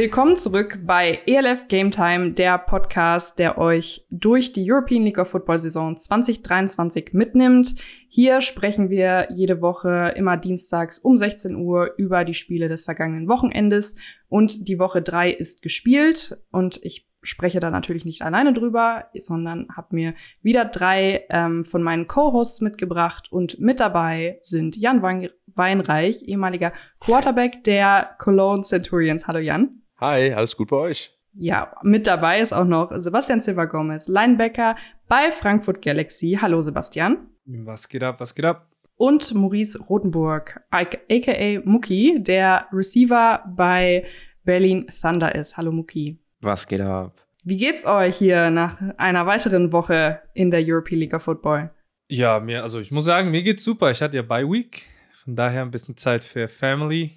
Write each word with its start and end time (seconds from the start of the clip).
Willkommen 0.00 0.38
zurück 0.38 0.78
bei 0.86 1.20
ELF 1.26 1.68
Game 1.68 1.90
Time, 1.90 2.32
der 2.32 2.56
Podcast, 2.56 3.38
der 3.38 3.58
euch 3.58 4.06
durch 4.08 4.54
die 4.54 4.64
European 4.66 5.04
League 5.04 5.18
of 5.18 5.28
Football 5.28 5.58
Saison 5.58 5.98
2023 5.98 7.10
mitnimmt. 7.12 7.74
Hier 8.08 8.40
sprechen 8.40 8.88
wir 8.88 9.28
jede 9.30 9.60
Woche 9.60 10.14
immer 10.16 10.38
dienstags 10.38 10.98
um 10.98 11.18
16 11.18 11.54
Uhr 11.54 11.92
über 11.98 12.24
die 12.24 12.32
Spiele 12.32 12.68
des 12.68 12.86
vergangenen 12.86 13.28
Wochenendes 13.28 13.94
und 14.30 14.68
die 14.68 14.78
Woche 14.78 15.02
drei 15.02 15.30
ist 15.32 15.60
gespielt 15.60 16.38
und 16.50 16.82
ich 16.82 17.06
spreche 17.20 17.60
da 17.60 17.70
natürlich 17.70 18.06
nicht 18.06 18.22
alleine 18.22 18.54
drüber, 18.54 19.10
sondern 19.18 19.68
habe 19.76 19.94
mir 19.94 20.14
wieder 20.40 20.64
drei 20.64 21.26
ähm, 21.28 21.62
von 21.62 21.82
meinen 21.82 22.06
Co-Hosts 22.06 22.62
mitgebracht 22.62 23.30
und 23.30 23.60
mit 23.60 23.80
dabei 23.80 24.38
sind 24.40 24.78
Jan 24.78 25.02
Weinreich, 25.02 26.22
ehemaliger 26.22 26.72
Quarterback 27.00 27.64
der 27.64 28.16
Cologne 28.18 28.62
Centurions. 28.64 29.26
Hallo 29.26 29.40
Jan. 29.40 29.79
Hi, 30.00 30.32
alles 30.32 30.56
gut 30.56 30.70
bei 30.70 30.76
euch? 30.76 31.10
Ja, 31.34 31.76
mit 31.82 32.06
dabei 32.06 32.40
ist 32.40 32.54
auch 32.54 32.64
noch 32.64 32.90
Sebastian 32.90 33.42
Silva 33.42 33.66
Gomez, 33.66 34.08
Linebacker 34.08 34.74
bei 35.08 35.30
Frankfurt 35.30 35.82
Galaxy. 35.82 36.38
Hallo 36.40 36.62
Sebastian. 36.62 37.28
Was 37.44 37.86
geht 37.86 38.02
ab, 38.02 38.18
was 38.18 38.34
geht 38.34 38.46
ab? 38.46 38.66
Und 38.96 39.34
Maurice 39.34 39.78
Rotenburg, 39.78 40.62
aka 40.70 41.60
Muki, 41.64 42.16
der 42.18 42.66
Receiver 42.72 43.44
bei 43.54 44.06
Berlin 44.42 44.86
Thunder 44.86 45.34
ist. 45.34 45.58
Hallo 45.58 45.70
Muki. 45.70 46.18
Was 46.40 46.66
geht 46.66 46.80
ab? 46.80 47.22
Wie 47.44 47.58
geht's 47.58 47.84
euch 47.84 48.16
hier 48.16 48.50
nach 48.50 48.80
einer 48.96 49.26
weiteren 49.26 49.70
Woche 49.70 50.22
in 50.32 50.50
der 50.50 50.62
European 50.64 51.00
League 51.00 51.12
of 51.12 51.24
Football? 51.24 51.72
Ja, 52.08 52.40
mir, 52.40 52.62
also 52.62 52.80
ich 52.80 52.90
muss 52.90 53.04
sagen, 53.04 53.30
mir 53.30 53.42
geht's 53.42 53.64
super. 53.64 53.90
Ich 53.90 54.00
hatte 54.00 54.16
ja 54.16 54.22
Bye 54.22 54.50
Week, 54.50 54.86
von 55.12 55.36
daher 55.36 55.60
ein 55.60 55.70
bisschen 55.70 55.98
Zeit 55.98 56.24
für 56.24 56.48
Family, 56.48 57.10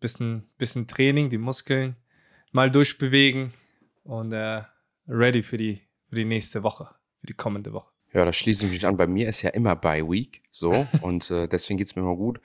bisschen, 0.00 0.48
bisschen 0.58 0.88
Training, 0.88 1.30
die 1.30 1.38
Muskeln 1.38 1.94
mal 2.54 2.70
durchbewegen 2.70 3.52
und 4.04 4.32
äh, 4.32 4.62
ready 5.08 5.42
für 5.42 5.56
die, 5.56 5.80
für 6.08 6.16
die 6.16 6.24
nächste 6.24 6.62
Woche, 6.62 6.88
für 7.20 7.26
die 7.26 7.34
kommende 7.34 7.72
Woche. 7.72 7.90
Ja, 8.12 8.24
da 8.24 8.32
schließe 8.32 8.66
ich 8.66 8.72
mich 8.72 8.86
an. 8.86 8.96
Bei 8.96 9.06
mir 9.06 9.28
ist 9.28 9.42
ja 9.42 9.50
immer 9.50 9.76
Bye 9.76 10.08
Week, 10.08 10.42
so 10.50 10.86
und 11.02 11.30
äh, 11.30 11.48
deswegen 11.48 11.76
geht's 11.76 11.96
mir 11.96 12.02
immer 12.02 12.16
gut. 12.16 12.40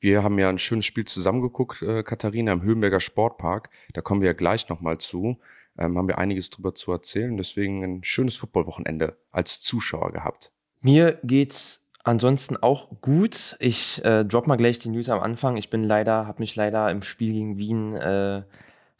Wir 0.00 0.22
haben 0.22 0.38
ja 0.38 0.48
ein 0.48 0.58
schönes 0.58 0.86
Spiel 0.86 1.04
zusammengeguckt, 1.04 1.82
äh, 1.82 2.02
Katharina, 2.02 2.52
im 2.52 2.62
Höhenberger 2.62 3.00
Sportpark. 3.00 3.70
Da 3.92 4.00
kommen 4.00 4.22
wir 4.22 4.28
ja 4.28 4.32
gleich 4.32 4.68
nochmal 4.68 4.98
zu 4.98 5.38
ähm, 5.80 5.96
haben 5.96 6.08
wir 6.08 6.18
einiges 6.18 6.50
drüber 6.50 6.74
zu 6.74 6.92
erzählen. 6.92 7.36
Deswegen 7.36 7.82
ein 7.82 8.04
schönes 8.04 8.36
Footballwochenende 8.36 9.16
als 9.30 9.60
Zuschauer 9.60 10.12
gehabt. 10.12 10.52
Mir 10.82 11.18
geht's 11.24 11.90
ansonsten 12.04 12.56
auch 12.56 13.00
gut. 13.00 13.56
Ich 13.58 14.04
äh, 14.04 14.24
drop 14.24 14.46
mal 14.46 14.56
gleich 14.56 14.78
die 14.78 14.90
News 14.90 15.08
am 15.08 15.20
Anfang. 15.20 15.56
Ich 15.56 15.70
bin 15.70 15.84
leider, 15.84 16.26
habe 16.26 16.42
mich 16.42 16.54
leider 16.56 16.90
im 16.90 17.02
Spiel 17.02 17.32
gegen 17.32 17.58
Wien 17.58 17.94
äh, 17.94 18.42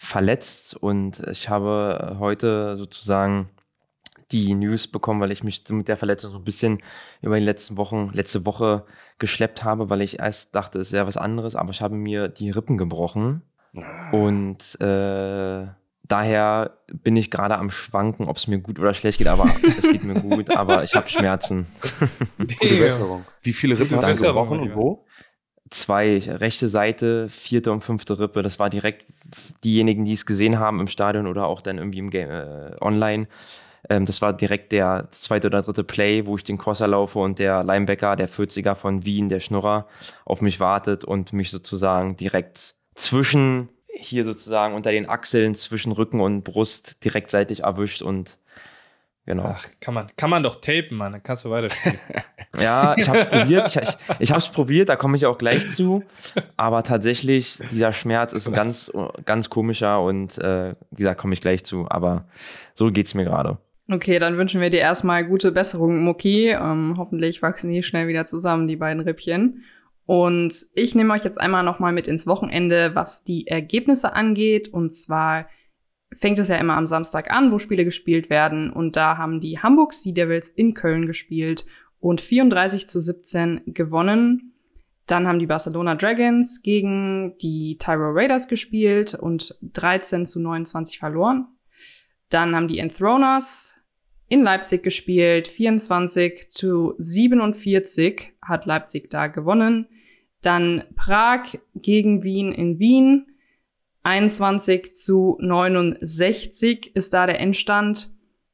verletzt 0.02 0.74
und 0.74 1.20
ich 1.28 1.50
habe 1.50 2.16
heute 2.18 2.78
sozusagen 2.78 3.50
die 4.32 4.54
News 4.54 4.86
bekommen, 4.88 5.20
weil 5.20 5.30
ich 5.30 5.44
mich 5.44 5.62
mit 5.68 5.88
der 5.88 5.98
Verletzung 5.98 6.32
so 6.32 6.38
ein 6.38 6.44
bisschen 6.44 6.80
über 7.20 7.38
die 7.38 7.44
letzten 7.44 7.76
Wochen, 7.76 8.10
letzte 8.14 8.46
Woche 8.46 8.86
geschleppt 9.18 9.62
habe, 9.62 9.90
weil 9.90 10.00
ich 10.00 10.18
erst 10.18 10.54
dachte, 10.54 10.78
es 10.78 10.92
wäre 10.92 11.06
was 11.06 11.18
anderes, 11.18 11.54
aber 11.54 11.70
ich 11.70 11.82
habe 11.82 11.96
mir 11.96 12.28
die 12.28 12.50
Rippen 12.50 12.78
gebrochen. 12.78 13.42
Ah. 13.76 14.10
Und 14.12 14.80
äh, 14.80 15.66
daher 16.08 16.78
bin 16.88 17.16
ich 17.16 17.30
gerade 17.30 17.58
am 17.58 17.68
Schwanken, 17.68 18.26
ob 18.26 18.38
es 18.38 18.46
mir 18.46 18.58
gut 18.58 18.78
oder 18.78 18.94
schlecht 18.94 19.18
geht, 19.18 19.28
aber 19.28 19.50
es 19.62 19.82
geht 19.82 20.04
mir 20.04 20.14
gut, 20.14 20.50
aber 20.50 20.82
ich 20.82 20.94
habe 20.94 21.10
Schmerzen. 21.10 21.66
Wie 23.42 23.52
viele 23.52 23.78
Rippen 23.78 23.98
hast 23.98 24.22
du 24.22 24.28
gebrochen 24.28 24.60
und 24.60 24.74
wo? 24.74 25.04
Zwei, 25.70 26.18
rechte 26.18 26.68
Seite, 26.68 27.28
vierte 27.28 27.70
und 27.70 27.82
fünfte 27.82 28.18
Rippe. 28.18 28.42
Das 28.42 28.58
war 28.58 28.70
direkt 28.70 29.06
diejenigen, 29.62 30.04
die 30.04 30.14
es 30.14 30.26
gesehen 30.26 30.58
haben 30.58 30.80
im 30.80 30.88
Stadion 30.88 31.26
oder 31.26 31.46
auch 31.46 31.60
dann 31.60 31.78
irgendwie 31.78 32.00
im 32.00 32.10
Game, 32.10 32.28
äh, 32.28 32.76
online. 32.80 33.28
Ähm, 33.88 34.04
das 34.04 34.20
war 34.20 34.32
direkt 34.32 34.72
der 34.72 35.06
zweite 35.10 35.46
oder 35.46 35.62
dritte 35.62 35.84
Play, 35.84 36.26
wo 36.26 36.36
ich 36.36 36.44
den 36.44 36.58
Crosser 36.58 36.88
laufe 36.88 37.18
und 37.20 37.38
der 37.38 37.64
Linebacker, 37.64 38.16
der 38.16 38.28
40er 38.28 38.74
von 38.74 39.04
Wien, 39.04 39.28
der 39.28 39.40
Schnurrer, 39.40 39.86
auf 40.24 40.40
mich 40.42 40.60
wartet 40.60 41.04
und 41.04 41.32
mich 41.32 41.50
sozusagen 41.50 42.16
direkt 42.16 42.74
zwischen 42.94 43.68
hier 43.92 44.24
sozusagen 44.24 44.74
unter 44.74 44.92
den 44.92 45.08
Achseln 45.08 45.54
zwischen 45.54 45.92
Rücken 45.92 46.20
und 46.20 46.42
Brust 46.42 47.04
direkt 47.04 47.30
seitlich 47.30 47.64
erwischt 47.64 48.02
und 48.02 48.38
genau. 49.30 49.54
Ach, 49.56 49.66
kann 49.80 49.94
man, 49.94 50.06
kann 50.16 50.28
man 50.28 50.42
doch 50.42 50.60
tapen, 50.60 50.96
Mann, 50.96 51.12
dann 51.12 51.22
kannst 51.22 51.44
du 51.44 51.50
weiterspielen. 51.50 51.98
ja, 52.60 52.94
ich 52.96 53.08
habe 53.08 53.18
es 53.20 53.26
probiert, 53.26 53.68
ich, 53.68 53.76
ich, 53.76 53.96
ich 54.18 54.30
habe 54.30 54.40
es 54.40 54.48
probiert, 54.48 54.88
da 54.88 54.96
komme 54.96 55.16
ich 55.16 55.24
auch 55.26 55.38
gleich 55.38 55.70
zu, 55.70 56.02
aber 56.56 56.82
tatsächlich, 56.82 57.60
dieser 57.70 57.92
Schmerz 57.92 58.32
ist 58.32 58.48
ein 58.48 58.54
ganz, 58.54 58.92
ganz 59.24 59.48
komischer 59.48 60.02
und 60.02 60.36
äh, 60.38 60.74
wie 60.90 60.96
gesagt, 60.96 61.20
komme 61.20 61.34
ich 61.34 61.40
gleich 61.40 61.64
zu, 61.64 61.86
aber 61.88 62.24
so 62.74 62.90
geht 62.90 63.06
es 63.06 63.14
mir 63.14 63.24
gerade. 63.24 63.58
Okay, 63.88 64.18
dann 64.18 64.36
wünschen 64.36 64.60
wir 64.60 64.70
dir 64.70 64.80
erstmal 64.80 65.24
gute 65.24 65.52
Besserung, 65.52 66.04
Muki. 66.04 66.48
Ähm, 66.50 66.94
hoffentlich 66.96 67.42
wachsen 67.42 67.70
die 67.70 67.82
schnell 67.82 68.06
wieder 68.06 68.26
zusammen, 68.26 68.68
die 68.68 68.76
beiden 68.76 69.02
Rippchen. 69.02 69.64
Und 70.06 70.54
ich 70.74 70.94
nehme 70.94 71.12
euch 71.12 71.24
jetzt 71.24 71.40
einmal 71.40 71.64
nochmal 71.64 71.92
mit 71.92 72.06
ins 72.06 72.26
Wochenende, 72.26 72.92
was 72.94 73.24
die 73.24 73.48
Ergebnisse 73.48 74.12
angeht. 74.12 74.68
Und 74.68 74.94
zwar 74.94 75.46
fängt 76.12 76.38
es 76.38 76.48
ja 76.48 76.56
immer 76.56 76.76
am 76.76 76.86
Samstag 76.86 77.30
an, 77.30 77.52
wo 77.52 77.58
Spiele 77.58 77.84
gespielt 77.84 78.30
werden. 78.30 78.72
Und 78.72 78.96
da 78.96 79.16
haben 79.16 79.40
die 79.40 79.58
Hamburg 79.58 79.92
Sea 79.92 80.12
Devils 80.12 80.48
in 80.48 80.74
Köln 80.74 81.06
gespielt 81.06 81.66
und 82.00 82.20
34 82.20 82.88
zu 82.88 83.00
17 83.00 83.62
gewonnen. 83.66 84.54
Dann 85.06 85.26
haben 85.26 85.38
die 85.38 85.46
Barcelona 85.46 85.96
Dragons 85.96 86.62
gegen 86.62 87.36
die 87.38 87.78
Tyro 87.78 88.10
Raiders 88.12 88.48
gespielt 88.48 89.14
und 89.14 89.56
13 89.60 90.24
zu 90.26 90.40
29 90.40 90.98
verloren. 90.98 91.48
Dann 92.28 92.54
haben 92.54 92.68
die 92.68 92.78
Enthroners 92.78 93.76
in 94.28 94.42
Leipzig 94.42 94.84
gespielt, 94.84 95.48
24 95.48 96.50
zu 96.50 96.94
47 96.98 98.34
hat 98.40 98.66
Leipzig 98.66 99.10
da 99.10 99.26
gewonnen. 99.26 99.88
Dann 100.42 100.84
Prag 100.94 101.58
gegen 101.74 102.22
Wien 102.22 102.52
in 102.52 102.78
Wien. 102.78 103.26
21 104.02 104.94
zu 104.94 105.36
69 105.40 106.94
ist 106.94 107.12
da 107.12 107.26
der 107.26 107.40
Endstand. 107.40 108.10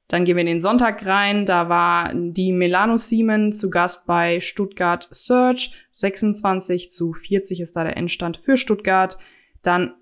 Dann 0.08 0.24
gehen 0.24 0.36
wir 0.36 0.42
in 0.42 0.46
den 0.46 0.60
Sonntag 0.60 1.04
rein. 1.04 1.46
Da 1.46 1.68
war 1.68 2.12
die 2.14 2.52
Melano 2.52 2.96
Siemen 2.96 3.52
zu 3.52 3.70
Gast 3.70 4.06
bei 4.06 4.40
Stuttgart 4.40 5.08
Search. 5.10 5.72
26 5.92 6.90
zu 6.90 7.12
40 7.12 7.60
ist 7.60 7.76
da 7.76 7.84
der 7.84 7.96
Endstand 7.96 8.36
für 8.36 8.56
Stuttgart. 8.56 9.18
Dann 9.62 9.94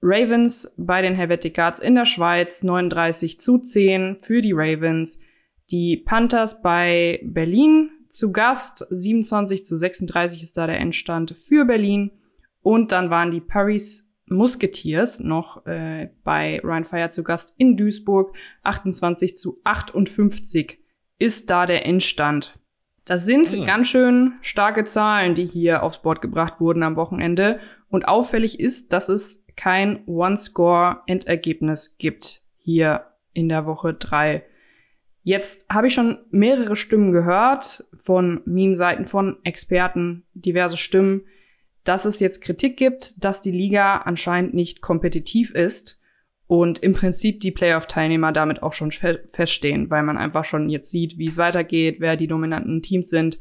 Ravens 0.00 0.74
bei 0.78 1.02
den 1.02 1.14
Helvetic 1.14 1.54
Guards 1.54 1.80
in 1.80 1.94
der 1.94 2.06
Schweiz. 2.06 2.62
39 2.62 3.40
zu 3.40 3.58
10 3.58 4.16
für 4.18 4.40
die 4.40 4.52
Ravens. 4.52 5.20
Die 5.70 5.98
Panthers 5.98 6.62
bei 6.62 7.20
Berlin 7.24 7.90
zu 8.08 8.32
Gast. 8.32 8.86
27 8.90 9.64
zu 9.64 9.76
36 9.76 10.42
ist 10.42 10.56
da 10.56 10.66
der 10.66 10.80
Endstand 10.80 11.36
für 11.36 11.66
Berlin. 11.66 12.10
Und 12.62 12.92
dann 12.92 13.10
waren 13.10 13.30
die 13.30 13.40
Paris 13.40 14.11
Musketeers 14.32 15.20
noch 15.20 15.66
äh, 15.66 16.10
bei 16.24 16.60
Ryan 16.62 16.84
Fire 16.84 17.10
zu 17.10 17.22
Gast 17.22 17.54
in 17.58 17.76
Duisburg. 17.76 18.34
28 18.62 19.36
zu 19.36 19.60
58 19.64 20.78
ist 21.18 21.50
da 21.50 21.66
der 21.66 21.86
Endstand. 21.86 22.58
Das 23.04 23.24
sind 23.24 23.52
mhm. 23.52 23.64
ganz 23.64 23.88
schön 23.88 24.34
starke 24.40 24.84
Zahlen, 24.84 25.34
die 25.34 25.46
hier 25.46 25.82
aufs 25.82 26.02
Board 26.02 26.20
gebracht 26.20 26.60
wurden 26.60 26.82
am 26.82 26.96
Wochenende. 26.96 27.60
Und 27.88 28.06
auffällig 28.06 28.60
ist, 28.60 28.92
dass 28.92 29.08
es 29.08 29.44
kein 29.56 30.06
One-Score-Endergebnis 30.06 31.98
gibt 31.98 32.42
hier 32.56 33.06
in 33.32 33.48
der 33.48 33.66
Woche 33.66 33.94
drei. 33.94 34.44
Jetzt 35.24 35.68
habe 35.68 35.88
ich 35.88 35.94
schon 35.94 36.18
mehrere 36.30 36.74
Stimmen 36.74 37.12
gehört 37.12 37.84
von 37.94 38.40
Meme-Seiten, 38.44 39.06
von 39.06 39.36
Experten, 39.44 40.24
diverse 40.34 40.76
Stimmen, 40.76 41.22
dass 41.84 42.04
es 42.04 42.20
jetzt 42.20 42.40
Kritik 42.40 42.76
gibt, 42.76 43.24
dass 43.24 43.40
die 43.40 43.50
Liga 43.50 43.98
anscheinend 43.98 44.54
nicht 44.54 44.80
kompetitiv 44.80 45.52
ist 45.52 46.00
und 46.46 46.80
im 46.80 46.92
Prinzip 46.92 47.40
die 47.40 47.50
Playoff-Teilnehmer 47.50 48.32
damit 48.32 48.62
auch 48.62 48.72
schon 48.72 48.92
feststehen, 48.92 49.90
weil 49.90 50.02
man 50.02 50.18
einfach 50.18 50.44
schon 50.44 50.68
jetzt 50.68 50.90
sieht, 50.90 51.18
wie 51.18 51.28
es 51.28 51.38
weitergeht, 51.38 51.96
wer 51.98 52.16
die 52.16 52.26
dominanten 52.26 52.82
Teams 52.82 53.08
sind. 53.08 53.38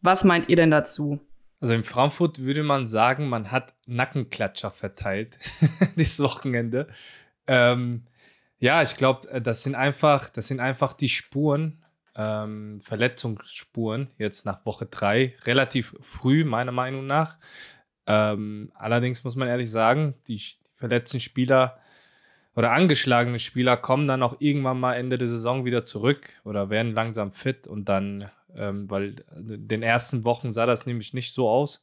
Was 0.00 0.24
meint 0.24 0.48
ihr 0.48 0.56
denn 0.56 0.70
dazu? 0.70 1.20
Also 1.60 1.74
in 1.74 1.84
Frankfurt 1.84 2.42
würde 2.42 2.62
man 2.62 2.86
sagen, 2.86 3.28
man 3.28 3.50
hat 3.50 3.74
Nackenklatscher 3.86 4.70
verteilt 4.70 5.38
dieses 5.96 6.20
Wochenende. 6.20 6.88
Ähm, 7.46 8.04
ja, 8.58 8.82
ich 8.82 8.96
glaube, 8.96 9.40
das 9.40 9.62
sind 9.62 9.74
einfach, 9.74 10.28
das 10.28 10.48
sind 10.48 10.60
einfach 10.60 10.92
die 10.92 11.08
Spuren, 11.08 11.84
ähm, 12.16 12.80
Verletzungsspuren 12.80 14.10
jetzt 14.18 14.44
nach 14.46 14.66
Woche 14.66 14.86
drei, 14.86 15.36
relativ 15.44 15.96
früh, 16.00 16.44
meiner 16.44 16.72
Meinung 16.72 17.06
nach. 17.06 17.38
Ähm, 18.08 18.72
allerdings 18.74 19.22
muss 19.22 19.36
man 19.36 19.48
ehrlich 19.48 19.70
sagen, 19.70 20.14
die, 20.26 20.36
die, 20.36 20.54
verletzten 20.76 21.20
Spieler 21.20 21.78
oder 22.56 22.72
angeschlagene 22.72 23.38
Spieler 23.38 23.76
kommen 23.76 24.06
dann 24.06 24.22
auch 24.22 24.36
irgendwann 24.38 24.80
mal 24.80 24.94
Ende 24.94 25.18
der 25.18 25.28
Saison 25.28 25.64
wieder 25.64 25.84
zurück 25.84 26.30
oder 26.44 26.70
werden 26.70 26.94
langsam 26.94 27.32
fit 27.32 27.66
und 27.66 27.88
dann, 27.88 28.30
ähm, 28.56 28.90
weil 28.90 29.16
in 29.36 29.68
den 29.68 29.82
ersten 29.82 30.24
Wochen 30.24 30.52
sah 30.52 30.64
das 30.64 30.86
nämlich 30.86 31.12
nicht 31.12 31.34
so 31.34 31.50
aus. 31.50 31.82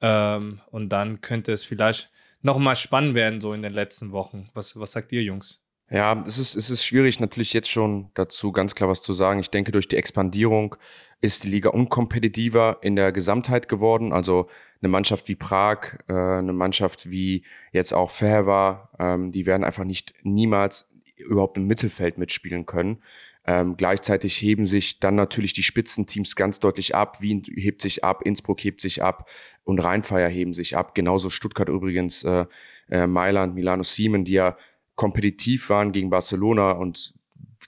Ähm, 0.00 0.60
und 0.70 0.90
dann 0.90 1.20
könnte 1.20 1.52
es 1.52 1.64
vielleicht 1.64 2.10
nochmal 2.42 2.76
spannend 2.76 3.14
werden, 3.14 3.40
so 3.40 3.52
in 3.52 3.62
den 3.62 3.74
letzten 3.74 4.12
Wochen. 4.12 4.48
Was, 4.54 4.78
was 4.78 4.92
sagt 4.92 5.10
ihr, 5.12 5.22
Jungs? 5.22 5.62
Ja, 5.90 6.22
es 6.24 6.38
ist, 6.38 6.54
es 6.54 6.70
ist 6.70 6.84
schwierig, 6.84 7.18
natürlich 7.18 7.52
jetzt 7.52 7.68
schon 7.68 8.10
dazu 8.14 8.52
ganz 8.52 8.76
klar 8.76 8.88
was 8.88 9.02
zu 9.02 9.12
sagen. 9.12 9.40
Ich 9.40 9.50
denke, 9.50 9.72
durch 9.72 9.88
die 9.88 9.96
Expandierung 9.96 10.76
ist 11.20 11.42
die 11.42 11.48
Liga 11.48 11.70
unkompetitiver 11.70 12.78
in 12.82 12.94
der 12.94 13.10
Gesamtheit 13.10 13.68
geworden. 13.68 14.12
Also 14.12 14.48
eine 14.82 14.88
Mannschaft 14.88 15.28
wie 15.28 15.36
Prag, 15.36 15.98
äh, 16.08 16.12
eine 16.12 16.52
Mannschaft 16.52 17.10
wie 17.10 17.44
jetzt 17.72 17.92
auch 17.92 18.10
Ferva, 18.10 18.90
ähm, 18.98 19.32
die 19.32 19.46
werden 19.46 19.64
einfach 19.64 19.84
nicht 19.84 20.14
niemals 20.22 20.88
überhaupt 21.16 21.56
im 21.56 21.66
Mittelfeld 21.66 22.18
mitspielen 22.18 22.66
können. 22.66 23.02
Ähm, 23.46 23.76
gleichzeitig 23.76 24.36
heben 24.40 24.66
sich 24.66 25.00
dann 25.00 25.14
natürlich 25.14 25.52
die 25.52 25.62
Spitzenteams 25.62 26.36
ganz 26.36 26.60
deutlich 26.60 26.94
ab. 26.94 27.20
Wien 27.20 27.42
hebt 27.46 27.80
sich 27.80 28.04
ab, 28.04 28.22
Innsbruck 28.22 28.62
hebt 28.62 28.80
sich 28.80 29.02
ab 29.02 29.28
und 29.64 29.78
Rheinfeier 29.80 30.28
heben 30.28 30.52
sich 30.52 30.76
ab. 30.76 30.94
Genauso 30.94 31.30
Stuttgart 31.30 31.68
übrigens, 31.68 32.22
äh, 32.22 32.46
äh, 32.90 33.06
Mailand, 33.06 33.54
Milano 33.54 33.82
Siemen, 33.82 34.24
die 34.24 34.32
ja 34.32 34.56
kompetitiv 34.94 35.70
waren 35.70 35.92
gegen 35.92 36.10
Barcelona 36.10 36.72
und 36.72 37.14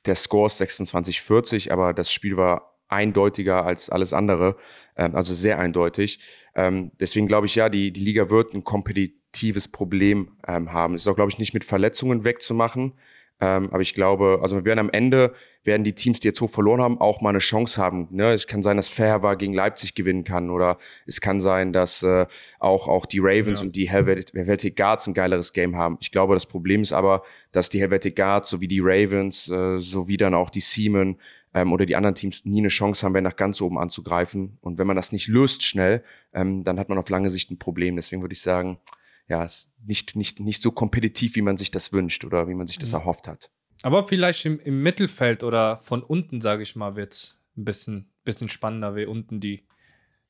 der 0.05 0.17
Score 0.17 0.47
ist 0.47 0.61
26-40, 0.61 1.71
aber 1.71 1.95
das 1.95 2.13
Spiel 2.13 2.37
war 2.37 2.77
eindeutiger 2.89 3.65
als 3.65 3.89
alles 3.89 4.13
andere, 4.13 4.57
ähm, 4.97 5.17
also 5.17 5.35
sehr 5.35 5.59
eindeutig. 5.59 6.21
Ähm, 6.55 6.93
deswegen 7.01 7.27
glaube 7.27 7.47
ich, 7.47 7.55
ja, 7.55 7.69
die, 7.69 7.93
die 7.93 8.05
Liga 8.05 8.31
wird 8.31 8.55
ein 8.55 8.65
kompetitives 8.65 9.69
Problem 9.69 10.33
ähm, 10.47 10.73
haben. 10.73 10.95
Es 10.95 11.03
ist 11.03 11.09
auch, 11.09 11.17
glaube 11.17 11.31
ich, 11.31 11.39
nicht 11.39 11.55
mit 11.55 11.65
Verletzungen 11.65 12.25
wegzumachen. 12.25 12.95
Ähm, 13.43 13.71
aber 13.73 13.81
ich 13.81 13.95
glaube, 13.95 14.39
also 14.41 14.55
wir 14.55 14.65
werden 14.65 14.79
am 14.79 14.91
Ende, 14.91 15.35
werden 15.65 15.83
die 15.83 15.97
Teams, 15.97 16.21
die 16.21 16.29
jetzt 16.29 16.41
hoch 16.41 16.51
verloren 16.51 16.81
haben, 16.81 17.01
auch 17.01 17.21
mal 17.21 17.31
eine 17.31 17.41
Chance 17.41 17.83
haben. 17.83 18.07
Ne? 18.13 18.33
Es 18.33 18.47
kann 18.47 18.63
sein, 18.63 18.77
dass 18.77 18.89
Fair 18.89 19.19
gegen 19.37 19.53
Leipzig 19.53 19.97
gewinnen 19.97 20.23
kann 20.23 20.49
oder 20.49 20.79
es 21.07 21.21
kann 21.21 21.41
sein, 21.41 21.73
dass 21.73 22.05
äh, 22.05 22.27
auch, 22.61 22.87
auch 22.87 23.05
die 23.05 23.19
Ravens 23.19 23.59
ja. 23.59 23.67
und 23.67 23.75
die 23.75 23.91
Helvetic 23.91 24.77
Guards 24.77 25.09
ein 25.09 25.15
geileres 25.15 25.53
Game 25.53 25.75
haben. 25.75 25.99
Ich 26.01 26.13
glaube, 26.13 26.35
das 26.35 26.47
Problem 26.47 26.83
ist 26.83 26.93
aber, 26.93 27.25
dass 27.51 27.69
die 27.69 27.81
Helvetic 27.81 28.15
Guards 28.15 28.49
sowie 28.49 28.69
die 28.69 28.81
Ravens, 28.81 29.49
äh, 29.49 29.79
sowie 29.79 30.19
dann 30.19 30.35
auch 30.35 30.49
die 30.49 30.61
Seamen 30.61 31.19
ähm, 31.55 31.73
oder 31.73 31.87
die 31.87 31.97
anderen 31.97 32.15
Teams 32.15 32.45
nie 32.45 32.61
eine 32.61 32.69
Chance 32.69 33.05
haben 33.05 33.15
werden, 33.15 33.25
nach 33.25 33.37
ganz 33.37 33.61
oben 33.61 33.79
anzugreifen. 33.79 34.59
Und 34.61 34.79
wenn 34.79 34.87
man 34.87 34.97
das 34.97 35.13
nicht 35.13 35.29
löst 35.29 35.63
schnell, 35.63 36.03
ähm, 36.33 36.65
dann 36.65 36.79
hat 36.79 36.89
man 36.89 36.99
auf 36.99 37.09
lange 37.09 37.31
Sicht 37.31 37.51
ein 37.51 37.59
Problem. 37.59 37.97
Deswegen 37.97 38.23
würde 38.23 38.33
ich 38.33 38.43
sagen, 38.43 38.79
ja, 39.29 39.45
ist 39.45 39.73
nicht, 39.85 40.17
nicht, 40.17 40.41
nicht 40.41 40.63
so 40.63 40.73
kompetitiv, 40.73 41.37
wie 41.37 41.43
man 41.43 41.57
sich 41.57 41.71
das 41.71 41.93
wünscht 41.93 42.25
oder 42.25 42.49
wie 42.49 42.55
man 42.55 42.67
sich 42.67 42.79
das 42.79 42.91
mhm. 42.91 42.99
erhofft 42.99 43.29
hat. 43.29 43.51
Aber 43.83 44.07
vielleicht 44.07 44.45
im, 44.47 44.61
im 44.61 44.83
Mittelfeld 44.83 45.43
oder 45.43 45.77
von 45.77 46.03
unten, 46.03 46.41
sage 46.41 46.63
ich 46.63 46.77
mal, 46.77 46.97
wird 46.97 47.13
es 47.13 47.39
ein 47.57 47.65
bisschen, 47.65 48.11
bisschen 48.25 48.49
spannender, 48.49 48.95
wie 48.95 49.07
unten 49.07 49.41
die, 49.41 49.67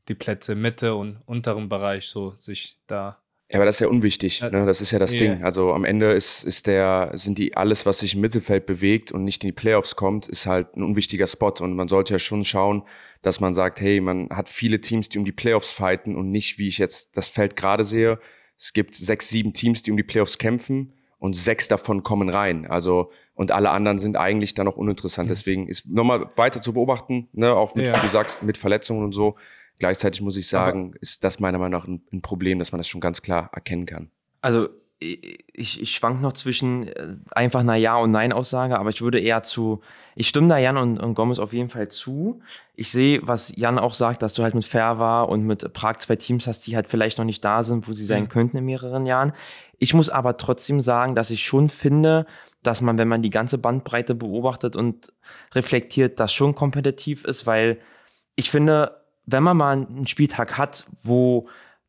die 0.08 0.14
Plätze 0.14 0.54
Mitte 0.54 0.94
und 0.94 1.20
unteren 1.26 1.68
Bereich 1.68 2.06
so 2.06 2.30
sich 2.32 2.78
da. 2.86 3.21
Ja, 3.52 3.58
aber 3.58 3.66
das 3.66 3.76
ist 3.76 3.80
ja 3.80 3.88
unwichtig. 3.88 4.40
Ne? 4.40 4.64
Das 4.64 4.80
ist 4.80 4.92
ja 4.92 4.98
das 4.98 5.14
yeah. 5.14 5.34
Ding. 5.34 5.44
Also 5.44 5.74
am 5.74 5.84
Ende 5.84 6.12
ist, 6.12 6.42
ist 6.42 6.66
der, 6.66 7.10
sind 7.12 7.36
die 7.36 7.54
alles, 7.54 7.84
was 7.84 7.98
sich 7.98 8.14
im 8.14 8.22
Mittelfeld 8.22 8.64
bewegt 8.64 9.12
und 9.12 9.24
nicht 9.24 9.44
in 9.44 9.48
die 9.48 9.52
Playoffs 9.52 9.94
kommt, 9.94 10.26
ist 10.26 10.46
halt 10.46 10.74
ein 10.74 10.82
unwichtiger 10.82 11.26
Spot. 11.26 11.52
Und 11.60 11.76
man 11.76 11.86
sollte 11.86 12.14
ja 12.14 12.18
schon 12.18 12.44
schauen, 12.44 12.82
dass 13.20 13.40
man 13.40 13.52
sagt, 13.52 13.80
hey, 13.80 14.00
man 14.00 14.30
hat 14.30 14.48
viele 14.48 14.80
Teams, 14.80 15.10
die 15.10 15.18
um 15.18 15.26
die 15.26 15.32
Playoffs 15.32 15.70
fighten 15.70 16.16
und 16.16 16.30
nicht, 16.30 16.58
wie 16.58 16.68
ich 16.68 16.78
jetzt 16.78 17.16
das 17.16 17.28
Feld 17.28 17.54
gerade 17.54 17.84
sehe, 17.84 18.18
es 18.56 18.72
gibt 18.72 18.94
sechs, 18.94 19.28
sieben 19.28 19.52
Teams, 19.52 19.82
die 19.82 19.90
um 19.90 19.96
die 19.96 20.02
Playoffs 20.02 20.38
kämpfen 20.38 20.94
und 21.18 21.34
sechs 21.34 21.68
davon 21.68 22.02
kommen 22.02 22.28
rein. 22.28 22.66
Also 22.66 23.10
und 23.34 23.50
alle 23.50 23.70
anderen 23.70 23.98
sind 23.98 24.16
eigentlich 24.16 24.54
dann 24.54 24.66
noch 24.66 24.76
uninteressant. 24.76 25.26
Mhm. 25.26 25.32
Deswegen 25.32 25.68
ist 25.68 25.88
nochmal 25.88 26.30
weiter 26.36 26.62
zu 26.62 26.72
beobachten, 26.72 27.28
ne, 27.32 27.54
auch 27.54 27.74
mit, 27.74 27.86
ja. 27.86 27.96
wie 27.96 28.00
du 28.00 28.08
sagst, 28.08 28.42
mit 28.42 28.58
Verletzungen 28.58 29.04
und 29.04 29.12
so. 29.12 29.36
Gleichzeitig 29.78 30.20
muss 30.20 30.36
ich 30.36 30.48
sagen, 30.48 30.90
Aber 30.90 31.02
ist 31.02 31.24
das 31.24 31.40
meiner 31.40 31.58
Meinung 31.58 31.80
nach 31.80 31.86
ein, 31.86 32.02
ein 32.12 32.22
Problem, 32.22 32.58
dass 32.58 32.72
man 32.72 32.78
das 32.78 32.88
schon 32.88 33.00
ganz 33.00 33.22
klar 33.22 33.50
erkennen 33.52 33.86
kann. 33.86 34.10
Also 34.40 34.68
ich, 35.02 35.80
ich 35.80 35.94
schwank 35.94 36.20
noch 36.20 36.32
zwischen 36.32 36.88
äh, 36.88 37.16
einfach 37.32 37.60
einer 37.60 37.74
Ja- 37.74 37.96
und 37.96 38.10
Nein-Aussage, 38.10 38.78
aber 38.78 38.90
ich 38.90 39.02
würde 39.02 39.20
eher 39.20 39.42
zu, 39.42 39.80
ich 40.14 40.28
stimme 40.28 40.48
da 40.48 40.58
Jan 40.58 40.76
und, 40.76 40.98
und 40.98 41.14
Gomez 41.14 41.38
auf 41.38 41.52
jeden 41.52 41.68
Fall 41.68 41.88
zu. 41.88 42.40
Ich 42.74 42.90
sehe, 42.90 43.20
was 43.22 43.54
Jan 43.56 43.78
auch 43.78 43.94
sagt, 43.94 44.22
dass 44.22 44.32
du 44.34 44.42
halt 44.42 44.54
mit 44.54 44.64
Ferva 44.64 45.22
und 45.22 45.44
mit 45.44 45.72
Prag 45.72 45.98
zwei 45.98 46.16
Teams 46.16 46.46
hast, 46.46 46.66
die 46.66 46.76
halt 46.76 46.88
vielleicht 46.88 47.18
noch 47.18 47.24
nicht 47.24 47.44
da 47.44 47.62
sind, 47.62 47.88
wo 47.88 47.92
sie 47.92 48.04
sein 48.04 48.24
mhm. 48.24 48.28
könnten 48.28 48.56
in 48.56 48.64
mehreren 48.64 49.06
Jahren. 49.06 49.32
Ich 49.78 49.94
muss 49.94 50.10
aber 50.10 50.36
trotzdem 50.36 50.80
sagen, 50.80 51.14
dass 51.14 51.30
ich 51.30 51.44
schon 51.44 51.68
finde, 51.68 52.26
dass 52.62 52.80
man, 52.80 52.98
wenn 52.98 53.08
man 53.08 53.22
die 53.22 53.30
ganze 53.30 53.58
Bandbreite 53.58 54.14
beobachtet 54.14 54.76
und 54.76 55.12
reflektiert, 55.54 56.20
das 56.20 56.32
schon 56.32 56.54
kompetitiv 56.54 57.24
ist, 57.24 57.46
weil 57.46 57.78
ich 58.36 58.50
finde, 58.50 59.01
wenn 59.26 59.42
man 59.42 59.56
mal 59.56 59.72
einen 59.72 60.06
Spieltag 60.06 60.58
hat, 60.58 60.86
wo 61.02 61.48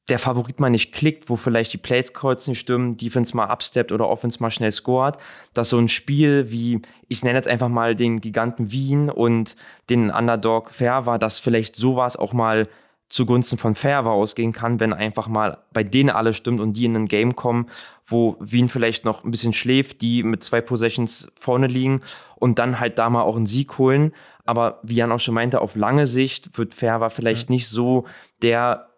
der 0.09 0.19
Favorit 0.19 0.59
mal 0.59 0.69
nicht 0.69 0.93
klickt, 0.93 1.29
wo 1.29 1.37
vielleicht 1.37 1.71
die 1.71 1.77
Plays 1.77 2.13
kurz 2.13 2.47
nicht 2.47 2.59
stimmen, 2.59 2.97
Defense 2.97 3.35
mal 3.35 3.45
absteppt 3.45 3.91
oder 3.91 4.09
Offense 4.09 4.41
mal 4.41 4.51
schnell 4.51 4.71
scored, 4.71 5.17
dass 5.53 5.69
so 5.69 5.77
ein 5.77 5.87
Spiel 5.87 6.51
wie, 6.51 6.81
ich 7.07 7.23
nenne 7.23 7.37
jetzt 7.37 7.47
einfach 7.47 7.69
mal 7.69 7.95
den 7.95 8.19
Giganten 8.19 8.71
Wien 8.71 9.09
und 9.09 9.55
den 9.89 10.11
Underdog 10.11 10.71
Fair 10.71 11.05
war, 11.05 11.19
dass 11.19 11.39
vielleicht 11.39 11.77
sowas 11.77 12.17
auch 12.17 12.33
mal 12.33 12.67
zugunsten 13.07 13.57
von 13.57 13.75
Fair 13.75 14.05
ausgehen 14.05 14.51
kann, 14.51 14.79
wenn 14.79 14.91
einfach 14.91 15.27
mal 15.27 15.59
bei 15.71 15.83
denen 15.83 16.09
alles 16.09 16.35
stimmt 16.35 16.59
und 16.59 16.73
die 16.73 16.85
in 16.85 16.95
ein 16.95 17.07
Game 17.07 17.35
kommen, 17.35 17.67
wo 18.05 18.35
Wien 18.39 18.69
vielleicht 18.69 19.05
noch 19.05 19.23
ein 19.23 19.31
bisschen 19.31 19.53
schläft, 19.53 20.01
die 20.01 20.23
mit 20.23 20.43
zwei 20.43 20.61
Possessions 20.61 21.31
vorne 21.39 21.67
liegen 21.67 22.01
und 22.35 22.59
dann 22.59 22.79
halt 22.79 22.97
da 22.97 23.09
mal 23.09 23.21
auch 23.21 23.35
einen 23.35 23.45
Sieg 23.45 23.77
holen. 23.77 24.13
Aber 24.45 24.79
wie 24.83 24.95
Jan 24.95 25.11
auch 25.11 25.19
schon 25.19 25.35
meinte, 25.35 25.61
auf 25.61 25.75
lange 25.75 26.07
Sicht 26.07 26.57
wird 26.57 26.73
Fair 26.73 27.09
vielleicht 27.09 27.49
mhm. 27.49 27.55
nicht 27.55 27.67
so 27.67 28.05
der 28.41 28.89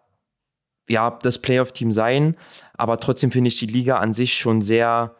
ja, 0.88 1.10
das 1.22 1.42
Playoff-Team 1.42 1.90
sein, 1.90 2.36
aber 2.76 3.00
trotzdem 3.00 3.32
finde 3.32 3.48
ich 3.48 3.58
die 3.58 3.66
Liga 3.66 3.98
an 3.98 4.12
sich 4.12 4.34
schon 4.34 4.62
sehr 4.62 5.16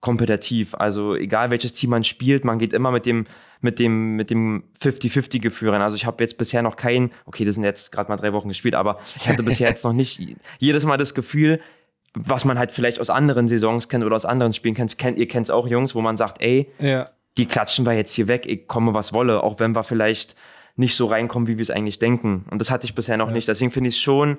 kompetitiv. 0.00 0.74
Also 0.74 1.14
egal 1.14 1.50
welches 1.50 1.72
Team 1.72 1.90
man 1.90 2.04
spielt, 2.04 2.44
man 2.44 2.58
geht 2.58 2.72
immer 2.72 2.90
mit 2.90 3.06
dem 3.06 3.26
mit 3.60 3.78
dem 3.78 4.16
mit 4.16 4.30
dem 4.30 4.64
50-50-Gefühl 4.80 5.70
rein. 5.70 5.82
Also 5.82 5.96
ich 5.96 6.06
habe 6.06 6.22
jetzt 6.22 6.38
bisher 6.38 6.62
noch 6.62 6.76
kein, 6.76 7.10
okay, 7.24 7.44
das 7.44 7.54
sind 7.54 7.64
jetzt 7.64 7.92
gerade 7.92 8.08
mal 8.08 8.16
drei 8.16 8.32
Wochen 8.32 8.48
gespielt, 8.48 8.74
aber 8.74 8.98
ich 9.16 9.28
hatte 9.28 9.42
bisher 9.44 9.68
jetzt 9.68 9.84
noch 9.84 9.92
nicht 9.92 10.20
jedes 10.58 10.84
Mal 10.84 10.96
das 10.96 11.14
Gefühl, 11.14 11.60
was 12.14 12.44
man 12.44 12.58
halt 12.58 12.72
vielleicht 12.72 13.00
aus 13.00 13.10
anderen 13.10 13.48
Saisons 13.48 13.88
kennt 13.88 14.04
oder 14.04 14.16
aus 14.16 14.24
anderen 14.24 14.52
Spielen 14.52 14.74
kennt. 14.74 14.96
kennt 14.98 15.18
ihr 15.18 15.28
kennt 15.28 15.46
es 15.46 15.50
auch, 15.50 15.66
Jungs, 15.66 15.94
wo 15.94 16.00
man 16.00 16.16
sagt, 16.16 16.40
ey, 16.40 16.70
ja. 16.78 17.10
Die 17.38 17.46
klatschen 17.46 17.86
wir 17.86 17.92
jetzt 17.92 18.14
hier 18.14 18.28
weg, 18.28 18.46
ich 18.46 18.66
komme 18.66 18.94
was 18.94 19.12
wolle, 19.12 19.42
auch 19.42 19.58
wenn 19.58 19.74
wir 19.74 19.82
vielleicht 19.82 20.36
nicht 20.76 20.96
so 20.96 21.06
reinkommen, 21.06 21.48
wie 21.48 21.56
wir 21.56 21.62
es 21.62 21.70
eigentlich 21.70 21.98
denken. 21.98 22.44
Und 22.50 22.60
das 22.60 22.70
hatte 22.70 22.86
ich 22.86 22.94
bisher 22.94 23.16
noch 23.16 23.28
ja. 23.28 23.32
nicht. 23.32 23.48
Deswegen 23.48 23.70
finde 23.70 23.88
ich 23.88 23.96
es 23.96 24.00
schon 24.00 24.38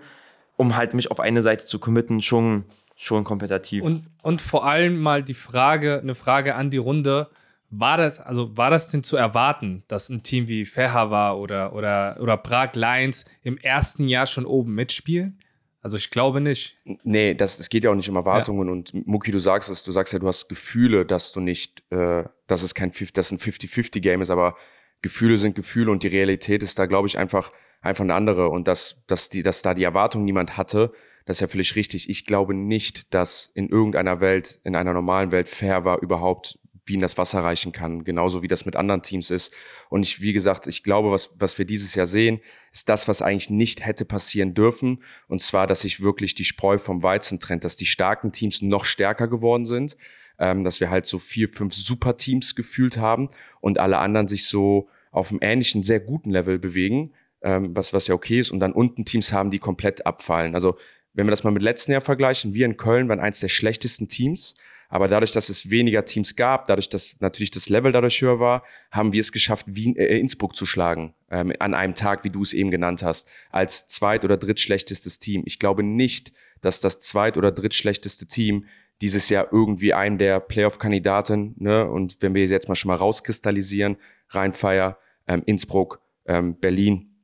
um 0.58 0.76
halt 0.76 0.94
mich 0.94 1.10
auf 1.10 1.20
eine 1.20 1.42
Seite 1.42 1.66
zu 1.66 1.80
committen, 1.80 2.20
schon, 2.20 2.66
schon 2.96 3.24
kompetitiv. 3.24 3.84
Und, 3.84 4.04
und 4.24 4.42
vor 4.42 4.66
allem 4.66 5.00
mal 5.00 5.24
die 5.24 5.36
Frage, 5.36 6.00
eine 6.02 6.16
Frage 6.16 6.56
an 6.56 6.70
die 6.70 6.78
Runde. 6.78 7.30
War 7.70 7.98
das, 7.98 8.22
also 8.22 8.56
war 8.56 8.70
das 8.70 8.90
denn 8.90 9.04
zu 9.04 9.18
erwarten, 9.18 9.84
dass 9.90 10.08
ein 10.08 10.24
Team 10.24 10.48
wie 10.48 10.64
Ferhava 10.64 11.34
oder, 11.34 11.74
oder, 11.74 12.18
oder 12.22 12.38
Prag 12.38 12.76
Lions 12.76 13.26
im 13.44 13.58
ersten 13.58 14.08
Jahr 14.08 14.26
schon 14.26 14.46
oben 14.46 14.74
mitspielen? 14.74 15.38
Also 15.82 15.98
ich 15.98 16.10
glaube 16.10 16.42
nicht. 16.42 16.78
Nee, 17.04 17.34
das, 17.34 17.60
es 17.60 17.70
geht 17.70 17.84
ja 17.84 17.92
auch 17.92 17.96
nicht 17.96 18.10
um 18.10 18.16
Erwartungen. 18.16 18.68
Ja. 18.68 18.74
Und 18.74 19.08
Muki, 19.08 19.32
du 19.32 19.40
sagst 19.40 19.70
es, 19.70 19.84
du 19.84 19.92
sagst 19.92 20.14
ja, 20.14 20.20
du 20.20 20.28
hast 20.28 20.50
Gefühle, 20.50 21.06
dass 21.06 21.32
du 21.32 21.40
nicht, 21.40 21.84
äh, 21.92 22.24
dass 22.48 22.64
es 22.64 22.76
kein 22.76 22.92
dass 23.14 23.32
ein 23.32 23.38
50-50-Game 23.38 24.22
ist, 24.22 24.30
aber 24.30 24.58
Gefühle 25.02 25.38
sind 25.38 25.56
Gefühle 25.56 25.92
und 25.92 26.04
die 26.04 26.08
Realität 26.08 26.64
ist 26.64 26.80
da, 26.80 26.88
glaube 26.88 27.08
ich, 27.08 27.18
einfach 27.18 27.52
einfach 27.82 28.04
eine 28.04 28.16
andere 28.16 28.50
und 28.50 28.68
dass, 28.68 29.04
dass, 29.08 29.30
die, 29.30 29.44
dass 29.44 29.62
da 29.62 29.74
die 29.74 29.84
Erwartung 29.84 30.26
niemand 30.26 30.58
hatte, 30.58 30.92
das 31.26 31.38
ist 31.38 31.42
ja 31.42 31.48
völlig 31.48 31.76
richtig. 31.76 32.10
Ich 32.10 32.26
glaube 32.26 32.54
nicht, 32.54 33.14
dass 33.14 33.52
in 33.54 33.68
irgendeiner 33.68 34.22
Welt, 34.22 34.62
in 34.64 34.76
einer 34.76 34.94
normalen 34.94 35.32
Welt 35.32 35.50
fair 35.50 35.84
war, 35.84 36.02
überhaupt 36.02 36.58
Wien 36.88 37.00
das 37.00 37.18
Wasser 37.18 37.44
reichen 37.44 37.72
kann, 37.72 38.04
genauso 38.04 38.42
wie 38.42 38.48
das 38.48 38.66
mit 38.66 38.76
anderen 38.76 39.02
Teams 39.02 39.30
ist. 39.30 39.54
Und 39.90 40.04
ich, 40.04 40.22
wie 40.22 40.34
gesagt, 40.34 40.68
ich 40.68 40.84
glaube, 40.84 41.12
was, 41.12 41.36
was 41.38 41.58
wir 41.58 41.66
dieses 41.66 41.96
Jahr 41.96 42.08
sehen, 42.08 42.40
ist 42.72 42.90
das, 42.90 43.08
was 43.08 43.22
eigentlich 43.22 43.50
nicht 43.50 43.86
hätte 43.86 44.06
passieren 44.06 44.54
dürfen. 44.54 45.04
Und 45.28 45.42
zwar, 45.42 45.68
dass 45.68 45.82
sich 45.82 46.02
wirklich 46.02 46.36
die 46.36 46.46
Spreu 46.46 46.78
vom 46.78 47.04
Weizen 47.04 47.40
trennt, 47.40 47.64
dass 47.64 47.76
die 47.76 47.86
starken 47.86 48.32
Teams 48.32 48.62
noch 48.62 48.86
stärker 48.86 49.28
geworden 49.28 49.66
sind, 49.66 49.98
ähm, 50.40 50.64
dass 50.64 50.80
wir 50.80 50.90
halt 50.90 51.06
so 51.06 51.20
vier, 51.20 51.50
fünf 51.50 51.74
Super-Teams 51.74 52.56
gefühlt 52.56 52.98
haben 52.98 53.30
und 53.62 53.80
alle 53.80 53.98
anderen 53.98 54.28
sich 54.28 54.46
so 54.46 54.90
auf 55.12 55.32
einem 55.32 55.40
ähnlichen, 55.42 55.84
sehr 55.84 56.00
guten 56.00 56.30
Level 56.30 56.60
bewegen, 56.60 57.14
ähm, 57.42 57.76
was, 57.76 57.94
was 57.94 58.08
ja 58.08 58.16
okay 58.16 58.40
ist, 58.40 58.52
und 58.52 58.60
dann 58.60 58.72
unten 58.72 59.06
Teams 59.06 59.34
haben, 59.34 59.52
die 59.52 59.60
komplett 59.60 60.06
abfallen. 60.06 60.54
Also 60.54 60.78
wenn 61.14 61.26
wir 61.26 61.32
das 61.32 61.44
mal 61.44 61.52
mit 61.52 61.64
letzten 61.64 61.92
Jahr 61.92 62.02
vergleichen, 62.02 62.54
wir 62.54 62.66
in 62.66 62.78
Köln 62.78 63.10
waren 63.10 63.20
eins 63.20 63.40
der 63.40 63.50
schlechtesten 63.50 64.08
Teams, 64.08 64.54
aber 64.90 65.08
dadurch, 65.08 65.32
dass 65.32 65.50
es 65.50 65.70
weniger 65.70 66.06
Teams 66.06 66.36
gab, 66.36 66.68
dadurch, 66.68 66.90
dass 66.90 67.20
natürlich 67.20 67.52
das 67.52 67.70
Level 67.70 67.92
dadurch 67.92 68.22
höher 68.22 68.40
war, 68.40 68.64
haben 68.92 69.14
wir 69.14 69.22
es 69.22 69.32
geschafft, 69.32 69.66
Wien, 69.68 69.96
äh, 69.96 70.18
Innsbruck 70.18 70.56
zu 70.56 70.66
schlagen, 70.66 71.14
ähm, 71.30 71.54
an 71.60 71.74
einem 71.74 71.94
Tag, 71.94 72.24
wie 72.24 72.30
du 72.30 72.42
es 72.42 72.54
eben 72.54 72.72
genannt 72.72 73.04
hast, 73.04 73.28
als 73.52 73.88
zweit- 73.88 74.24
oder 74.24 74.38
drittschlechtestes 74.38 75.20
Team. 75.20 75.44
Ich 75.46 75.60
glaube 75.60 75.84
nicht, 75.84 76.32
dass 76.62 76.80
das 76.80 77.00
zweit- 77.00 77.38
oder 77.38 77.52
drittschlechteste 77.52 78.26
Team 78.26 78.66
dieses 79.02 79.30
Jahr 79.30 79.50
irgendwie 79.52 79.94
einen 79.94 80.18
der 80.18 80.40
Playoff-Kandidaten, 80.40 81.56
ne, 81.58 81.90
und 81.90 82.18
wenn 82.22 82.34
wir 82.34 82.46
jetzt 82.46 82.68
mal 82.68 82.76
schon 82.76 82.90
mal 82.90 82.96
rauskristallisieren, 82.96 83.98
Rheinfeier, 84.30 84.98
ähm, 85.28 85.44
Innsbruck, 85.46 86.02
ähm, 86.26 86.60
Berlin, 86.60 87.17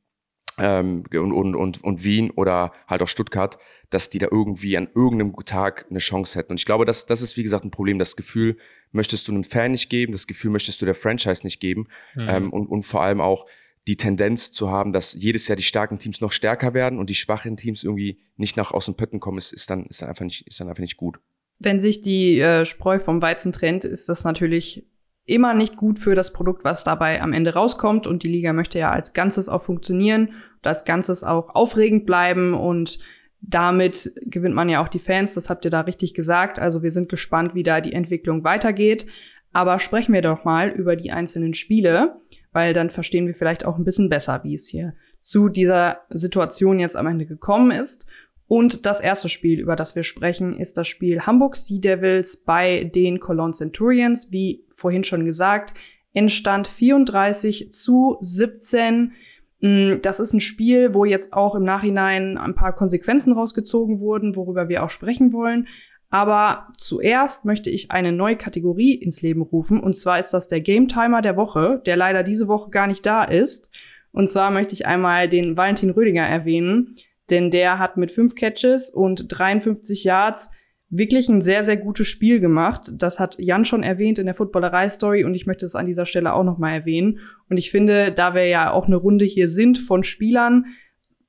ähm, 0.57 1.03
und, 1.11 1.31
und, 1.31 1.55
und, 1.55 1.83
und 1.83 2.03
Wien 2.03 2.31
oder 2.31 2.73
halt 2.87 3.01
auch 3.01 3.07
Stuttgart, 3.07 3.57
dass 3.89 4.09
die 4.09 4.19
da 4.19 4.27
irgendwie 4.29 4.77
an 4.77 4.87
irgendeinem 4.93 5.35
Tag 5.45 5.85
eine 5.89 5.99
Chance 5.99 6.37
hätten. 6.37 6.51
Und 6.51 6.59
ich 6.59 6.65
glaube, 6.65 6.85
das, 6.85 7.05
das 7.05 7.21
ist, 7.21 7.37
wie 7.37 7.43
gesagt, 7.43 7.65
ein 7.65 7.71
Problem. 7.71 7.99
Das 7.99 8.15
Gefühl 8.15 8.57
möchtest 8.91 9.27
du 9.27 9.31
einem 9.31 9.43
Fan 9.43 9.71
nicht 9.71 9.89
geben, 9.89 10.11
das 10.11 10.27
Gefühl 10.27 10.51
möchtest 10.51 10.81
du 10.81 10.85
der 10.85 10.95
Franchise 10.95 11.43
nicht 11.43 11.59
geben. 11.59 11.87
Mhm. 12.15 12.27
Ähm, 12.29 12.53
und, 12.53 12.67
und 12.67 12.83
vor 12.83 13.01
allem 13.01 13.21
auch 13.21 13.45
die 13.87 13.97
Tendenz 13.97 14.51
zu 14.51 14.69
haben, 14.69 14.93
dass 14.93 15.13
jedes 15.13 15.47
Jahr 15.47 15.55
die 15.55 15.63
starken 15.63 15.97
Teams 15.97 16.21
noch 16.21 16.31
stärker 16.31 16.73
werden 16.73 16.99
und 16.99 17.09
die 17.09 17.15
schwachen 17.15 17.57
Teams 17.57 17.83
irgendwie 17.83 18.19
nicht 18.37 18.55
nach 18.55 18.71
aus 18.71 18.85
dem 18.85 18.95
Pötten 18.95 19.19
kommen, 19.19 19.37
ist, 19.37 19.51
ist, 19.51 19.69
dann, 19.69 19.85
ist, 19.87 20.01
dann, 20.01 20.09
einfach 20.09 20.23
nicht, 20.23 20.47
ist 20.47 20.59
dann 20.59 20.69
einfach 20.69 20.81
nicht 20.81 20.97
gut. 20.97 21.19
Wenn 21.59 21.79
sich 21.79 22.01
die 22.01 22.39
äh, 22.39 22.65
Spreu 22.65 22.99
vom 22.99 23.21
Weizen 23.21 23.51
trennt, 23.51 23.85
ist 23.85 24.07
das 24.09 24.23
natürlich 24.23 24.87
immer 25.25 25.53
nicht 25.53 25.77
gut 25.77 25.99
für 25.99 26.15
das 26.15 26.33
Produkt, 26.33 26.63
was 26.63 26.83
dabei 26.83 27.21
am 27.21 27.33
Ende 27.33 27.53
rauskommt. 27.53 28.07
Und 28.07 28.23
die 28.23 28.31
Liga 28.31 28.53
möchte 28.53 28.79
ja 28.79 28.91
als 28.91 29.13
Ganzes 29.13 29.49
auch 29.49 29.61
funktionieren, 29.61 30.33
als 30.61 30.85
Ganzes 30.85 31.23
auch 31.23 31.55
aufregend 31.55 32.05
bleiben 32.05 32.53
und 32.53 32.99
damit 33.45 34.13
gewinnt 34.21 34.55
man 34.55 34.69
ja 34.69 34.81
auch 34.81 34.87
die 34.87 34.99
Fans, 34.99 35.33
das 35.33 35.49
habt 35.49 35.65
ihr 35.65 35.71
da 35.71 35.81
richtig 35.81 36.13
gesagt. 36.13 36.59
Also 36.59 36.81
wir 36.81 36.91
sind 36.91 37.09
gespannt, 37.09 37.53
wie 37.55 37.63
da 37.63 37.81
die 37.81 37.91
Entwicklung 37.93 38.43
weitergeht. 38.45 39.05
Aber 39.51 39.79
sprechen 39.79 40.13
wir 40.13 40.21
doch 40.21 40.45
mal 40.45 40.69
über 40.69 40.95
die 40.95 41.11
einzelnen 41.11 41.53
Spiele, 41.53 42.15
weil 42.53 42.73
dann 42.73 42.89
verstehen 42.89 43.27
wir 43.27 43.35
vielleicht 43.35 43.65
auch 43.65 43.77
ein 43.77 43.83
bisschen 43.83 44.09
besser, 44.09 44.43
wie 44.43 44.55
es 44.55 44.67
hier 44.67 44.95
zu 45.21 45.49
dieser 45.49 46.01
Situation 46.09 46.79
jetzt 46.79 46.97
am 46.97 47.07
Ende 47.07 47.25
gekommen 47.25 47.71
ist. 47.71 48.07
Und 48.53 48.85
das 48.85 48.99
erste 48.99 49.29
Spiel, 49.29 49.59
über 49.59 49.75
das 49.75 49.95
wir 49.95 50.03
sprechen, 50.03 50.59
ist 50.59 50.77
das 50.77 50.87
Spiel 50.87 51.21
Hamburg 51.21 51.55
Sea 51.55 51.79
Devils 51.79 52.37
bei 52.37 52.83
den 52.83 53.19
Cologne 53.19 53.55
Centurions. 53.55 54.31
Wie 54.31 54.63
vorhin 54.69 55.03
schon 55.03 55.25
gesagt, 55.25 55.73
entstand 56.13 56.67
34 56.67 57.73
zu 57.73 58.17
17. 58.21 59.13
Mm, 59.59 59.93
das 60.03 60.19
ist 60.19 60.33
ein 60.33 60.39
Spiel, 60.39 60.93
wo 60.93 61.03
jetzt 61.03 61.33
auch 61.33 61.55
im 61.55 61.63
Nachhinein 61.63 62.37
ein 62.37 62.53
paar 62.53 62.75
Konsequenzen 62.75 63.33
rausgezogen 63.33 63.99
wurden, 63.99 64.35
worüber 64.35 64.69
wir 64.69 64.83
auch 64.83 64.91
sprechen 64.91 65.33
wollen. 65.33 65.67
Aber 66.11 66.67
zuerst 66.77 67.45
möchte 67.45 67.71
ich 67.71 67.89
eine 67.89 68.11
neue 68.11 68.35
Kategorie 68.35 68.93
ins 68.93 69.23
Leben 69.23 69.41
rufen. 69.41 69.79
Und 69.79 69.97
zwar 69.97 70.19
ist 70.19 70.31
das 70.31 70.47
der 70.47 70.61
Game 70.61 70.87
Timer 70.87 71.23
der 71.23 71.37
Woche, 71.37 71.81
der 71.87 71.97
leider 71.97 72.21
diese 72.21 72.47
Woche 72.47 72.69
gar 72.69 72.85
nicht 72.85 73.03
da 73.03 73.23
ist. 73.23 73.71
Und 74.11 74.29
zwar 74.29 74.51
möchte 74.51 74.75
ich 74.75 74.85
einmal 74.85 75.27
den 75.27 75.57
Valentin 75.57 75.89
Rödiger 75.89 76.21
erwähnen, 76.21 76.93
denn 77.29 77.49
der 77.49 77.79
hat 77.79 77.97
mit 77.97 78.11
fünf 78.11 78.35
Catches 78.35 78.89
und 78.89 79.25
53 79.29 80.03
Yards 80.03 80.51
wirklich 80.95 81.27
ein 81.27 81.41
sehr, 81.41 81.63
sehr 81.63 81.77
gutes 81.77 82.07
Spiel 82.07 82.39
gemacht. 82.39 82.91
Das 82.99 83.19
hat 83.19 83.37
Jan 83.39 83.65
schon 83.65 83.81
erwähnt 83.81 84.19
in 84.19 84.25
der 84.25 84.35
Footballerei-Story 84.35 85.23
und 85.23 85.33
ich 85.33 85.47
möchte 85.47 85.65
es 85.65 85.75
an 85.75 85.87
dieser 85.87 86.05
Stelle 86.05 86.33
auch 86.33 86.43
nochmal 86.43 86.73
erwähnen. 86.73 87.19
Und 87.49 87.57
ich 87.57 87.71
finde, 87.71 88.11
da 88.11 88.35
wir 88.35 88.45
ja 88.45 88.71
auch 88.71 88.85
eine 88.85 88.95
Runde 88.95 89.25
hier 89.25 89.47
sind 89.47 89.79
von 89.79 90.03
Spielern, 90.03 90.65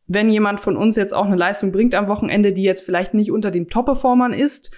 wenn 0.06 0.28
jemand 0.28 0.60
von 0.60 0.76
uns 0.76 0.96
jetzt 0.96 1.14
auch 1.14 1.24
eine 1.24 1.36
Leistung 1.36 1.72
bringt 1.72 1.94
am 1.94 2.08
Wochenende, 2.08 2.52
die 2.52 2.62
jetzt 2.62 2.84
vielleicht 2.84 3.14
nicht 3.14 3.32
unter 3.32 3.50
den 3.50 3.68
Top-Performern 3.68 4.34
ist, 4.34 4.70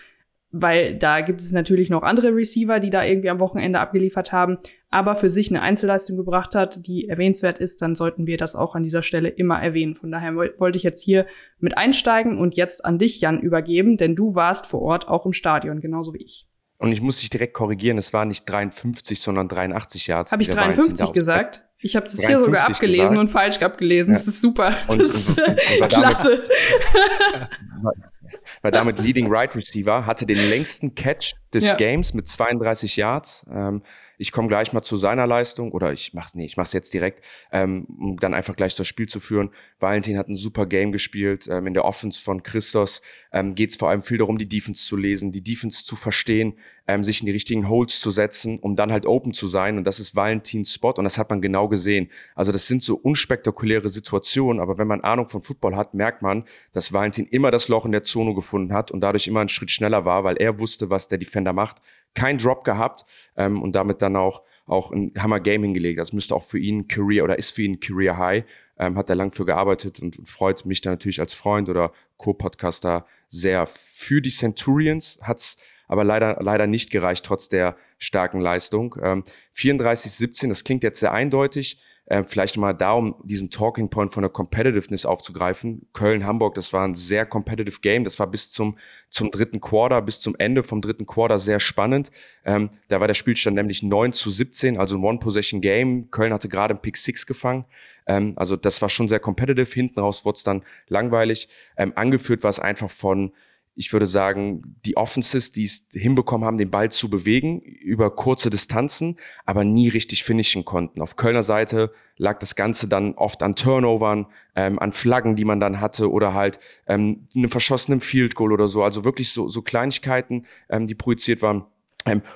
weil 0.51 0.97
da 0.97 1.21
gibt 1.21 1.41
es 1.41 1.53
natürlich 1.53 1.91
noch 1.91 2.03
andere 2.03 2.35
Receiver, 2.35 2.81
die 2.81 2.91
da 2.91 3.05
irgendwie 3.05 3.31
am 3.31 3.41
Wochenende 3.41 3.81
abgeliefert 3.81 4.33
haben, 4.33 4.59
aber 4.91 5.17
für 5.17 5.29
sich 5.29 5.51
eine 5.51 5.63
Einzelleistung 5.63 6.17
gebracht 6.17 6.55
hat, 6.55 6.87
die 6.87 7.09
erwähnenswert 7.09 7.59
ist, 7.59 7.83
dann 7.83 7.95
sollten 7.95 8.27
wir 8.27 8.37
das 8.37 8.55
auch 8.55 8.75
an 8.75 8.83
dieser 8.83 9.03
Stelle 9.03 9.29
immer 9.29 9.61
erwähnen. 9.61 9.95
Von 9.95 10.11
daher 10.11 10.35
wollte 10.35 10.79
ich 10.79 10.85
jetzt 10.85 11.03
hier 11.03 11.27
mit 11.59 11.77
einsteigen 11.77 12.39
und 12.39 12.55
jetzt 12.57 12.85
an 12.85 12.99
dich, 12.99 13.21
Jan, 13.21 13.41
übergeben, 13.41 13.97
denn 13.97 14.15
du 14.15 14.35
warst 14.35 14.67
vor 14.67 14.83
Ort 14.83 15.09
auch 15.09 15.27
im 15.27 15.33
Stadion, 15.33 15.81
genauso 15.81 16.15
wie 16.15 16.23
ich. 16.23 16.49
Und 16.79 16.93
ich 16.93 17.01
muss 17.01 17.21
dich 17.21 17.31
direkt 17.31 17.55
korrigieren, 17.55 17.99
es 17.99 18.13
war 18.13 18.25
nicht 18.25 18.49
53, 18.49 19.21
sondern 19.21 19.49
83 19.49 20.07
Yards. 20.07 20.33
Habe 20.33 20.43
ich 20.43 20.51
53 20.51 21.13
gesagt? 21.13 21.63
Ich 21.79 21.95
habe 21.97 22.07
das 22.07 22.25
hier 22.25 22.39
sogar 22.39 22.69
abgelesen 22.69 23.09
gesagt. 23.09 23.21
und 23.21 23.29
falsch 23.29 23.59
abgelesen. 23.61 24.13
Ja. 24.13 24.19
Das 24.19 24.29
ist 24.29 24.41
super. 24.41 24.75
Und, 24.89 25.01
das 25.01 25.15
ist 25.15 25.29
und, 25.31 25.39
und, 25.39 25.83
und 25.83 25.89
klasse. 25.89 26.43
War 28.63 28.71
damit 28.71 28.99
Leading 29.01 29.33
Right 29.33 29.55
Receiver, 29.55 30.07
hatte 30.07 30.27
den 30.27 30.51
längsten 30.51 30.95
Catch 30.95 31.35
des 31.53 31.67
ja. 31.67 31.75
Games 31.75 32.15
mit 32.15 32.29
32 32.29 32.97
Yards. 32.97 33.47
Ähm, 33.51 33.83
ich 34.19 34.33
komme 34.33 34.49
gleich 34.49 34.73
mal 34.73 34.83
zu 34.83 34.97
seiner 34.97 35.27
Leistung 35.27 35.73
oder 35.73 35.93
ich 35.93 36.15
mach's 36.15 36.35
nee, 36.35 36.47
ich 36.47 36.57
mach's 36.57 36.73
jetzt 36.73 36.95
direkt, 36.95 37.25
ähm, 37.53 37.87
um 37.99 38.17
dann 38.17 38.35
einfach 38.35 38.57
gleich 38.57 38.75
das 38.75 38.87
Spiel 38.87 39.09
zu 39.09 39.21
führen. 39.21 39.51
Valentin 39.79 40.19
hat 40.19 40.29
ein 40.29 40.37
super 40.37 40.67
Game 40.67 40.93
gespielt. 40.93 41.49
Ähm, 41.51 41.67
in 41.67 41.75
der 41.75 41.85
Offense 41.85 42.21
von 42.21 42.43
Christos 42.43 43.03
ähm, 43.33 43.55
geht 43.55 43.71
es 43.71 43.77
vor 43.77 43.91
allem 43.91 44.03
viel 44.03 44.19
darum, 44.19 44.39
die 44.39 44.49
Defense 44.49 44.87
zu 44.87 44.97
lesen, 44.97 45.33
die 45.33 45.43
Defense 45.43 45.85
zu 45.85 45.97
verstehen, 45.97 46.55
ähm, 46.87 47.05
sich 47.05 47.21
in 47.21 47.27
die 47.27 47.33
richtigen 47.33 47.69
Holds 47.69 48.01
zu 48.01 48.11
setzen, 48.11 48.59
um 48.59 48.77
dann 48.77 48.93
halt 48.93 49.07
open 49.07 49.33
zu 49.33 49.47
sein. 49.47 49.77
Und 49.77 49.85
das 49.85 50.01
ist 50.01 50.17
Valentins 50.17 50.73
Spot 50.73 50.93
und 50.93 51.05
das 51.05 51.19
hat 51.19 51.31
man 51.31 51.43
genau 51.43 51.69
gesehen. 51.69 52.11
Also 52.35 52.53
das 52.53 52.67
sind 52.67 52.83
so 52.83 52.97
unspektakuläre 52.97 53.89
Situationen, 53.89 54.61
aber 54.61 54.79
wenn 54.79 54.87
man 54.87 55.03
Ahnung 55.03 55.29
von 55.29 55.43
Football 55.43 55.77
hat, 55.77 55.95
merkt 55.95 56.23
man, 56.23 56.45
dass 56.73 56.93
Valentin 56.93 57.27
immer 57.27 57.51
das 57.51 57.69
Loch 57.69 57.85
in 57.85 57.93
der 57.93 58.03
Zone 58.03 58.35
gefunden 58.35 58.73
hat 58.73 58.91
und 58.91 59.01
dadurch 59.01 59.27
immer 59.27 59.41
einen 59.41 59.49
Schritt 59.49 59.71
schneller 59.71 60.05
war, 60.05 60.25
weil 60.25 60.37
er 60.37 60.59
wusste, 60.59 60.91
was 60.91 61.09
der 61.09 61.19
Defender 61.19 61.53
macht. 61.53 61.83
Kein 62.17 62.39
Drop 62.39 62.65
gehabt 62.65 63.05
ähm, 63.37 63.63
und 63.63 63.77
damit 63.77 64.03
dann 64.03 64.17
auch 64.17 64.43
auch 64.67 64.91
ein 64.91 65.13
Hammer 65.17 65.41
Game 65.41 65.63
hingelegt. 65.63 65.99
Das 66.01 66.13
müsste 66.13 66.35
auch 66.35 66.43
für 66.43 66.59
ihn 66.59 66.89
Career 66.89 67.25
oder 67.25 67.39
ist 67.39 67.51
für 67.51 67.63
ihn 67.63 67.81
Career 67.81 68.19
High. 68.19 68.45
Ähm, 68.79 68.99
hat 68.99 69.09
er 69.09 69.17
lang 69.17 69.33
für 69.33 69.47
gearbeitet 69.47 70.01
und 70.01 70.19
freut 70.29 70.67
mich 70.67 70.81
dann 70.81 70.95
natürlich 70.95 71.21
als 71.21 71.33
Freund 71.33 71.69
oder 71.69 71.93
Co-Podcaster 72.19 73.07
sehr 73.29 73.67
für 73.67 74.21
die 74.21 74.31
Centurions. 74.31 75.19
Hat's 75.23 75.57
aber 75.89 76.05
leider, 76.05 76.39
leider 76.41 76.67
nicht 76.67 76.91
gereicht, 76.91 77.25
trotz 77.25 77.49
der 77.49 77.77
starken 77.97 78.41
Leistung. 78.41 78.97
Ähm, 79.01 79.25
34-17, 79.55 80.49
das 80.49 80.65
klingt 80.65 80.83
jetzt 80.83 81.01
sehr 81.01 81.13
eindeutig. 81.13 81.81
Äh, 82.07 82.23
vielleicht 82.25 82.57
mal 82.57 82.73
da, 82.73 82.93
um 82.93 83.17
diesen 83.25 83.51
Talking 83.51 83.91
Point 83.91 84.13
von 84.13 84.23
der 84.23 84.31
Competitiveness 84.31 85.05
aufzugreifen. 85.05 85.89
Köln, 85.93 86.25
Hamburg, 86.25 86.55
das 86.55 86.73
war 86.73 86.87
ein 86.87 86.95
sehr 86.95 87.27
competitive 87.27 87.81
Game. 87.81 88.05
Das 88.05 88.21
war 88.21 88.29
bis 88.29 88.53
zum, 88.53 88.79
zum 89.11 89.33
dritten 89.33 89.61
Quarter, 89.61 90.01
bis 90.03 90.21
zum 90.21 90.37
Ende 90.39 90.63
vom 90.63 90.81
dritten 90.81 91.07
Quarter 91.07 91.39
sehr 91.39 91.59
spannend. 91.59 92.13
Ähm, 92.45 92.71
da 92.89 93.01
war 93.01 93.09
der 93.09 93.15
Spielstand 93.15 93.57
nämlich 93.57 93.83
9 93.83 94.13
zu 94.13 94.31
17, 94.31 94.79
also 94.79 94.97
ein 94.97 95.03
One-Possession-Game. 95.03 96.13
Köln 96.13 96.33
hatte 96.33 96.49
gerade 96.49 96.75
einen 96.75 96.83
Pick 96.83 96.97
6 96.97 97.27
gefangen. 97.27 97.65
Ähm, 98.07 98.35
also 98.37 98.57
das 98.57 98.81
war 98.81 98.89
schon 98.89 99.09
sehr 99.09 99.21
competitive. 99.21 99.73
Hinten 99.73 99.99
raus 99.99 100.25
wurde 100.25 100.37
es 100.37 100.45
dann 100.45 100.63
langweilig. 100.87 101.49
Ähm, 101.77 101.93
angeführt 101.97 102.45
war 102.45 102.51
es 102.51 102.61
einfach 102.61 102.91
von 102.91 103.33
ich 103.77 103.93
würde 103.93 104.07
sagen, 104.07 104.77
die 104.87 104.97
Offenses, 104.97 105.53
die 105.53 105.65
es 105.65 105.87
hinbekommen 105.93 106.47
haben, 106.47 106.57
den 106.57 106.71
Ball 106.71 106.91
zu 106.91 107.11
bewegen 107.11 107.61
über 107.61 108.11
kurze 108.11 108.49
Distanzen, 108.49 109.19
aber 109.45 109.65
nie 109.65 109.89
richtig 109.89 110.25
finishen 110.25 110.65
konnten. 110.65 111.03
Auf 111.03 111.17
Kölner 111.17 111.43
Seite 111.43 111.93
lag 112.17 112.39
das 112.39 112.57
Ganze 112.57 112.89
dann 112.89 113.13
oft 113.15 113.43
an 113.43 113.55
Turnovern, 113.55 114.27
ähm, 114.55 114.79
an 114.79 114.93
Flaggen, 114.93 115.37
die 115.37 115.45
man 115.45 115.61
dann 115.61 115.81
hatte 115.81 116.11
oder 116.11 116.33
halt 116.33 116.59
ähm, 116.87 117.29
einem 117.37 117.51
verschossenen 117.51 118.01
Field 118.01 118.35
Goal 118.35 118.53
oder 118.53 118.69
so. 118.69 118.83
Also 118.83 119.05
wirklich 119.05 119.31
so, 119.31 119.51
so 119.51 119.61
Kleinigkeiten, 119.61 120.47
ähm, 120.71 120.87
die 120.87 120.95
projiziert 120.95 121.43
waren 121.43 121.67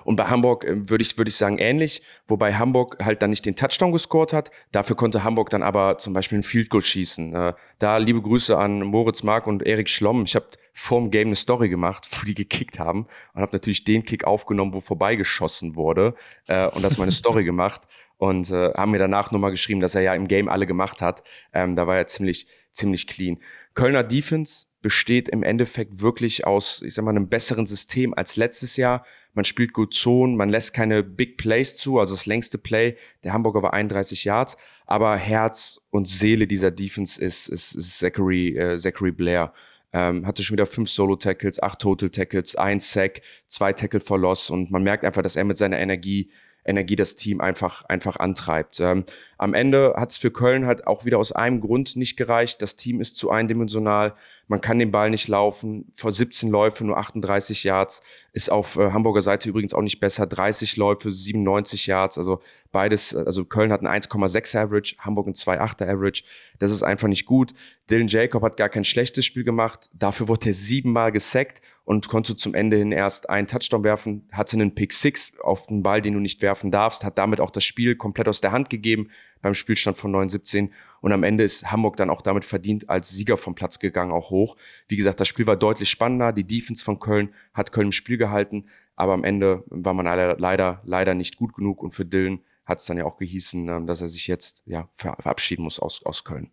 und 0.05 0.17
bei 0.17 0.25
Hamburg 0.25 0.65
äh, 0.65 0.89
würde 0.89 1.03
ich, 1.03 1.17
würde 1.17 1.29
ich 1.29 1.37
sagen 1.37 1.59
ähnlich, 1.59 2.03
wobei 2.27 2.55
Hamburg 2.55 2.97
halt 3.03 3.23
dann 3.23 3.31
nicht 3.31 3.47
den 3.47 3.57
Touchdown 3.57 3.93
gescored 3.93 4.33
hat. 4.33 4.51
Dafür 4.73 4.97
konnte 4.97 5.25
Hamburg 5.25 5.51
dann 5.51 5.63
aber 5.63 5.99
zum 5.99 6.13
Beispiel 6.13 6.39
ein 6.39 6.43
Field 6.43 6.71
Goal 6.71 6.83
schießen. 6.83 7.35
Äh, 7.35 7.55
da 7.79 7.97
liebe 7.99 8.21
Grüße 8.21 8.57
an 8.57 8.83
Moritz 8.83 9.23
Mark 9.23 9.47
und 9.47 9.63
Erik 9.63 9.89
Schlomm. 9.89 10.25
Ich 10.25 10.35
habe 10.35 10.47
vorm 10.73 11.11
Game 11.11 11.29
eine 11.29 11.37
Story 11.37 11.69
gemacht, 11.69 12.09
wo 12.11 12.25
die 12.25 12.35
gekickt 12.35 12.79
haben 12.79 13.07
und 13.35 13.43
habe 13.43 13.53
natürlich 13.53 13.85
den 13.85 14.05
Kick 14.05 14.25
aufgenommen, 14.25 14.75
wo 14.75 14.81
vorbeigeschossen 14.81 15.77
wurde 15.77 16.15
äh, 16.47 16.67
und 16.67 16.83
das 16.83 16.99
meine 16.99 17.13
Story 17.13 17.45
gemacht 17.51 17.83
und 18.21 18.51
äh, 18.51 18.73
haben 18.75 18.91
mir 18.91 18.99
danach 18.99 19.33
nochmal 19.33 19.51
geschrieben, 19.51 19.81
dass 19.81 19.95
er 19.95 20.03
ja 20.03 20.15
im 20.15 20.29
Game 20.29 20.49
alle 20.49 20.67
gemacht 20.67 21.01
hat. 21.01 21.23
Ähm, 21.53 21.75
da 21.75 21.87
war 21.87 21.97
er 21.97 22.07
ziemlich, 22.07 22.47
ziemlich 22.71 23.07
clean. 23.07 23.39
Kölner 23.75 24.03
Defense 24.03 24.67
besteht 24.83 25.29
im 25.29 25.43
Endeffekt 25.43 26.01
wirklich 26.01 26.47
aus, 26.47 26.83
ich 26.83 26.95
sag 26.95 27.05
mal, 27.05 27.11
einem 27.11 27.29
besseren 27.29 27.67
System 27.67 28.15
als 28.15 28.37
letztes 28.37 28.77
Jahr. 28.77 29.05
Man 29.35 29.45
spielt 29.45 29.73
gut 29.73 29.95
Zonen, 29.95 30.37
man 30.37 30.49
lässt 30.49 30.75
keine 30.75 31.03
Big 31.03 31.37
Plays 31.37 31.77
zu, 31.77 31.99
also 31.99 32.15
das 32.15 32.27
längste 32.27 32.59
Play 32.59 32.97
der 33.23 33.33
Hamburger 33.33 33.63
war 33.63 33.75
31 33.75 34.25
Yards, 34.25 34.57
aber 34.87 35.17
Herz 35.17 35.81
und 35.91 36.09
Seele 36.09 36.47
dieser 36.47 36.71
Defense 36.71 37.21
ist, 37.21 37.49
ist, 37.49 37.75
ist 37.75 37.99
Zachary, 37.99 38.57
äh, 38.57 38.77
Zachary 38.79 39.13
Blair. 39.13 39.53
Ähm, 39.93 40.25
hatte 40.25 40.45
schon 40.45 40.55
wieder 40.55 40.67
fünf 40.67 40.89
Solo-Tackles, 40.89 41.61
acht 41.63 41.81
Total-Tackles, 41.81 42.55
ein 42.57 42.79
Sack, 42.79 43.23
zwei 43.49 43.73
Tackle 43.73 44.01
for 44.01 44.19
Loss 44.19 44.49
und 44.49 44.71
man 44.71 44.85
merkt 44.85 45.05
einfach, 45.05 45.23
dass 45.23 45.37
er 45.37 45.45
mit 45.45 45.59
seiner 45.59 45.81
Energie 45.81 46.31
Energie 46.71 46.97
das 46.97 47.15
Team 47.15 47.41
einfach, 47.41 47.85
einfach 47.85 48.17
antreibt. 48.17 48.81
Ähm, 48.81 49.05
am 49.37 49.55
Ende 49.55 49.95
hat 49.97 50.11
es 50.11 50.19
für 50.19 50.31
Köln 50.31 50.67
halt 50.67 50.87
auch 50.87 51.05
wieder 51.05 51.19
aus 51.19 51.33
einem 51.33 51.61
Grund 51.61 51.97
nicht 51.97 52.17
gereicht. 52.17 52.63
Das 52.63 52.77
Team 52.77 53.01
ist 53.01 53.17
zu 53.17 53.31
eindimensional. 53.31 54.15
Man 54.49 54.61
kann 54.61 54.79
den 54.79 54.91
Ball 54.91 55.11
nicht 55.11 55.29
laufen. 55.29 55.93
Vor 55.95 56.13
17 56.13 56.51
Läufe 56.51 56.85
nur 56.85 56.99
38 56.99 57.65
Yards. 57.65 58.03
Ist 58.33 58.51
auf 58.51 58.77
äh, 58.77 58.93
Hamburger 58.93 59.23
Seite 59.23 59.49
übrigens 59.49 59.75
auch 59.75 59.83
nicht 59.83 60.01
besser. 60.01 60.27
30 60.27 60.77
Läufe, 60.77 61.13
97 61.13 61.87
Yards. 61.87 62.19
Also 62.19 62.41
beides, 62.71 63.15
also 63.15 63.45
Köln 63.45 63.73
hat 63.73 63.83
ein 63.83 64.03
1,6 64.03 64.59
Average, 64.59 64.97
Hamburg 64.99 65.27
ein 65.27 65.35
2,8er 65.35 65.89
Average. 65.89 66.25
Das 66.59 66.71
ist 66.71 66.83
einfach 66.83 67.09
nicht 67.09 67.27
gut. 67.27 67.53
Dylan 67.91 68.09
Jacob 68.09 68.43
hat 68.43 68.57
gar 68.57 68.69
kein 68.69 68.85
schlechtes 68.85 69.25
Spiel 69.25 69.45
gemacht. 69.45 69.91
Dafür 69.95 70.29
wurde 70.29 70.51
er 70.51 70.55
siebenmal 70.55 71.13
gesackt 71.13 71.63
und 71.85 72.09
konnte 72.09 72.37
zum 72.37 72.55
Ende 72.55 72.77
hin 72.77 72.93
erst 72.93 73.29
einen 73.29 73.47
Touchdown 73.47 73.85
werfen, 73.85 74.29
hatte 74.33 74.57
einen 74.57 74.75
Pick 74.75 74.93
Six 74.93 75.39
auf 75.41 75.67
den 75.67 75.83
Ball, 75.83 76.01
den 76.01 76.15
du 76.15 76.21
nicht 76.21 76.43
werfen 76.43 76.71
darfst, 76.71 77.05
hat 77.05 77.19
damit 77.19 77.41
auch 77.41 77.51
das 77.51 77.65
Spiel 77.65 77.97
komplett 77.97 78.29
aus 78.29 78.41
der 78.41 78.53
Hand 78.53 78.71
gegeben 78.71 79.11
beim 79.43 79.55
Spielstand 79.55 79.97
von 79.97 80.15
9-17 80.15 80.71
und 81.01 81.13
am 81.13 81.23
Ende 81.23 81.45
ist 81.45 81.71
Hamburg 81.73 81.97
dann 81.97 82.11
auch 82.11 82.23
damit 82.23 82.45
verdient 82.45 82.91
als 82.91 83.11
Sieger 83.11 83.37
vom 83.37 83.55
Platz 83.55 83.79
gegangen, 83.79 84.13
auch 84.13 84.31
hoch. 84.31 84.57
Wie 84.89 84.97
gesagt, 84.97 85.21
das 85.21 85.29
Spiel 85.29 85.47
war 85.47 85.57
deutlich 85.57 85.89
spannender, 85.89 86.33
die 86.33 86.47
Defense 86.47 86.85
von 86.85 87.01
Köln 87.01 87.35
hat 87.55 87.73
Köln 87.73 87.89
im 87.89 87.93
Spiel 87.93 88.19
gehalten, 88.19 88.67
aber 88.97 89.15
am 89.15 89.25
Ende 89.25 89.65
war 89.69 89.95
man 89.95 90.05
leider, 90.05 90.83
leider, 90.85 91.15
nicht 91.15 91.37
gut 91.37 91.55
genug 91.55 91.83
und 91.83 91.93
für 91.93 92.05
Dylan 92.05 92.41
hat 92.67 92.79
es 92.79 92.85
dann 92.85 92.99
ja 92.99 93.05
auch 93.05 93.17
gehießen, 93.17 93.69
ähm, 93.69 93.87
dass 93.87 94.01
er 94.01 94.09
sich 94.09 94.27
jetzt 94.27 94.63
ja, 94.67 94.89
verabschieden 94.95 95.65
muss 95.65 95.81
aus, 95.81 96.05
aus 96.05 96.25
Köln. 96.25 96.51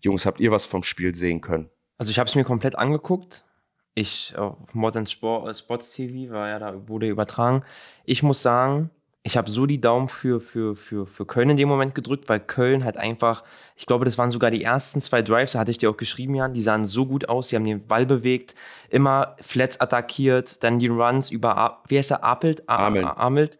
Jungs, 0.00 0.26
habt 0.26 0.40
ihr 0.40 0.50
was 0.50 0.66
vom 0.66 0.82
Spiel 0.82 1.14
sehen 1.14 1.40
können? 1.40 1.68
Also 1.98 2.10
ich 2.10 2.18
habe 2.18 2.28
es 2.28 2.34
mir 2.34 2.44
komplett 2.44 2.76
angeguckt. 2.76 3.44
Ich 3.94 4.36
auf 4.36 4.56
Modern 4.72 5.06
Sport, 5.06 5.48
äh, 5.48 5.54
Sports 5.54 5.92
TV 5.92 6.32
war 6.32 6.48
ja 6.48 6.58
da 6.58 6.88
wurde 6.88 7.08
übertragen. 7.08 7.64
Ich 8.04 8.22
muss 8.22 8.42
sagen, 8.42 8.90
ich 9.22 9.36
habe 9.36 9.50
so 9.50 9.66
die 9.66 9.80
Daumen 9.80 10.08
für, 10.08 10.40
für, 10.40 10.74
für, 10.76 11.06
für 11.06 11.26
Köln 11.26 11.50
in 11.50 11.56
dem 11.58 11.68
Moment 11.68 11.94
gedrückt, 11.94 12.28
weil 12.28 12.40
Köln 12.40 12.84
halt 12.84 12.96
einfach, 12.96 13.44
ich 13.76 13.84
glaube, 13.84 14.06
das 14.06 14.16
waren 14.16 14.30
sogar 14.30 14.50
die 14.50 14.64
ersten 14.64 15.02
zwei 15.02 15.20
Drives, 15.20 15.52
da 15.52 15.58
hatte 15.58 15.70
ich 15.70 15.78
dir 15.78 15.90
auch 15.90 15.98
geschrieben, 15.98 16.34
Jan, 16.34 16.54
die 16.54 16.62
sahen 16.62 16.86
so 16.86 17.04
gut 17.04 17.28
aus, 17.28 17.48
die 17.48 17.56
haben 17.56 17.64
den 17.64 17.86
Ball 17.86 18.06
bewegt, 18.06 18.54
immer 18.88 19.36
Flats 19.40 19.78
attackiert, 19.78 20.64
dann 20.64 20.78
die 20.78 20.88
Runs 20.88 21.30
über, 21.30 21.82
wie 21.88 21.98
heißt 21.98 22.12
er, 22.12 22.24
Apelt? 22.24 22.66
Amelt. 22.66 23.04
Amelt 23.04 23.58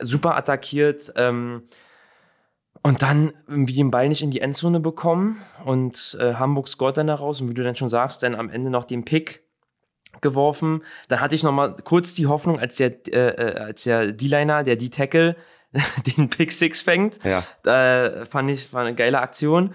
super 0.00 0.36
attackiert. 0.36 1.12
Ähm, 1.16 1.62
und 2.84 3.00
dann 3.00 3.32
irgendwie 3.48 3.72
den 3.72 3.90
Ball 3.90 4.08
nicht 4.08 4.22
in 4.22 4.30
die 4.30 4.42
Endzone 4.42 4.78
bekommen 4.78 5.38
und 5.64 6.18
äh, 6.20 6.34
Hamburg 6.34 6.68
scoret 6.68 6.98
dann 6.98 7.06
daraus 7.06 7.40
und 7.40 7.48
wie 7.48 7.54
du 7.54 7.64
dann 7.64 7.76
schon 7.76 7.88
sagst, 7.88 8.22
dann 8.22 8.34
am 8.34 8.50
Ende 8.50 8.68
noch 8.68 8.84
den 8.84 9.06
Pick 9.06 9.42
geworfen. 10.20 10.82
Dann 11.08 11.20
hatte 11.20 11.34
ich 11.34 11.42
noch 11.42 11.50
mal 11.50 11.74
kurz 11.82 12.12
die 12.12 12.26
Hoffnung, 12.26 12.60
als 12.60 12.76
der, 12.76 12.92
äh, 13.08 13.28
äh 13.28 13.58
als 13.58 13.84
der 13.84 14.12
D-Liner, 14.12 14.64
der 14.64 14.76
D-Tackle, 14.76 15.34
den 16.16 16.28
Pick 16.28 16.52
Six 16.52 16.82
fängt. 16.82 17.24
Ja. 17.24 17.42
Da 17.62 18.26
fand 18.28 18.50
ich, 18.50 18.72
war 18.74 18.82
eine 18.82 18.94
geile 18.94 19.20
Aktion. 19.20 19.74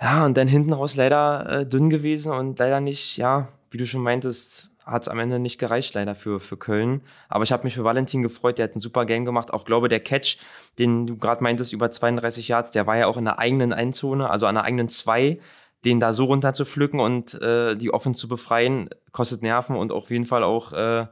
Ja, 0.00 0.24
und 0.24 0.34
dann 0.38 0.48
hinten 0.48 0.72
raus 0.72 0.96
leider 0.96 1.60
äh, 1.60 1.66
dünn 1.66 1.90
gewesen 1.90 2.32
und 2.32 2.58
leider 2.58 2.80
nicht, 2.80 3.18
ja, 3.18 3.48
wie 3.70 3.76
du 3.76 3.86
schon 3.86 4.00
meintest, 4.00 4.69
hat 4.84 5.02
es 5.02 5.08
am 5.08 5.18
Ende 5.18 5.38
nicht 5.38 5.58
gereicht, 5.58 5.94
leider 5.94 6.14
für, 6.14 6.40
für 6.40 6.56
Köln. 6.56 7.02
Aber 7.28 7.44
ich 7.44 7.52
habe 7.52 7.64
mich 7.64 7.74
für 7.74 7.84
Valentin 7.84 8.22
gefreut, 8.22 8.58
der 8.58 8.64
hat 8.64 8.76
ein 8.76 8.80
super 8.80 9.06
Game 9.06 9.24
gemacht. 9.24 9.52
Auch 9.52 9.64
glaube, 9.64 9.88
der 9.88 10.00
Catch, 10.00 10.38
den 10.78 11.06
du 11.06 11.16
gerade 11.16 11.42
meintest, 11.42 11.72
über 11.72 11.90
32 11.90 12.48
Yards, 12.48 12.70
der 12.70 12.86
war 12.86 12.96
ja 12.96 13.06
auch 13.06 13.16
in 13.16 13.24
der 13.24 13.38
eigenen 13.38 13.72
Einzone, 13.72 14.30
also 14.30 14.46
an 14.46 14.54
der 14.54 14.64
eigenen 14.64 14.88
zwei. 14.88 15.40
Den 15.84 15.98
da 15.98 16.12
so 16.12 16.24
runter 16.24 16.52
zu 16.52 16.66
pflücken 16.66 17.00
und 17.00 17.40
äh, 17.40 17.74
die 17.74 17.90
offen 17.90 18.12
zu 18.12 18.28
befreien, 18.28 18.90
kostet 19.12 19.40
Nerven 19.40 19.76
und 19.76 19.92
auf 19.92 20.10
jeden 20.10 20.26
Fall 20.26 20.44
auch, 20.44 20.74
äh, 20.74 21.06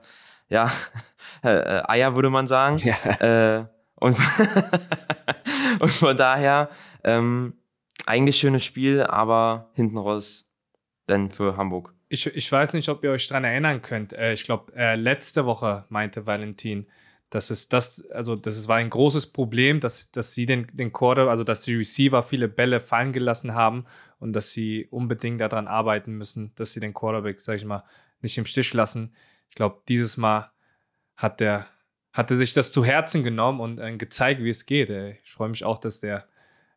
ja, 0.51 0.71
äh, 1.43 1.83
Eier, 1.89 2.15
würde 2.17 2.29
man 2.29 2.47
sagen. 2.47 2.77
Ja. 2.79 3.57
Äh, 3.59 3.65
und, 3.95 4.17
und 5.81 5.91
von 5.91 6.17
daher, 6.17 6.69
ähm, 7.03 7.55
eigentlich 8.05 8.37
schönes 8.37 8.63
Spiel, 8.63 9.03
aber 9.03 9.71
hinten 9.73 9.97
raus 9.97 10.51
dann 11.07 11.31
für 11.31 11.57
Hamburg 11.57 11.95
ich, 12.09 12.27
ich 12.27 12.51
weiß 12.51 12.73
nicht, 12.73 12.89
ob 12.89 13.05
ihr 13.05 13.11
euch 13.11 13.27
daran 13.27 13.45
erinnern 13.45 13.83
könnt. 13.83 14.13
Äh, 14.13 14.33
ich 14.33 14.45
glaube, 14.45 14.73
äh, 14.75 14.97
letzte 14.97 15.47
Woche 15.47 15.85
meinte 15.89 16.27
Valentin, 16.27 16.87
dass 17.31 17.51
es 17.51 17.69
das, 17.69 18.09
also 18.11 18.37
das 18.37 18.57
es 18.57 18.69
war 18.69 18.77
ein 18.77 18.89
großes 18.89 19.29
Problem, 19.33 19.81
dass, 19.81 20.11
dass 20.11 20.33
sie 20.33 20.47
den, 20.47 20.67
den 20.73 20.93
Quarter, 20.93 21.29
also 21.29 21.45
dass 21.45 21.63
die 21.63 21.75
Receiver 21.75 22.23
viele 22.23 22.49
Bälle 22.49 22.81
fallen 22.81 23.13
gelassen 23.13 23.55
haben 23.55 23.85
und 24.19 24.33
dass 24.33 24.53
sie 24.53 24.87
unbedingt 24.91 25.41
daran 25.41 25.69
arbeiten 25.69 26.13
müssen, 26.13 26.53
dass 26.55 26.73
sie 26.73 26.81
den 26.81 26.95
Quarterback, 26.95 27.41
sag 27.41 27.57
ich 27.57 27.65
mal, 27.67 27.85
nicht 28.23 28.39
im 28.39 28.47
Stich 28.47 28.73
lassen. 28.73 29.15
Ich 29.51 29.57
glaube, 29.57 29.83
dieses 29.89 30.17
Mal 30.17 30.51
hat 31.17 31.41
der, 31.41 31.67
hatte 32.15 32.37
sich 32.37 32.55
das 32.55 32.73
zu 32.73 32.85
Herzen 32.85 33.23
genommen 33.23 33.61
und 33.61 33.79
äh, 33.79 33.95
gezeigt, 33.97 34.43
wie 34.43 34.51
es 34.51 34.65
geht. 34.65 34.89
Ich 34.89 35.31
freue 35.31 35.51
mich 35.51 35.65
auch, 35.65 35.79
dass 35.79 36.01
der 36.01 36.27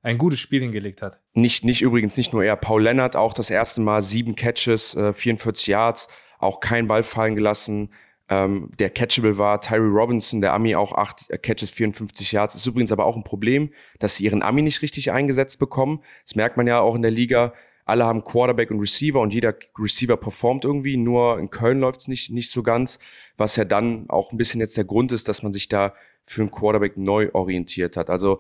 ein 0.04 0.18
gutes 0.18 0.40
Spiel 0.40 0.62
hingelegt 0.62 1.02
hat. 1.02 1.20
Nicht, 1.34 1.64
nicht 1.64 1.82
übrigens 1.82 2.18
nicht 2.18 2.34
nur 2.34 2.44
er, 2.44 2.56
Paul 2.56 2.84
Lennart 2.84 3.16
auch 3.16 3.34
das 3.34 3.50
erste 3.50 3.82
Mal 3.82 4.02
sieben 4.02 4.36
Catches, 4.36 4.96
äh, 4.96 5.14
44 5.14 5.68
Yards, 5.68 6.08
auch 6.40 6.60
kein 6.60 6.88
Ball 6.88 7.04
fallen 7.04 7.36
gelassen, 7.36 7.92
ähm, 8.30 8.72
der 8.80 8.90
catchable 8.90 9.38
war. 9.38 9.62
Tyree 9.62 9.90
Robinson, 9.90 10.42
der 10.42 10.54
Ami 10.54 10.76
auch 10.76 10.94
acht 10.94 11.28
Catches, 11.44 11.70
54 11.72 12.32
Yards. 12.32 12.56
Ist 12.56 12.66
übrigens 12.66 12.92
aber 12.92 13.06
auch 13.06 13.18
ein 13.18 13.24
Problem, 13.24 13.72
dass 14.00 14.16
sie 14.16 14.24
ihren 14.24 14.42
Ami 14.42 14.62
nicht 14.62 14.82
richtig 14.82 15.12
eingesetzt 15.12 15.60
bekommen. 15.60 16.02
Das 16.26 16.36
merkt 16.36 16.58
man 16.58 16.66
ja 16.66 16.80
auch 16.80 16.96
in 16.96 17.02
der 17.02 17.12
Liga. 17.12 17.54
Alle 17.84 18.06
haben 18.06 18.24
Quarterback 18.24 18.72
und 18.72 18.80
Receiver 18.80 19.20
und 19.20 19.34
jeder 19.34 19.54
Receiver 19.78 20.16
performt 20.16 20.64
irgendwie. 20.64 20.96
Nur 20.96 21.40
in 21.40 21.50
Köln 21.50 21.82
läuft 21.82 22.00
es 22.00 22.08
nicht, 22.08 22.32
nicht 22.32 22.52
so 22.52 22.64
ganz, 22.64 23.00
was 23.36 23.58
ja 23.58 23.66
dann 23.66 24.10
auch 24.10 24.32
ein 24.32 24.38
bisschen 24.38 24.62
jetzt 24.62 24.78
der 24.78 24.86
Grund 24.86 25.12
ist, 25.12 25.28
dass 25.28 25.44
man 25.44 25.52
sich 25.52 25.68
da 25.68 25.94
für 26.24 26.42
einen 26.42 26.52
Quarterback 26.52 26.96
neu 26.96 27.30
orientiert 27.34 27.98
hat. 27.98 28.10
Also 28.10 28.40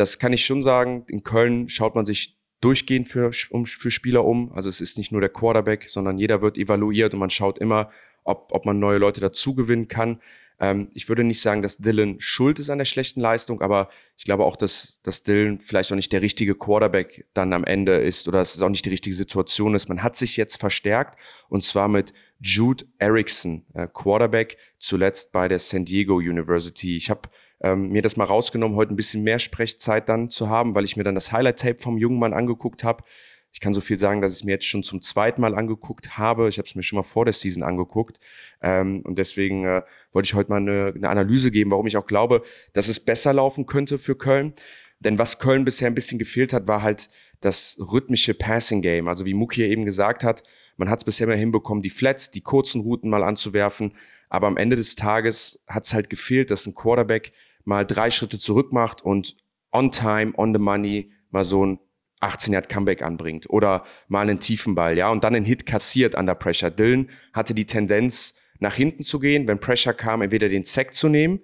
das 0.00 0.18
kann 0.18 0.32
ich 0.32 0.44
schon 0.44 0.62
sagen. 0.62 1.04
In 1.08 1.22
Köln 1.22 1.68
schaut 1.68 1.94
man 1.94 2.06
sich 2.06 2.36
durchgehend 2.60 3.08
für, 3.08 3.30
um, 3.50 3.66
für 3.66 3.90
Spieler 3.90 4.24
um. 4.24 4.52
Also 4.52 4.68
es 4.68 4.80
ist 4.80 4.98
nicht 4.98 5.12
nur 5.12 5.20
der 5.20 5.30
Quarterback, 5.30 5.88
sondern 5.88 6.18
jeder 6.18 6.42
wird 6.42 6.58
evaluiert 6.58 7.14
und 7.14 7.20
man 7.20 7.30
schaut 7.30 7.58
immer, 7.58 7.90
ob, 8.24 8.48
ob 8.52 8.66
man 8.66 8.78
neue 8.78 8.98
Leute 8.98 9.20
dazu 9.20 9.54
gewinnen 9.54 9.88
kann. 9.88 10.20
Ähm, 10.58 10.88
ich 10.92 11.08
würde 11.08 11.24
nicht 11.24 11.40
sagen, 11.40 11.62
dass 11.62 11.78
Dylan 11.78 12.16
schuld 12.18 12.58
ist 12.58 12.70
an 12.70 12.78
der 12.78 12.84
schlechten 12.84 13.20
Leistung, 13.20 13.62
aber 13.62 13.88
ich 14.16 14.24
glaube 14.24 14.44
auch, 14.44 14.56
dass, 14.56 14.98
dass 15.02 15.22
Dylan 15.22 15.60
vielleicht 15.60 15.90
auch 15.90 15.96
nicht 15.96 16.12
der 16.12 16.22
richtige 16.22 16.54
Quarterback 16.54 17.26
dann 17.32 17.52
am 17.52 17.64
Ende 17.64 17.96
ist 17.96 18.28
oder 18.28 18.38
dass 18.38 18.54
es 18.54 18.62
auch 18.62 18.68
nicht 18.68 18.84
die 18.84 18.90
richtige 18.90 19.16
Situation 19.16 19.74
ist. 19.74 19.88
Man 19.88 20.02
hat 20.02 20.16
sich 20.16 20.36
jetzt 20.36 20.56
verstärkt 20.56 21.18
und 21.48 21.62
zwar 21.62 21.88
mit 21.88 22.12
Jude 22.40 22.84
Erickson, 22.98 23.64
äh, 23.74 23.86
Quarterback, 23.86 24.58
zuletzt 24.78 25.32
bei 25.32 25.48
der 25.48 25.58
San 25.58 25.84
Diego 25.84 26.16
University. 26.16 26.96
Ich 26.96 27.10
habe 27.10 27.28
ähm, 27.60 27.88
mir 27.90 28.02
das 28.02 28.16
mal 28.16 28.24
rausgenommen, 28.24 28.76
heute 28.76 28.92
ein 28.94 28.96
bisschen 28.96 29.22
mehr 29.22 29.38
Sprechzeit 29.38 30.08
dann 30.08 30.30
zu 30.30 30.48
haben, 30.48 30.74
weil 30.74 30.84
ich 30.84 30.96
mir 30.96 31.04
dann 31.04 31.14
das 31.14 31.32
Highlight-Tape 31.32 31.78
vom 31.78 31.98
jungen 31.98 32.18
Mann 32.18 32.32
angeguckt 32.32 32.84
habe. 32.84 33.04
Ich 33.52 33.60
kann 33.60 33.74
so 33.74 33.80
viel 33.80 33.98
sagen, 33.98 34.20
dass 34.20 34.32
ich 34.32 34.40
es 34.40 34.44
mir 34.44 34.52
jetzt 34.52 34.66
schon 34.66 34.82
zum 34.82 35.00
zweiten 35.00 35.40
Mal 35.40 35.54
angeguckt 35.54 36.16
habe. 36.16 36.48
Ich 36.48 36.58
habe 36.58 36.66
es 36.66 36.74
mir 36.74 36.82
schon 36.82 36.98
mal 36.98 37.02
vor 37.02 37.24
der 37.24 37.34
Season 37.34 37.62
angeguckt. 37.62 38.20
Ähm, 38.62 39.02
und 39.02 39.18
deswegen 39.18 39.64
äh, 39.64 39.82
wollte 40.12 40.26
ich 40.26 40.34
heute 40.34 40.50
mal 40.50 40.58
eine, 40.58 40.92
eine 40.94 41.08
Analyse 41.08 41.50
geben, 41.50 41.70
warum 41.72 41.86
ich 41.86 41.96
auch 41.96 42.06
glaube, 42.06 42.42
dass 42.72 42.88
es 42.88 43.00
besser 43.00 43.32
laufen 43.32 43.66
könnte 43.66 43.98
für 43.98 44.16
Köln. 44.16 44.54
Denn 45.00 45.18
was 45.18 45.40
Köln 45.40 45.64
bisher 45.64 45.88
ein 45.88 45.94
bisschen 45.94 46.18
gefehlt 46.18 46.52
hat, 46.52 46.68
war 46.68 46.82
halt 46.82 47.08
das 47.40 47.78
rhythmische 47.80 48.34
Passing 48.34 48.82
Game. 48.82 49.08
Also 49.08 49.24
wie 49.24 49.34
Muki 49.34 49.64
eben 49.64 49.84
gesagt 49.84 50.22
hat, 50.22 50.42
man 50.76 50.88
hat 50.88 51.00
es 51.00 51.04
bisher 51.04 51.26
immer 51.26 51.36
hinbekommen, 51.36 51.82
die 51.82 51.90
Flats, 51.90 52.30
die 52.30 52.42
kurzen 52.42 52.82
Routen 52.82 53.10
mal 53.10 53.24
anzuwerfen. 53.24 53.94
Aber 54.28 54.46
am 54.46 54.56
Ende 54.56 54.76
des 54.76 54.94
Tages 54.94 55.62
hat 55.66 55.84
es 55.84 55.92
halt 55.92 56.08
gefehlt, 56.08 56.50
dass 56.50 56.66
ein 56.66 56.74
Quarterback 56.74 57.32
mal 57.70 57.86
drei 57.86 58.10
Schritte 58.10 58.38
zurück 58.38 58.72
macht 58.72 59.00
und 59.00 59.36
on 59.72 59.92
time, 59.92 60.32
on 60.36 60.52
the 60.52 60.60
money 60.60 61.12
mal 61.30 61.44
so 61.44 61.64
ein 61.64 61.78
18 62.18 62.52
Yard 62.52 62.68
Comeback 62.68 63.00
anbringt 63.00 63.48
oder 63.48 63.84
mal 64.08 64.22
einen 64.22 64.40
tiefen 64.40 64.74
Ball, 64.74 64.98
ja, 64.98 65.08
und 65.08 65.22
dann 65.22 65.36
einen 65.36 65.46
Hit 65.46 65.64
kassiert 65.66 66.16
under 66.16 66.34
Pressure. 66.34 66.70
Dylan 66.70 67.08
hatte 67.32 67.54
die 67.54 67.64
Tendenz, 67.64 68.34
nach 68.58 68.74
hinten 68.74 69.02
zu 69.02 69.20
gehen, 69.20 69.48
wenn 69.48 69.58
Pressure 69.58 69.94
kam, 69.94 70.20
entweder 70.20 70.50
den 70.50 70.64
Sack 70.64 70.92
zu 70.92 71.08
nehmen 71.08 71.40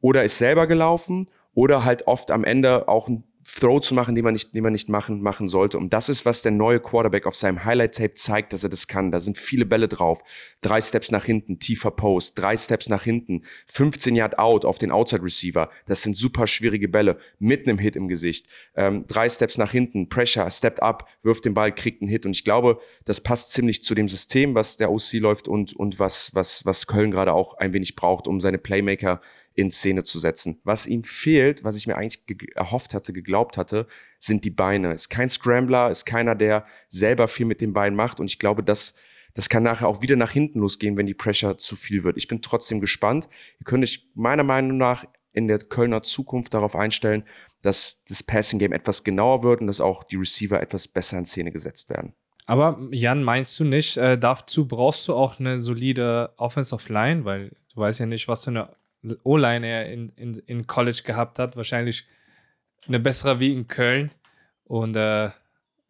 oder 0.00 0.24
ist 0.24 0.36
selber 0.36 0.66
gelaufen 0.66 1.30
oder 1.54 1.84
halt 1.84 2.06
oft 2.06 2.30
am 2.30 2.44
Ende 2.44 2.88
auch 2.88 3.08
ein 3.08 3.22
Throw 3.48 3.80
zu 3.80 3.94
machen, 3.94 4.14
den 4.14 4.24
man 4.24 4.34
nicht, 4.34 4.54
den 4.54 4.62
man 4.62 4.72
nicht 4.72 4.88
machen, 4.90 5.22
machen 5.22 5.48
sollte. 5.48 5.78
Und 5.78 5.92
das 5.92 6.08
ist, 6.10 6.26
was 6.26 6.42
der 6.42 6.52
neue 6.52 6.80
Quarterback 6.80 7.26
auf 7.26 7.34
seinem 7.34 7.64
Highlight-Tape 7.64 8.12
zeigt, 8.12 8.52
dass 8.52 8.62
er 8.62 8.68
das 8.68 8.86
kann. 8.88 9.10
Da 9.10 9.20
sind 9.20 9.38
viele 9.38 9.64
Bälle 9.64 9.88
drauf. 9.88 10.22
Drei 10.60 10.80
Steps 10.80 11.10
nach 11.10 11.24
hinten, 11.24 11.58
tiefer 11.58 11.90
Post, 11.90 12.38
drei 12.38 12.56
Steps 12.56 12.88
nach 12.88 13.02
hinten, 13.02 13.42
15 13.66 14.14
Yard 14.14 14.38
out 14.38 14.66
auf 14.66 14.76
den 14.76 14.90
Outside 14.90 15.22
Receiver. 15.22 15.70
Das 15.86 16.02
sind 16.02 16.14
super 16.14 16.46
schwierige 16.46 16.88
Bälle. 16.88 17.18
Mit 17.38 17.66
einem 17.66 17.78
Hit 17.78 17.96
im 17.96 18.08
Gesicht. 18.08 18.46
Ähm, 18.76 19.06
drei 19.08 19.28
Steps 19.28 19.56
nach 19.56 19.70
hinten, 19.70 20.10
Pressure, 20.10 20.50
stepped 20.50 20.82
up, 20.82 21.08
wirft 21.22 21.46
den 21.46 21.54
Ball, 21.54 21.74
kriegt 21.74 22.02
einen 22.02 22.10
Hit. 22.10 22.26
Und 22.26 22.32
ich 22.32 22.44
glaube, 22.44 22.78
das 23.06 23.22
passt 23.22 23.52
ziemlich 23.52 23.82
zu 23.82 23.94
dem 23.94 24.08
System, 24.08 24.54
was 24.54 24.76
der 24.76 24.90
OC 24.92 25.14
läuft 25.14 25.48
und, 25.48 25.74
und 25.74 25.98
was, 25.98 26.34
was, 26.34 26.66
was 26.66 26.86
Köln 26.86 27.10
gerade 27.10 27.32
auch 27.32 27.54
ein 27.54 27.72
wenig 27.72 27.96
braucht, 27.96 28.28
um 28.28 28.40
seine 28.40 28.58
Playmaker 28.58 29.22
in 29.58 29.72
Szene 29.72 30.04
zu 30.04 30.20
setzen. 30.20 30.60
Was 30.62 30.86
ihm 30.86 31.02
fehlt, 31.02 31.64
was 31.64 31.76
ich 31.76 31.88
mir 31.88 31.96
eigentlich 31.96 32.22
erhofft 32.54 32.94
hatte, 32.94 33.12
geglaubt 33.12 33.56
hatte, 33.56 33.88
sind 34.16 34.44
die 34.44 34.50
Beine. 34.50 34.92
Ist 34.92 35.08
kein 35.08 35.28
Scrambler, 35.28 35.90
ist 35.90 36.04
keiner, 36.04 36.36
der 36.36 36.64
selber 36.88 37.26
viel 37.26 37.44
mit 37.44 37.60
den 37.60 37.72
Beinen 37.72 37.96
macht. 37.96 38.20
Und 38.20 38.26
ich 38.26 38.38
glaube, 38.38 38.62
das, 38.62 38.94
das 39.34 39.48
kann 39.48 39.64
nachher 39.64 39.88
auch 39.88 40.00
wieder 40.00 40.14
nach 40.14 40.30
hinten 40.30 40.60
losgehen, 40.60 40.96
wenn 40.96 41.06
die 41.06 41.14
Pressure 41.14 41.58
zu 41.58 41.74
viel 41.74 42.04
wird. 42.04 42.16
Ich 42.18 42.28
bin 42.28 42.40
trotzdem 42.40 42.80
gespannt. 42.80 43.28
Ihr 43.58 43.64
könnt 43.64 43.82
euch 43.82 44.08
meiner 44.14 44.44
Meinung 44.44 44.76
nach 44.76 45.06
in 45.32 45.48
der 45.48 45.58
Kölner 45.58 46.04
Zukunft 46.04 46.54
darauf 46.54 46.76
einstellen, 46.76 47.24
dass 47.62 48.04
das 48.04 48.22
Passing 48.22 48.60
Game 48.60 48.72
etwas 48.72 49.02
genauer 49.02 49.42
wird 49.42 49.60
und 49.60 49.66
dass 49.66 49.80
auch 49.80 50.04
die 50.04 50.16
Receiver 50.16 50.60
etwas 50.60 50.86
besser 50.86 51.18
in 51.18 51.26
Szene 51.26 51.50
gesetzt 51.50 51.90
werden. 51.90 52.14
Aber 52.46 52.78
Jan, 52.92 53.24
meinst 53.24 53.58
du 53.58 53.64
nicht, 53.64 53.96
äh, 53.96 54.16
dazu 54.16 54.68
brauchst 54.68 55.08
du 55.08 55.14
auch 55.14 55.40
eine 55.40 55.60
solide 55.60 56.32
Offensive 56.36 56.92
Line, 56.92 57.24
weil 57.24 57.56
du 57.74 57.80
weißt 57.80 57.98
ja 57.98 58.06
nicht, 58.06 58.28
was 58.28 58.44
für 58.44 58.50
eine 58.50 58.77
O-Line 59.24 59.66
er 59.66 59.92
in, 59.92 60.10
in, 60.16 60.34
in 60.46 60.66
College 60.66 61.02
gehabt 61.04 61.38
hat. 61.38 61.56
Wahrscheinlich 61.56 62.06
eine 62.86 63.00
bessere 63.00 63.40
wie 63.40 63.52
in 63.52 63.66
Köln. 63.68 64.10
Und 64.64 64.96
äh, 64.96 65.30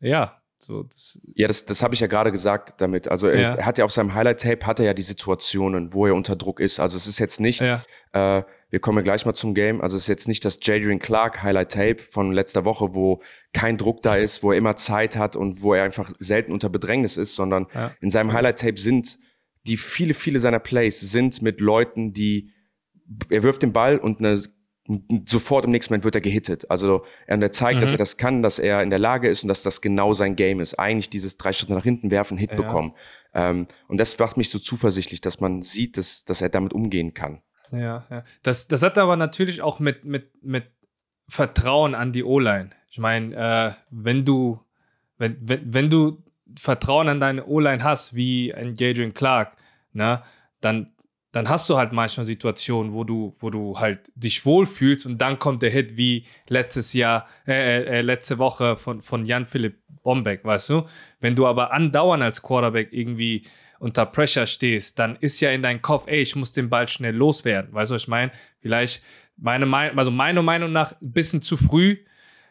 ja, 0.01 0.41
So, 0.61 0.83
das 0.83 1.21
Ja, 1.35 1.47
das, 1.47 1.65
das 1.67 1.83
habe 1.83 1.95
ich 1.95 2.01
ja 2.01 2.07
gerade 2.09 2.33
gesagt 2.33 2.81
damit. 2.81 3.09
Also 3.09 3.29
er, 3.29 3.41
Ja. 3.41 3.55
er 3.55 3.67
hat 3.67 3.79
ja 3.79 3.85
auf 3.85 3.93
seinem 3.93 4.15
Highlight-Tape 4.15 4.67
hat 4.67 4.81
er 4.81 4.87
ja 4.87 4.95
die 4.95 5.03
Situationen, 5.03 5.95
wo 5.95 6.07
er 6.07 6.15
unter 6.15 6.35
Druck 6.37 6.59
ist. 6.61 6.81
Also 6.81 6.97
es 6.97 7.07
ist 7.07 7.19
jetzt 7.19 7.41
nicht, 7.41 7.61
ja, 7.61 7.85
äh, 8.13 8.43
wir 8.71 8.81
kommen 8.81 8.99
ja 8.99 9.03
gleich 9.05 9.25
mal 9.25 9.35
zum 9.35 9.55
Game, 9.55 9.81
also 9.81 9.97
es 9.97 10.03
ist 10.03 10.09
jetzt 10.09 10.29
nicht 10.29 10.45
das 10.45 10.59
Jadrian 10.61 10.99
Clark 10.99 11.43
Highlight-Tape 11.43 12.03
von 12.11 12.33
letzter 12.33 12.65
Woche, 12.65 12.93
wo 12.95 13.23
kein 13.53 13.79
Druck 13.79 14.03
da 14.03 14.17
ist, 14.17 14.43
wo 14.43 14.53
er 14.53 14.59
immer 14.59 14.77
Zeit 14.77 15.17
hat 15.17 15.37
und 15.37 15.63
wo 15.63 15.75
er 15.75 15.85
einfach 15.85 16.13
selten 16.19 16.53
unter 16.53 16.69
Bedrängnis 16.69 17.17
ist, 17.17 17.35
sondern 17.35 17.67
in 18.01 18.11
seinem 18.11 18.33
Highlight-Tape 18.33 18.79
sind 18.79 19.19
die 19.67 19.77
viele, 19.77 20.15
viele 20.15 20.39
seiner 20.39 20.61
Plays 20.61 20.99
sind 21.01 21.41
mit 21.43 21.61
Leuten, 21.61 22.13
die 22.13 22.53
er 23.31 23.43
wirft 23.43 23.63
den 23.63 23.73
Ball 23.73 23.99
und 23.99 24.21
eine, 24.21 24.41
sofort 25.27 25.65
im 25.67 25.71
nächsten 25.71 25.93
Moment 25.93 26.05
wird 26.05 26.15
er 26.15 26.21
gehittet. 26.23 26.71
Also 26.71 27.05
er, 27.27 27.53
zeigt, 27.53 27.83
dass 27.83 27.91
Mhm. 27.91 27.95
er 27.95 27.99
das 27.99 28.17
kann, 28.17 28.43
dass 28.43 28.59
er 28.59 28.83
in 28.83 28.91
der 28.91 28.99
Lage 28.99 29.29
ist 29.29 29.43
und 29.45 29.49
dass 29.49 29.63
das 29.63 29.81
genau 29.83 30.15
sein 30.15 30.35
Game 30.35 30.61
ist. 30.61 30.79
Eigentlich 30.79 31.11
dieses 31.11 31.37
drei 31.37 31.53
Schritte 31.53 31.75
nach 31.75 31.85
hinten 31.85 32.11
werfen, 32.11 32.39
Hit 32.39 32.53
Ja. 32.53 32.57
bekommen. 32.57 32.95
Ähm, 33.35 33.67
und 33.89 34.01
das 34.01 34.19
macht 34.19 34.37
mich 34.39 34.49
so 34.51 34.59
zuversichtlich, 34.59 35.21
dass 35.21 35.41
man 35.41 35.61
sieht, 35.63 35.99
dass, 35.99 36.25
dass 36.25 36.41
er 36.41 36.49
damit 36.49 36.73
umgehen 36.73 37.13
kann. 37.13 37.43
ja, 37.71 38.07
ja. 38.11 38.25
Das, 38.43 38.67
das 38.69 38.83
hat 38.83 38.97
aber 38.97 39.17
natürlich 39.17 39.61
auch 39.61 39.79
mit, 39.79 40.05
mit, 40.07 40.43
mit 40.43 40.65
Vertrauen 41.29 41.95
an 41.95 42.13
die 42.13 42.25
O-Line. 42.25 42.71
Ich 42.89 42.99
meine, 42.99 43.35
äh, 43.37 43.73
wenn 43.91 44.25
du, 44.25 44.61
wenn, 45.19 45.37
wenn, 45.43 45.75
wenn 45.75 45.91
du 45.91 46.23
Vertrauen 46.59 47.09
an 47.09 47.21
deine 47.21 47.45
O-Line 47.45 47.85
hast, 47.85 48.15
wie 48.15 48.55
ein 48.55 48.75
Jadrian 48.75 49.13
Clark, 49.13 49.53
ne, 49.93 50.23
dann, 50.63 50.95
dann 51.33 51.49
hast 51.49 51.69
du 51.69 51.77
halt 51.77 51.93
manchmal 51.93 52.25
Situationen, 52.25 52.93
wo 52.93 53.05
du, 53.05 53.35
wo 53.41 53.51
du 53.51 53.79
halt 53.79 54.11
dich 54.15 54.45
wohlfühlst 54.47 55.07
und 55.07 55.19
dann 55.19 55.39
kommt 55.39 55.63
der 55.63 55.71
Hit 55.71 55.97
wie 55.97 56.25
letztes 56.49 56.93
Jahr, 56.95 57.27
äh, 57.47 57.83
äh, 57.85 58.01
letzte 58.01 58.39
Woche 58.39 58.77
von, 58.77 59.03
von 59.03 59.27
Jan-Philipp 59.27 59.77
Bombeck, 60.03 60.45
weißt 60.45 60.71
du? 60.71 60.87
Wenn 61.21 61.37
du 61.37 61.47
aber 61.47 61.73
andauernd 61.73 62.23
als 62.23 62.41
Quarterback 62.43 62.89
irgendwie 62.93 63.43
unter 63.79 64.07
Pressure 64.07 64.47
stehst, 64.47 64.99
dann 64.99 65.17
ist 65.17 65.41
ja 65.41 65.51
in 65.51 65.63
deinem 65.63 65.83
Kopf, 65.83 66.05
ey, 66.07 66.23
ich 66.23 66.35
muss 66.35 66.53
den 66.53 66.71
Ball 66.71 66.89
schnell 66.89 67.15
loswerden. 67.15 67.73
Weißt 67.75 67.91
du, 67.91 67.95
was 67.97 68.03
ich 68.03 68.09
meine? 68.09 68.33
Vielleicht, 68.61 69.03
meine, 69.37 69.67
Meinung- 69.67 69.99
also 69.99 70.11
meiner 70.11 70.43
Meinung 70.43 70.73
nach, 70.73 70.93
ein 71.01 71.13
bisschen 71.13 71.43
zu 71.43 71.57
früh 71.57 71.99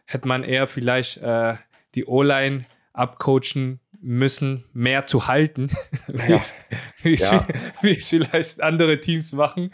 hätte 0.05 0.27
man 0.27 0.43
eher 0.43 0.67
vielleicht 0.67 1.17
äh, 1.17 1.55
die 1.95 2.05
O-Line 2.05 2.65
abcoachen 2.93 3.79
müssen, 4.01 4.63
mehr 4.73 5.05
zu 5.07 5.27
halten, 5.27 5.69
wie 6.07 6.31
Ja. 6.31 6.37
es- 6.37 6.55
wie 7.03 7.13
es 7.13 7.31
Ja. 7.31 7.47
wie 7.81 7.91
es 7.91 8.09
vielleicht 8.09 8.61
andere 8.61 8.99
Teams 9.01 9.33
machen. 9.33 9.73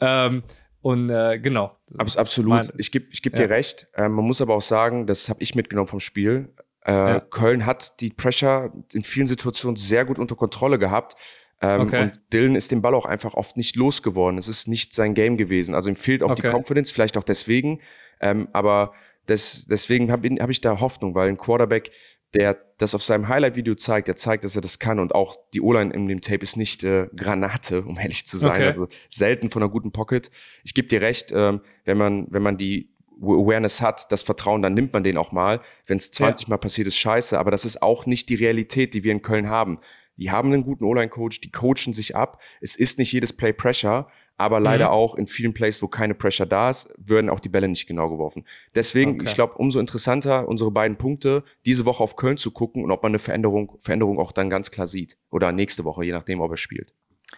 Ähm, 0.00 0.42
und 0.80 1.10
äh, 1.10 1.38
genau. 1.38 1.76
Abs 1.96 2.16
absolut. 2.16 2.50
Mein- 2.50 2.68
ich 2.76 2.90
gebe 2.90 3.06
ich 3.10 3.22
geb 3.22 3.34
Ja. 3.34 3.40
dir 3.46 3.50
recht. 3.50 3.86
Ähm, 3.94 4.12
man 4.12 4.24
muss 4.24 4.40
aber 4.40 4.54
auch 4.54 4.62
sagen, 4.62 5.06
das 5.06 5.28
habe 5.28 5.42
ich 5.42 5.54
mitgenommen 5.54 5.88
vom 5.88 6.00
Spiel. 6.00 6.52
Äh, 6.84 6.92
Ja. 6.92 7.20
Köln 7.20 7.64
hat 7.66 8.00
die 8.00 8.10
Pressure 8.10 8.72
in 8.92 9.04
vielen 9.04 9.26
Situationen 9.28 9.76
sehr 9.76 10.04
gut 10.04 10.18
unter 10.18 10.34
Kontrolle 10.34 10.78
gehabt. 10.78 11.14
Ähm, 11.60 11.82
Okay. 11.82 12.02
Und 12.02 12.20
Dylan 12.32 12.56
ist 12.56 12.72
den 12.72 12.82
Ball 12.82 12.94
auch 12.96 13.06
einfach 13.06 13.34
oft 13.34 13.56
nicht 13.56 13.76
losgeworden. 13.76 14.36
Es 14.38 14.48
ist 14.48 14.66
nicht 14.66 14.92
sein 14.92 15.14
Game 15.14 15.36
gewesen. 15.36 15.76
Also 15.76 15.88
ihm 15.90 15.94
fehlt 15.96 16.24
auch 16.24 16.34
die 16.34 16.42
Okay. 16.44 16.50
Confidence, 16.52 16.90
vielleicht 16.90 17.16
auch 17.16 17.22
deswegen. 17.22 17.80
Ähm, 18.20 18.48
aber 18.52 18.92
das, 19.26 19.66
deswegen 19.70 20.10
habe 20.10 20.28
hab 20.40 20.50
ich 20.50 20.60
da 20.60 20.80
Hoffnung, 20.80 21.14
weil 21.14 21.28
ein 21.28 21.36
Quarterback, 21.36 21.92
der 22.34 22.56
das 22.78 22.94
auf 22.94 23.02
seinem 23.02 23.28
Highlight-Video 23.28 23.74
zeigt, 23.74 24.08
der 24.08 24.16
zeigt, 24.16 24.44
dass 24.44 24.56
er 24.56 24.62
das 24.62 24.78
kann. 24.78 24.98
Und 24.98 25.14
auch 25.14 25.36
die 25.54 25.60
O-Line 25.60 25.92
in 25.92 26.08
dem 26.08 26.20
Tape 26.20 26.42
ist 26.42 26.56
nicht 26.56 26.82
äh, 26.82 27.08
Granate, 27.14 27.82
um 27.82 27.98
ehrlich 27.98 28.26
zu 28.26 28.38
sein. 28.38 28.52
Okay. 28.52 28.66
Also 28.66 28.88
selten 29.08 29.50
von 29.50 29.62
einer 29.62 29.70
guten 29.70 29.92
Pocket. 29.92 30.30
Ich 30.64 30.74
gebe 30.74 30.88
dir 30.88 31.00
recht, 31.00 31.32
ähm, 31.32 31.60
wenn 31.84 31.98
man, 31.98 32.26
wenn 32.30 32.42
man 32.42 32.56
die 32.56 32.90
Awareness 33.20 33.80
hat, 33.80 34.10
das 34.10 34.22
Vertrauen, 34.22 34.62
dann 34.62 34.74
nimmt 34.74 34.92
man 34.92 35.04
den 35.04 35.16
auch 35.16 35.30
mal. 35.30 35.60
Wenn 35.86 35.98
es 35.98 36.10
20 36.10 36.48
Mal 36.48 36.56
passiert, 36.56 36.88
ist 36.88 36.96
scheiße, 36.96 37.38
aber 37.38 37.50
das 37.50 37.64
ist 37.64 37.82
auch 37.82 38.06
nicht 38.06 38.28
die 38.28 38.34
Realität, 38.34 38.94
die 38.94 39.04
wir 39.04 39.12
in 39.12 39.22
Köln 39.22 39.48
haben. 39.48 39.78
Die 40.16 40.30
haben 40.30 40.52
einen 40.52 40.64
guten 40.64 40.84
O-Line-Coach, 40.84 41.40
die 41.40 41.50
coachen 41.50 41.92
sich 41.92 42.16
ab. 42.16 42.40
Es 42.60 42.76
ist 42.76 42.98
nicht 42.98 43.12
jedes 43.12 43.32
Play 43.32 43.52
Pressure, 43.52 44.08
aber 44.42 44.60
leider 44.60 44.86
Mhm. 44.88 44.92
auch 44.92 45.14
in 45.14 45.26
vielen 45.26 45.54
Plays, 45.54 45.80
wo 45.82 45.88
keine 45.88 46.14
Pressure 46.14 46.46
da 46.46 46.68
ist, 46.70 46.92
werden 46.98 47.30
auch 47.30 47.40
die 47.40 47.48
Bälle 47.48 47.68
nicht 47.68 47.86
genau 47.86 48.10
geworfen. 48.10 48.44
Deswegen, 48.74 49.12
Okay. 49.14 49.24
ich 49.24 49.34
glaube, 49.34 49.54
umso 49.54 49.80
interessanter, 49.80 50.46
unsere 50.48 50.70
beiden 50.70 50.96
Punkte 50.98 51.44
diese 51.64 51.84
Woche 51.86 52.02
auf 52.02 52.16
Köln 52.16 52.36
zu 52.36 52.50
gucken 52.50 52.84
und 52.84 52.90
ob 52.90 53.02
man 53.02 53.10
eine 53.12 53.18
Veränderung, 53.18 53.76
Veränderung 53.80 54.18
auch 54.18 54.32
dann 54.32 54.50
ganz 54.50 54.70
klar 54.70 54.86
sieht. 54.86 55.16
Oder 55.30 55.52
nächste 55.52 55.84
Woche, 55.84 56.04
je 56.04 56.12
nachdem, 56.12 56.40
ob 56.40 56.50
er 56.50 56.56
spielt. 56.56 56.92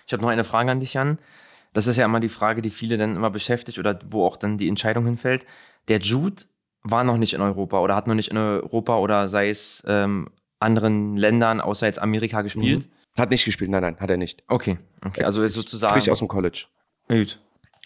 Ich 0.07 0.13
habe 0.13 0.23
noch 0.23 0.31
eine 0.31 0.45
Frage 0.45 0.71
an 0.71 0.81
dich, 0.81 0.95
Jan. 0.95 1.19
Das 1.73 1.87
ist 1.87 1.97
ja 1.97 2.05
immer 2.05 2.21
die 2.21 2.29
Frage, 2.29 2.63
die 2.63 2.71
viele 2.71 2.97
dann 2.97 3.17
immer 3.17 3.31
beschäftigt 3.31 3.79
oder 3.79 3.99
wo 4.11 4.25
auch 4.25 4.37
dann 4.37 4.59
die 4.59 4.69
Entscheidung 4.69 5.05
hinfällt. 5.05 5.45
Der 5.89 5.99
Jude 5.99 6.43
war 6.83 7.05
noch 7.05 7.17
nicht 7.17 7.35
in 7.35 7.41
Europa 7.41 7.81
oder 7.81 7.95
hat 7.97 8.07
noch 8.07 8.15
nicht 8.15 8.31
in 8.31 8.37
Europa 8.37 8.97
oder 8.99 9.29
sei 9.29 9.49
es 9.49 9.83
ähm, 9.87 10.29
anderen 10.61 11.17
Ländern 11.17 11.61
außer 11.61 11.87
jetzt 11.87 12.01
Amerika 12.01 12.43
gespielt. 12.43 12.89
Hat 13.19 13.31
nicht 13.31 13.45
gespielt, 13.45 13.71
nein, 13.71 13.83
nein, 13.83 13.97
hat 14.01 14.11
er 14.11 14.17
nicht. 14.17 14.43
Okay, 14.49 14.79
okay. 15.05 15.23
Also 15.25 15.43
ist 15.43 15.55
sozusagen. 15.55 15.93
Frisch 15.95 16.09
aus 16.09 16.19
dem 16.19 16.29
College. 16.29 16.67
Gut. 17.09 17.41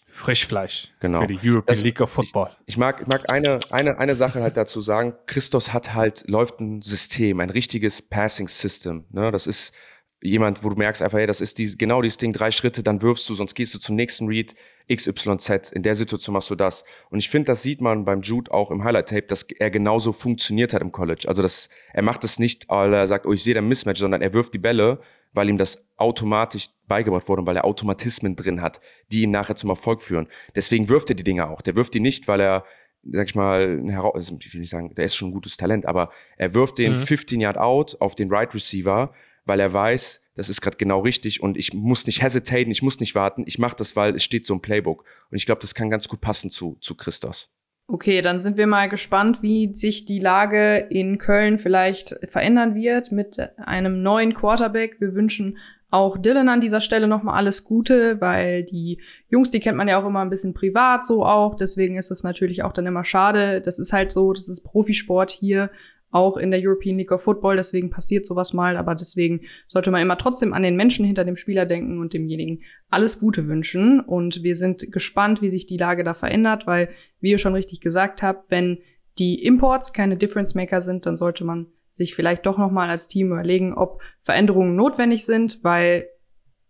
Frischfleisch 0.07 0.89
Genau. 1.01 1.21
für 1.21 1.27
die 1.29 1.39
European 1.39 1.65
Das- 1.67 1.83
League 1.85 2.01
of 2.01 2.11
Football. 2.11 2.51
Ich 2.67 2.77
mag, 2.77 3.01
ich 3.03 3.07
mag 3.07 3.31
eine, 3.31 3.61
eine, 3.71 3.99
eine 3.99 4.15
Sache 4.17 4.43
halt 4.43 4.57
dazu 4.57 4.81
sagen. 4.81 5.15
Christos 5.27 5.73
hat 5.73 5.95
halt, 5.95 6.25
läuft 6.27 6.61
ein 6.61 6.83
System, 6.83 7.39
ein 7.41 7.51
richtiges 7.51 8.03
Passing 8.03 8.49
System. 8.49 9.05
Ne? 9.11 9.31
Das 9.31 9.47
ist 9.47 9.73
jemand, 10.21 10.65
wo 10.65 10.71
du 10.71 10.75
merkst 10.77 11.03
einfach, 11.03 11.19
hey, 11.19 11.29
das 11.29 11.41
ist 11.41 11.59
die, 11.59 11.79
genau 11.79 12.03
dieses 12.03 12.19
Ding, 12.19 12.33
drei 12.33 12.51
Schritte, 12.51 12.83
dann 12.83 13.01
wirfst 13.03 13.29
du, 13.29 13.35
sonst 13.35 13.55
gehst 13.55 13.73
du 13.75 13.79
zum 13.79 13.95
nächsten 13.95 14.27
Read, 14.27 14.57
XYZ. 14.93 15.71
In 15.71 15.85
der 15.85 15.95
Situation 15.95 16.33
machst 16.33 16.51
du 16.51 16.57
das. 16.57 16.83
Und 17.11 17.19
ich 17.21 17.29
finde, 17.29 17.47
das 17.47 17.63
sieht 17.63 17.81
man 17.81 18.05
beim 18.05 18.23
Jude 18.23 18.51
auch 18.51 18.73
im 18.73 18.83
Highlight-Tape, 18.83 19.23
dass 19.29 19.45
er 19.45 19.71
genauso 19.71 20.13
funktioniert 20.13 20.73
hat 20.75 20.83
im 20.83 20.91
College. 20.91 21.27
Also 21.29 21.43
das, 21.43 21.69
er 21.93 22.03
macht 22.03 22.25
es 22.25 22.41
nicht, 22.41 22.69
weil 22.69 22.93
er 22.95 23.07
sagt, 23.07 23.27
oh, 23.27 23.33
ich 23.33 23.45
sehe 23.45 23.55
da 23.55 23.61
ein 23.61 23.69
Mismatch, 23.69 24.01
sondern 24.01 24.23
er 24.23 24.33
wirft 24.33 24.55
die 24.55 24.59
Bälle, 24.59 25.01
weil 25.33 25.49
ihm 25.49 25.59
das 25.59 25.85
automatisch 25.97 26.69
beigebracht 26.87 27.29
wurde 27.29 27.43
und 27.43 27.47
weil 27.47 27.57
er 27.57 27.65
Automatismen 27.65 28.37
drin 28.37 28.63
hat, 28.63 28.81
die 29.13 29.23
ihn 29.23 29.31
nachher 29.31 29.57
zum 29.57 29.71
Erfolg 29.71 30.03
führen. 30.03 30.29
Deswegen 30.55 30.89
wirft 30.89 31.11
er 31.11 31.17
die 31.17 31.25
Dinge 31.25 31.49
auch. 31.49 31.61
Der 31.61 31.77
wirft 31.77 31.95
die 31.95 32.01
nicht, 32.01 32.29
weil 32.29 32.41
er, 32.41 32.65
sag 33.05 33.29
ich 33.29 33.35
mal, 33.35 33.79
ein 33.79 33.89
Hera 33.91 34.11
also 34.11 34.37
ich 34.41 34.53
will 34.53 34.61
nicht 34.61 34.71
sagen, 34.71 34.95
der 34.95 35.05
ist 35.05 35.17
schon 35.17 35.29
ein 35.29 35.33
gutes 35.35 35.57
Talent, 35.57 35.87
aber 35.87 36.11
er 36.37 36.55
wirft 36.55 36.79
den 36.79 36.95
Mhm. 36.95 36.99
15 37.07 37.41
Yard 37.41 37.59
out 37.59 37.97
auf 38.01 38.15
den 38.15 38.31
Right 38.33 38.55
Receiver, 38.55 39.13
weil 39.45 39.61
er 39.61 39.73
weiß, 39.73 40.23
das 40.35 40.49
ist 40.49 40.61
gerade 40.61 40.77
genau 40.77 41.01
richtig 41.01 41.43
und 41.43 41.57
ich 41.57 41.73
muss 41.75 42.07
nicht 42.07 42.23
hesitaten, 42.23 42.71
ich 42.71 42.83
muss 42.83 43.01
nicht 43.01 43.15
warten, 43.15 43.45
ich 43.47 43.59
mache 43.59 43.77
das, 43.77 43.97
weil 43.97 44.15
es 44.15 44.23
steht 44.23 44.47
so 44.47 44.55
im 44.55 44.61
Playbook. 44.61 45.05
Und 45.31 45.37
ich 45.37 45.47
glaube, 45.47 45.61
das 45.61 45.75
kann 45.75 45.91
ganz 45.91 46.09
gut 46.09 46.21
passen 46.21 46.49
zu, 46.51 46.77
zu 46.81 46.95
Christos. 46.95 47.51
Okay, 47.91 48.21
dann 48.21 48.39
sind 48.39 48.59
wir 48.59 48.67
mal 48.67 48.91
gespannt, 48.91 49.43
wie 49.43 49.75
sich 49.75 50.05
die 50.05 50.19
Lage 50.19 50.77
in 50.91 51.17
Köln 51.17 51.57
vielleicht 51.57 52.19
verändern 52.25 52.75
wird 52.75 53.13
mit 53.13 53.39
einem 53.57 54.03
neuen 54.03 54.35
Quarterback. 54.35 55.01
Wir 55.01 55.15
wünschen 55.15 55.57
auch 55.91 56.19
Dylan 56.19 56.51
an 56.51 56.61
dieser 56.61 56.83
Stelle 56.83 57.09
nochmal 57.09 57.39
alles 57.39 57.65
Gute, 57.65 58.21
weil 58.21 58.63
die 58.63 59.01
Jungs, 59.31 59.49
die 59.49 59.61
kennt 59.61 59.79
man 59.79 59.89
ja 59.89 59.99
auch 59.99 60.07
immer 60.07 60.21
ein 60.21 60.29
bisschen 60.29 60.53
privat 60.53 61.07
so 61.07 61.25
auch. 61.25 61.55
Deswegen 61.55 61.97
ist 61.97 62.11
es 62.11 62.23
natürlich 62.23 62.63
auch 62.63 62.75
dann 62.75 62.87
immer 62.87 63.05
schade. 63.05 63.63
Das 63.63 63.79
ist 63.79 63.95
halt 63.95 64.13
so, 64.13 64.35
das 64.35 64.51
ist 64.51 64.65
Profisport 64.65 65.31
hier, 65.31 65.71
auch 66.11 66.37
in 66.37 66.51
der 66.51 66.61
European 66.63 66.97
League 66.97 67.13
of 67.13 67.23
Football. 67.23 67.57
Deswegen 67.57 67.91
passiert 67.91 68.27
sowas 68.27 68.53
mal. 68.53 68.77
Aber 68.77 68.95
deswegen 68.95 69.43
sollte 69.67 69.91
man 69.91 70.03
immer 70.03 70.19
trotzdem 70.19 70.53
an 70.53 70.63
den 70.63 70.77
Menschen 70.77 71.05
hinter 71.05 71.25
dem 71.25 71.37
Spieler 71.37 71.67
denken 71.67 71.99
und 71.99 72.15
demjenigen 72.15 72.63
alles 72.89 73.19
Gute 73.19 73.47
wünschen. 73.47 74.01
Und 74.01 74.43
wir 74.43 74.57
sind 74.57 74.91
gespannt, 74.93 75.43
wie 75.43 75.51
sich 75.51 75.67
die 75.67 75.77
Lage 75.77 76.05
da 76.05 76.15
verändert, 76.15 76.67
weil, 76.67 76.91
wie 77.21 77.31
ihr 77.31 77.39
schon 77.39 77.55
richtig 77.55 77.81
gesagt 77.81 78.23
habt, 78.23 78.51
wenn 78.51 78.79
die 79.19 79.43
Imports 79.43 79.93
keine 79.93 80.17
Difference 80.17 80.55
Maker 80.55 80.81
sind, 80.81 81.07
dann 81.07 81.17
sollte 81.17 81.45
man 81.45 81.67
sich 81.93 82.15
vielleicht 82.15 82.47
doch 82.47 82.57
noch 82.57 82.71
mal 82.71 82.89
als 82.89 83.09
Team 83.09 83.33
überlegen, 83.33 83.75
ob 83.75 84.01
Veränderungen 84.21 84.77
notwendig 84.77 85.27
sind, 85.27 85.63
weil 85.65 86.09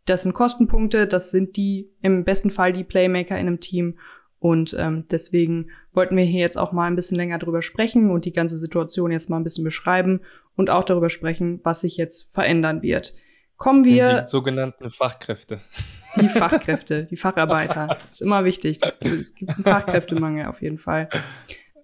das 0.06 0.22
sind 0.22 0.32
Kostenpunkte, 0.32 1.06
das 1.06 1.30
sind 1.30 1.56
die 1.56 1.92
im 2.00 2.24
besten 2.24 2.50
Fall 2.50 2.72
die 2.72 2.84
Playmaker 2.84 3.38
in 3.38 3.46
einem 3.46 3.60
Team 3.60 3.98
und 4.40 4.74
ähm, 4.78 5.04
deswegen 5.10 5.70
wollten 5.92 6.16
wir 6.16 6.24
hier 6.24 6.40
jetzt 6.40 6.58
auch 6.58 6.72
mal 6.72 6.86
ein 6.86 6.96
bisschen 6.96 7.16
länger 7.16 7.38
drüber 7.38 7.62
sprechen 7.62 8.10
und 8.10 8.24
die 8.24 8.32
ganze 8.32 8.56
Situation 8.58 9.10
jetzt 9.10 9.28
mal 9.30 9.36
ein 9.36 9.44
bisschen 9.44 9.64
beschreiben 9.64 10.20
und 10.56 10.70
auch 10.70 10.84
darüber 10.84 11.10
sprechen, 11.10 11.60
was 11.64 11.80
sich 11.80 11.96
jetzt 11.96 12.32
verändern 12.32 12.82
wird. 12.82 13.14
Kommen 13.56 13.84
wir 13.84 14.22
die 14.22 14.28
sogenannten 14.28 14.88
Fachkräfte. 14.90 15.60
die 16.16 16.28
Fachkräfte, 16.28 17.04
die 17.04 17.16
Facharbeiter. 17.16 17.98
ist 18.10 18.22
immer 18.22 18.44
wichtig. 18.44 18.78
Das 18.78 19.00
gibt, 19.00 19.14
es 19.14 19.34
gibt 19.34 19.54
einen 19.54 19.64
Fachkräftemangel 19.64 20.46
auf 20.46 20.62
jeden 20.62 20.78
Fall. 20.78 21.08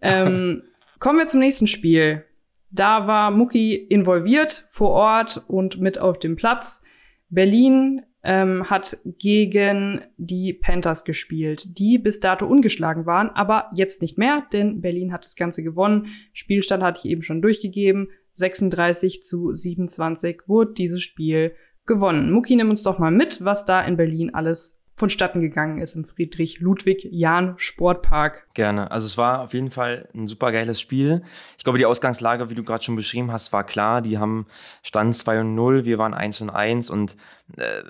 Ähm, 0.01 0.63
kommen 1.01 1.19
wir 1.19 1.27
zum 1.27 1.41
nächsten 1.41 1.67
Spiel. 1.67 2.25
Da 2.71 3.09
war 3.09 3.33
Mucki 3.33 3.75
involviert 3.75 4.65
vor 4.69 4.91
Ort 4.91 5.45
und 5.49 5.81
mit 5.81 5.99
auf 5.99 6.19
dem 6.21 6.37
Platz. 6.37 6.83
Berlin 7.29 8.03
ähm, 8.25 8.69
hat 8.71 8.99
gegen 9.19 10.01
die 10.17 10.55
Panthers 10.55 11.05
gespielt, 11.05 11.79
die 11.79 11.99
bis 11.99 12.21
dato 12.21 12.47
ungeschlagen 12.47 13.05
waren, 13.07 13.29
aber 13.31 13.71
jetzt 13.75 14.01
nicht 14.01 14.17
mehr, 14.17 14.47
denn 14.53 14.81
Berlin 14.81 15.13
hat 15.13 15.25
das 15.25 15.37
Ganze 15.37 15.63
gewonnen. 15.63 16.07
Spielstand 16.33 16.83
hatte 16.83 17.01
ich 17.05 17.11
eben 17.11 17.23
schon 17.23 17.43
durchgegeben. 17.43 18.09
36 18.33 19.23
zu 19.23 19.55
27 19.55 20.43
wurde 20.47 20.73
dieses 20.73 21.03
Spiel 21.03 21.55
gewonnen. 21.87 22.33
Muki, 22.33 22.57
nimm 22.57 22.71
uns 22.71 22.83
doch 22.83 22.99
mal 22.99 23.13
mit, 23.13 23.45
was 23.45 23.67
da 23.67 23.83
in 23.83 23.97
Berlin 23.97 24.35
alles 24.35 24.81
vonstatten 24.97 25.41
gegangen 25.41 25.79
ist 25.79 25.97
im 25.97 26.05
Friedrich-Ludwig-Jahn-Sportpark. 26.05 28.47
Gerne. 28.55 28.93
Also 28.93 29.07
es 29.07 29.19
war 29.19 29.41
auf 29.41 29.53
jeden 29.53 29.73
Fall 29.73 30.09
ein 30.15 30.29
super 30.29 30.53
geiles 30.53 30.81
Spiel. 30.81 31.25
Ich 31.59 31.65
glaube, 31.65 31.79
die 31.79 31.87
Ausgangslage, 31.87 32.49
wie 32.49 32.55
du 32.55 32.63
gerade 32.63 32.85
schon 32.85 32.95
beschrieben 32.95 33.33
hast, 33.33 33.53
war 33.53 33.65
klar. 33.65 34.03
Die 34.03 34.19
haben 34.19 34.47
stand 34.83 35.17
2 35.17 35.41
und 35.41 35.57
0, 35.57 35.85
wir 35.85 35.99
waren 35.99 36.15
1 36.15 36.43
und 36.43 36.51
1 36.51 36.91
und 36.91 37.17
äh, 37.57 37.83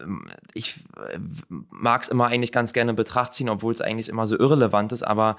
ich 0.55 0.77
äh, 0.97 1.19
mag 1.49 2.01
es 2.03 2.09
immer 2.09 2.29
eigentlich 2.29 2.53
ganz 2.53 2.73
gerne 2.73 2.95
Betracht 2.95 3.35
ziehen, 3.35 3.51
obwohl 3.51 3.75
es 3.75 3.83
eigentlich 3.83 4.09
immer 4.09 4.25
so 4.27 4.39
irrelevant 4.39 4.93
ist, 4.93 5.03
aber 5.03 5.37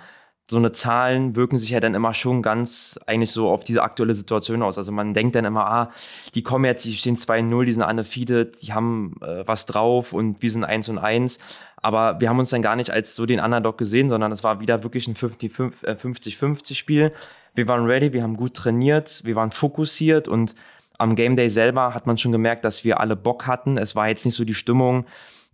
so 0.47 0.57
eine 0.57 0.71
Zahlen 0.71 1.35
wirken 1.35 1.57
sich 1.57 1.71
ja 1.71 1.79
dann 1.79 1.95
immer 1.95 2.13
schon 2.13 2.43
ganz 2.43 2.99
eigentlich 3.07 3.31
so 3.31 3.49
auf 3.49 3.63
diese 3.63 3.81
aktuelle 3.81 4.13
Situation 4.13 4.61
aus. 4.61 4.77
Also 4.77 4.91
man 4.91 5.15
denkt 5.15 5.35
dann 5.35 5.45
immer, 5.45 5.65
ah, 5.65 5.89
die 6.35 6.43
kommen 6.43 6.65
jetzt, 6.65 6.85
die 6.85 6.93
stehen 6.93 7.17
2-0, 7.17 7.65
die 7.65 7.71
sind 7.71 7.81
undefeated, 7.81 8.61
die 8.61 8.71
haben 8.71 9.15
äh, 9.21 9.43
was 9.47 9.65
drauf 9.65 10.13
und 10.13 10.43
wir 10.43 10.51
sind 10.51 10.63
1 10.63 10.89
und 10.89 10.99
1. 10.99 11.39
Aber 11.77 12.21
wir 12.21 12.29
haben 12.29 12.37
uns 12.37 12.51
dann 12.51 12.61
gar 12.61 12.75
nicht 12.75 12.91
als 12.91 13.15
so 13.15 13.25
den 13.25 13.39
Underdog 13.39 13.79
gesehen, 13.79 14.07
sondern 14.09 14.31
es 14.31 14.43
war 14.43 14.59
wieder 14.59 14.83
wirklich 14.83 15.07
ein 15.07 15.15
50-50-Spiel. 15.15 17.01
Äh, 17.01 17.11
wir 17.55 17.67
waren 17.67 17.85
ready, 17.85 18.13
wir 18.13 18.21
haben 18.21 18.37
gut 18.37 18.53
trainiert, 18.53 19.21
wir 19.25 19.35
waren 19.35 19.49
fokussiert 19.49 20.27
und 20.27 20.53
am 20.97 21.15
Game 21.15 21.35
Day 21.35 21.49
selber 21.49 21.93
hat 21.93 22.05
man 22.07 22.17
schon 22.17 22.31
gemerkt, 22.31 22.65
dass 22.65 22.83
wir 22.83 22.99
alle 22.99 23.15
Bock 23.15 23.47
hatten. 23.47 23.77
Es 23.77 23.95
war 23.95 24.07
jetzt 24.09 24.25
nicht 24.25 24.35
so 24.35 24.45
die 24.45 24.53
Stimmung, 24.53 25.05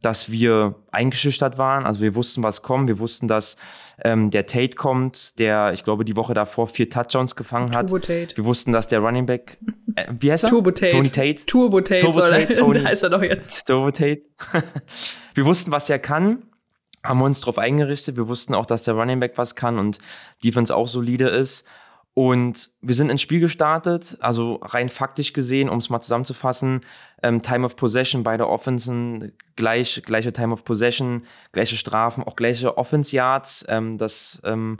dass 0.01 0.31
wir 0.31 0.75
eingeschüchtert 0.91 1.57
waren. 1.57 1.85
Also 1.85 2.01
wir 2.01 2.15
wussten, 2.15 2.43
was 2.43 2.61
kommt. 2.61 2.87
Wir 2.87 2.99
wussten, 2.99 3.27
dass 3.27 3.55
ähm, 4.03 4.31
der 4.31 4.47
Tate 4.47 4.75
kommt, 4.75 5.37
der, 5.39 5.73
ich 5.73 5.83
glaube, 5.83 6.05
die 6.05 6.15
Woche 6.15 6.33
davor 6.33 6.67
vier 6.67 6.89
Touchdowns 6.89 7.35
gefangen 7.35 7.75
hat. 7.75 7.89
Turbo 7.89 7.99
Tate. 7.99 8.35
Wir 8.35 8.45
wussten, 8.45 8.71
dass 8.71 8.87
der 8.87 8.99
Running 8.99 9.27
Back, 9.27 9.57
äh, 9.95 10.05
wie 10.19 10.31
heißt 10.31 10.45
er? 10.45 10.49
Turbo 10.49 10.71
Tate. 10.71 10.91
Tony 10.91 11.09
Tate. 11.09 11.45
Turbo 11.45 11.81
Tate, 11.81 12.01
Turbo 12.01 12.19
soll 12.19 12.29
Tate, 12.29 12.53
er, 12.53 12.53
Tony. 12.53 12.81
heißt 12.81 13.03
er 13.03 13.09
doch 13.09 13.21
jetzt. 13.21 13.67
Turbo 13.67 13.91
Tate. 13.91 14.23
wir 15.35 15.45
wussten, 15.45 15.71
was 15.71 15.89
er 15.89 15.99
kann. 15.99 16.43
Haben 17.03 17.21
uns 17.21 17.41
darauf 17.41 17.57
eingerichtet. 17.57 18.17
Wir 18.17 18.27
wussten 18.27 18.53
auch, 18.53 18.65
dass 18.65 18.83
der 18.83 18.95
Running 18.95 19.19
Back 19.19 19.33
was 19.35 19.55
kann 19.55 19.79
und 19.79 19.99
Defense 20.43 20.75
auch 20.75 20.87
solide 20.87 21.27
ist. 21.29 21.65
Und 22.13 22.71
wir 22.81 22.93
sind 22.93 23.09
ins 23.09 23.21
Spiel 23.21 23.39
gestartet, 23.39 24.17
also 24.19 24.55
rein 24.61 24.89
faktisch 24.89 25.31
gesehen, 25.31 25.69
um 25.69 25.77
es 25.77 25.89
mal 25.89 26.01
zusammenzufassen, 26.01 26.81
ähm, 27.23 27.41
Time 27.41 27.65
of 27.65 27.77
Possession, 27.77 28.23
beide 28.23 28.49
Offensen, 28.49 29.31
gleich, 29.55 30.01
gleiche 30.05 30.33
Time 30.33 30.51
of 30.51 30.65
Possession, 30.65 31.23
gleiche 31.53 31.77
Strafen, 31.77 32.23
auch 32.23 32.35
gleiche 32.35 32.77
Offense 32.77 33.15
Yards. 33.15 33.65
Ähm, 33.69 33.97
das 33.97 34.41
ähm, 34.43 34.77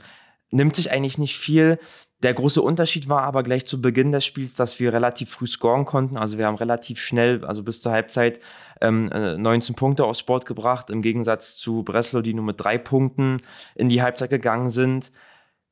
nimmt 0.51 0.75
sich 0.75 0.91
eigentlich 0.91 1.17
nicht 1.17 1.37
viel. 1.37 1.79
Der 2.21 2.33
große 2.33 2.61
Unterschied 2.61 3.07
war 3.07 3.23
aber 3.23 3.43
gleich 3.43 3.65
zu 3.65 3.81
Beginn 3.81 4.11
des 4.11 4.25
Spiels, 4.25 4.53
dass 4.53 4.79
wir 4.81 4.91
relativ 4.91 5.29
früh 5.29 5.47
scoren 5.47 5.85
konnten. 5.85 6.17
Also 6.17 6.37
wir 6.37 6.47
haben 6.47 6.57
relativ 6.57 6.99
schnell, 6.99 7.45
also 7.45 7.63
bis 7.63 7.81
zur 7.81 7.93
Halbzeit, 7.93 8.41
ähm, 8.81 9.05
19 9.05 9.73
äh, 9.73 9.77
Punkte 9.77 10.03
aufs 10.03 10.23
Board 10.23 10.45
gebracht, 10.45 10.89
im 10.89 11.01
Gegensatz 11.01 11.55
zu 11.55 11.83
Breslau, 11.83 12.21
die 12.21 12.33
nur 12.33 12.43
mit 12.43 12.59
drei 12.59 12.77
Punkten 12.77 13.37
in 13.73 13.87
die 13.87 14.01
Halbzeit 14.01 14.29
gegangen 14.29 14.69
sind. 14.69 15.13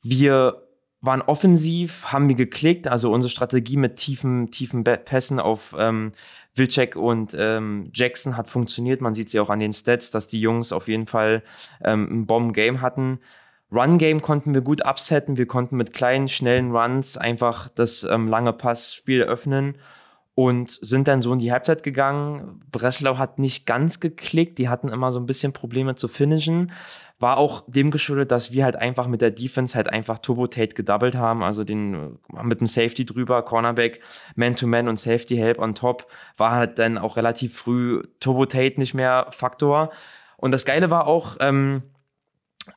Wir 0.01 0.68
waren 1.01 1.21
offensiv, 1.21 2.05
haben 2.07 2.27
wir 2.27 2.35
geklickt, 2.35 2.87
also 2.87 3.11
unsere 3.11 3.29
Strategie 3.29 3.77
mit 3.77 3.95
tiefen, 3.95 4.51
tiefen 4.51 4.83
Pässen 4.83 5.39
auf 5.39 5.73
ähm, 5.77 6.11
Wilczek 6.55 6.95
und 6.95 7.35
ähm, 7.37 7.89
Jackson 7.93 8.35
hat 8.35 8.49
funktioniert. 8.49 8.99
Man 8.99 9.13
sieht 9.13 9.29
sie 9.29 9.39
auch 9.39 9.49
an 9.49 9.59
den 9.59 9.71
Stats, 9.71 10.11
dass 10.11 10.27
die 10.27 10.41
Jungs 10.41 10.73
auf 10.73 10.87
jeden 10.87 11.07
Fall 11.07 11.43
ähm, 11.83 12.07
ein 12.11 12.25
Bomben-Game 12.25 12.81
hatten. 12.81 13.19
Run-Game 13.71 14.21
konnten 14.21 14.53
wir 14.53 14.61
gut 14.61 14.85
upsetten. 14.85 15.37
Wir 15.37 15.45
konnten 15.45 15.77
mit 15.77 15.93
kleinen, 15.93 16.27
schnellen 16.27 16.75
Runs 16.75 17.17
einfach 17.17 17.69
das 17.69 18.03
ähm, 18.03 18.27
lange 18.27 18.51
Passspiel 18.51 19.21
öffnen 19.21 19.77
und 20.39 20.79
sind 20.81 21.09
dann 21.09 21.21
so 21.21 21.33
in 21.33 21.39
die 21.39 21.51
Halbzeit 21.51 21.83
gegangen. 21.83 22.61
Breslau 22.71 23.17
hat 23.17 23.39
nicht 23.39 23.65
ganz 23.65 23.99
geklickt. 23.99 24.57
Die 24.57 24.69
hatten 24.69 24.87
immer 24.87 25.11
so 25.11 25.19
ein 25.19 25.25
bisschen 25.25 25.51
Probleme 25.51 25.95
zu 25.95 26.07
finishen. 26.07 26.71
War 27.19 27.37
auch 27.37 27.65
dem 27.67 27.91
geschuldet, 27.91 28.31
dass 28.31 28.53
wir 28.53 28.63
halt 28.63 28.77
einfach 28.77 29.07
mit 29.07 29.19
der 29.19 29.31
Defense 29.31 29.75
halt 29.75 29.89
einfach 29.89 30.17
Turbo 30.19 30.47
Tate 30.47 30.75
gedoubled 30.75 31.15
haben, 31.15 31.43
also 31.43 31.65
den 31.65 32.19
mit 32.41 32.61
dem 32.61 32.67
Safety 32.67 33.05
drüber, 33.05 33.41
Cornerback, 33.41 33.99
Man-to-Man 34.37 34.85
-Man 34.85 34.89
und 34.91 34.97
Safety 34.97 35.35
Help 35.35 35.59
on 35.59 35.75
top, 35.75 36.09
war 36.37 36.51
halt 36.51 36.79
dann 36.79 36.97
auch 36.97 37.17
relativ 37.17 37.57
früh 37.57 38.03
Turbo 38.21 38.45
Tate 38.45 38.79
nicht 38.79 38.93
mehr 38.93 39.27
Faktor. 39.31 39.89
Und 40.37 40.51
das 40.51 40.63
Geile 40.63 40.89
war 40.89 41.05
auch, 41.05 41.35
ähm, 41.41 41.83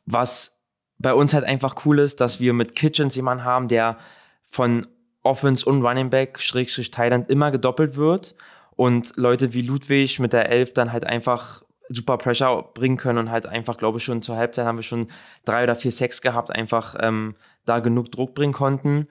was 0.05 0.61
bei 0.99 1.15
uns 1.15 1.33
halt 1.33 1.45
einfach 1.45 1.87
cool 1.87 2.01
ist, 2.01 2.21
dass 2.21 2.41
wir 2.41 2.55
mit 2.55 2.75
Kitchens 2.75 3.15
jemanden 3.15 3.45
haben, 3.45 3.69
der 3.69 3.99
von 4.43 4.89
Offense 5.23 5.65
und 5.65 5.83
Running 5.85 6.11
Back, 6.11 6.41
Schrägstrich 6.41 6.91
Thailand, 6.91 7.31
immer 7.31 7.51
gedoppelt 7.51 7.97
wird 7.97 8.35
und 8.77 9.17
Leute 9.17 9.53
wie 9.53 9.63
Ludwig 9.63 10.19
mit 10.19 10.33
der 10.33 10.49
Elf 10.51 10.73
dann 10.75 10.93
halt 10.93 11.05
einfach 11.05 11.63
super 11.89 12.17
Pressure 12.17 12.71
bringen 12.75 12.97
können 12.97 13.19
und 13.19 13.31
halt 13.31 13.47
einfach, 13.47 13.77
glaube 13.77 13.99
ich, 13.99 14.05
schon 14.05 14.23
zur 14.23 14.37
Halbzeit 14.37 14.67
haben 14.67 14.79
wir 14.79 14.83
schon 14.83 15.09
drei 15.45 15.65
oder 15.65 15.75
vier 15.75 15.91
Sacks 15.91 16.23
gehabt, 16.23 16.51
einfach 16.51 16.97
ähm, 17.01 17.35
da 17.65 17.81
genug 17.81 18.11
Druck 18.11 18.35
bringen 18.35 18.53
konnten. 18.53 19.09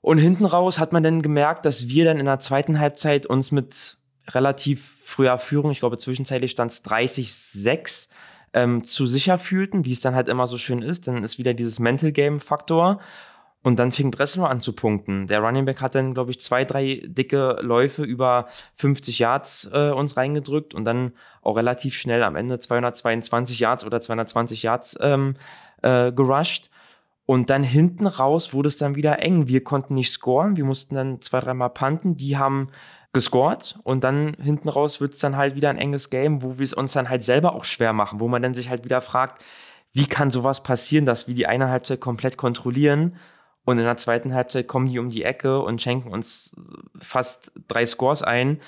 Und 0.00 0.18
hinten 0.18 0.44
raus 0.44 0.78
hat 0.78 0.92
man 0.92 1.02
dann 1.02 1.20
gemerkt, 1.20 1.66
dass 1.66 1.88
wir 1.88 2.04
dann 2.04 2.18
in 2.18 2.26
der 2.26 2.38
zweiten 2.38 2.78
Halbzeit 2.78 3.26
uns 3.26 3.52
mit 3.52 3.98
relativ 4.28 4.96
früher 5.04 5.38
Führung, 5.38 5.70
ich 5.70 5.80
glaube 5.80 5.98
zwischenzeitlich 5.98 6.52
stand 6.52 6.70
es 6.70 6.84
30-6, 6.84 8.08
ähm, 8.52 8.84
zu 8.84 9.06
sicher 9.06 9.38
fühlten, 9.38 9.84
wie 9.84 9.92
es 9.92 10.00
dann 10.00 10.14
halt 10.14 10.28
immer 10.28 10.46
so 10.46 10.58
schön 10.58 10.82
ist. 10.82 11.06
Dann 11.06 11.22
ist 11.22 11.38
wieder 11.38 11.54
dieses 11.54 11.78
Mental 11.78 12.12
Game 12.12 12.40
Faktor. 12.40 13.00
Und 13.62 13.78
dann 13.78 13.92
fing 13.92 14.10
Breslau 14.10 14.44
an 14.44 14.62
zu 14.62 14.72
punkten. 14.72 15.26
Der 15.26 15.40
Running 15.40 15.66
Back 15.66 15.82
hat 15.82 15.94
dann, 15.94 16.14
glaube 16.14 16.30
ich, 16.30 16.40
zwei, 16.40 16.64
drei 16.64 17.02
dicke 17.04 17.58
Läufe 17.60 18.04
über 18.04 18.46
50 18.76 19.18
Yards 19.18 19.70
äh, 19.72 19.90
uns 19.90 20.16
reingedrückt 20.16 20.74
und 20.74 20.86
dann 20.86 21.12
auch 21.42 21.56
relativ 21.56 21.94
schnell 21.94 22.22
am 22.22 22.36
Ende 22.36 22.58
222 22.58 23.60
Yards 23.60 23.84
oder 23.84 24.00
220 24.00 24.62
Yards 24.62 24.98
ähm, 25.02 25.34
äh, 25.82 26.10
gerusht. 26.10 26.70
Und 27.26 27.50
dann 27.50 27.62
hinten 27.62 28.06
raus 28.06 28.54
wurde 28.54 28.68
es 28.68 28.78
dann 28.78 28.96
wieder 28.96 29.20
eng. 29.20 29.46
Wir 29.46 29.62
konnten 29.62 29.94
nicht 29.94 30.10
scoren. 30.10 30.56
Wir 30.56 30.64
mussten 30.64 30.94
dann 30.94 31.20
zwei, 31.20 31.40
dreimal 31.40 31.70
panten. 31.70 32.16
Die 32.16 32.38
haben 32.38 32.70
gescored 33.12 33.78
und 33.82 34.04
dann 34.04 34.34
hinten 34.40 34.68
raus 34.68 35.00
wird 35.00 35.14
es 35.14 35.20
dann 35.20 35.36
halt 35.36 35.54
wieder 35.54 35.68
ein 35.68 35.78
enges 35.78 36.10
Game, 36.10 36.42
wo 36.42 36.58
wir 36.58 36.64
es 36.64 36.72
uns 36.72 36.92
dann 36.92 37.08
halt 37.08 37.24
selber 37.24 37.54
auch 37.54 37.64
schwer 37.64 37.92
machen, 37.92 38.20
wo 38.20 38.28
man 38.28 38.40
dann 38.40 38.54
sich 38.54 38.70
halt 38.70 38.84
wieder 38.84 39.00
fragt, 39.00 39.44
wie 39.92 40.06
kann 40.06 40.30
sowas 40.30 40.62
passieren, 40.62 41.06
dass 41.06 41.26
wir 41.26 41.34
die 41.34 41.46
eine 41.46 41.68
Halbzeit 41.68 42.00
komplett 42.00 42.36
kontrollieren 42.36 43.16
und 43.64 43.78
in 43.78 43.84
der 43.84 43.96
zweiten 43.96 44.34
Halbzeit 44.34 44.68
kommen 44.68 44.86
die 44.86 44.98
um 44.98 45.08
die 45.08 45.24
Ecke 45.24 45.60
und 45.60 45.82
schenken 45.82 46.10
uns 46.10 46.56
fast 46.98 47.52
drei 47.68 47.86
Scores 47.86 48.22
ein. 48.22 48.60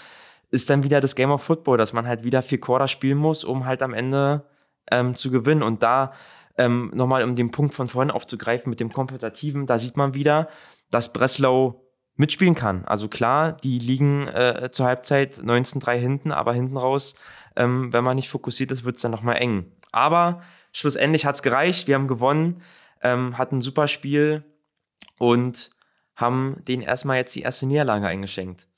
Ist 0.50 0.68
dann 0.70 0.84
wieder 0.84 1.00
das 1.00 1.16
Game 1.16 1.30
of 1.30 1.42
Football, 1.42 1.78
dass 1.78 1.92
man 1.92 2.06
halt 2.06 2.24
wieder 2.24 2.42
vier 2.42 2.60
Quarter 2.60 2.88
spielen 2.88 3.18
muss, 3.18 3.42
um 3.42 3.64
halt 3.64 3.82
am 3.82 3.94
Ende 3.94 4.44
ähm, 4.90 5.14
zu 5.14 5.30
gewinnen. 5.30 5.62
Und 5.62 5.82
da 5.82 6.12
ähm, 6.58 6.90
nochmal, 6.94 7.24
um 7.24 7.34
den 7.34 7.50
Punkt 7.50 7.74
von 7.74 7.88
vorhin 7.88 8.10
aufzugreifen 8.10 8.68
mit 8.68 8.80
dem 8.80 8.92
Kompetitiven, 8.92 9.66
da 9.66 9.78
sieht 9.78 9.96
man 9.96 10.14
wieder, 10.14 10.48
dass 10.90 11.12
Breslau 11.12 11.82
mitspielen 12.16 12.54
kann. 12.54 12.84
Also 12.84 13.08
klar, 13.08 13.52
die 13.52 13.78
liegen 13.78 14.28
äh, 14.28 14.68
zur 14.70 14.86
Halbzeit 14.86 15.32
19-3 15.34 15.96
hinten, 15.96 16.32
aber 16.32 16.52
hinten 16.52 16.76
raus, 16.76 17.14
ähm, 17.56 17.92
wenn 17.92 18.04
man 18.04 18.16
nicht 18.16 18.28
fokussiert 18.28 18.70
ist, 18.70 18.84
wird 18.84 18.96
es 18.96 19.02
dann 19.02 19.10
nochmal 19.10 19.36
eng. 19.36 19.72
Aber 19.90 20.42
schlussendlich 20.72 21.24
hat 21.24 21.36
es 21.36 21.42
gereicht, 21.42 21.88
wir 21.88 21.94
haben 21.94 22.08
gewonnen, 22.08 22.60
ähm, 23.02 23.38
hatten 23.38 23.56
ein 23.56 23.60
super 23.62 23.88
Spiel, 23.88 24.44
und 25.18 25.70
haben 26.14 26.62
denen 26.66 26.82
erstmal 26.82 27.16
jetzt 27.16 27.34
die 27.34 27.42
erste 27.42 27.66
Niederlage 27.66 28.06
eingeschenkt. 28.06 28.68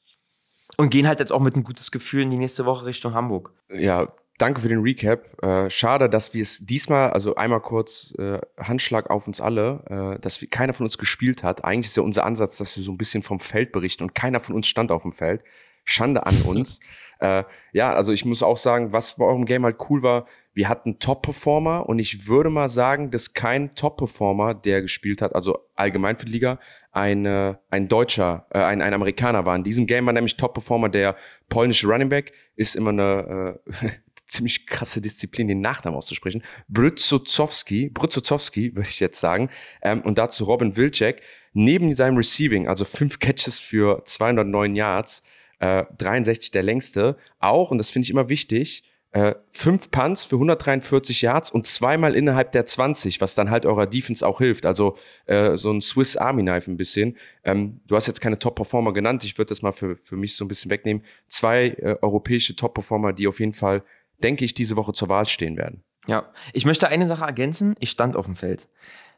Und 0.76 0.90
gehen 0.90 1.06
halt 1.06 1.20
jetzt 1.20 1.32
auch 1.32 1.40
mit 1.40 1.56
ein 1.56 1.64
gutes 1.64 1.90
Gefühl 1.90 2.22
in 2.22 2.30
die 2.30 2.38
nächste 2.38 2.64
Woche 2.64 2.86
Richtung 2.86 3.14
Hamburg. 3.14 3.52
Ja, 3.68 4.08
danke 4.38 4.60
für 4.60 4.68
den 4.68 4.80
Recap. 4.80 5.42
Äh, 5.42 5.70
schade, 5.70 6.08
dass 6.08 6.34
wir 6.34 6.42
es 6.42 6.66
diesmal, 6.66 7.10
also 7.10 7.36
einmal 7.36 7.60
kurz 7.60 8.14
äh, 8.18 8.40
Handschlag 8.58 9.10
auf 9.10 9.26
uns 9.26 9.40
alle, 9.40 10.16
äh, 10.16 10.20
dass 10.20 10.40
wir, 10.40 10.48
keiner 10.48 10.72
von 10.72 10.86
uns 10.86 10.98
gespielt 10.98 11.44
hat. 11.44 11.64
Eigentlich 11.64 11.86
ist 11.86 11.96
ja 11.96 12.02
unser 12.02 12.24
Ansatz, 12.24 12.58
dass 12.58 12.76
wir 12.76 12.82
so 12.82 12.92
ein 12.92 12.98
bisschen 12.98 13.22
vom 13.22 13.40
Feld 13.40 13.72
berichten 13.72 14.02
und 14.02 14.14
keiner 14.14 14.40
von 14.40 14.54
uns 14.54 14.66
stand 14.66 14.90
auf 14.90 15.02
dem 15.02 15.12
Feld. 15.12 15.42
Schande 15.84 16.26
an 16.26 16.42
uns. 16.42 16.80
äh, 17.20 17.44
ja, 17.72 17.92
also 17.92 18.12
ich 18.12 18.24
muss 18.24 18.42
auch 18.42 18.56
sagen, 18.56 18.92
was 18.92 19.16
bei 19.16 19.24
eurem 19.24 19.44
Game 19.44 19.64
halt 19.64 19.76
cool 19.88 20.02
war, 20.02 20.26
wir 20.54 20.68
hatten 20.68 21.00
Top-Performer 21.00 21.88
und 21.88 21.98
ich 21.98 22.28
würde 22.28 22.48
mal 22.48 22.68
sagen, 22.68 23.10
dass 23.10 23.34
kein 23.34 23.74
Top-Performer, 23.74 24.54
der 24.54 24.82
gespielt 24.82 25.20
hat, 25.20 25.34
also 25.34 25.58
allgemein 25.74 26.16
für 26.16 26.26
die 26.26 26.32
Liga, 26.32 26.60
ein, 26.92 27.26
äh, 27.26 27.56
ein 27.70 27.88
Deutscher, 27.88 28.46
äh, 28.50 28.58
ein, 28.58 28.80
ein 28.80 28.94
Amerikaner 28.94 29.44
war. 29.44 29.56
In 29.56 29.64
diesem 29.64 29.86
Game 29.86 30.06
war 30.06 30.12
nämlich 30.12 30.36
Top-Performer 30.36 30.88
der 30.88 31.16
polnische 31.48 31.88
Running 31.88 32.08
Back, 32.08 32.32
ist 32.54 32.76
immer 32.76 32.90
eine 32.90 33.58
äh, 33.82 33.88
ziemlich 34.26 34.66
krasse 34.66 35.00
Disziplin, 35.00 35.48
den 35.48 35.60
Nachnamen 35.60 35.98
auszusprechen. 35.98 36.42
Brzyzowski, 36.68 37.90
Brzyzowski, 37.90 38.74
würde 38.76 38.88
ich 38.88 39.00
jetzt 39.00 39.18
sagen. 39.20 39.50
Ähm, 39.82 40.02
und 40.02 40.18
dazu 40.18 40.44
Robin 40.44 40.76
Wilczek. 40.76 41.22
Neben 41.52 41.94
seinem 41.94 42.16
Receiving, 42.16 42.66
also 42.66 42.84
fünf 42.84 43.20
Catches 43.20 43.60
für 43.60 44.02
209 44.04 44.74
Yards, 44.74 45.22
äh, 45.60 45.84
63 45.98 46.50
der 46.50 46.64
längste, 46.64 47.16
auch, 47.38 47.70
und 47.70 47.78
das 47.78 47.90
finde 47.90 48.04
ich 48.04 48.10
immer 48.10 48.28
wichtig, 48.28 48.82
äh, 49.14 49.36
fünf 49.52 49.92
Punts 49.92 50.24
für 50.24 50.34
143 50.34 51.22
Yards 51.22 51.52
und 51.52 51.64
zweimal 51.64 52.16
innerhalb 52.16 52.50
der 52.50 52.66
20, 52.66 53.20
was 53.20 53.36
dann 53.36 53.48
halt 53.48 53.64
eurer 53.64 53.86
Defense 53.86 54.26
auch 54.26 54.38
hilft. 54.38 54.66
Also 54.66 54.96
äh, 55.26 55.56
so 55.56 55.70
ein 55.70 55.80
Swiss 55.80 56.16
Army 56.16 56.42
Knife 56.42 56.68
ein 56.68 56.76
bisschen. 56.76 57.16
Ähm, 57.44 57.80
du 57.86 57.94
hast 57.94 58.08
jetzt 58.08 58.20
keine 58.20 58.40
Top-Performer 58.40 58.92
genannt, 58.92 59.22
ich 59.22 59.38
würde 59.38 59.50
das 59.50 59.62
mal 59.62 59.70
für, 59.70 59.96
für 59.96 60.16
mich 60.16 60.34
so 60.36 60.44
ein 60.44 60.48
bisschen 60.48 60.68
wegnehmen. 60.68 61.04
Zwei 61.28 61.68
äh, 61.68 61.96
europäische 62.02 62.56
Top-Performer, 62.56 63.12
die 63.12 63.28
auf 63.28 63.38
jeden 63.38 63.52
Fall 63.52 63.84
denke 64.20 64.44
ich, 64.44 64.52
diese 64.52 64.76
Woche 64.76 64.92
zur 64.92 65.08
Wahl 65.08 65.28
stehen 65.28 65.56
werden. 65.56 65.84
Ja, 66.08 66.32
ich 66.52 66.66
möchte 66.66 66.88
eine 66.88 67.06
Sache 67.06 67.24
ergänzen. 67.24 67.76
Ich 67.78 67.92
stand 67.92 68.16
auf 68.16 68.26
dem 68.26 68.34
Feld. 68.34 68.68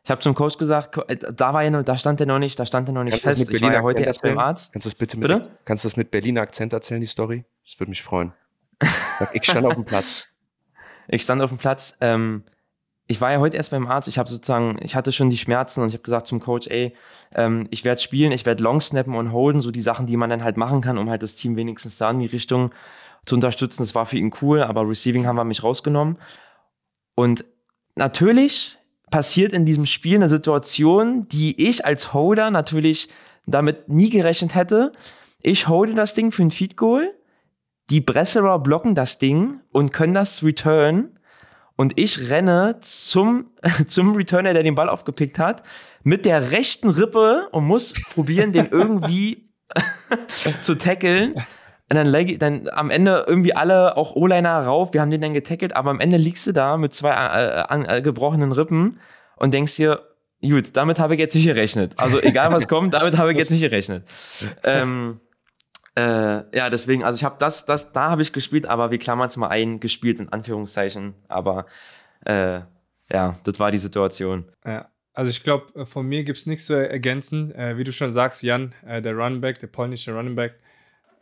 Ich 0.04 0.10
habe 0.10 0.20
zum 0.20 0.34
Coach 0.34 0.58
gesagt, 0.58 0.98
äh, 1.08 1.16
da 1.16 1.54
war 1.54 1.64
ja 1.64 1.70
noch, 1.70 1.82
da 1.82 1.96
stand 1.96 2.20
er 2.20 2.26
noch 2.26 2.38
nicht, 2.38 2.58
da 2.60 2.66
stand 2.66 2.90
er 2.90 2.92
noch 2.92 3.02
nicht 3.02 3.22
Kannst 3.22 3.40
fest. 3.40 3.50
Ich 3.50 3.62
war 3.62 3.72
ja 3.72 3.80
heute 3.80 4.02
erst 4.02 4.20
beim 4.20 4.38
Arzt. 4.38 4.74
Kannst 4.74 4.84
du 4.84 4.90
das 4.90 4.94
bitte 4.94 5.16
Bitte? 5.16 5.36
mit, 5.36 5.50
kannst 5.64 5.84
du 5.84 5.88
das 5.88 5.96
mit 5.96 6.10
Berliner 6.10 6.42
Akzent 6.42 6.74
erzählen, 6.74 7.00
die 7.00 7.06
Story? 7.06 7.46
Das 7.64 7.80
würde 7.80 7.88
mich 7.88 8.02
freuen. 8.02 8.34
Ich 9.32 9.44
stand 9.44 9.66
auf 9.66 9.74
dem 9.74 9.84
Platz. 9.84 10.28
Ich 11.08 11.22
stand 11.22 11.40
auf 11.40 11.50
dem 11.50 11.58
Platz. 11.58 11.96
Ähm, 12.00 12.42
ich 13.06 13.20
war 13.20 13.30
ja 13.30 13.38
heute 13.38 13.56
erst 13.56 13.70
beim 13.70 13.86
Arzt. 13.86 14.08
Ich 14.08 14.18
habe 14.18 14.28
sozusagen, 14.28 14.76
ich 14.82 14.96
hatte 14.96 15.12
schon 15.12 15.30
die 15.30 15.38
Schmerzen 15.38 15.80
und 15.80 15.88
ich 15.88 15.94
habe 15.94 16.02
gesagt 16.02 16.26
zum 16.26 16.40
Coach, 16.40 16.66
ey, 16.66 16.94
ähm, 17.34 17.68
ich 17.70 17.84
werde 17.84 18.00
spielen, 18.00 18.32
ich 18.32 18.44
werde 18.44 18.64
long 18.64 18.80
snappen 18.80 19.14
und 19.14 19.30
holden, 19.30 19.60
so 19.60 19.70
die 19.70 19.80
Sachen, 19.80 20.06
die 20.06 20.16
man 20.16 20.30
dann 20.30 20.42
halt 20.42 20.56
machen 20.56 20.80
kann, 20.80 20.98
um 20.98 21.08
halt 21.08 21.22
das 21.22 21.36
Team 21.36 21.54
wenigstens 21.54 21.98
da 21.98 22.10
in 22.10 22.18
die 22.18 22.26
Richtung 22.26 22.72
zu 23.24 23.36
unterstützen. 23.36 23.82
Das 23.82 23.94
war 23.94 24.06
für 24.06 24.18
ihn 24.18 24.32
cool, 24.42 24.62
aber 24.62 24.88
Receiving 24.88 25.26
haben 25.26 25.36
wir 25.36 25.44
mich 25.44 25.62
rausgenommen. 25.62 26.18
Und 27.14 27.44
natürlich 27.94 28.78
passiert 29.10 29.52
in 29.52 29.64
diesem 29.64 29.86
Spiel 29.86 30.16
eine 30.16 30.28
Situation, 30.28 31.28
die 31.28 31.68
ich 31.68 31.84
als 31.84 32.12
Holder 32.12 32.50
natürlich 32.50 33.08
damit 33.46 33.88
nie 33.88 34.10
gerechnet 34.10 34.54
hätte. 34.54 34.92
Ich 35.40 35.68
holde 35.68 35.94
das 35.94 36.14
Ding 36.14 36.32
für 36.32 36.42
ein 36.42 36.50
Feed 36.50 36.76
Goal. 36.76 37.14
Die 37.90 38.00
Bresserer 38.00 38.58
blocken 38.58 38.94
das 38.94 39.18
Ding 39.18 39.60
und 39.72 39.92
können 39.92 40.14
das 40.14 40.42
return. 40.42 41.10
Und 41.76 41.98
ich 42.00 42.30
renne 42.30 42.76
zum, 42.80 43.50
zum 43.86 44.14
Returner, 44.16 44.54
der 44.54 44.62
den 44.62 44.74
Ball 44.74 44.88
aufgepickt 44.88 45.38
hat, 45.38 45.62
mit 46.02 46.24
der 46.24 46.50
rechten 46.50 46.88
Rippe 46.88 47.48
und 47.52 47.64
muss 47.64 47.92
probieren, 48.14 48.52
den 48.52 48.68
irgendwie 48.70 49.50
zu 50.62 50.76
tackeln. 50.76 51.34
Und 51.88 51.94
dann, 51.96 52.06
leg, 52.06 52.30
ich- 52.30 52.38
dann 52.38 52.68
am 52.72 52.90
Ende 52.90 53.24
irgendwie 53.28 53.54
alle, 53.54 53.96
auch 53.96 54.16
O-Liner 54.16 54.64
rauf, 54.64 54.92
wir 54.92 55.00
haben 55.00 55.10
den 55.10 55.20
dann 55.20 55.34
getackelt, 55.34 55.76
aber 55.76 55.90
am 55.90 56.00
Ende 56.00 56.16
liegst 56.16 56.46
du 56.46 56.52
da 56.52 56.76
mit 56.76 56.94
zwei 56.94 57.10
äh, 57.10 57.14
an, 57.68 57.84
äh, 57.84 58.02
gebrochenen 58.02 58.50
Rippen 58.52 58.98
und 59.36 59.54
denkst 59.54 59.76
dir, 59.76 60.00
gut, 60.42 60.70
damit 60.76 60.98
habe 60.98 61.14
ich 61.14 61.20
jetzt 61.20 61.34
nicht 61.34 61.46
gerechnet. 61.46 61.92
Also 61.96 62.20
egal 62.20 62.50
was 62.50 62.66
kommt, 62.66 62.94
damit 62.94 63.16
habe 63.18 63.30
ich 63.32 63.38
jetzt 63.38 63.50
nicht 63.50 63.60
gerechnet. 63.60 64.04
Ähm, 64.64 65.20
äh, 65.96 66.44
ja, 66.56 66.68
deswegen, 66.68 67.04
also 67.04 67.16
ich 67.16 67.24
habe 67.24 67.36
das, 67.38 67.64
das, 67.64 67.92
da 67.92 68.10
habe 68.10 68.20
ich 68.20 68.32
gespielt, 68.32 68.66
aber 68.66 68.90
wir 68.90 68.98
klammern 68.98 69.28
es 69.28 69.36
mal 69.36 69.48
ein, 69.48 69.80
gespielt 69.80 70.20
in 70.20 70.28
Anführungszeichen. 70.28 71.14
Aber 71.28 71.66
äh, 72.26 72.60
ja, 73.10 73.38
das 73.44 73.58
war 73.58 73.70
die 73.70 73.78
Situation. 73.78 74.44
Ja. 74.64 74.90
Also 75.14 75.30
ich 75.30 75.42
glaube, 75.42 75.86
von 75.86 76.06
mir 76.06 76.24
gibt 76.24 76.36
es 76.36 76.44
nichts 76.44 76.66
zu 76.66 76.74
ergänzen. 76.74 77.54
Äh, 77.54 77.78
wie 77.78 77.84
du 77.84 77.92
schon 77.92 78.12
sagst, 78.12 78.42
Jan, 78.42 78.74
äh, 78.86 79.00
der 79.00 79.14
Running 79.14 79.40
Back, 79.40 79.58
der 79.60 79.68
polnische 79.68 80.12
Running 80.12 80.34
Back, 80.34 80.58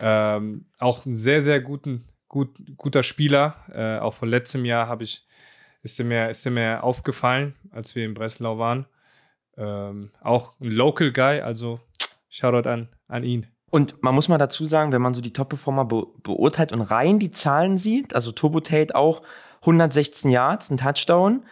ähm, 0.00 0.66
auch 0.80 1.06
ein 1.06 1.14
sehr, 1.14 1.40
sehr 1.40 1.60
guten, 1.60 2.04
gut, 2.26 2.56
guter 2.76 3.04
Spieler. 3.04 3.54
Äh, 3.72 4.00
auch 4.00 4.14
von 4.14 4.28
letztem 4.28 4.64
Jahr 4.64 4.88
habe 4.88 5.04
ich, 5.04 5.24
ist 5.82 6.00
er 6.00 6.06
mir, 6.06 6.32
mir 6.50 6.82
aufgefallen, 6.82 7.54
als 7.70 7.94
wir 7.94 8.04
in 8.04 8.14
Breslau 8.14 8.58
waren. 8.58 8.87
Ähm, 9.56 10.10
auch 10.20 10.58
ein 10.58 10.72
Local 10.72 11.12
Guy, 11.12 11.40
also 11.42 11.80
Shoutout 12.28 12.68
an, 12.68 12.88
an 13.06 13.22
ihn. 13.22 13.53
Und 13.74 14.00
man 14.04 14.14
muss 14.14 14.28
mal 14.28 14.38
dazu 14.38 14.66
sagen, 14.66 14.92
wenn 14.92 15.02
man 15.02 15.14
so 15.14 15.20
die 15.20 15.32
Top-Performer 15.32 15.84
be 15.84 16.06
beurteilt 16.22 16.70
und 16.70 16.80
rein 16.80 17.18
die 17.18 17.32
Zahlen 17.32 17.76
sieht, 17.76 18.14
also 18.14 18.30
Turbo 18.30 18.60
Tate 18.60 18.94
auch 18.94 19.22
116 19.62 20.30
Yards, 20.30 20.70
ein 20.70 20.76
Touchdown, 20.76 21.42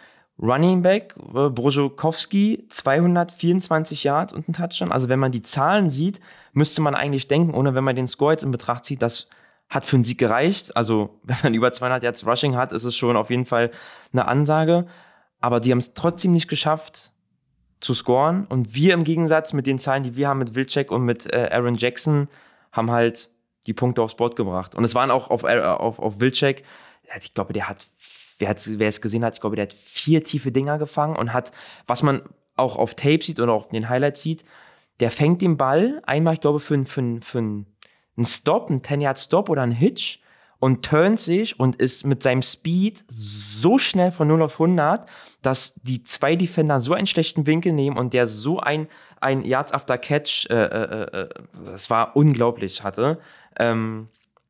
Running 0.41 0.83
Back, 0.83 1.15
äh, 1.35 1.49
Brozokowski 1.49 2.63
224 2.69 4.05
Yards 4.05 4.31
und 4.31 4.47
ein 4.47 4.53
Touchdown. 4.53 4.93
Also 4.93 5.09
wenn 5.09 5.19
man 5.19 5.33
die 5.33 5.41
Zahlen 5.41 5.89
sieht, 5.89 6.21
müsste 6.53 6.79
man 6.79 6.95
eigentlich 6.95 7.27
denken, 7.27 7.53
ohne 7.53 7.75
wenn 7.75 7.83
man 7.83 7.97
den 7.97 8.07
Score 8.07 8.31
jetzt 8.31 8.45
in 8.45 8.51
Betracht 8.51 8.85
zieht, 8.85 9.01
das 9.01 9.27
hat 9.67 9.83
für 9.83 9.97
einen 9.97 10.05
Sieg 10.05 10.17
gereicht. 10.17 10.77
Also 10.77 11.19
wenn 11.23 11.35
man 11.43 11.53
über 11.53 11.73
200 11.73 12.03
Yards 12.03 12.25
Rushing 12.25 12.55
hat, 12.55 12.71
ist 12.71 12.85
es 12.85 12.95
schon 12.95 13.17
auf 13.17 13.31
jeden 13.31 13.45
Fall 13.45 13.69
eine 14.13 14.29
Ansage. 14.29 14.85
Aber 15.41 15.59
die 15.59 15.71
haben 15.71 15.79
es 15.79 15.93
trotzdem 15.93 16.31
nicht 16.31 16.47
geschafft, 16.47 17.11
zu 17.83 17.93
scoren. 17.93 18.45
Und 18.45 18.75
wir 18.75 18.93
im 18.93 19.03
Gegensatz 19.03 19.53
mit 19.53 19.67
den 19.67 19.79
Zahlen, 19.79 20.03
die 20.03 20.15
wir 20.15 20.27
haben 20.27 20.39
mit 20.39 20.55
Wilczek 20.55 20.91
und 20.91 21.03
mit 21.03 21.31
äh, 21.33 21.49
Aaron 21.51 21.75
Jackson, 21.75 22.27
haben 22.71 22.91
halt 22.91 23.29
die 23.67 23.73
Punkte 23.73 24.01
aufs 24.01 24.15
Board 24.15 24.35
gebracht. 24.35 24.75
Und 24.75 24.83
es 24.83 24.95
waren 24.95 25.11
auch 25.11 25.29
auf, 25.29 25.43
äh, 25.43 25.59
auf, 25.59 25.99
auf 25.99 26.19
Wilczek, 26.19 26.63
ich 27.19 27.33
glaube, 27.33 27.53
der 27.53 27.69
hat, 27.69 27.87
wer, 28.39 28.87
es 28.87 29.01
gesehen 29.01 29.23
hat, 29.23 29.35
ich 29.35 29.41
glaube, 29.41 29.55
der 29.55 29.63
hat 29.63 29.73
vier 29.73 30.23
tiefe 30.23 30.51
Dinger 30.51 30.79
gefangen 30.79 31.15
und 31.15 31.31
hat, 31.33 31.51
was 31.85 32.01
man 32.01 32.21
auch 32.55 32.77
auf 32.77 32.95
Tape 32.95 33.23
sieht 33.23 33.39
oder 33.39 33.53
auch 33.53 33.67
in 33.67 33.73
den 33.73 33.89
Highlights 33.89 34.21
sieht, 34.21 34.43
der 34.99 35.11
fängt 35.11 35.41
den 35.41 35.57
Ball 35.57 36.01
einmal, 36.05 36.35
ich 36.35 36.41
glaube, 36.41 36.59
für, 36.59 36.85
für, 36.85 37.19
für 37.21 37.37
einen 37.37 37.65
Stop, 38.23 38.69
einen 38.69 38.81
10-Yard-Stop 38.81 39.49
oder 39.49 39.61
einen 39.61 39.71
Hitch 39.71 40.19
und 40.63 40.85
turnt 40.85 41.19
sich 41.19 41.59
und 41.59 41.75
ist 41.75 42.05
mit 42.05 42.23
seinem 42.23 42.41
Speed 42.41 43.03
so 43.09 43.77
schnell 43.77 44.13
von 44.13 44.29
0 44.29 44.43
auf 44.43 44.61
100, 44.61 45.05
dass 45.41 45.73
die 45.83 46.03
zwei 46.03 46.37
Defender 46.37 46.79
so 46.79 46.93
einen 46.93 47.05
schlechten 47.05 47.45
Winkel 47.45 47.73
nehmen 47.73 47.97
und 47.97 48.13
der 48.13 48.27
so 48.27 48.61
ein, 48.61 48.87
ein 49.19 49.43
Yards 49.43 49.73
after 49.73 49.97
Catch, 49.97 50.47
äh, 50.49 50.53
äh, 50.53 51.23
äh, 51.23 51.29
das 51.65 51.89
war 51.89 52.15
unglaublich 52.15 52.81
hatte. 52.81 53.19
Ähm, 53.59 54.07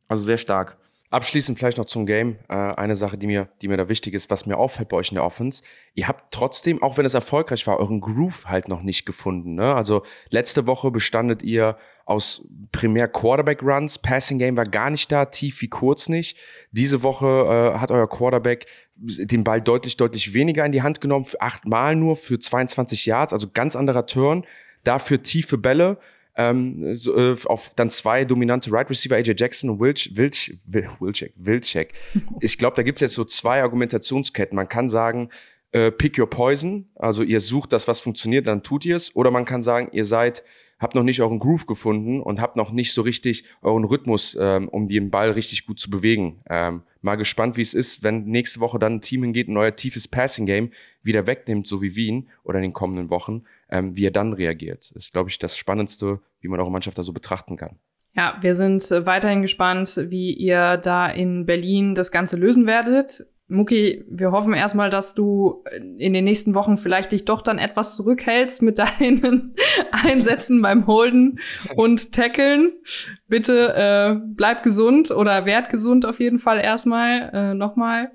also 0.08 0.24
sehr 0.24 0.38
stark. 0.38 0.78
Abschließend 1.14 1.60
vielleicht 1.60 1.78
noch 1.78 1.86
zum 1.86 2.08
Game. 2.08 2.38
Äh, 2.50 2.56
eine 2.56 2.96
Sache, 2.96 3.20
die 3.20 3.28
mir, 3.28 3.48
die 3.62 3.68
mir 3.68 3.78
da 3.78 3.88
wichtig 3.88 4.16
ist, 4.16 4.32
was 4.32 4.48
mir 4.48 4.58
auffällt 4.58 4.90
bei 4.90 4.98
euch 4.98 5.10
in 5.10 5.16
der 5.16 5.24
Offense. 5.24 5.62
Ihr 5.94 6.08
habt 6.08 6.34
trotzdem, 6.34 6.82
auch 6.82 6.98
wenn 6.98 7.06
es 7.06 7.14
erfolgreich 7.14 7.68
war, 7.68 7.80
euren 7.80 8.02
Groove 8.02 8.48
halt 8.48 8.68
noch 8.68 8.82
nicht 8.82 9.06
gefunden. 9.06 9.54
Ne? 9.54 9.76
Also 9.76 10.02
letzte 10.32 10.66
Woche 10.66 10.90
bestandet 10.90 11.44
ihr 11.44 11.78
aus 12.06 12.44
primär 12.72 13.08
Quarterback-Runs. 13.08 14.00
Passing 14.00 14.40
Game 14.40 14.58
war 14.58 14.64
gar 14.64 14.90
nicht 14.90 15.12
da, 15.12 15.26
tief 15.26 15.62
wie 15.62 15.68
kurz 15.68 16.10
nicht. 16.10 16.36
Diese 16.72 17.04
Woche 17.04 17.28
äh, 17.76 17.78
hat 17.78 17.92
euer 17.92 18.10
Quarterback 18.10 18.66
den 18.96 19.44
Ball 19.44 19.62
deutlich, 19.62 19.98
deutlich 19.98 20.34
weniger 20.34 20.66
in 20.66 20.72
die 20.72 20.82
Hand 20.82 21.00
genommen, 21.00 21.28
achtmal 21.40 21.96
nur, 21.96 22.16
für 22.16 22.40
22 22.40 23.06
Yards, 23.06 23.34
also 23.34 23.48
ganz 23.54 23.76
anderer 23.76 24.08
Turn. 24.08 24.48
Dafür 24.84 25.22
tiefe 25.22 25.60
Bälle. 25.60 26.00
Ähm, 26.36 26.96
so, 26.96 27.16
äh, 27.16 27.36
auf 27.46 27.72
dann 27.76 27.90
zwei 27.92 28.26
dominante 28.26 28.72
Right 28.72 28.90
Receiver, 28.90 29.16
AJ 29.16 29.34
Jackson 29.38 29.70
und 29.70 29.80
Wilch, 29.80 30.12
Wilch, 30.16 30.58
Wil- 30.66 30.90
Wilczek, 31.00 31.34
Wilczek. 31.36 31.94
Ich 32.42 32.58
glaube, 32.58 32.76
da 32.76 32.82
gibt 32.84 32.98
es 32.98 33.02
jetzt 33.02 33.14
so 33.14 33.24
zwei 33.24 33.62
Argumentationsketten. 33.62 34.56
Man 34.56 34.68
kann 34.68 34.90
sagen, 34.90 35.30
äh, 35.72 35.92
pick 35.92 36.18
your 36.18 36.30
poison, 36.30 36.88
also 36.96 37.24
ihr 37.24 37.40
sucht 37.40 37.72
das, 37.74 37.88
was 37.88 38.00
funktioniert, 38.00 38.48
dann 38.48 38.64
tut 38.64 38.86
ihr 38.86 38.96
es. 38.96 39.16
Oder 39.16 39.30
man 39.32 39.46
kann 39.46 39.62
sagen, 39.62 39.90
ihr 39.92 40.06
seid, 40.06 40.44
habt 40.80 40.96
noch 40.96 41.04
nicht 41.04 41.22
euren 41.22 41.40
Groove 41.40 41.66
gefunden 41.68 42.20
und 42.22 42.42
habt 42.42 42.56
noch 42.58 42.72
nicht 42.72 42.94
so 42.94 43.02
richtig 43.04 43.46
euren 43.62 43.84
Rhythmus, 43.84 44.36
ähm, 44.40 44.70
um 44.70 44.88
den 44.88 45.12
Ball 45.12 45.32
richtig 45.32 45.66
gut 45.66 45.80
zu 45.80 45.90
bewegen. 45.90 46.42
Ähm, 46.50 46.82
mal 47.02 47.16
gespannt, 47.16 47.58
wie 47.58 47.62
es 47.62 47.74
ist, 47.74 48.04
wenn 48.04 48.26
nächste 48.26 48.60
Woche 48.60 48.80
dann 48.80 48.96
ein 48.96 49.02
Team 49.02 49.24
hingeht 49.24 49.48
und 49.48 49.58
euer 49.58 49.76
tiefes 49.76 50.08
Passing-Game 50.08 50.72
wieder 51.04 51.26
wegnimmt, 51.28 51.68
so 51.68 51.82
wie 51.82 51.96
Wien 51.96 52.30
oder 52.44 52.58
in 52.58 52.64
den 52.64 52.74
kommenden 52.74 53.10
Wochen, 53.10 53.44
ähm, 53.74 53.98
wie 53.98 54.06
er 54.06 54.12
dann 54.12 54.34
reagiert. 54.34 54.92
Ist, 54.92 55.12
glaube 55.12 55.32
ich, 55.32 55.40
das 55.40 55.58
Spannendste, 55.58 56.20
wie 56.40 56.48
man 56.48 56.60
eure 56.60 56.72
Mannschaft 56.72 56.98
da 56.98 57.04
so 57.04 57.12
betrachten 57.12 57.58
kann. 57.58 57.80
Ja, 58.16 58.38
wir 58.42 58.54
sind 58.54 58.90
äh, 58.92 59.08
weiterhin 59.08 59.42
gespannt, 59.42 60.00
wie 60.10 60.32
ihr 60.32 60.78
da 60.78 61.10
in 61.10 61.48
Berlin 61.48 61.96
das 61.96 62.12
Ganze 62.12 62.38
lösen 62.38 62.68
werdet. 62.68 63.26
Muki, 63.48 64.06
wir 64.08 64.32
hoffen 64.32 64.54
erstmal, 64.54 64.92
dass 64.92 65.16
du 65.16 65.64
äh, 65.66 65.78
in 65.98 66.14
den 66.14 66.24
nächsten 66.24 66.54
Wochen 66.54 66.78
vielleicht 66.78 67.12
dich 67.12 67.26
doch 67.26 67.42
dann 67.42 67.58
etwas 67.58 67.96
zurückhältst 67.96 68.62
mit 68.62 68.78
deinen 69.00 69.56
Einsätzen 69.92 70.62
beim 70.62 70.86
Holden 70.86 71.40
und 71.76 72.14
Tackeln. 72.14 72.74
Bitte 73.28 73.74
äh, 73.74 74.16
bleib 74.24 74.62
gesund 74.62 75.10
oder 75.10 75.48
werd 75.48 75.72
gesund 75.72 76.06
auf 76.06 76.20
jeden 76.20 76.38
Fall 76.38 76.60
erstmal 76.60 77.32
äh, 77.34 77.54
nochmal. 77.56 78.12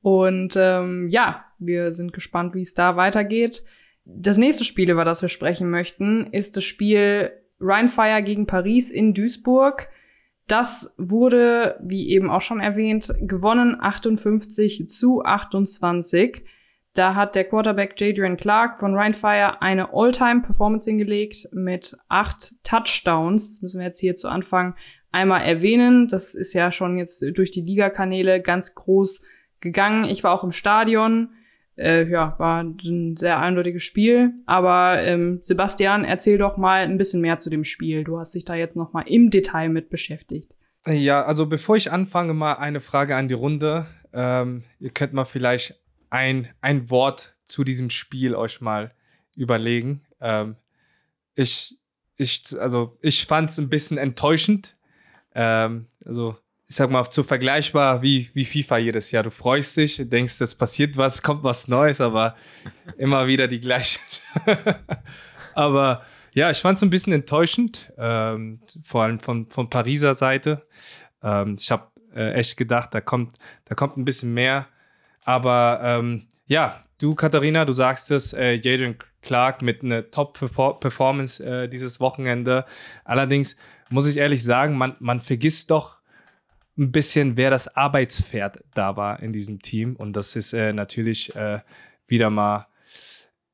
Und 0.00 0.54
ähm, 0.56 1.08
ja, 1.10 1.44
wir 1.58 1.90
sind 1.90 2.12
gespannt, 2.12 2.54
wie 2.54 2.62
es 2.62 2.74
da 2.74 2.96
weitergeht. 2.96 3.64
Das 4.04 4.36
nächste 4.36 4.64
Spiel, 4.64 4.90
über 4.90 5.04
das 5.04 5.22
wir 5.22 5.28
sprechen 5.28 5.70
möchten, 5.70 6.26
ist 6.32 6.56
das 6.56 6.64
Spiel 6.64 7.30
Rheinfire 7.60 8.22
gegen 8.22 8.46
Paris 8.46 8.90
in 8.90 9.14
Duisburg. 9.14 9.88
Das 10.48 10.94
wurde, 10.98 11.78
wie 11.82 12.10
eben 12.10 12.28
auch 12.28 12.40
schon 12.40 12.60
erwähnt, 12.60 13.14
gewonnen 13.20 13.76
58 13.80 14.88
zu 14.88 15.22
28. 15.24 16.42
Da 16.94 17.14
hat 17.14 17.36
der 17.36 17.44
Quarterback 17.44 17.98
Jadrian 17.98 18.36
Clark 18.36 18.78
von 18.78 18.94
Rheinfire 18.94 19.62
eine 19.62 19.94
All-Time-Performance 19.94 20.90
hingelegt 20.90 21.48
mit 21.52 21.96
acht 22.08 22.56
Touchdowns. 22.64 23.50
Das 23.50 23.62
müssen 23.62 23.78
wir 23.78 23.86
jetzt 23.86 24.00
hier 24.00 24.16
zu 24.16 24.28
Anfang 24.28 24.74
einmal 25.10 25.42
erwähnen. 25.42 26.08
Das 26.08 26.34
ist 26.34 26.52
ja 26.52 26.70
schon 26.70 26.98
jetzt 26.98 27.24
durch 27.34 27.50
die 27.50 27.62
Ligakanäle 27.62 28.42
ganz 28.42 28.74
groß 28.74 29.22
gegangen. 29.60 30.04
Ich 30.04 30.22
war 30.22 30.32
auch 30.32 30.44
im 30.44 30.52
Stadion. 30.52 31.30
Äh, 31.82 32.08
ja, 32.08 32.36
war 32.38 32.62
ein 32.62 33.16
sehr 33.16 33.40
eindeutiges 33.40 33.82
Spiel. 33.82 34.32
Aber 34.46 35.02
ähm, 35.02 35.40
Sebastian, 35.42 36.04
erzähl 36.04 36.38
doch 36.38 36.56
mal 36.56 36.82
ein 36.82 36.96
bisschen 36.96 37.20
mehr 37.20 37.40
zu 37.40 37.50
dem 37.50 37.64
Spiel. 37.64 38.04
Du 38.04 38.18
hast 38.18 38.34
dich 38.34 38.44
da 38.44 38.54
jetzt 38.54 38.76
noch 38.76 38.92
mal 38.92 39.02
im 39.02 39.30
Detail 39.30 39.68
mit 39.68 39.90
beschäftigt. 39.90 40.54
Ja, 40.86 41.24
also 41.24 41.46
bevor 41.46 41.76
ich 41.76 41.90
anfange, 41.90 42.34
mal 42.34 42.54
eine 42.54 42.80
Frage 42.80 43.16
an 43.16 43.28
die 43.28 43.34
Runde. 43.34 43.86
Ähm, 44.12 44.62
ihr 44.78 44.90
könnt 44.90 45.12
mal 45.12 45.24
vielleicht 45.24 45.80
ein, 46.10 46.48
ein 46.60 46.88
Wort 46.88 47.34
zu 47.44 47.64
diesem 47.64 47.90
Spiel 47.90 48.34
euch 48.34 48.60
mal 48.60 48.92
überlegen. 49.36 50.02
Ähm, 50.20 50.56
ich, 51.34 51.78
ich, 52.16 52.44
also 52.58 52.96
ich 53.00 53.26
fand 53.26 53.50
es 53.50 53.58
ein 53.58 53.68
bisschen 53.68 53.98
enttäuschend. 53.98 54.74
Ähm, 55.34 55.86
also 56.04 56.36
ich 56.72 56.76
sag 56.76 56.90
mal, 56.90 57.04
so 57.10 57.22
vergleichbar 57.22 58.00
wie, 58.00 58.30
wie 58.32 58.46
FIFA 58.46 58.78
jedes 58.78 59.10
Jahr. 59.10 59.22
Du 59.22 59.30
freust 59.30 59.76
dich, 59.76 60.08
denkst, 60.08 60.40
es 60.40 60.54
passiert 60.54 60.96
was, 60.96 61.22
kommt 61.22 61.44
was 61.44 61.68
Neues, 61.68 62.00
aber 62.00 62.34
immer 62.96 63.26
wieder 63.26 63.46
die 63.46 63.60
gleiche. 63.60 64.00
aber 65.54 66.02
ja, 66.32 66.50
ich 66.50 66.62
fand 66.62 66.78
es 66.78 66.82
ein 66.82 66.88
bisschen 66.88 67.12
enttäuschend, 67.12 67.92
ähm, 67.98 68.62
vor 68.82 69.02
allem 69.02 69.20
von, 69.20 69.50
von 69.50 69.68
Pariser 69.68 70.14
Seite. 70.14 70.66
Ähm, 71.22 71.56
ich 71.60 71.70
habe 71.70 71.88
äh, 72.14 72.32
echt 72.32 72.56
gedacht, 72.56 72.94
da 72.94 73.02
kommt, 73.02 73.34
da 73.66 73.74
kommt 73.74 73.98
ein 73.98 74.06
bisschen 74.06 74.32
mehr. 74.32 74.66
Aber 75.24 75.78
ähm, 75.84 76.26
ja, 76.46 76.80
du, 76.98 77.14
Katharina, 77.14 77.66
du 77.66 77.74
sagst 77.74 78.10
es, 78.10 78.32
äh, 78.32 78.54
Jaden 78.54 78.96
Clark 79.20 79.60
mit 79.60 79.82
einer 79.82 80.10
Top-Performance 80.10 81.44
äh, 81.44 81.68
dieses 81.68 82.00
Wochenende. 82.00 82.64
Allerdings 83.04 83.58
muss 83.90 84.06
ich 84.06 84.16
ehrlich 84.16 84.42
sagen, 84.42 84.78
man, 84.78 84.96
man 85.00 85.20
vergisst 85.20 85.70
doch 85.70 86.00
ein 86.78 86.92
bisschen, 86.92 87.36
wer 87.36 87.50
das 87.50 87.76
Arbeitspferd 87.76 88.64
da 88.74 88.96
war 88.96 89.20
in 89.22 89.32
diesem 89.32 89.60
Team. 89.60 89.96
Und 89.96 90.14
das 90.14 90.36
ist 90.36 90.52
äh, 90.52 90.72
natürlich 90.72 91.34
äh, 91.36 91.60
wieder 92.06 92.30
mal 92.30 92.66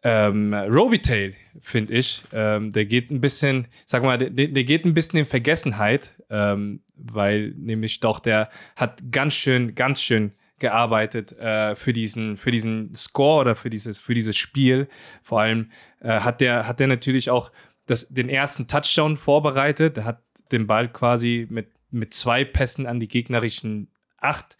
ähm, 0.05 0.55
Robitail, 0.55 1.35
finde 1.61 1.95
ich. 1.95 2.23
Ähm, 2.33 2.71
der 2.71 2.87
geht 2.87 3.11
ein 3.11 3.21
bisschen, 3.21 3.67
sag 3.85 4.03
mal, 4.03 4.19
der, 4.19 4.31
der 4.31 4.65
geht 4.65 4.85
ein 4.85 4.95
bisschen 4.95 5.19
in 5.19 5.27
Vergessenheit, 5.27 6.15
ähm, 6.31 6.83
weil 6.97 7.53
nämlich 7.57 8.01
doch 8.01 8.21
der 8.21 8.51
hat 8.77 9.03
ganz 9.11 9.35
schön, 9.35 9.75
ganz 9.75 10.01
schön 10.01 10.33
gearbeitet 10.61 11.33
äh, 11.39 11.77
für 11.77 11.93
diesen 11.93 12.37
für 12.37 12.51
diesen 12.51 12.93
Score 12.95 13.41
oder 13.41 13.55
für 13.55 13.71
dieses 13.71 13.99
für 13.99 14.15
dieses 14.15 14.37
Spiel. 14.37 14.89
Vor 15.23 15.41
allem 15.41 15.71
äh, 16.01 16.21
hat 16.21 16.41
der 16.41 16.67
hat 16.67 16.81
der 16.81 16.87
natürlich 16.89 17.31
auch 17.31 17.53
das, 17.87 18.09
den 18.09 18.29
ersten 18.29 18.67
Touchdown 18.67 19.17
vorbereitet. 19.17 19.97
Der 19.97 20.05
hat 20.05 20.23
den 20.53 20.67
Ball 20.67 20.89
quasi 20.89 21.47
mit 21.51 21.69
mit 21.91 22.15
zwei 22.15 22.45
Pässen 22.45 22.87
an 22.87 23.01
die 23.01 23.09
gegnerischen 23.09 23.91
acht 24.19 24.57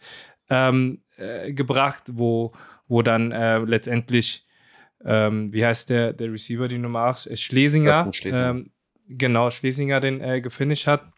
ähm, 0.49 1.01
äh, 1.17 1.53
gebracht, 1.53 2.03
wo, 2.11 2.53
wo 2.87 3.01
dann 3.01 3.31
äh, 3.31 3.59
letztendlich, 3.59 4.45
ähm, 5.05 5.53
wie 5.53 5.65
heißt 5.65 5.89
der, 5.89 6.13
der 6.13 6.31
Receiver, 6.31 6.67
die 6.67 6.77
Nummer 6.77 7.01
8? 7.01 7.27
Äh, 7.27 7.37
Schlesinger. 7.37 8.11
Schlesinger. 8.11 8.49
Ähm, 8.49 8.71
genau, 9.07 9.49
Schlesinger 9.49 9.99
den 9.99 10.21
äh, 10.21 10.41
gefinisht 10.41 10.87
hat. 10.87 11.11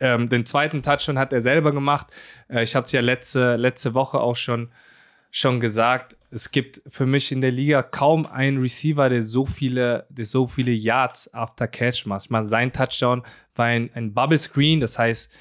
Ähm, 0.00 0.28
den 0.28 0.46
zweiten 0.46 0.82
Touchdown 0.82 1.18
hat 1.18 1.32
er 1.32 1.40
selber 1.40 1.72
gemacht. 1.72 2.08
Äh, 2.48 2.62
ich 2.62 2.74
habe 2.74 2.86
es 2.86 2.92
ja 2.92 3.00
letzte, 3.00 3.56
letzte 3.56 3.94
Woche 3.94 4.20
auch 4.20 4.36
schon, 4.36 4.72
schon 5.36 5.58
gesagt. 5.58 6.16
Es 6.30 6.52
gibt 6.52 6.80
für 6.86 7.06
mich 7.06 7.32
in 7.32 7.40
der 7.40 7.50
Liga 7.50 7.82
kaum 7.82 8.24
einen 8.24 8.58
Receiver, 8.58 9.08
der 9.08 9.24
so 9.24 9.46
viele, 9.46 10.06
der 10.08 10.24
so 10.24 10.46
viele 10.46 10.70
Yards 10.70 11.34
after 11.34 11.66
Catch 11.66 12.06
macht. 12.06 12.26
Ich 12.26 12.30
meine, 12.30 12.46
sein 12.46 12.72
Touchdown 12.72 13.24
war 13.56 13.66
ein, 13.66 13.90
ein 13.94 14.14
Bubble 14.14 14.38
Screen, 14.38 14.78
das 14.78 14.96
heißt, 14.96 15.32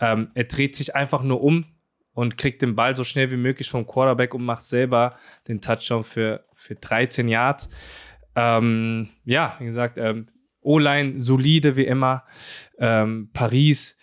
ähm, 0.00 0.30
er 0.32 0.44
dreht 0.44 0.74
sich 0.74 0.96
einfach 0.96 1.22
nur 1.22 1.42
um 1.42 1.66
und 2.14 2.38
kriegt 2.38 2.62
den 2.62 2.74
Ball 2.74 2.96
so 2.96 3.04
schnell 3.04 3.30
wie 3.30 3.36
möglich 3.36 3.68
vom 3.68 3.86
Quarterback 3.86 4.32
und 4.32 4.42
macht 4.42 4.62
selber 4.62 5.18
den 5.48 5.60
Touchdown 5.60 6.02
für, 6.02 6.46
für 6.54 6.74
13 6.74 7.28
Yards. 7.28 7.68
Ähm, 8.34 9.10
ja, 9.26 9.56
wie 9.58 9.66
gesagt, 9.66 9.98
ähm, 9.98 10.28
O-Line 10.62 11.20
solide 11.20 11.76
wie 11.76 11.84
immer. 11.84 12.24
Ähm, 12.78 13.28
Paris 13.34 13.98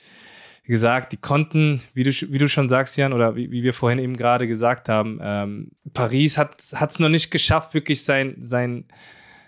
wie 0.69 0.73
gesagt, 0.73 1.13
die 1.13 1.17
konnten, 1.17 1.81
wie 1.95 2.03
du, 2.03 2.11
wie 2.11 2.37
du 2.37 2.47
schon 2.47 2.69
sagst, 2.69 2.95
Jan, 2.95 3.11
oder 3.11 3.35
wie, 3.35 3.49
wie 3.49 3.63
wir 3.63 3.73
vorhin 3.73 3.97
eben 3.97 4.15
gerade 4.15 4.47
gesagt 4.47 4.87
haben, 4.87 5.19
ähm, 5.19 5.71
Paris 5.95 6.37
hat 6.37 6.59
es 6.61 6.99
noch 6.99 7.09
nicht 7.09 7.31
geschafft, 7.31 7.73
wirklich 7.73 8.03
sein, 8.03 8.35
sein, 8.39 8.85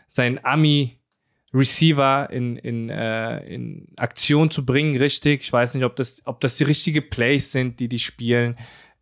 sein 0.07 0.43
Ami-Receiver 0.43 2.27
in, 2.31 2.55
in, 2.57 2.89
äh, 2.89 3.37
in 3.45 3.89
Aktion 3.99 4.49
zu 4.49 4.65
bringen, 4.65 4.97
richtig. 4.97 5.41
Ich 5.41 5.53
weiß 5.53 5.75
nicht, 5.75 5.83
ob 5.83 5.95
das, 5.95 6.23
ob 6.25 6.41
das 6.41 6.57
die 6.57 6.63
richtigen 6.63 7.07
Plays 7.07 7.51
sind, 7.51 7.79
die 7.79 7.87
die 7.87 7.99
spielen. 7.99 8.57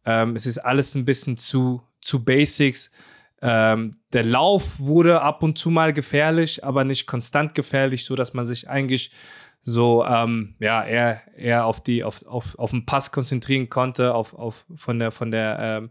Ähm, 0.05 0.35
es 0.35 0.45
ist 0.45 0.57
alles 0.57 0.95
ein 0.95 1.05
bisschen 1.05 1.37
zu, 1.37 1.83
zu 2.01 2.25
Basics. 2.25 2.91
Ähm, 3.41 3.95
der 4.11 4.25
Lauf 4.25 4.81
wurde 4.81 5.21
ab 5.21 5.41
und 5.41 5.57
zu 5.57 5.69
mal 5.69 5.93
gefährlich, 5.93 6.65
aber 6.65 6.83
nicht 6.83 7.07
konstant 7.07 7.55
gefährlich, 7.55 8.03
so 8.03 8.17
dass 8.17 8.33
man 8.33 8.45
sich 8.45 8.69
eigentlich 8.69 9.11
so 9.63 10.05
ähm, 10.05 10.55
ja 10.59 10.83
eher, 10.83 11.21
eher 11.37 11.65
auf 11.65 11.81
die 11.81 12.03
auf, 12.03 12.25
auf, 12.25 12.57
auf 12.57 12.71
den 12.71 12.85
Pass 12.85 13.11
konzentrieren 13.11 13.69
konnte, 13.69 14.13
auf, 14.13 14.33
auf 14.33 14.65
von 14.75 14.99
der 14.99 15.11
von 15.11 15.31
der 15.31 15.57
ähm, 15.59 15.89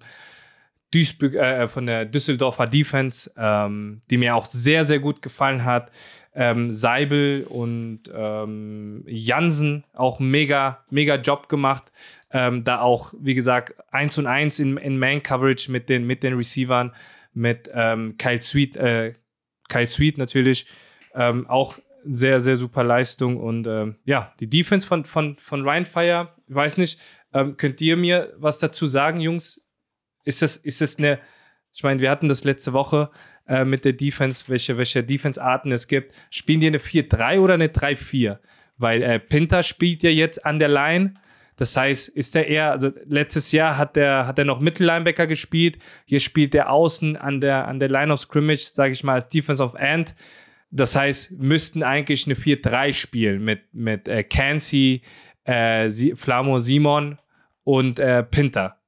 Duisburg, 0.91 1.35
äh, 1.35 1.69
von 1.69 1.87
der 1.87 2.07
Düsseldorfer 2.07 2.67
Defense, 2.67 3.31
ähm, 3.37 4.01
die 4.11 4.17
mir 4.17 4.35
auch 4.35 4.47
sehr, 4.47 4.85
sehr 4.85 5.01
gut 5.01 5.21
gefallen 5.21 5.65
hat. 5.65 5.91
Ähm, 6.35 6.73
Seibel 6.73 7.45
und 7.49 8.03
ähm, 8.15 9.05
Jansen 9.07 9.85
auch 9.93 10.21
mega, 10.21 10.85
mega 10.89 11.17
Job 11.17 11.49
gemacht. 11.49 11.93
Ähm, 12.31 12.65
da 12.65 12.81
auch, 12.81 13.13
wie 13.21 13.35
gesagt, 13.35 13.75
eins 13.93 14.19
und 14.19 14.27
eins 14.27 14.61
in, 14.61 14.77
in 14.77 14.99
Man-Coverage 14.99 15.71
mit 15.71 15.89
den, 15.89 16.07
mit 16.07 16.23
den 16.23 16.35
Receivern, 16.35 16.95
mit 17.35 17.69
ähm, 17.75 18.17
Kyle 18.19 18.41
Sweet, 18.41 18.77
äh, 18.77 19.13
Kyle 19.69 19.87
Sweet 19.87 20.17
natürlich. 20.17 20.67
Ähm, 21.15 21.47
auch 21.49 21.79
sehr, 22.11 22.41
sehr 22.41 22.57
super 22.57 22.85
Leistung. 22.85 23.37
Und 23.39 23.67
ähm, 23.67 23.97
ja, 24.05 24.33
die 24.41 24.49
Defense 24.49 24.87
von, 24.87 25.05
von, 25.05 25.37
von 25.37 25.63
Ryan 25.63 25.87
Fire, 25.87 26.35
weiß 26.49 26.79
nicht, 26.79 27.01
ähm, 27.33 27.57
könnt 27.57 27.81
ihr 27.81 27.97
mir 27.97 28.33
was 28.37 28.59
dazu 28.59 28.87
sagen, 28.87 29.21
Jungs? 29.21 29.67
Ist 30.25 30.43
das, 30.43 30.57
ist 30.57 30.81
das 30.81 30.99
eine, 30.99 31.19
ich 31.73 31.83
meine, 31.83 32.01
wir 32.01 32.11
hatten 32.11 32.29
das 32.29 32.45
letzte 32.45 32.73
Woche 32.73 33.11
äh, 33.47 33.65
mit 33.65 33.85
der 33.85 33.93
Defense, 33.93 34.45
welche, 34.49 34.77
welche 34.77 35.05
Defense-Arten 35.05 35.73
es 35.73 35.89
gibt. 35.89 36.15
Spielen 36.31 36.61
die 36.61 36.67
eine 36.67 36.79
4-3 36.79 37.41
oder 37.41 37.55
eine 37.55 37.69
3-4? 37.69 38.39
Weil 38.77 39.03
äh, 39.03 39.19
Pinter 39.19 39.63
spielt 39.63 40.03
ja 40.03 40.11
jetzt 40.11 40.45
an 40.45 40.59
der 40.59 40.69
Line. 40.69 41.15
Das 41.57 41.77
heißt, 41.77 42.09
ist 42.09 42.37
er 42.37 42.47
eher, 42.47 42.71
also 42.71 42.93
letztes 43.07 43.51
Jahr 43.51 43.77
hat 43.77 43.97
er 43.97 44.29
hat 44.29 44.39
er 44.39 44.45
noch 44.45 44.61
Mittellinebacker 44.61 45.27
gespielt, 45.27 45.79
hier 46.05 46.21
spielt 46.21 46.55
er 46.55 46.71
außen 46.71 47.17
an 47.17 47.41
der, 47.41 47.67
an 47.67 47.81
der 47.81 47.89
Line 47.89 48.13
of 48.13 48.21
Scrimmage, 48.21 48.65
sage 48.65 48.93
ich 48.93 49.03
mal, 49.03 49.15
als 49.15 49.29
Defense 49.29 49.63
of 49.63 49.75
End. 49.75 50.15
Das 50.71 50.95
heißt, 50.97 51.33
müssten 51.33 51.83
eigentlich 51.83 52.27
eine 52.27 52.35
4-3 52.35 52.93
spielen 52.93 53.45
mit, 53.45 53.63
mit 53.73 54.07
äh, 54.09 54.23
Cansey, 54.23 55.03
äh, 55.45 55.89
Flamo 56.15 56.59
Simon 56.59 57.19
und 57.65 57.99
äh, 57.99 58.23
Pinter, 58.23 58.79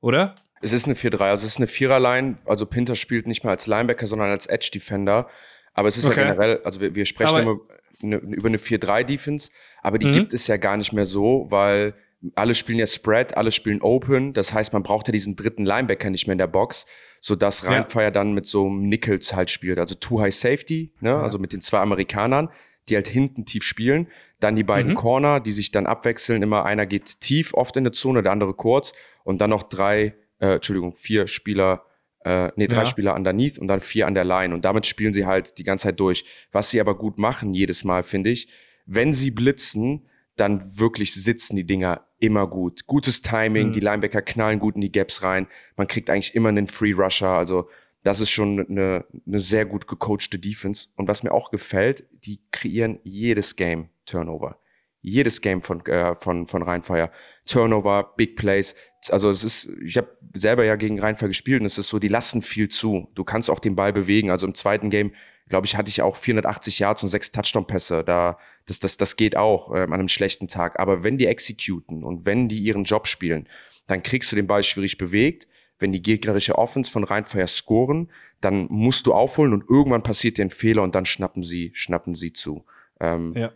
oder? 0.00 0.34
Es 0.60 0.72
ist 0.72 0.84
eine 0.84 0.94
4-3, 0.94 1.20
also 1.20 1.46
es 1.46 1.52
ist 1.52 1.58
eine 1.58 1.66
Viererline. 1.66 2.36
Also 2.44 2.66
Pinter 2.66 2.94
spielt 2.94 3.26
nicht 3.26 3.44
mehr 3.44 3.52
als 3.52 3.66
Linebacker, 3.66 4.06
sondern 4.06 4.28
als 4.28 4.46
Edge 4.46 4.70
Defender. 4.74 5.28
Aber 5.72 5.88
es 5.88 5.96
ist 5.96 6.06
okay. 6.06 6.20
ja 6.20 6.32
generell, 6.32 6.60
also 6.64 6.80
wir, 6.80 6.94
wir 6.94 7.06
sprechen 7.06 7.36
aber, 7.36 7.40
immer 7.40 7.60
eine, 8.02 8.16
über 8.16 8.48
eine 8.48 8.58
4-3-Defense, 8.58 9.50
aber 9.82 9.98
die 9.98 10.08
mhm. 10.08 10.12
gibt 10.12 10.34
es 10.34 10.46
ja 10.46 10.56
gar 10.56 10.76
nicht 10.76 10.92
mehr 10.92 11.06
so, 11.06 11.46
weil 11.48 11.94
alle 12.34 12.54
spielen 12.54 12.78
ja 12.78 12.86
Spread, 12.86 13.36
alle 13.36 13.50
spielen 13.50 13.80
Open. 13.80 14.34
Das 14.34 14.52
heißt, 14.52 14.72
man 14.72 14.82
braucht 14.82 15.08
ja 15.08 15.12
diesen 15.12 15.36
dritten 15.36 15.64
Linebacker 15.64 16.10
nicht 16.10 16.26
mehr 16.26 16.32
in 16.32 16.38
der 16.38 16.46
Box, 16.46 16.86
sodass 17.20 17.66
Rheinfire 17.66 18.04
ja. 18.04 18.10
dann 18.10 18.32
mit 18.32 18.46
so 18.46 18.66
einem 18.66 18.88
Nichols 18.88 19.34
halt 19.34 19.50
spielt. 19.50 19.78
Also 19.78 19.94
Two 19.94 20.20
High 20.20 20.34
Safety, 20.34 20.92
ne? 21.00 21.10
Ja. 21.10 21.22
also 21.22 21.38
mit 21.38 21.52
den 21.52 21.60
zwei 21.60 21.78
Amerikanern, 21.78 22.48
die 22.88 22.96
halt 22.96 23.06
hinten 23.06 23.44
tief 23.44 23.62
spielen. 23.62 24.08
Dann 24.40 24.56
die 24.56 24.64
beiden 24.64 24.92
mhm. 24.92 24.96
Corner, 24.96 25.38
die 25.38 25.52
sich 25.52 25.70
dann 25.70 25.86
abwechseln. 25.86 26.42
Immer 26.42 26.64
einer 26.64 26.86
geht 26.86 27.20
tief, 27.20 27.52
oft 27.52 27.76
in 27.76 27.84
der 27.84 27.92
Zone, 27.92 28.22
der 28.22 28.32
andere 28.32 28.54
kurz. 28.54 28.92
Und 29.22 29.42
dann 29.42 29.50
noch 29.50 29.64
drei, 29.64 30.14
äh, 30.38 30.54
Entschuldigung, 30.54 30.96
vier 30.96 31.26
Spieler, 31.26 31.84
äh, 32.24 32.50
nee, 32.56 32.66
drei 32.66 32.82
ja. 32.82 32.86
Spieler 32.86 33.14
underneath 33.14 33.58
und 33.58 33.68
dann 33.68 33.80
vier 33.80 34.06
an 34.06 34.14
der 34.14 34.24
Line. 34.24 34.54
Und 34.54 34.64
damit 34.64 34.86
spielen 34.86 35.12
sie 35.12 35.26
halt 35.26 35.58
die 35.58 35.64
ganze 35.64 35.84
Zeit 35.84 36.00
durch. 36.00 36.24
Was 36.52 36.70
sie 36.70 36.80
aber 36.80 36.96
gut 36.96 37.18
machen 37.18 37.52
jedes 37.52 37.84
Mal, 37.84 38.02
finde 38.02 38.30
ich, 38.30 38.48
wenn 38.86 39.12
sie 39.12 39.30
blitzen, 39.30 40.08
dann 40.40 40.78
wirklich 40.78 41.14
sitzen 41.14 41.56
die 41.56 41.66
Dinger 41.66 42.06
immer 42.18 42.46
gut. 42.46 42.86
Gutes 42.86 43.22
Timing, 43.22 43.68
mhm. 43.68 43.72
die 43.72 43.80
Linebacker 43.80 44.22
knallen 44.22 44.58
gut 44.58 44.74
in 44.74 44.80
die 44.80 44.92
Gaps 44.92 45.22
rein. 45.22 45.46
Man 45.76 45.86
kriegt 45.86 46.10
eigentlich 46.10 46.34
immer 46.34 46.48
einen 46.48 46.66
Free 46.66 46.92
Rusher. 46.92 47.28
Also 47.28 47.68
das 48.02 48.20
ist 48.20 48.30
schon 48.30 48.66
eine, 48.68 49.04
eine 49.26 49.38
sehr 49.38 49.66
gut 49.66 49.86
gecoachte 49.86 50.38
Defense. 50.38 50.88
Und 50.96 51.08
was 51.08 51.22
mir 51.22 51.32
auch 51.32 51.50
gefällt, 51.50 52.04
die 52.24 52.40
kreieren 52.50 52.98
jedes 53.04 53.56
Game 53.56 53.88
Turnover. 54.06 54.58
Jedes 55.02 55.40
Game 55.40 55.62
von, 55.62 55.84
äh, 55.86 56.14
von, 56.16 56.46
von 56.46 56.62
Rheinfire. 56.62 57.10
Turnover, 57.46 58.14
Big 58.16 58.36
Plays. 58.36 58.74
Also 59.10 59.30
es 59.30 59.44
ist, 59.44 59.72
ich 59.82 59.96
habe 59.96 60.16
selber 60.34 60.64
ja 60.64 60.76
gegen 60.76 61.00
Rheinfire 61.00 61.28
gespielt 61.28 61.60
und 61.60 61.66
es 61.66 61.78
ist 61.78 61.88
so, 61.88 61.98
die 61.98 62.08
lassen 62.08 62.42
viel 62.42 62.68
zu. 62.68 63.08
Du 63.14 63.24
kannst 63.24 63.50
auch 63.50 63.60
den 63.60 63.76
Ball 63.76 63.92
bewegen. 63.92 64.30
Also 64.30 64.46
im 64.46 64.54
zweiten 64.54 64.90
Game 64.90 65.12
glaube 65.50 65.66
ich, 65.66 65.76
hatte 65.76 65.90
ich 65.90 66.00
auch 66.00 66.16
480 66.16 66.78
Yards 66.78 67.02
und 67.02 67.10
sechs 67.10 67.32
Touchdown-Pässe. 67.32 68.04
Da, 68.04 68.38
das, 68.66 68.78
das, 68.78 68.96
das 68.96 69.16
geht 69.16 69.36
auch 69.36 69.74
äh, 69.74 69.82
an 69.82 69.92
einem 69.92 70.08
schlechten 70.08 70.48
Tag. 70.48 70.78
Aber 70.78 71.02
wenn 71.02 71.18
die 71.18 71.26
executen 71.26 72.04
und 72.04 72.24
wenn 72.24 72.48
die 72.48 72.60
ihren 72.60 72.84
Job 72.84 73.06
spielen, 73.06 73.48
dann 73.86 74.02
kriegst 74.02 74.32
du 74.32 74.36
den 74.36 74.46
Ball 74.46 74.62
schwierig 74.62 74.96
bewegt. 74.96 75.48
Wenn 75.78 75.92
die 75.92 76.02
gegnerische 76.02 76.56
Offense 76.56 76.90
von 76.90 77.04
Rheinfeier 77.04 77.46
scoren, 77.46 78.10
dann 78.40 78.66
musst 78.70 79.06
du 79.06 79.12
aufholen 79.12 79.52
und 79.52 79.68
irgendwann 79.68 80.02
passiert 80.02 80.38
dir 80.38 80.44
ein 80.44 80.50
Fehler 80.50 80.82
und 80.82 80.94
dann 80.94 81.04
schnappen 81.04 81.42
sie, 81.42 81.72
schnappen 81.74 82.14
sie 82.14 82.32
zu. 82.32 82.64
Ähm, 83.00 83.34
ja. 83.34 83.52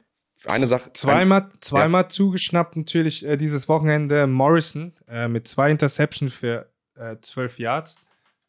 Eine 0.46 0.66
Sache. 0.66 0.92
Zweimal, 0.92 1.50
zweimal 1.60 2.02
ja. 2.02 2.08
zugeschnappt 2.08 2.76
natürlich 2.76 3.24
äh, 3.24 3.36
dieses 3.36 3.68
Wochenende 3.68 4.26
Morrison 4.26 4.92
äh, 5.08 5.28
mit 5.28 5.48
zwei 5.48 5.70
Interceptions 5.70 6.34
für 6.34 6.70
äh, 6.96 7.16
12 7.20 7.58
Yards. 7.58 8.04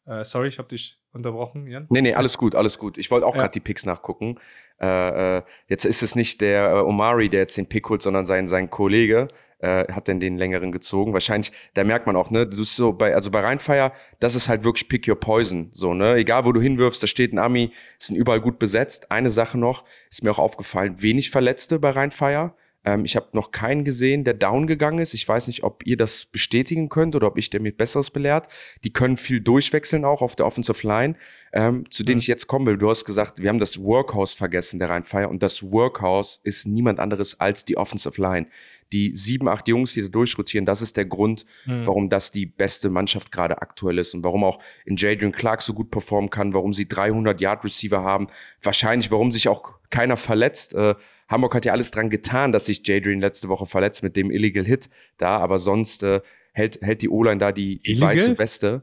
Äh, 0.06 0.24
sorry, 0.24 0.48
ich 0.48 0.58
habe 0.58 0.68
dich 0.68 0.98
unterbrochen, 1.12 1.66
Jan? 1.66 1.86
Nee, 1.90 2.02
nee, 2.02 2.14
alles 2.14 2.38
gut, 2.38 2.54
alles 2.54 2.78
gut. 2.78 2.98
Ich 2.98 3.10
wollte 3.10 3.26
auch 3.26 3.34
ja. 3.34 3.42
gerade 3.42 3.52
die 3.52 3.60
Picks 3.60 3.86
nachgucken. 3.86 4.38
Äh, 4.80 5.38
äh, 5.38 5.42
jetzt 5.68 5.84
ist 5.84 6.02
es 6.02 6.14
nicht 6.14 6.40
der 6.40 6.70
äh, 6.70 6.80
Omari, 6.80 7.28
der 7.28 7.40
jetzt 7.40 7.56
den 7.56 7.66
Pick 7.68 7.88
holt, 7.88 8.02
sondern 8.02 8.26
sein, 8.26 8.46
sein 8.46 8.70
Kollege. 8.70 9.28
äh, 9.58 9.90
hat 9.92 10.08
denn 10.08 10.20
den 10.20 10.36
längeren 10.36 10.72
gezogen. 10.72 11.12
Wahrscheinlich, 11.12 11.52
da 11.74 11.84
merkt 11.84 12.06
man 12.06 12.16
auch, 12.16 12.30
ne, 12.30 12.46
du 12.46 12.58
bist 12.58 12.76
so 12.76 12.92
bei, 12.92 13.14
also 13.14 13.30
bei 13.30 13.40
Rheinfeier, 13.40 13.92
das 14.20 14.34
ist 14.34 14.48
halt 14.48 14.64
wirklich 14.64 14.88
pick 14.88 15.08
your 15.08 15.18
poison, 15.18 15.68
so, 15.72 15.94
ne, 15.94 16.16
egal 16.16 16.44
wo 16.44 16.52
du 16.52 16.60
hinwirfst, 16.60 17.02
da 17.02 17.06
steht 17.06 17.32
ein 17.32 17.38
Ami, 17.38 17.72
sind 17.98 18.16
überall 18.16 18.40
gut 18.40 18.58
besetzt. 18.58 19.10
Eine 19.10 19.30
Sache 19.30 19.58
noch, 19.58 19.84
ist 20.10 20.22
mir 20.22 20.30
auch 20.30 20.38
aufgefallen, 20.38 21.00
wenig 21.02 21.30
Verletzte 21.30 21.78
bei 21.78 21.90
Rheinfeier. 21.90 22.54
Ähm, 22.86 23.04
ich 23.04 23.16
habe 23.16 23.26
noch 23.32 23.50
keinen 23.50 23.84
gesehen, 23.84 24.24
der 24.24 24.32
down 24.32 24.66
gegangen 24.66 25.00
ist. 25.00 25.12
Ich 25.12 25.28
weiß 25.28 25.48
nicht, 25.48 25.64
ob 25.64 25.84
ihr 25.84 25.96
das 25.96 26.24
bestätigen 26.24 26.88
könnt 26.88 27.14
oder 27.14 27.26
ob 27.26 27.36
ich 27.36 27.50
der 27.50 27.60
mir 27.60 27.72
Besseres 27.72 28.10
belehrt. 28.10 28.48
Die 28.84 28.92
können 28.92 29.16
viel 29.16 29.40
durchwechseln 29.40 30.04
auch 30.04 30.22
auf 30.22 30.36
der 30.36 30.46
Offensive 30.46 30.86
Line, 30.86 31.16
ähm, 31.52 31.84
zu 31.90 32.04
denen 32.04 32.16
mhm. 32.16 32.20
ich 32.20 32.26
jetzt 32.28 32.46
kommen 32.46 32.66
will. 32.66 32.78
Du 32.78 32.88
hast 32.88 33.04
gesagt, 33.04 33.42
wir 33.42 33.48
haben 33.50 33.58
das 33.58 33.82
Workhouse 33.82 34.32
vergessen, 34.32 34.78
der 34.78 34.88
Rheinfeier. 34.88 35.28
Und 35.28 35.42
das 35.42 35.62
Workhouse 35.62 36.40
ist 36.44 36.66
niemand 36.66 37.00
anderes 37.00 37.38
als 37.40 37.64
die 37.64 37.76
Offensive 37.76 38.20
Line 38.20 38.46
die 38.92 39.12
sieben, 39.12 39.48
acht 39.48 39.66
Jungs, 39.68 39.94
die 39.94 40.02
da 40.02 40.08
durchrotieren, 40.08 40.64
das 40.64 40.80
ist 40.80 40.96
der 40.96 41.06
Grund, 41.06 41.44
mhm. 41.64 41.86
warum 41.86 42.08
das 42.08 42.30
die 42.30 42.46
beste 42.46 42.88
Mannschaft 42.88 43.32
gerade 43.32 43.60
aktuell 43.60 43.98
ist 43.98 44.14
und 44.14 44.24
warum 44.24 44.44
auch 44.44 44.60
in 44.84 44.96
Jadrian 44.96 45.32
Clark 45.32 45.62
so 45.62 45.74
gut 45.74 45.90
performen 45.90 46.30
kann, 46.30 46.54
warum 46.54 46.72
sie 46.72 46.86
300 46.86 47.40
Yard 47.40 47.64
Receiver 47.64 48.02
haben, 48.02 48.28
wahrscheinlich, 48.62 49.10
warum 49.10 49.32
sich 49.32 49.48
auch 49.48 49.74
keiner 49.90 50.16
verletzt. 50.16 50.74
Äh, 50.74 50.94
Hamburg 51.28 51.54
hat 51.54 51.64
ja 51.64 51.72
alles 51.72 51.90
dran 51.90 52.10
getan, 52.10 52.52
dass 52.52 52.66
sich 52.66 52.86
Jadrian 52.86 53.20
letzte 53.20 53.48
Woche 53.48 53.66
verletzt 53.66 54.02
mit 54.02 54.16
dem 54.16 54.30
Illegal 54.30 54.64
Hit 54.64 54.88
da, 55.18 55.38
aber 55.38 55.58
sonst 55.58 56.02
äh, 56.02 56.20
hält, 56.52 56.80
hält 56.82 57.02
die 57.02 57.08
O-Line 57.08 57.38
da 57.38 57.52
die, 57.52 57.80
die 57.80 58.00
weiße 58.00 58.38
Weste. 58.38 58.82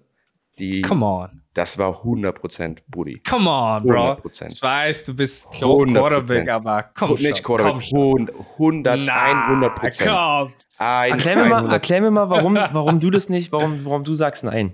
Die, 0.59 0.81
Come 0.81 1.05
on. 1.05 1.41
Das 1.53 1.77
war 1.77 2.03
100% 2.03 2.79
Brudi. 2.87 3.21
Come 3.27 3.49
on, 3.49 3.83
Bro. 3.83 4.13
100%. 4.13 4.53
Ich 4.53 4.61
weiß, 4.61 5.05
du 5.05 5.15
bist 5.15 5.51
Quarterback, 5.51 6.49
aber 6.49 6.89
komm 6.95 7.15
schon. 7.15 7.27
Nicht 7.27 7.43
Quarterback, 7.43 7.83
komm 7.91 8.29
100, 8.57 8.99
Na, 8.99 9.49
100%. 9.51 10.03
Komm. 10.03 10.53
erklär, 10.79 11.35
mir 11.37 11.45
mal, 11.45 11.71
erklär 11.71 12.01
mir 12.01 12.11
mal, 12.11 12.29
warum, 12.29 12.55
warum 12.55 12.99
du 12.99 13.11
das 13.11 13.29
nicht, 13.29 13.51
warum, 13.51 13.85
warum 13.85 14.03
du 14.03 14.13
sagst 14.13 14.43
nein. 14.43 14.73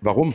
Warum? 0.00 0.34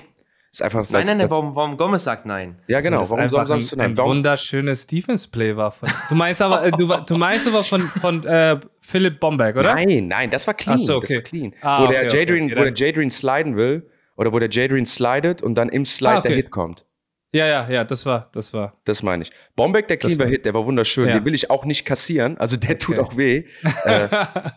Ist 0.51 0.63
einfach 0.63 0.83
nein, 0.89 1.03
nein, 1.05 1.17
nein, 1.19 1.29
warum, 1.29 1.55
warum 1.55 1.77
Gomez 1.77 2.03
sagt 2.03 2.25
nein. 2.25 2.57
Ja, 2.67 2.81
genau. 2.81 3.07
Warum 3.07 3.29
soll 3.29 3.45
sonst 3.45 3.73
ein, 3.73 3.81
ein 3.81 3.97
warum? 3.97 4.11
wunderschönes 4.17 4.87
Defense-Play 4.87 5.55
war 5.55 5.71
von. 5.71 5.89
Du 6.09 6.15
meinst 6.15 6.41
aber, 6.41 6.65
äh, 6.65 6.71
du, 6.71 6.87
du 6.87 7.17
meinst 7.17 7.47
aber 7.47 7.63
von, 7.63 7.81
von 7.81 8.25
äh, 8.25 8.59
Philipp 8.81 9.19
Bomberg, 9.19 9.57
oder? 9.57 9.75
Nein, 9.75 10.07
nein, 10.07 10.31
das 10.31 10.47
war 10.47 10.55
clean. 10.55 10.77
Ach 10.79 10.83
so, 10.83 10.95
okay. 10.97 11.05
Das 11.05 11.15
war 11.15 11.21
clean. 11.21 11.53
Ah, 11.61 11.81
wo, 11.81 11.85
okay, 11.85 12.07
der 12.07 12.19
Jadrian, 12.19 12.45
okay, 12.45 12.55
wo 12.57 12.63
der 12.63 12.73
Jadrian 12.73 13.09
sliden 13.11 13.55
will 13.55 13.87
oder 14.15 14.33
wo 14.33 14.39
der 14.39 14.49
Jadrian 14.49 14.85
slidet 14.85 15.43
und 15.43 15.53
dann 15.55 15.69
im 15.69 15.85
Slide 15.85 16.11
ah, 16.11 16.19
okay. 16.19 16.27
der 16.29 16.37
Hit 16.37 16.51
kommt. 16.51 16.85
Ja, 17.31 17.45
ja, 17.45 17.69
ja, 17.69 17.83
das 17.83 18.07
war, 18.07 18.29
das 18.31 18.53
war. 18.53 18.79
Das 18.85 19.03
meine 19.03 19.21
ich. 19.21 19.31
Bombeck, 19.55 19.87
der 19.87 19.97
Clean 19.97 20.19
Hit, 20.27 20.45
der 20.45 20.55
war 20.55 20.65
wunderschön. 20.65 21.07
Ja. 21.07 21.19
Den 21.19 21.25
will 21.25 21.35
ich 21.35 21.51
auch 21.51 21.63
nicht 21.63 21.85
kassieren. 21.85 22.37
Also 22.37 22.57
der 22.57 22.71
okay. 22.71 22.77
tut 22.79 22.99
auch 22.99 23.17
weh. 23.17 23.45
äh, 23.85 24.07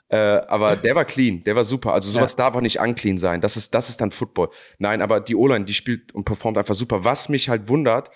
äh, 0.08 0.16
aber 0.46 0.76
der 0.76 0.94
war 0.94 1.04
clean, 1.04 1.44
der 1.44 1.54
war 1.54 1.64
super. 1.64 1.92
Also 1.92 2.10
sowas 2.10 2.32
ja. 2.32 2.38
darf 2.38 2.54
auch 2.54 2.62
nicht 2.62 2.80
unclean 2.80 3.18
sein. 3.18 3.42
Das 3.42 3.58
ist, 3.58 3.74
das 3.74 3.90
ist 3.90 4.00
dann 4.00 4.10
Football. 4.10 4.48
Nein, 4.78 5.02
aber 5.02 5.20
die 5.20 5.36
O-Line, 5.36 5.66
die 5.66 5.74
spielt 5.74 6.14
und 6.14 6.24
performt 6.24 6.56
einfach 6.56 6.74
super. 6.74 7.04
Was 7.04 7.28
mich 7.28 7.50
halt 7.50 7.68
wundert, 7.68 8.10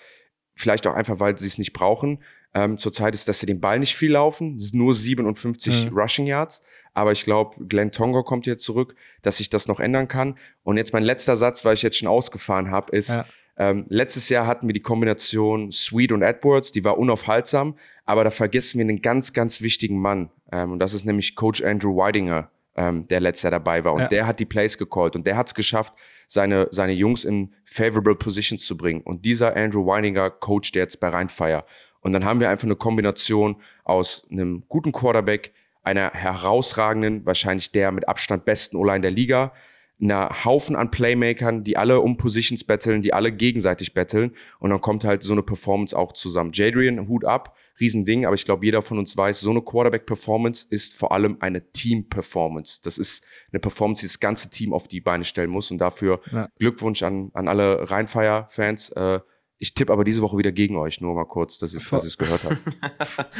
vielleicht 0.55 0.87
auch 0.87 0.95
einfach, 0.95 1.19
weil 1.19 1.37
sie 1.37 1.45
es 1.45 1.59
nicht 1.59 1.73
brauchen, 1.73 2.23
ähm, 2.55 2.79
zurzeit 2.79 3.13
ist, 3.13 3.27
dass 3.27 3.39
sie 3.39 3.45
den 3.45 3.61
Ball 3.61 3.77
nicht 3.77 3.95
viel 3.95 4.13
laufen. 4.13 4.59
Nur 4.73 4.95
57 4.95 5.91
mhm. 5.91 5.97
Rushing 5.97 6.25
Yards. 6.25 6.63
Aber 6.95 7.11
ich 7.11 7.23
glaube, 7.23 7.63
Glenn 7.67 7.91
Tonga 7.91 8.23
kommt 8.23 8.47
jetzt 8.47 8.63
zurück, 8.63 8.95
dass 9.21 9.37
sich 9.37 9.51
das 9.51 9.67
noch 9.67 9.79
ändern 9.79 10.07
kann. 10.07 10.39
Und 10.63 10.77
jetzt 10.77 10.93
mein 10.93 11.03
letzter 11.03 11.37
Satz, 11.37 11.63
weil 11.63 11.75
ich 11.75 11.83
jetzt 11.83 11.97
schon 11.97 12.07
ausgefahren 12.07 12.71
habe, 12.71 12.95
ist, 12.95 13.09
ja. 13.09 13.25
Ähm, 13.57 13.85
letztes 13.89 14.29
Jahr 14.29 14.45
hatten 14.45 14.67
wir 14.67 14.73
die 14.73 14.81
Kombination 14.81 15.71
Sweet 15.71 16.11
und 16.11 16.21
Edwards, 16.21 16.71
die 16.71 16.83
war 16.83 16.97
unaufhaltsam, 16.97 17.75
aber 18.05 18.23
da 18.23 18.29
vergessen 18.29 18.77
wir 18.77 18.85
einen 18.85 19.01
ganz, 19.01 19.33
ganz 19.33 19.61
wichtigen 19.61 19.99
Mann. 19.99 20.29
Ähm, 20.51 20.73
und 20.73 20.79
das 20.79 20.93
ist 20.93 21.05
nämlich 21.05 21.35
Coach 21.35 21.63
Andrew 21.63 21.97
Weidinger, 21.97 22.51
ähm, 22.75 23.07
der 23.07 23.19
letztes 23.19 23.43
Jahr 23.43 23.51
dabei 23.51 23.83
war. 23.83 23.93
Und 23.93 24.01
ja. 24.01 24.07
der 24.07 24.27
hat 24.27 24.39
die 24.39 24.45
Plays 24.45 24.77
gecallt 24.77 25.15
und 25.15 25.25
der 25.25 25.35
hat 25.35 25.47
es 25.47 25.55
geschafft, 25.55 25.93
seine, 26.27 26.67
seine 26.69 26.93
Jungs 26.93 27.25
in 27.25 27.53
favorable 27.65 28.15
Positions 28.15 28.65
zu 28.65 28.77
bringen. 28.77 29.01
Und 29.01 29.25
dieser 29.25 29.55
Andrew 29.55 29.87
Weidinger 29.87 30.29
coacht 30.29 30.75
jetzt 30.75 30.99
bei 30.99 31.09
Rheinfire. 31.09 31.65
Und 32.01 32.13
dann 32.13 32.25
haben 32.25 32.39
wir 32.39 32.49
einfach 32.49 32.65
eine 32.65 32.75
Kombination 32.75 33.57
aus 33.83 34.27
einem 34.31 34.63
guten 34.69 34.91
Quarterback, 34.91 35.51
einer 35.83 36.11
herausragenden, 36.11 37.25
wahrscheinlich 37.25 37.71
der 37.71 37.91
mit 37.91 38.07
Abstand 38.07 38.45
besten 38.45 38.75
O-Line 38.75 39.01
der 39.01 39.11
Liga, 39.11 39.51
einer 39.99 40.45
Haufen 40.45 40.75
an 40.75 40.91
Playmakern, 40.91 41.63
die 41.63 41.77
alle 41.77 42.01
um 42.01 42.17
Positions 42.17 42.63
betteln, 42.63 43.01
die 43.01 43.13
alle 43.13 43.31
gegenseitig 43.31 43.93
betteln 43.93 44.33
und 44.59 44.69
dann 44.69 44.81
kommt 44.81 45.03
halt 45.03 45.23
so 45.23 45.33
eine 45.33 45.43
Performance 45.43 45.97
auch 45.97 46.13
zusammen. 46.13 46.51
Jadrian, 46.53 47.07
Hut 47.07 47.25
ab, 47.25 47.55
Riesending, 47.79 48.25
aber 48.25 48.35
ich 48.35 48.45
glaube, 48.45 48.65
jeder 48.65 48.81
von 48.81 48.97
uns 48.97 49.15
weiß, 49.15 49.39
so 49.39 49.49
eine 49.49 49.61
Quarterback-Performance 49.61 50.67
ist 50.69 50.93
vor 50.93 51.11
allem 51.11 51.37
eine 51.39 51.71
Team-Performance. 51.71 52.81
Das 52.83 52.97
ist 52.97 53.25
eine 53.51 53.59
Performance, 53.59 54.01
die 54.01 54.07
das 54.07 54.19
ganze 54.19 54.49
Team 54.49 54.73
auf 54.73 54.87
die 54.87 55.01
Beine 55.01 55.23
stellen 55.23 55.49
muss 55.49 55.71
und 55.71 55.77
dafür 55.79 56.21
ja. 56.31 56.49
Glückwunsch 56.57 57.03
an, 57.03 57.31
an 57.33 57.47
alle 57.47 57.89
Rheinfire-Fans. 57.89 58.89
Äh, 58.89 59.19
ich 59.59 59.73
tippe 59.73 59.91
aber 59.91 60.03
diese 60.03 60.21
Woche 60.21 60.37
wieder 60.37 60.51
gegen 60.51 60.77
euch, 60.77 61.01
nur 61.01 61.15
mal 61.15 61.25
kurz, 61.25 61.57
dass 61.57 61.73
ich 61.73 61.91
es 61.91 62.17
gehört 62.17 62.43
habe. 62.43 62.57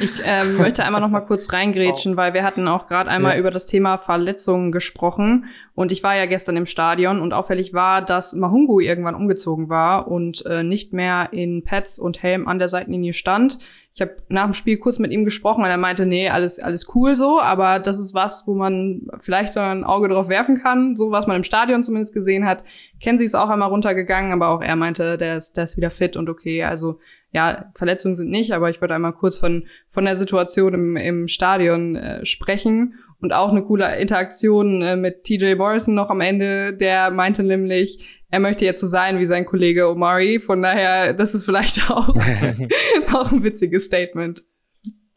Ich 0.02 0.12
ähm, 0.24 0.58
möchte 0.58 0.84
einmal 0.84 1.02
noch 1.02 1.10
mal 1.10 1.22
kurz 1.22 1.54
reingrätschen, 1.54 2.14
oh. 2.14 2.18
weil 2.18 2.34
wir 2.34 2.44
hatten 2.44 2.68
auch 2.68 2.88
gerade 2.88 3.10
einmal 3.10 3.34
ja. 3.34 3.40
über 3.40 3.52
das 3.52 3.66
Thema 3.66 3.98
Verletzungen 3.98 4.72
gesprochen. 4.72 5.46
Und 5.76 5.92
ich 5.92 6.04
war 6.04 6.16
ja 6.16 6.26
gestern 6.26 6.58
im 6.58 6.66
Stadion 6.66 7.22
und 7.22 7.34
auffällig 7.34 7.74
war, 7.74 8.02
dass 8.02 8.34
Mahungu 8.34 8.80
irgendwann 8.80 9.16
umgezogen 9.16 9.70
war 9.70 10.08
und 10.08 10.46
äh, 10.46 10.64
nicht 10.64 10.94
mehr 10.94 11.30
in 11.32 11.64
Pads 11.64 12.00
und 12.00 12.24
Helm 12.24 12.48
an 12.48 12.60
der 12.60 12.68
Seitenlinie 12.68 13.14
stand. 13.14 13.60
Ich 13.98 14.02
habe 14.02 14.18
nach 14.30 14.44
dem 14.44 14.54
Spiel 14.54 14.78
kurz 14.78 15.00
mit 15.00 15.12
ihm 15.12 15.26
gesprochen 15.26 15.64
und 15.64 15.72
er 15.72 15.78
meinte, 15.78 16.06
nee, 16.06 16.30
alles, 16.30 16.60
alles 16.60 16.94
cool 16.94 17.16
so, 17.16 17.42
aber 17.42 17.80
das 17.80 17.98
ist 17.98 18.14
was, 18.14 18.44
wo 18.46 18.54
man 18.54 19.08
vielleicht 19.18 19.58
ein 19.58 19.84
Auge 19.84 20.08
drauf 20.08 20.30
werfen 20.30 20.62
kann, 20.62 20.96
so 20.96 21.10
was 21.10 21.26
man 21.26 21.38
im 21.38 21.44
Stadion 21.44 21.84
zumindest 21.84 22.14
gesehen 22.14 22.46
hat. 22.46 22.64
Kenzie 23.02 23.26
ist 23.26 23.34
auch 23.34 23.50
einmal 23.50 23.70
runtergegangen, 23.70 24.34
aber 24.34 24.50
auch 24.50 24.62
er 24.62 24.76
meinte, 24.76 25.18
der 25.18 25.38
ist, 25.38 25.58
der 25.58 25.64
ist 25.64 25.78
wieder 25.78 25.90
fit 25.90 26.16
und 26.16 26.30
okay. 26.30 26.64
Also 26.64 27.00
ja, 27.32 27.72
Verletzungen 27.74 28.16
sind 28.16 28.30
nicht, 28.30 28.52
aber 28.54 28.70
ich 28.70 28.82
würde 28.82 28.94
einmal 28.94 29.14
kurz 29.14 29.36
von, 29.36 29.66
von 29.90 30.06
der 30.06 30.16
Situation 30.16 30.76
im, 30.76 30.96
im 30.96 31.28
Stadion 31.28 31.96
äh, 31.96 32.24
sprechen 32.24 33.00
und 33.20 33.34
auch 33.34 33.50
eine 33.50 33.64
coole 33.64 33.98
Interaktion 33.98 34.84
äh, 34.84 34.96
mit 34.96 35.24
TJ 35.24 35.56
Morrison 35.56 35.96
noch 35.96 36.12
am 36.12 36.22
Ende, 36.22 36.78
der 36.78 37.10
meinte 37.10 37.42
nämlich, 37.42 38.17
er 38.30 38.40
möchte 38.40 38.66
jetzt 38.66 38.82
so 38.82 38.88
sein 38.88 39.20
wie 39.20 39.26
sein 39.26 39.46
Kollege 39.46 39.90
Omari. 39.90 40.40
Von 40.40 40.62
daher, 40.62 41.14
das 41.14 41.34
ist 41.34 41.46
vielleicht 41.46 41.90
auch, 41.92 42.10
auch 43.14 43.32
ein 43.32 43.44
witziges 43.44 43.86
Statement. 43.86 44.44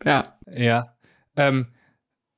Ja. 0.05 0.39
Ja. 0.51 0.95
Ähm, 1.37 1.69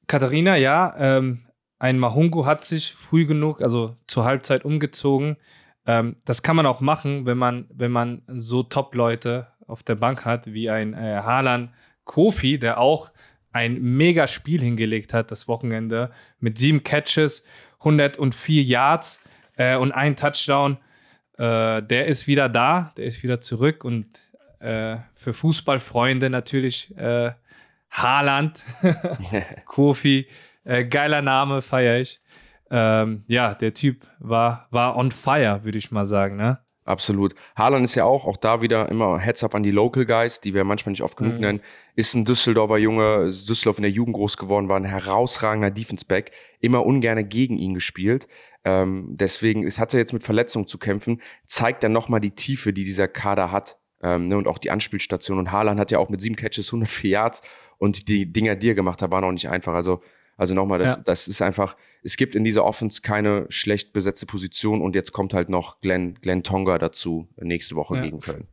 Katharina, 0.06 0.56
ja, 0.56 0.94
ähm, 0.98 1.46
ein 1.78 1.98
Mahungu 1.98 2.46
hat 2.46 2.64
sich 2.64 2.94
früh 2.94 3.26
genug, 3.26 3.60
also 3.60 3.96
zur 4.06 4.24
Halbzeit 4.24 4.64
umgezogen. 4.64 5.36
Ähm, 5.86 6.16
das 6.24 6.42
kann 6.42 6.56
man 6.56 6.66
auch 6.66 6.80
machen, 6.80 7.26
wenn 7.26 7.38
man, 7.38 7.66
wenn 7.72 7.90
man 7.90 8.22
so 8.28 8.62
Top-Leute 8.62 9.48
auf 9.66 9.82
der 9.82 9.96
Bank 9.96 10.24
hat, 10.24 10.52
wie 10.52 10.70
ein 10.70 10.94
äh, 10.94 11.20
Haaland 11.22 11.70
Kofi, 12.04 12.58
der 12.58 12.78
auch 12.78 13.10
ein 13.52 13.80
mega 13.80 14.26
Spiel 14.26 14.60
hingelegt 14.60 15.12
hat 15.12 15.30
das 15.30 15.48
Wochenende 15.48 16.10
mit 16.40 16.58
sieben 16.58 16.82
Catches, 16.82 17.44
104 17.78 18.62
Yards 18.62 19.21
äh, 19.56 19.76
und 19.76 19.92
ein 19.92 20.16
Touchdown. 20.16 20.78
Äh, 21.38 21.82
der 21.82 22.06
ist 22.06 22.26
wieder 22.26 22.48
da, 22.48 22.92
der 22.96 23.06
ist 23.06 23.22
wieder 23.22 23.40
zurück 23.40 23.84
und 23.84 24.06
äh, 24.60 24.98
für 25.14 25.34
Fußballfreunde 25.34 26.30
natürlich 26.30 26.96
äh, 26.96 27.32
Haaland, 27.90 28.64
Kofi, 29.66 30.28
äh, 30.64 30.84
geiler 30.84 31.22
Name, 31.22 31.62
feiere 31.62 32.00
ich. 32.00 32.20
Ähm, 32.70 33.24
ja, 33.26 33.54
der 33.54 33.74
Typ 33.74 34.06
war, 34.18 34.68
war 34.70 34.96
on 34.96 35.10
fire, 35.10 35.64
würde 35.64 35.78
ich 35.78 35.90
mal 35.90 36.06
sagen. 36.06 36.36
Ne? 36.36 36.58
Absolut. 36.84 37.34
Haaland 37.54 37.84
ist 37.84 37.94
ja 37.94 38.04
auch, 38.04 38.26
auch 38.26 38.36
da 38.36 38.60
wieder 38.60 38.88
immer 38.88 39.18
Heads 39.18 39.44
up 39.44 39.54
an 39.54 39.62
die 39.62 39.70
Local 39.70 40.04
Guys, 40.04 40.40
die 40.40 40.52
wir 40.52 40.64
manchmal 40.64 40.90
nicht 40.90 41.02
oft 41.02 41.16
genug 41.16 41.34
mhm. 41.34 41.40
nennen. 41.40 41.60
Ist 41.94 42.14
ein 42.14 42.24
Düsseldorfer 42.24 42.78
Junge, 42.78 43.24
ist 43.26 43.48
Düsseldorf 43.48 43.78
in 43.78 43.82
der 43.82 43.92
Jugend 43.92 44.16
groß 44.16 44.36
geworden, 44.36 44.68
war 44.68 44.78
ein 44.78 44.84
herausragender 44.84 45.70
Defense-Back, 45.70 46.32
immer 46.60 46.84
ungerne 46.84 47.24
gegen 47.24 47.56
ihn 47.58 47.74
gespielt. 47.74 48.26
Ähm, 48.64 49.08
deswegen, 49.10 49.64
es 49.64 49.78
hatte 49.78 49.96
jetzt 49.96 50.12
mit 50.12 50.24
Verletzungen 50.24 50.66
zu 50.66 50.78
kämpfen, 50.78 51.20
zeigt 51.44 51.84
dann 51.84 51.92
nochmal 51.92 52.20
die 52.20 52.32
Tiefe, 52.32 52.72
die 52.72 52.84
dieser 52.84 53.06
Kader 53.06 53.52
hat. 53.52 53.78
Ähm, 54.02 54.26
ne, 54.26 54.36
und 54.36 54.48
auch 54.48 54.58
die 54.58 54.72
Anspielstation. 54.72 55.38
Und 55.38 55.52
Haaland 55.52 55.78
hat 55.78 55.92
ja 55.92 55.98
auch 55.98 56.08
mit 56.08 56.20
sieben 56.20 56.34
Catches 56.34 56.68
104 56.68 57.10
Yards 57.10 57.42
und 57.78 58.08
die 58.08 58.32
Dinger, 58.32 58.56
die 58.56 58.70
er 58.70 58.74
gemacht 58.74 59.00
hat, 59.02 59.12
waren 59.12 59.22
auch 59.22 59.30
nicht 59.30 59.48
einfach. 59.48 59.74
Also 59.74 60.02
also 60.36 60.54
nochmal, 60.54 60.78
das, 60.78 60.96
ja. 60.96 61.02
das 61.04 61.28
ist 61.28 61.42
einfach, 61.42 61.76
es 62.02 62.16
gibt 62.16 62.34
in 62.34 62.44
dieser 62.44 62.64
Offense 62.64 63.02
keine 63.02 63.46
schlecht 63.48 63.92
besetzte 63.92 64.26
Position 64.26 64.80
und 64.80 64.94
jetzt 64.94 65.12
kommt 65.12 65.34
halt 65.34 65.48
noch 65.48 65.80
Glenn, 65.80 66.14
Glenn 66.14 66.42
Tonga 66.42 66.78
dazu 66.78 67.28
nächste 67.36 67.74
Woche 67.74 67.96
ja. 67.96 68.02
gegen 68.02 68.20
Köln. 68.20 68.48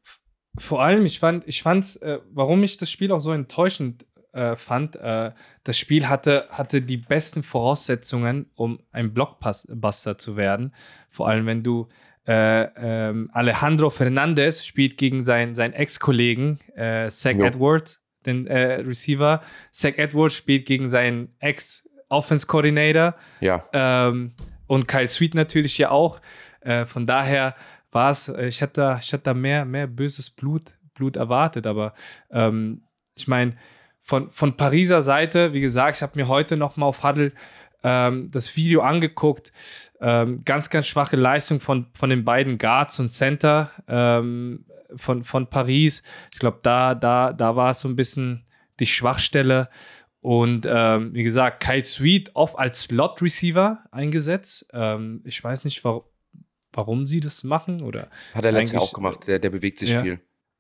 Vor 0.58 0.82
allem, 0.82 1.06
ich 1.06 1.20
fand, 1.20 1.48
ich 1.48 1.62
fand, 1.62 2.02
äh, 2.02 2.20
warum 2.32 2.64
ich 2.64 2.78
das 2.78 2.92
Spiel 2.92 3.12
auch 3.12 3.22
so 3.22 3.32
enttäuschend 3.32 4.06
äh, 4.34 4.56
fand, 4.56 4.96
äh, 4.96 5.32
das 5.64 5.78
Spiel 5.78 6.08
hatte, 6.08 6.48
hatte 6.50 6.82
die 6.82 6.98
besten 6.98 7.44
Voraussetzungen, 7.44 8.48
um 8.56 8.80
ein 8.92 9.14
Blockbuster 9.14 10.18
zu 10.18 10.38
werden. 10.38 10.74
Vor 11.10 11.28
allem, 11.28 11.46
wenn 11.46 11.64
du 11.64 11.88
äh, 12.28 12.68
ähm, 12.76 13.30
Alejandro 13.34 13.90
Fernandez 13.90 14.66
spielt 14.66 14.98
gegen 14.98 15.24
seinen, 15.24 15.56
seinen 15.56 15.74
Ex-Kollegen 15.74 16.60
äh, 16.76 17.10
Zach 17.10 17.34
jo. 17.34 17.46
Edwards 17.46 18.04
den 18.26 18.48
äh, 18.48 18.82
Receiver. 18.82 19.42
Zach 19.72 19.94
Edwards 19.98 20.36
spielt 20.36 20.66
gegen 20.66 20.90
seinen 20.90 21.34
Ex 21.40 21.88
Offense 22.10 22.48
Coordinator. 22.48 23.16
Ja. 23.40 23.66
Ähm, 23.74 24.34
und 24.68 24.88
Kyle 24.88 25.08
Sweet 25.08 25.36
natürlich 25.36 25.78
ja 25.78 25.92
auch. 25.92 26.22
Äh, 26.62 26.86
von 26.86 27.06
daher 27.06 27.56
war 27.92 28.12
es, 28.12 28.28
ich 28.30 28.62
hatte 28.62 28.82
da, 28.82 28.98
ich 28.98 29.12
hatte 29.14 29.24
da 29.24 29.34
mehr, 29.34 29.66
mehr 29.66 29.88
böses 29.88 30.30
Blut, 30.30 30.74
Blut 30.94 31.16
erwartet, 31.16 31.66
aber 31.66 31.94
ähm, 32.32 32.84
ich 33.16 33.28
meine, 33.28 33.56
von, 34.02 34.32
von 34.32 34.58
Pariser 34.58 35.02
Seite, 35.02 35.54
wie 35.54 35.62
gesagt, 35.62 35.98
ich 35.98 36.02
habe 36.02 36.14
mir 36.16 36.28
heute 36.28 36.58
nochmal 36.58 36.90
auf 36.90 37.04
Huddle 37.04 37.32
ähm, 37.84 38.30
das 38.32 38.56
Video 38.56 38.82
angeguckt. 38.82 39.52
Ähm, 40.02 40.44
ganz, 40.46 40.70
ganz 40.70 40.88
schwache 40.88 41.16
Leistung 41.16 41.60
von, 41.60 41.88
von 41.98 42.10
den 42.10 42.24
beiden 42.26 42.58
Guards 42.58 43.00
und 43.00 43.10
Center 43.10 43.72
ähm, 43.88 44.66
von, 44.96 45.24
von 45.24 45.48
Paris. 45.50 46.04
Ich 46.34 46.40
glaube, 46.40 46.60
da, 46.64 46.96
da, 46.96 47.34
da 47.34 47.56
war 47.56 47.72
es 47.72 47.82
so 47.82 47.90
ein 47.90 47.96
bisschen 47.96 48.46
die 48.80 48.86
Schwachstelle. 48.86 49.70
Und 50.22 50.68
ähm, 50.70 51.14
wie 51.14 51.24
gesagt, 51.24 51.64
Kyle 51.64 51.84
Sweet 51.84 52.32
oft 52.34 52.58
als 52.58 52.84
Slot-Receiver 52.84 53.84
eingesetzt. 53.92 54.68
Ähm, 54.74 55.22
ich 55.24 55.42
weiß 55.44 55.64
nicht, 55.64 55.84
warum 55.84 56.04
warum 56.74 57.08
sie 57.08 57.20
das 57.20 57.44
machen. 57.44 57.82
Oder 57.82 58.10
Hat 58.34 58.46
er 58.46 58.52
letztes 58.52 58.74
Jahr 58.74 58.82
auch 58.82 58.94
gemacht, 58.94 59.28
der, 59.28 59.40
der 59.40 59.50
bewegt 59.50 59.80
sich 59.80 59.92
ja, 59.92 60.02
viel. 60.02 60.20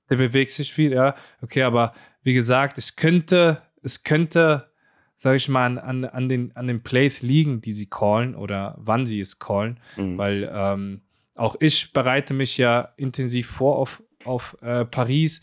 Der 0.10 0.16
bewegt 0.16 0.52
sich 0.52 0.74
viel, 0.74 0.94
ja. 0.94 1.16
Okay, 1.42 1.64
aber 1.64 1.94
wie 2.24 2.34
gesagt, 2.34 2.78
es 2.78 2.96
könnte, 2.96 3.62
es 3.84 4.04
könnte, 4.04 4.72
sage 5.16 5.38
ich 5.38 5.50
mal, 5.50 5.78
an, 5.78 6.06
an, 6.06 6.30
den, 6.30 6.56
an 6.56 6.68
den 6.68 6.84
Plays 6.84 7.22
liegen, 7.22 7.62
die 7.62 7.72
sie 7.72 7.88
callen 7.88 8.36
oder 8.36 8.76
wann 8.80 9.06
sie 9.06 9.20
es 9.20 9.40
callen. 9.40 9.80
Mhm. 9.98 10.18
Weil 10.18 10.52
ähm, 10.52 11.02
auch 11.36 11.56
ich 11.60 11.94
bereite 11.94 12.34
mich 12.34 12.58
ja 12.58 12.94
intensiv 12.98 13.50
vor 13.50 13.78
auf, 13.78 14.04
auf 14.26 14.57
äh, 14.61 14.86
Paris 14.86 15.41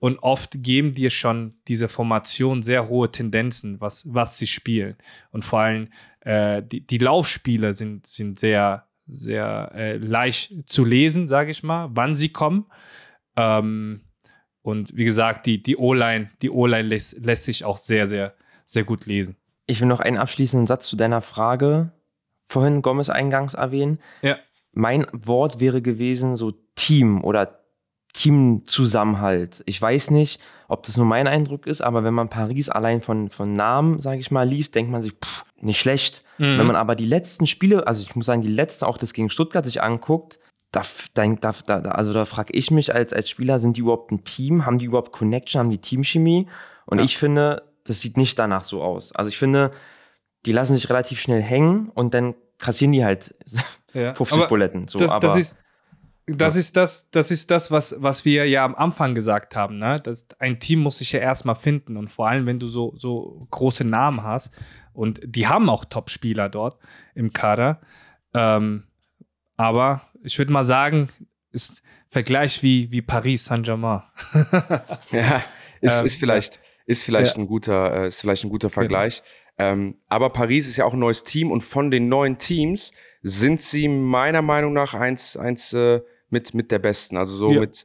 und 0.00 0.18
oft 0.20 0.62
geben 0.62 0.94
dir 0.94 1.10
schon 1.10 1.54
diese 1.66 1.88
Formation 1.88 2.62
sehr 2.62 2.88
hohe 2.88 3.10
Tendenzen, 3.10 3.80
was, 3.80 4.12
was 4.12 4.38
sie 4.38 4.46
spielen. 4.46 4.96
Und 5.32 5.44
vor 5.44 5.60
allem 5.60 5.88
äh, 6.20 6.62
die, 6.62 6.86
die 6.86 6.98
Laufspiele 6.98 7.72
sind, 7.72 8.06
sind 8.06 8.38
sehr, 8.38 8.86
sehr 9.06 9.72
äh, 9.74 9.96
leicht 9.96 10.68
zu 10.68 10.84
lesen, 10.84 11.26
sage 11.26 11.50
ich 11.50 11.62
mal, 11.62 11.88
wann 11.92 12.14
sie 12.14 12.28
kommen. 12.28 12.66
Ähm, 13.36 14.02
und 14.62 14.96
wie 14.96 15.04
gesagt, 15.04 15.46
die, 15.46 15.62
die 15.62 15.76
O-Line, 15.76 16.30
die 16.42 16.50
O-Line 16.50 16.88
lässt, 16.88 17.24
lässt 17.24 17.44
sich 17.44 17.64
auch 17.64 17.78
sehr, 17.78 18.06
sehr, 18.06 18.34
sehr 18.64 18.84
gut 18.84 19.06
lesen. 19.06 19.36
Ich 19.66 19.80
will 19.80 19.88
noch 19.88 20.00
einen 20.00 20.18
abschließenden 20.18 20.66
Satz 20.66 20.86
zu 20.86 20.96
deiner 20.96 21.22
Frage 21.22 21.90
vorhin 22.46 22.82
Gomez 22.82 23.10
eingangs 23.10 23.54
erwähnen. 23.54 23.98
Ja. 24.22 24.38
Mein 24.72 25.06
Wort 25.12 25.60
wäre 25.60 25.82
gewesen 25.82 26.36
so 26.36 26.52
Team 26.74 27.22
oder 27.24 27.60
Teamzusammenhalt. 28.14 29.62
Ich 29.66 29.80
weiß 29.80 30.10
nicht, 30.10 30.40
ob 30.68 30.82
das 30.84 30.96
nur 30.96 31.06
mein 31.06 31.26
Eindruck 31.26 31.66
ist, 31.66 31.80
aber 31.80 32.04
wenn 32.04 32.14
man 32.14 32.28
Paris 32.28 32.68
allein 32.68 33.00
von, 33.00 33.30
von 33.30 33.52
Namen, 33.52 33.98
sage 34.00 34.20
ich 34.20 34.30
mal, 34.30 34.48
liest, 34.48 34.74
denkt 34.74 34.90
man 34.90 35.02
sich, 35.02 35.12
pff, 35.12 35.44
nicht 35.60 35.78
schlecht. 35.80 36.24
Mhm. 36.38 36.58
Wenn 36.58 36.66
man 36.66 36.76
aber 36.76 36.94
die 36.94 37.06
letzten 37.06 37.46
Spiele, 37.46 37.86
also 37.86 38.02
ich 38.02 38.14
muss 38.16 38.26
sagen, 38.26 38.42
die 38.42 38.48
letzten, 38.48 38.84
auch 38.84 38.98
das 38.98 39.12
gegen 39.12 39.30
Stuttgart 39.30 39.64
sich 39.64 39.82
anguckt, 39.82 40.38
da, 40.70 40.82
da, 41.14 41.26
da, 41.36 41.80
also 41.92 42.12
da 42.12 42.24
frage 42.26 42.52
ich 42.52 42.70
mich 42.70 42.94
als, 42.94 43.12
als 43.14 43.30
Spieler, 43.30 43.58
sind 43.58 43.76
die 43.76 43.80
überhaupt 43.80 44.12
ein 44.12 44.24
Team? 44.24 44.66
Haben 44.66 44.78
die 44.78 44.86
überhaupt 44.86 45.12
Connection? 45.12 45.60
Haben 45.60 45.70
die 45.70 45.78
Teamchemie? 45.78 46.46
Und 46.84 46.98
Ja. 46.98 47.04
ich 47.04 47.16
finde, 47.16 47.62
das 47.84 48.02
sieht 48.02 48.18
nicht 48.18 48.38
danach 48.38 48.64
so 48.64 48.82
aus. 48.82 49.12
Also 49.12 49.28
ich 49.30 49.38
finde, 49.38 49.70
die 50.44 50.52
lassen 50.52 50.74
sich 50.74 50.90
relativ 50.90 51.20
schnell 51.20 51.42
hängen 51.42 51.90
und 51.94 52.12
dann 52.12 52.34
kassieren 52.58 52.92
die 52.92 53.04
halt 53.04 53.34
Ja. 53.94 54.14
50 54.14 54.36
Aber 54.38 54.48
Buletten. 54.48 54.86
So, 54.88 54.98
das, 54.98 55.10
aber 55.10 55.26
das 55.26 55.36
ist 55.36 55.58
das 56.28 56.56
ist 56.56 56.76
das, 56.76 57.10
das 57.10 57.30
ist 57.30 57.50
das, 57.50 57.70
was, 57.70 57.96
was 57.98 58.24
wir 58.24 58.48
ja 58.48 58.64
am 58.64 58.74
Anfang 58.74 59.14
gesagt 59.14 59.56
haben. 59.56 59.78
Ne? 59.78 60.00
Das, 60.02 60.26
ein 60.38 60.60
Team 60.60 60.80
muss 60.80 60.98
sich 60.98 61.12
ja 61.12 61.20
erstmal 61.20 61.56
finden. 61.56 61.96
Und 61.96 62.10
vor 62.10 62.28
allem, 62.28 62.46
wenn 62.46 62.58
du 62.58 62.68
so, 62.68 62.94
so 62.96 63.46
große 63.50 63.84
Namen 63.84 64.22
hast, 64.22 64.52
und 64.92 65.20
die 65.24 65.46
haben 65.46 65.70
auch 65.70 65.84
Top-Spieler 65.84 66.48
dort 66.48 66.76
im 67.14 67.32
Kader. 67.32 67.80
Ähm, 68.34 68.82
aber 69.56 70.02
ich 70.24 70.38
würde 70.38 70.50
mal 70.50 70.64
sagen, 70.64 71.08
ist 71.52 71.82
Vergleich 72.10 72.62
wie, 72.62 72.90
wie 72.90 73.02
Paris 73.02 73.44
Saint-Germain. 73.44 74.02
Ja, 75.12 75.42
ist, 75.80 76.00
Ähm, 76.00 76.06
ist 76.06 76.16
vielleicht, 76.18 76.58
ist 76.86 77.04
vielleicht 77.04 77.36
ja. 77.36 77.42
ein 77.42 77.46
guter, 77.46 77.92
äh, 77.92 78.06
ist 78.08 78.20
vielleicht 78.20 78.44
ein 78.44 78.50
guter 78.50 78.70
Vergleich. 78.70 79.22
Ähm, 79.58 79.98
aber 80.08 80.30
Paris 80.30 80.66
ist 80.66 80.76
ja 80.76 80.84
auch 80.84 80.94
ein 80.94 80.98
neues 80.98 81.24
Team 81.24 81.50
und 81.50 81.62
von 81.62 81.90
den 81.90 82.08
neuen 82.08 82.38
Teams 82.38 82.92
sind 83.22 83.60
sie 83.60 83.88
meiner 83.88 84.42
Meinung 84.42 84.72
nach 84.72 84.94
eins, 84.94 85.36
eins 85.36 85.72
äh, 85.72 86.00
mit, 86.30 86.54
mit 86.54 86.70
der 86.70 86.78
besten. 86.78 87.16
Also 87.16 87.36
so 87.36 87.52
Ja. 87.52 87.60
mit, 87.60 87.84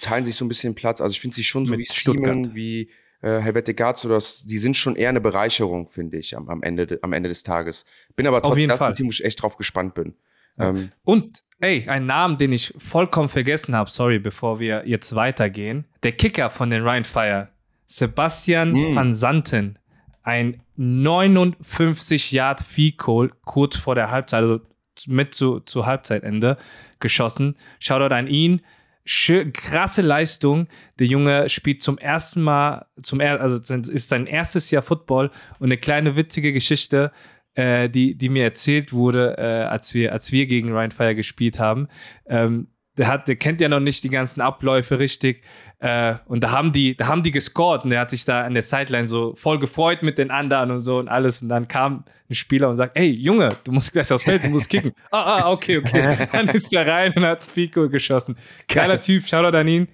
teilen 0.00 0.24
sich 0.24 0.34
so 0.36 0.44
ein 0.44 0.48
bisschen 0.48 0.74
Platz. 0.74 1.00
Also 1.00 1.12
ich 1.12 1.20
finde 1.20 1.36
sie 1.36 1.44
schon 1.44 1.66
so 1.66 1.72
Mit 1.72 1.80
wie 1.80 1.84
Stuttgart. 1.86 2.34
Siemen, 2.44 2.54
wie 2.54 2.90
äh, 3.22 3.40
Helvete 3.40 3.74
Garz 3.74 4.04
oder 4.04 4.14
das, 4.14 4.44
die 4.44 4.58
sind 4.58 4.76
schon 4.76 4.94
eher 4.96 5.08
eine 5.10 5.20
Bereicherung, 5.20 5.88
finde 5.88 6.18
ich, 6.18 6.36
am, 6.36 6.48
am, 6.48 6.62
Ende, 6.62 6.86
de- 6.86 6.98
am 7.02 7.12
Ende 7.12 7.28
des 7.28 7.42
Tages. 7.42 7.84
Bin 8.14 8.26
aber 8.26 8.42
trotzdem 8.42 8.68
das 8.68 8.80
ein. 8.80 8.92
Team, 8.94 9.06
wo 9.06 9.10
ich 9.10 9.24
echt 9.24 9.42
drauf 9.42 9.56
gespannt 9.56 9.94
bin. 9.94 10.14
Ja. 10.58 10.70
Ähm, 10.70 10.90
Und, 11.04 11.42
ey, 11.60 11.86
ein 11.88 12.06
Namen, 12.06 12.38
den 12.38 12.52
ich 12.52 12.72
vollkommen 12.78 13.28
vergessen 13.28 13.74
habe, 13.74 13.90
sorry, 13.90 14.18
bevor 14.18 14.60
wir 14.60 14.82
jetzt 14.86 15.14
weitergehen. 15.14 15.84
Der 16.02 16.12
Kicker 16.12 16.50
von 16.50 16.70
den 16.70 16.82
Rhein 16.82 17.04
Fire, 17.04 17.48
Sebastian 17.86 18.72
Mm. 18.72 18.94
van 18.94 19.12
Santen. 19.14 19.78
Ein 20.22 20.60
59 20.76 22.32
Yard 22.32 22.64
Goal 22.98 23.30
kurz 23.44 23.76
vor 23.76 23.94
der 23.94 24.10
Halbzeit, 24.10 24.42
also 24.42 24.60
mit 25.06 25.34
zu, 25.34 25.60
zu 25.60 25.86
Halbzeitende 25.86 26.56
geschossen. 27.00 27.56
Shoutout 27.78 28.14
an 28.14 28.26
ihn. 28.26 28.62
Schö 29.04 29.50
krasse 29.52 30.02
Leistung. 30.02 30.66
Der 30.98 31.06
Junge 31.06 31.48
spielt 31.48 31.82
zum 31.82 31.96
ersten 31.98 32.42
Mal, 32.42 32.86
zum 33.00 33.20
er 33.20 33.40
also 33.40 33.56
ist 33.74 34.08
sein 34.08 34.26
erstes 34.26 34.70
Jahr 34.70 34.82
Football 34.82 35.30
und 35.58 35.66
eine 35.66 35.78
kleine 35.78 36.16
witzige 36.16 36.52
Geschichte, 36.52 37.12
äh, 37.54 37.88
die, 37.88 38.16
die 38.16 38.28
mir 38.28 38.42
erzählt 38.42 38.92
wurde, 38.92 39.36
äh, 39.38 39.42
als, 39.42 39.94
wir, 39.94 40.12
als 40.12 40.32
wir 40.32 40.46
gegen 40.46 40.70
Ryan 40.70 40.90
Fire 40.90 41.14
gespielt 41.14 41.58
haben. 41.58 41.88
Ähm, 42.26 42.68
der, 42.98 43.08
hat, 43.08 43.28
der 43.28 43.36
kennt 43.36 43.60
ja 43.60 43.68
noch 43.68 43.80
nicht 43.80 44.02
die 44.04 44.08
ganzen 44.08 44.40
Abläufe 44.40 44.98
richtig. 44.98 45.42
Äh, 45.78 46.14
und 46.26 46.42
da 46.42 46.52
haben, 46.52 46.72
die, 46.72 46.96
da 46.96 47.06
haben 47.06 47.22
die 47.22 47.30
gescored 47.30 47.84
und 47.84 47.90
der 47.90 48.00
hat 48.00 48.10
sich 48.10 48.24
da 48.24 48.42
an 48.42 48.54
der 48.54 48.62
Sideline 48.62 49.06
so 49.06 49.34
voll 49.36 49.58
gefreut 49.58 50.02
mit 50.02 50.16
den 50.16 50.30
anderen 50.30 50.70
und 50.70 50.78
so 50.78 50.98
und 50.98 51.08
alles. 51.08 51.42
Und 51.42 51.50
dann 51.50 51.68
kam 51.68 52.04
ein 52.30 52.34
Spieler 52.34 52.70
und 52.70 52.76
sagt: 52.76 52.96
Ey, 52.96 53.10
Junge, 53.10 53.50
du 53.64 53.72
musst 53.72 53.92
gleich 53.92 54.10
aufs 54.10 54.24
Feld, 54.24 54.44
du 54.44 54.48
musst 54.48 54.70
kicken. 54.70 54.92
ah, 55.10 55.42
ah, 55.42 55.50
okay, 55.50 55.78
okay. 55.78 56.28
Dann 56.32 56.48
ist 56.48 56.72
er 56.72 56.88
rein 56.88 57.12
und 57.14 57.24
hat 57.24 57.44
Fico 57.44 57.88
geschossen. 57.90 58.36
Geiler 58.68 59.00
Typ, 59.00 59.26
Shoutout 59.26 59.56
an 59.56 59.68
ihn. 59.68 59.88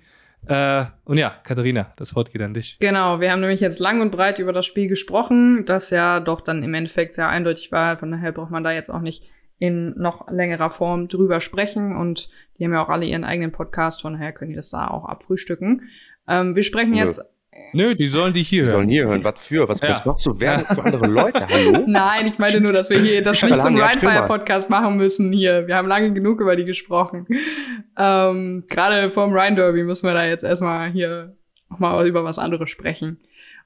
Äh, 0.47 0.85
und 1.05 1.19
ja, 1.19 1.35
Katharina, 1.43 1.93
das 1.97 2.15
Wort 2.15 2.33
geht 2.33 2.43
an 2.43 2.55
dich. 2.55 2.77
Genau, 2.81 3.21
wir 3.21 3.31
haben 3.31 3.41
nämlich 3.41 3.61
jetzt 3.61 3.79
lang 3.79 4.01
und 4.01 4.11
breit 4.11 4.39
über 4.39 4.53
das 4.53 4.67
Spiel 4.67 4.89
gesprochen, 4.89 5.65
das 5.67 5.91
ja 5.91 6.21
doch 6.21 6.41
dann 6.41 6.63
im 6.63 6.75
Endeffekt 6.75 7.15
sehr 7.15 7.29
eindeutig 7.29 7.71
war. 7.71 7.97
Von 7.97 8.11
daher 8.11 8.33
braucht 8.33 8.51
man 8.51 8.65
da 8.65 8.73
jetzt 8.73 8.91
auch 8.91 9.01
nicht 9.01 9.25
in 9.63 9.95
noch 9.97 10.29
längerer 10.29 10.71
Form 10.71 11.07
drüber 11.07 11.41
sprechen. 11.41 11.95
Und 11.97 12.29
die 12.59 12.65
haben 12.65 12.73
ja 12.73 12.83
auch 12.83 12.89
alle 12.89 13.07
ihren 13.07 13.23
eigenen 13.23 13.53
Podcast, 13.53 14.03
von 14.03 14.15
daher 14.15 14.33
können 14.33 14.51
die 14.51 14.57
das 14.57 14.71
da 14.71 14.89
auch 14.89 15.05
abfrühstücken. 15.05 15.83
Ähm, 16.27 16.57
wir 16.57 16.65
sprechen 16.65 16.91
Nö. 16.91 16.97
jetzt. 16.97 17.23
Nö, 17.73 17.95
die 17.95 18.07
sollen 18.09 18.33
die 18.33 18.43
hier 18.43 18.63
die 18.65 18.71
sollen 18.71 18.79
hören. 18.81 18.89
hier 18.89 19.05
hören, 19.07 19.25
was 19.25 19.47
für, 19.47 19.69
was, 19.69 19.81
Ja. 19.81 19.91
was 19.91 20.05
machst 20.05 20.27
du 20.27 20.41
Werbung 20.41 20.67
für 20.67 20.83
andere 20.85 21.07
Leute? 21.07 21.47
Hallo? 21.47 21.85
Nein, 21.87 22.27
ich 22.27 22.39
meine 22.41 22.61
nur, 22.61 22.73
dass 22.73 22.91
wir 22.91 22.99
hier 22.99 23.23
das 23.23 23.41
nicht 23.43 23.61
zum 23.61 23.77
lange, 23.77 23.79
ja, 23.79 23.87
Rhinefire 23.87 24.11
still 24.11 24.21
mal. 24.23 24.27
Podcast 24.27 24.69
machen 24.71 24.97
müssen 24.97 25.33
hier. 25.33 25.67
Wir 25.69 25.77
haben 25.77 25.87
lange 25.87 26.13
genug 26.13 26.41
über 26.41 26.57
die 26.57 26.65
gesprochen. 26.65 27.27
Ähm, 27.97 28.65
Gerade 28.69 29.11
vom 29.13 29.33
Rhine 29.33 29.55
Derby 29.55 29.85
müssen 29.85 30.07
wir 30.09 30.15
da 30.15 30.25
jetzt 30.25 30.43
erstmal 30.45 30.91
hier 30.91 31.37
noch 31.71 31.79
mal 31.79 32.07
über 32.07 32.25
was 32.25 32.39
anderes 32.39 32.69
sprechen. 32.71 33.21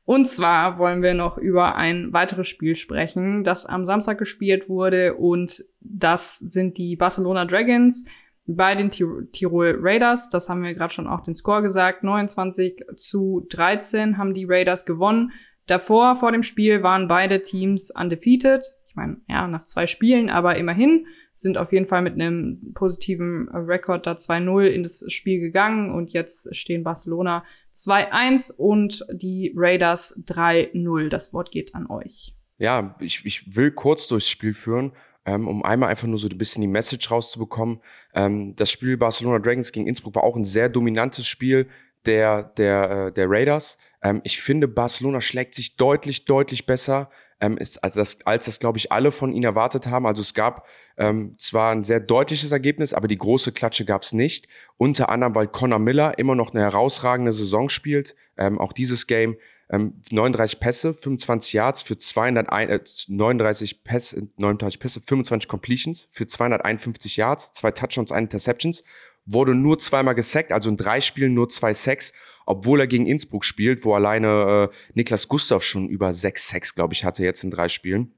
Und 0.06 0.28
zwar 0.28 0.78
wollen 0.78 1.02
wir 1.02 1.14
noch 1.14 1.36
über 1.36 1.74
ein 1.74 2.12
weiteres 2.12 2.46
Spiel 2.46 2.76
sprechen, 2.76 3.42
das 3.42 3.66
am 3.66 3.84
Samstag 3.84 4.18
gespielt 4.18 4.68
wurde 4.68 5.16
und 5.16 5.64
das 5.80 6.38
sind 6.38 6.78
die 6.78 6.94
Barcelona 6.94 7.44
Dragons 7.44 8.04
bei 8.46 8.76
den 8.76 8.92
Tir 8.92 9.26
Tirol 9.32 9.76
Raiders. 9.80 10.28
Das 10.28 10.48
haben 10.48 10.62
wir 10.62 10.74
gerade 10.74 10.94
schon 10.94 11.08
auch 11.08 11.24
den 11.24 11.34
Score 11.34 11.60
gesagt. 11.60 12.04
29 12.04 12.84
zu 12.96 13.46
13 13.50 14.16
haben 14.16 14.32
die 14.32 14.46
Raiders 14.48 14.86
gewonnen. 14.86 15.32
Davor, 15.66 16.14
vor 16.14 16.30
dem 16.30 16.44
Spiel, 16.44 16.84
waren 16.84 17.08
beide 17.08 17.42
Teams 17.42 17.90
undefeated. 17.90 18.64
Ich 18.96 18.98
meine, 18.98 19.18
ja, 19.28 19.46
nach 19.46 19.64
zwei 19.64 19.86
Spielen, 19.86 20.30
aber 20.30 20.56
immerhin 20.56 21.06
sind 21.34 21.58
auf 21.58 21.70
jeden 21.70 21.84
Fall 21.84 22.00
mit 22.00 22.14
einem 22.14 22.72
positiven 22.72 23.46
Rekord 23.50 24.06
da 24.06 24.12
2-0 24.12 24.64
in 24.68 24.82
das 24.82 25.04
Spiel 25.08 25.38
gegangen 25.38 25.92
und 25.92 26.14
jetzt 26.14 26.56
stehen 26.56 26.82
Barcelona 26.82 27.44
2-1 27.74 28.56
und 28.56 29.04
die 29.12 29.52
Raiders 29.54 30.18
3-0. 30.26 31.10
Das 31.10 31.34
Wort 31.34 31.50
geht 31.50 31.74
an 31.74 31.90
euch. 31.90 32.34
Ja, 32.56 32.96
ich, 32.98 33.26
ich 33.26 33.54
will 33.54 33.70
kurz 33.70 34.08
durchs 34.08 34.30
Spiel 34.30 34.54
führen, 34.54 34.92
ähm, 35.26 35.46
um 35.46 35.62
einmal 35.62 35.90
einfach 35.90 36.08
nur 36.08 36.18
so 36.18 36.26
ein 36.26 36.38
bisschen 36.38 36.62
die 36.62 36.66
Message 36.66 37.10
rauszubekommen. 37.10 37.82
Ähm, 38.14 38.56
das 38.56 38.70
Spiel 38.70 38.96
Barcelona 38.96 39.40
Dragons 39.40 39.72
gegen 39.72 39.86
Innsbruck 39.86 40.14
war 40.14 40.24
auch 40.24 40.36
ein 40.36 40.44
sehr 40.44 40.70
dominantes 40.70 41.26
Spiel 41.26 41.68
der, 42.06 42.44
der, 42.44 43.08
äh, 43.08 43.12
der 43.12 43.28
Raiders. 43.28 43.76
Ähm, 44.02 44.22
ich 44.24 44.40
finde, 44.40 44.68
Barcelona 44.68 45.20
schlägt 45.20 45.54
sich 45.54 45.76
deutlich, 45.76 46.24
deutlich 46.24 46.64
besser, 46.64 47.10
ähm, 47.40 47.58
ist, 47.58 47.82
als 47.84 47.94
das, 47.94 48.18
als 48.24 48.46
das 48.46 48.58
glaube 48.58 48.78
ich, 48.78 48.92
alle 48.92 49.12
von 49.12 49.32
ihnen 49.32 49.44
erwartet 49.44 49.86
haben. 49.86 50.06
Also 50.06 50.22
es 50.22 50.34
gab 50.34 50.66
ähm, 50.96 51.32
zwar 51.38 51.72
ein 51.72 51.84
sehr 51.84 52.00
deutliches 52.00 52.52
Ergebnis, 52.52 52.94
aber 52.94 53.08
die 53.08 53.18
große 53.18 53.52
Klatsche 53.52 53.84
gab 53.84 54.02
es 54.02 54.12
nicht. 54.12 54.48
Unter 54.76 55.08
anderem, 55.08 55.34
weil 55.34 55.48
Connor 55.48 55.78
Miller 55.78 56.18
immer 56.18 56.34
noch 56.34 56.52
eine 56.52 56.62
herausragende 56.62 57.32
Saison 57.32 57.68
spielt. 57.68 58.16
Ähm, 58.36 58.58
auch 58.58 58.72
dieses 58.72 59.06
Game 59.06 59.36
ähm, 59.70 60.00
39 60.12 60.60
Pässe, 60.60 60.94
25 60.94 61.52
Yards 61.52 61.82
für 61.82 61.96
239 61.96 63.72
äh, 63.72 63.78
Pässe, 63.82 64.28
39 64.36 64.80
Pässe, 64.80 65.00
25 65.00 65.48
Completions 65.48 66.08
für 66.10 66.26
251 66.26 67.16
Yards, 67.16 67.52
zwei 67.52 67.72
Touchdowns, 67.72 68.12
eine 68.12 68.26
Interceptions, 68.26 68.84
wurde 69.24 69.54
nur 69.54 69.78
zweimal 69.78 70.14
gesackt, 70.14 70.52
also 70.52 70.70
in 70.70 70.76
drei 70.76 71.00
Spielen 71.00 71.34
nur 71.34 71.48
zwei 71.48 71.74
Sacks, 71.74 72.12
obwohl 72.46 72.80
er 72.80 72.86
gegen 72.86 73.06
Innsbruck 73.06 73.44
spielt, 73.44 73.84
wo 73.84 73.94
alleine 73.94 74.70
äh, 74.70 74.76
Niklas 74.94 75.28
Gustav 75.28 75.62
schon 75.62 75.88
über 75.88 76.14
sechs 76.14 76.48
Sacks, 76.48 76.74
glaube 76.74 76.94
ich, 76.94 77.04
hatte 77.04 77.22
jetzt 77.24 77.44
in 77.44 77.50
drei 77.50 77.68
Spielen. 77.68 78.12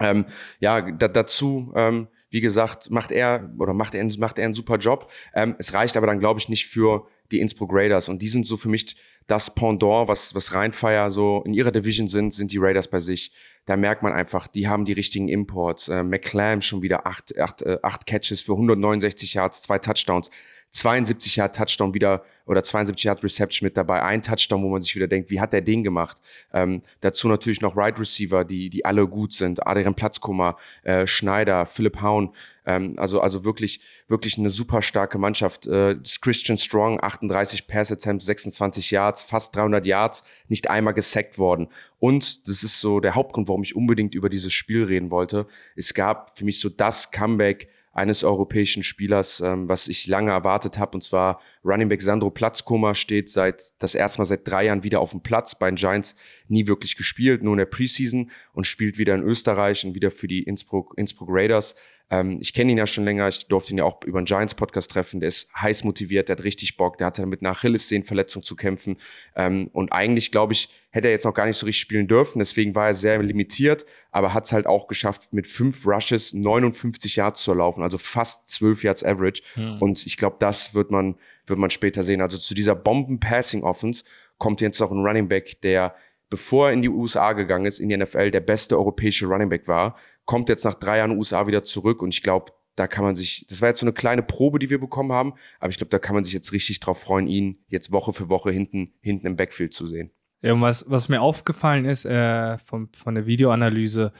Ähm, 0.00 0.26
ja, 0.60 0.80
da, 0.92 1.08
dazu, 1.08 1.72
ähm, 1.74 2.08
wie 2.30 2.40
gesagt, 2.40 2.90
macht 2.90 3.10
er 3.10 3.52
oder 3.58 3.74
macht 3.74 3.94
er, 3.94 4.04
macht 4.18 4.38
er 4.38 4.44
einen 4.44 4.54
super 4.54 4.76
Job. 4.78 5.10
Ähm, 5.34 5.56
es 5.58 5.74
reicht 5.74 5.96
aber 5.96 6.06
dann, 6.06 6.20
glaube 6.20 6.40
ich, 6.40 6.48
nicht 6.48 6.66
für 6.66 7.06
die 7.30 7.40
Innsbruck 7.40 7.70
Raiders. 7.72 8.08
Und 8.08 8.22
die 8.22 8.28
sind 8.28 8.46
so 8.46 8.56
für 8.56 8.68
mich 8.68 8.96
das 9.26 9.54
Pendant, 9.54 10.08
was, 10.08 10.34
was 10.34 10.54
Rheinfire 10.54 11.10
so 11.10 11.42
in 11.44 11.52
ihrer 11.52 11.72
Division 11.72 12.08
sind, 12.08 12.32
sind 12.32 12.52
die 12.52 12.58
Raiders 12.58 12.88
bei 12.88 13.00
sich. 13.00 13.32
Da 13.66 13.76
merkt 13.76 14.02
man 14.02 14.12
einfach, 14.12 14.46
die 14.46 14.68
haben 14.68 14.84
die 14.84 14.94
richtigen 14.94 15.28
Imports. 15.28 15.88
Äh, 15.88 16.02
McClam 16.02 16.62
schon 16.62 16.82
wieder 16.82 17.06
acht, 17.06 17.38
acht, 17.38 17.62
äh, 17.62 17.78
acht 17.82 18.06
Catches 18.06 18.40
für 18.40 18.52
169 18.52 19.34
Yards, 19.34 19.62
zwei 19.62 19.78
Touchdowns. 19.78 20.30
72 20.70 21.36
Yard 21.36 21.56
Touchdown 21.56 21.94
wieder 21.94 22.22
oder 22.48 22.62
72 22.62 23.04
Yard 23.04 23.22
Reception 23.22 23.66
mit 23.66 23.76
dabei. 23.76 24.02
Ein 24.02 24.22
Touchdown, 24.22 24.62
wo 24.62 24.70
man 24.70 24.80
sich 24.80 24.96
wieder 24.96 25.06
denkt, 25.06 25.30
wie 25.30 25.40
hat 25.40 25.52
der 25.52 25.60
den 25.60 25.84
gemacht? 25.84 26.16
Ähm, 26.52 26.82
dazu 27.00 27.28
natürlich 27.28 27.60
noch 27.60 27.76
Right 27.76 27.98
Receiver, 27.98 28.44
die, 28.44 28.70
die 28.70 28.84
alle 28.84 29.06
gut 29.06 29.32
sind. 29.32 29.66
Adrian 29.66 29.94
Platzkummer, 29.94 30.56
äh, 30.82 31.06
Schneider, 31.06 31.66
Philipp 31.66 32.00
Haun. 32.00 32.34
Ähm, 32.64 32.94
also, 32.96 33.20
also 33.20 33.44
wirklich, 33.44 33.80
wirklich 34.08 34.38
eine 34.38 34.48
super 34.48 34.80
starke 34.80 35.18
Mannschaft. 35.18 35.66
Äh, 35.66 35.96
Christian 36.22 36.56
Strong, 36.56 37.02
38 37.02 37.66
Pass 37.66 37.92
Attempts, 37.92 38.24
26 38.24 38.90
Yards, 38.90 39.22
fast 39.22 39.54
300 39.54 39.84
Yards, 39.84 40.24
nicht 40.48 40.70
einmal 40.70 40.94
gesackt 40.94 41.38
worden. 41.38 41.68
Und 41.98 42.48
das 42.48 42.62
ist 42.62 42.80
so 42.80 43.00
der 43.00 43.14
Hauptgrund, 43.14 43.48
warum 43.48 43.62
ich 43.62 43.76
unbedingt 43.76 44.14
über 44.14 44.30
dieses 44.30 44.54
Spiel 44.54 44.84
reden 44.84 45.10
wollte. 45.10 45.46
Es 45.76 45.92
gab 45.92 46.38
für 46.38 46.46
mich 46.46 46.60
so 46.60 46.70
das 46.70 47.10
Comeback 47.10 47.68
eines 47.98 48.24
europäischen 48.24 48.82
Spielers, 48.82 49.40
ähm, 49.40 49.68
was 49.68 49.88
ich 49.88 50.06
lange 50.06 50.30
erwartet 50.30 50.78
habe, 50.78 50.92
und 50.92 51.02
zwar 51.02 51.40
Running 51.64 51.88
Back 51.88 52.00
Sandro 52.00 52.30
Platzkummer 52.30 52.94
steht 52.94 53.28
seit 53.28 53.72
das 53.78 53.94
erste 53.94 54.20
Mal 54.20 54.24
seit 54.24 54.48
drei 54.48 54.64
Jahren 54.66 54.84
wieder 54.84 55.00
auf 55.00 55.10
dem 55.10 55.20
Platz 55.20 55.58
bei 55.58 55.70
den 55.70 55.76
Giants, 55.76 56.16
nie 56.48 56.66
wirklich 56.66 56.96
gespielt, 56.96 57.42
nur 57.42 57.52
in 57.52 57.58
der 57.58 57.66
Preseason 57.66 58.30
und 58.54 58.66
spielt 58.66 58.98
wieder 58.98 59.14
in 59.14 59.22
Österreich 59.22 59.84
und 59.84 59.94
wieder 59.94 60.10
für 60.10 60.28
die 60.28 60.42
Innsbruck, 60.42 60.94
Innsbruck 60.96 61.28
Raiders. 61.30 61.74
Ähm, 62.10 62.38
ich 62.40 62.54
kenne 62.54 62.72
ihn 62.72 62.78
ja 62.78 62.86
schon 62.86 63.04
länger, 63.04 63.28
ich 63.28 63.48
durfte 63.48 63.72
ihn 63.72 63.78
ja 63.78 63.84
auch 63.84 64.02
über 64.04 64.18
einen 64.18 64.24
Giants-Podcast 64.24 64.90
treffen. 64.90 65.20
Der 65.20 65.28
ist 65.28 65.52
heiß 65.54 65.84
motiviert, 65.84 66.28
der 66.28 66.36
hat 66.36 66.44
richtig 66.44 66.76
Bock, 66.76 66.98
der 66.98 67.08
hatte 67.08 67.26
mit 67.26 67.42
einer 67.42 67.50
Achillessehnenverletzung 67.50 68.42
zu 68.42 68.56
kämpfen. 68.56 68.96
Ähm, 69.36 69.68
und 69.72 69.92
eigentlich, 69.92 70.32
glaube 70.32 70.54
ich, 70.54 70.68
hätte 70.90 71.08
er 71.08 71.12
jetzt 71.12 71.24
noch 71.24 71.34
gar 71.34 71.46
nicht 71.46 71.56
so 71.56 71.66
richtig 71.66 71.80
spielen 71.80 72.08
dürfen. 72.08 72.38
Deswegen 72.38 72.74
war 72.74 72.86
er 72.86 72.94
sehr 72.94 73.22
limitiert, 73.22 73.84
aber 74.10 74.32
hat 74.32 74.46
es 74.46 74.52
halt 74.52 74.66
auch 74.66 74.88
geschafft, 74.88 75.32
mit 75.32 75.46
fünf 75.46 75.86
Rushes 75.86 76.32
59 76.32 77.16
Yards 77.16 77.42
zu 77.42 77.52
laufen, 77.52 77.82
also 77.82 77.98
fast 77.98 78.48
12 78.48 78.84
Yards 78.84 79.04
Average. 79.04 79.42
Hm. 79.54 79.82
Und 79.82 80.06
ich 80.06 80.16
glaube, 80.16 80.36
das 80.38 80.74
wird 80.74 80.90
man, 80.90 81.16
wird 81.46 81.58
man 81.58 81.70
später 81.70 82.02
sehen. 82.02 82.22
Also 82.22 82.38
zu 82.38 82.54
dieser 82.54 82.74
Bomben-Passing-Offense 82.74 84.04
kommt 84.38 84.60
jetzt 84.60 84.80
noch 84.80 84.90
ein 84.90 85.04
Running 85.04 85.28
Back, 85.28 85.60
der 85.60 85.94
bevor 86.30 86.68
er 86.68 86.74
in 86.74 86.82
die 86.82 86.88
USA 86.88 87.32
gegangen 87.32 87.66
ist, 87.66 87.80
in 87.80 87.88
die 87.88 87.96
NFL, 87.96 88.30
der 88.30 88.40
beste 88.40 88.78
europäische 88.78 89.26
Running 89.26 89.48
Back 89.48 89.66
war, 89.66 89.96
kommt 90.28 90.50
jetzt 90.50 90.64
nach 90.64 90.74
drei 90.74 90.98
Jahren 90.98 91.12
USA 91.12 91.46
wieder 91.46 91.62
zurück 91.62 92.02
und 92.02 92.10
ich 92.12 92.22
glaube, 92.22 92.52
da 92.76 92.86
kann 92.86 93.02
man 93.02 93.16
sich, 93.16 93.46
das 93.48 93.62
war 93.62 93.70
jetzt 93.70 93.80
so 93.80 93.86
eine 93.86 93.94
kleine 93.94 94.22
Probe, 94.22 94.58
die 94.58 94.68
wir 94.68 94.78
bekommen 94.78 95.10
haben, 95.10 95.32
aber 95.58 95.70
ich 95.70 95.78
glaube, 95.78 95.88
da 95.88 95.98
kann 95.98 96.14
man 96.14 96.22
sich 96.22 96.34
jetzt 96.34 96.52
richtig 96.52 96.80
drauf 96.80 97.00
freuen, 97.00 97.26
ihn 97.26 97.64
jetzt 97.68 97.92
Woche 97.92 98.12
für 98.12 98.28
Woche 98.28 98.50
hinten, 98.50 98.92
hinten 99.00 99.26
im 99.26 99.36
Backfield 99.36 99.72
zu 99.72 99.86
sehen. 99.86 100.10
Ja, 100.42 100.52
und 100.52 100.60
was, 100.60 100.84
was 100.90 101.08
mir 101.08 101.22
aufgefallen 101.22 101.86
ist 101.86 102.04
äh, 102.04 102.58
von, 102.58 102.90
von 102.94 103.14
der 103.14 103.24
Videoanalyse, 103.24 104.12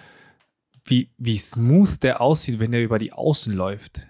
wie, 0.86 1.12
wie 1.18 1.36
smooth 1.36 2.02
der 2.02 2.22
aussieht, 2.22 2.58
wenn 2.58 2.72
er 2.72 2.82
über 2.82 2.98
die 2.98 3.12
Außen 3.12 3.52
läuft. 3.52 4.00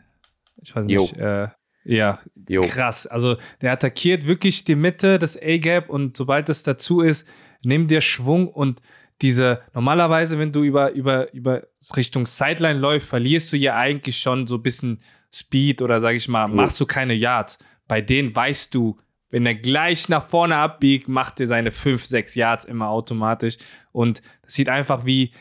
Ich 0.62 0.76
weiß 0.76 0.86
nicht, 0.86 1.16
äh, 1.16 1.48
ja, 1.82 2.20
jo. 2.48 2.60
krass. 2.60 3.08
Also 3.08 3.38
der 3.60 3.72
attackiert 3.72 4.28
wirklich 4.28 4.62
die 4.62 4.76
Mitte, 4.76 5.18
das 5.18 5.36
A-Gap 5.36 5.90
und 5.90 6.16
sobald 6.16 6.48
es 6.48 6.62
dazu 6.62 7.00
ist, 7.00 7.28
nimmt 7.64 7.90
der 7.90 8.02
Schwung 8.02 8.46
und 8.46 8.80
diese, 9.22 9.60
normalerweise, 9.74 10.38
wenn 10.38 10.52
du 10.52 10.62
über, 10.62 10.92
über, 10.92 11.32
über 11.32 11.62
Richtung 11.96 12.26
Sideline 12.26 12.78
läufst, 12.78 13.08
verlierst 13.08 13.52
du 13.52 13.56
ja 13.56 13.76
eigentlich 13.76 14.18
schon 14.18 14.46
so 14.46 14.56
ein 14.56 14.62
bisschen 14.62 15.00
Speed 15.32 15.82
oder 15.82 16.00
sag 16.00 16.14
ich 16.14 16.28
mal, 16.28 16.48
machst 16.48 16.80
du 16.80 16.86
keine 16.86 17.14
Yards. 17.14 17.58
Bei 17.86 18.00
denen 18.00 18.34
weißt 18.34 18.74
du, 18.74 18.98
wenn 19.30 19.44
er 19.44 19.54
gleich 19.54 20.08
nach 20.08 20.26
vorne 20.26 20.56
abbiegt, 20.56 21.08
macht 21.08 21.40
er 21.40 21.46
seine 21.46 21.70
5, 21.70 22.04
6 22.04 22.34
Yards 22.34 22.64
immer 22.64 22.88
automatisch. 22.88 23.58
Und 23.92 24.22
das 24.42 24.54
sieht 24.54 24.68
einfach 24.68 25.04
wie, 25.04 25.32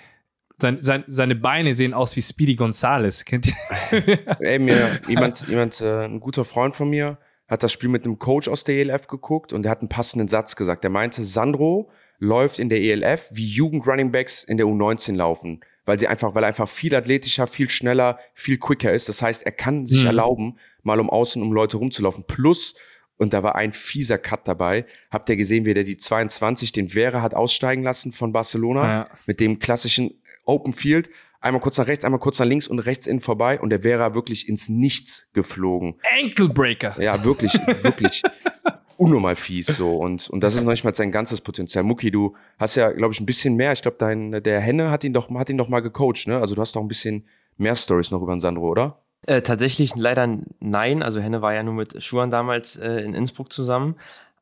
sein, 0.60 0.80
sein, 0.82 1.04
seine 1.08 1.36
Beine 1.36 1.74
sehen 1.74 1.94
aus 1.94 2.16
wie 2.16 2.22
Speedy 2.22 2.56
Gonzales. 2.56 3.24
Kennt 3.24 3.48
ihr? 3.48 3.56
Ey, 4.40 4.60
mir, 4.60 5.00
jemand, 5.08 5.48
jemand 5.48 5.80
äh, 5.82 6.06
ein 6.06 6.20
guter 6.20 6.46
Freund 6.46 6.76
von 6.76 6.90
mir, 6.90 7.18
hat 7.48 7.64
das 7.64 7.72
Spiel 7.72 7.90
mit 7.90 8.04
einem 8.04 8.20
Coach 8.20 8.50
aus 8.50 8.66
der 8.66 8.76
ELF 8.76 9.08
geguckt 9.08 9.54
und 9.54 9.64
der 9.64 9.72
hat 9.72 9.80
einen 9.80 9.90
passenden 9.90 10.28
Satz 10.28 10.56
gesagt. 10.58 10.84
Der 10.84 10.90
meinte, 10.90 11.24
Sandro 11.24 11.90
läuft 12.20 12.60
in 12.60 12.70
der 12.70 12.82
ELF, 12.82 13.30
wie 13.32 13.48
Jugend-Runningbacks 13.48 14.44
in 14.44 14.58
der 14.58 14.66
U19 14.66 15.16
laufen. 15.16 15.62
Weil 15.86 16.00
sie 16.00 16.08
einfach, 16.08 16.36
weil 16.36 16.44
er 16.44 16.48
einfach 16.48 16.68
viel 16.68 16.94
athletischer, 16.94 17.48
viel 17.48 17.70
schneller, 17.70 18.20
viel 18.34 18.58
quicker 18.58 18.92
ist. 18.92 19.08
Das 19.08 19.22
heißt, 19.22 19.46
er 19.46 19.54
kann 19.54 19.86
sich 19.86 20.02
mhm. 20.02 20.08
erlauben, 20.08 20.60
mal 20.84 21.00
um 21.00 21.10
außen 21.10 21.42
um 21.42 21.54
Leute 21.54 21.78
rumzulaufen. 21.78 22.26
Plus, 22.28 22.76
und 23.18 23.34
da 23.34 23.42
war 23.42 23.56
ein 23.56 23.74
fieser 23.74 24.18
Cut 24.18 24.48
dabei. 24.48 24.86
Habt 25.10 25.30
ihr 25.30 25.36
gesehen, 25.36 25.66
wie 25.66 25.74
der 25.74 25.84
die 25.84 25.98
22, 25.98 26.72
den 26.72 26.90
Vera 26.90 27.22
hat 27.22 27.34
aussteigen 27.34 27.84
lassen 27.84 28.12
von 28.12 28.32
Barcelona? 28.32 28.88
Ja. 28.88 29.10
Mit 29.26 29.40
dem 29.40 29.60
klassischen 29.60 30.22
Open 30.46 30.74
Field. 30.74 31.10
Einmal 31.40 31.62
kurz 31.62 31.78
nach 31.78 31.88
rechts, 31.88 32.04
einmal 32.04 32.20
kurz 32.20 32.40
nach 32.40 32.46
links 32.46 32.68
und 32.68 32.80
rechts 32.80 33.08
innen 33.08 33.22
vorbei. 33.22 33.60
Und 33.60 33.70
der 33.70 33.82
Vera 33.82 34.14
wirklich 34.14 34.50
ins 34.50 34.70
Nichts 34.70 35.30
geflogen. 35.34 35.96
Ankle 36.22 36.50
Breaker. 36.50 37.02
Ja, 37.02 37.24
wirklich, 37.24 37.54
wirklich 37.54 38.24
unnormal 38.98 39.36
fies 39.36 39.68
so 39.68 39.96
und 39.96 40.30
und 40.30 40.42
das 40.42 40.56
ist 40.56 40.64
noch 40.64 40.72
nicht 40.72 40.84
mal 40.84 40.94
sein 40.94 41.12
ganzes 41.12 41.42
Potenzial. 41.42 41.84
Muki, 41.84 42.12
du 42.12 42.36
hast 42.58 42.76
ja 42.76 42.92
glaube 42.92 43.14
ich 43.14 43.20
ein 43.20 43.26
bisschen 43.26 43.56
mehr. 43.56 43.72
Ich 43.72 43.82
glaube, 43.82 43.98
dein 43.98 44.44
der 44.44 44.60
Henne 44.60 44.92
hat 44.92 45.04
ihn 45.04 45.14
doch 45.14 45.30
hat 45.30 45.50
ihn 45.50 45.58
doch 45.58 45.70
mal 45.70 45.82
gecoacht, 45.82 46.28
ne? 46.28 46.40
Also 46.40 46.56
du 46.56 46.62
hast 46.62 46.76
doch 46.76 46.82
ein 46.82 46.88
bisschen 46.88 47.26
mehr 47.58 47.76
Stories 47.76 48.12
noch 48.12 48.22
über 48.22 48.36
den 48.36 48.40
Sandro, 48.40 48.68
oder? 48.70 49.02
Äh, 49.26 49.42
tatsächlich 49.42 49.96
leider 49.96 50.38
nein. 50.60 51.04
Also 51.04 51.20
Henne 51.20 51.42
war 51.42 51.54
ja 51.54 51.64
nur 51.64 51.74
mit 51.74 52.02
Schuhan 52.04 52.30
damals 52.30 52.78
äh, 52.78 53.02
in 53.02 53.14
Innsbruck 53.14 53.52
zusammen, 53.52 53.96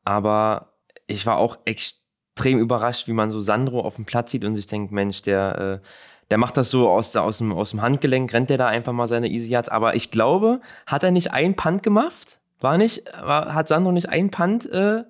aber 0.04 0.72
ich 1.06 1.26
war 1.26 1.38
auch 1.38 1.58
extrem 1.64 2.58
überrascht, 2.58 3.08
wie 3.08 3.12
man 3.12 3.30
so 3.30 3.40
Sandro 3.40 3.80
auf 3.80 3.96
dem 3.96 4.04
Platz 4.04 4.30
sieht 4.30 4.44
und 4.44 4.54
sich 4.54 4.66
denkt, 4.66 4.92
Mensch, 4.92 5.22
der 5.22 5.80
äh, 5.82 5.86
der 6.30 6.38
macht 6.38 6.56
das 6.56 6.70
so 6.70 6.88
aus, 6.88 7.14
aus, 7.14 7.38
dem, 7.38 7.52
aus 7.52 7.70
dem 7.70 7.82
Handgelenk, 7.82 8.32
rennt 8.32 8.50
der 8.50 8.58
da 8.58 8.66
einfach 8.66 8.92
mal 8.92 9.06
seine 9.06 9.28
Easy 9.28 9.50
Yards. 9.50 9.68
Aber 9.68 9.94
ich 9.94 10.10
glaube, 10.10 10.60
hat 10.86 11.02
er 11.02 11.10
nicht 11.10 11.32
einen 11.32 11.54
Punt 11.54 11.82
gemacht? 11.82 12.40
War 12.60 12.78
nicht, 12.78 13.04
war, 13.20 13.54
hat 13.54 13.68
Sandro 13.68 13.92
nicht 13.92 14.08
einen 14.08 14.30
Punt 14.30 14.66
äh, 14.66 15.04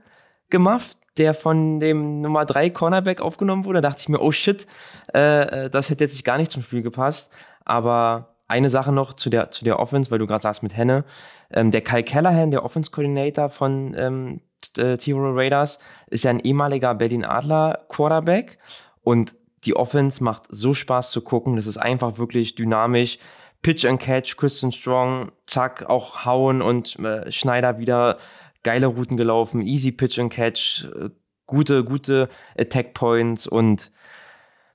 gemacht, 0.51 0.97
der 1.17 1.35
von 1.35 1.81
dem 1.81 2.21
Nummer 2.21 2.45
3 2.45 2.71
Cornerback 2.71 3.21
aufgenommen 3.21 3.65
wurde? 3.65 3.81
Da 3.81 3.89
dachte 3.89 4.03
ich 4.03 4.09
mir, 4.09 4.21
oh 4.21 4.33
shit, 4.33 4.67
äh, 5.15 5.65
äh, 5.65 5.71
das 5.71 5.91
hätte 5.91 6.05
jetzt 6.05 6.25
gar 6.25 6.39
nicht 6.39 6.51
zum 6.51 6.63
Spiel 6.63 6.83
gepasst. 6.83 7.33
Aber 7.65 8.37
eine 8.49 8.71
Sache 8.71 8.93
noch 8.93 9.15
zu 9.15 9.31
der, 9.31 9.51
zu 9.51 9.65
der 9.65 9.79
Offense, 9.79 10.11
weil 10.11 10.19
du 10.19 10.27
gerade 10.27 10.43
sagst 10.43 10.63
mit 10.63 10.77
Henne. 10.77 11.05
Ähm, 11.51 11.71
der 11.71 11.81
Kyle 11.83 12.05
Callahan, 12.05 12.51
der 12.51 12.65
Offense 12.65 12.91
Coordinator 12.91 13.51
von 13.51 13.95
ähm, 13.97 14.41
äh, 14.77 14.97
T-Roll 14.97 15.39
Raiders, 15.39 15.79
ist 16.09 16.25
ja 16.25 16.31
ein 16.31 16.41
ehemaliger 16.41 16.95
Berlin 16.95 17.25
Adler 17.25 17.85
Quarterback. 17.89 18.59
Und 19.03 19.35
die 19.65 19.75
Offense 19.75 20.23
macht 20.23 20.45
so 20.49 20.75
Spaß 20.75 21.11
zu 21.11 21.23
gucken. 21.23 21.57
Das 21.57 21.67
ist 21.67 21.79
einfach 21.79 22.19
wirklich 22.19 22.55
dynamisch. 22.55 23.19
Pitch 23.63 23.85
and 23.85 24.01
Catch, 24.01 24.37
Christian 24.37 24.73
Strong, 24.73 25.33
zack, 25.47 25.85
auch 25.89 26.25
Hauen 26.25 26.63
und 26.63 26.99
äh, 26.99 27.31
Schneider 27.33 27.79
wieder 27.79 28.19
geile 28.63 28.87
Routen 28.87 29.17
gelaufen, 29.17 29.63
easy 29.63 29.93
Pitch 29.93 30.19
and 30.19 30.33
Catch, 30.33 30.87
äh, 30.95 31.11
gute, 31.47 31.85
gute 31.85 32.29
Attack 32.59 32.95
Points 32.95 33.47
und 33.47 33.93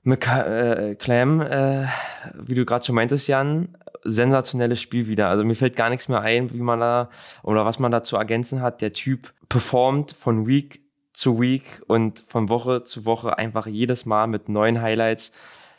Mc 0.04 0.26
äh, 0.26 0.94
Clam, 0.96 1.40
äh, 1.40 1.86
wie 2.34 2.54
du 2.54 2.64
gerade 2.64 2.84
schon 2.84 2.96
meintest, 2.96 3.28
Jan, 3.28 3.76
sensationelles 4.02 4.80
Spiel 4.80 5.06
wieder. 5.06 5.28
Also 5.28 5.44
mir 5.44 5.54
fällt 5.54 5.76
gar 5.76 5.90
nichts 5.90 6.08
mehr 6.08 6.20
ein, 6.20 6.52
wie 6.52 6.60
man 6.60 6.80
da 6.80 7.08
oder 7.42 7.64
was 7.64 7.78
man 7.78 7.92
da 7.92 8.02
zu 8.02 8.16
ergänzen 8.16 8.62
hat. 8.62 8.80
Der 8.80 8.92
Typ 8.92 9.32
performt 9.48 10.12
von 10.12 10.46
Week 10.46 10.82
zu 11.12 11.40
Week 11.40 11.82
und 11.86 12.24
von 12.26 12.48
Woche 12.48 12.82
zu 12.84 13.04
Woche 13.04 13.38
einfach 13.38 13.66
jedes 13.66 14.06
Mal 14.06 14.26
mit 14.26 14.48
neuen 14.48 14.80
Highlights 14.80 15.32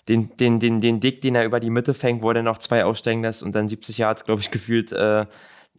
den, 0.07 0.35
den, 0.37 0.59
den, 0.59 0.79
den 0.79 0.99
Dick, 0.99 1.21
den 1.21 1.35
er 1.35 1.45
über 1.45 1.59
die 1.59 1.69
Mitte 1.69 1.93
fängt, 1.93 2.21
wo 2.21 2.31
er 2.31 2.41
noch 2.43 2.57
zwei 2.57 2.83
aussteigen 2.83 3.21
lässt 3.21 3.43
und 3.43 3.53
dann 3.55 3.67
70 3.67 3.97
Yards, 3.97 4.25
glaube 4.25 4.41
ich, 4.41 4.51
gefühlt 4.51 4.91
äh, 4.91 5.25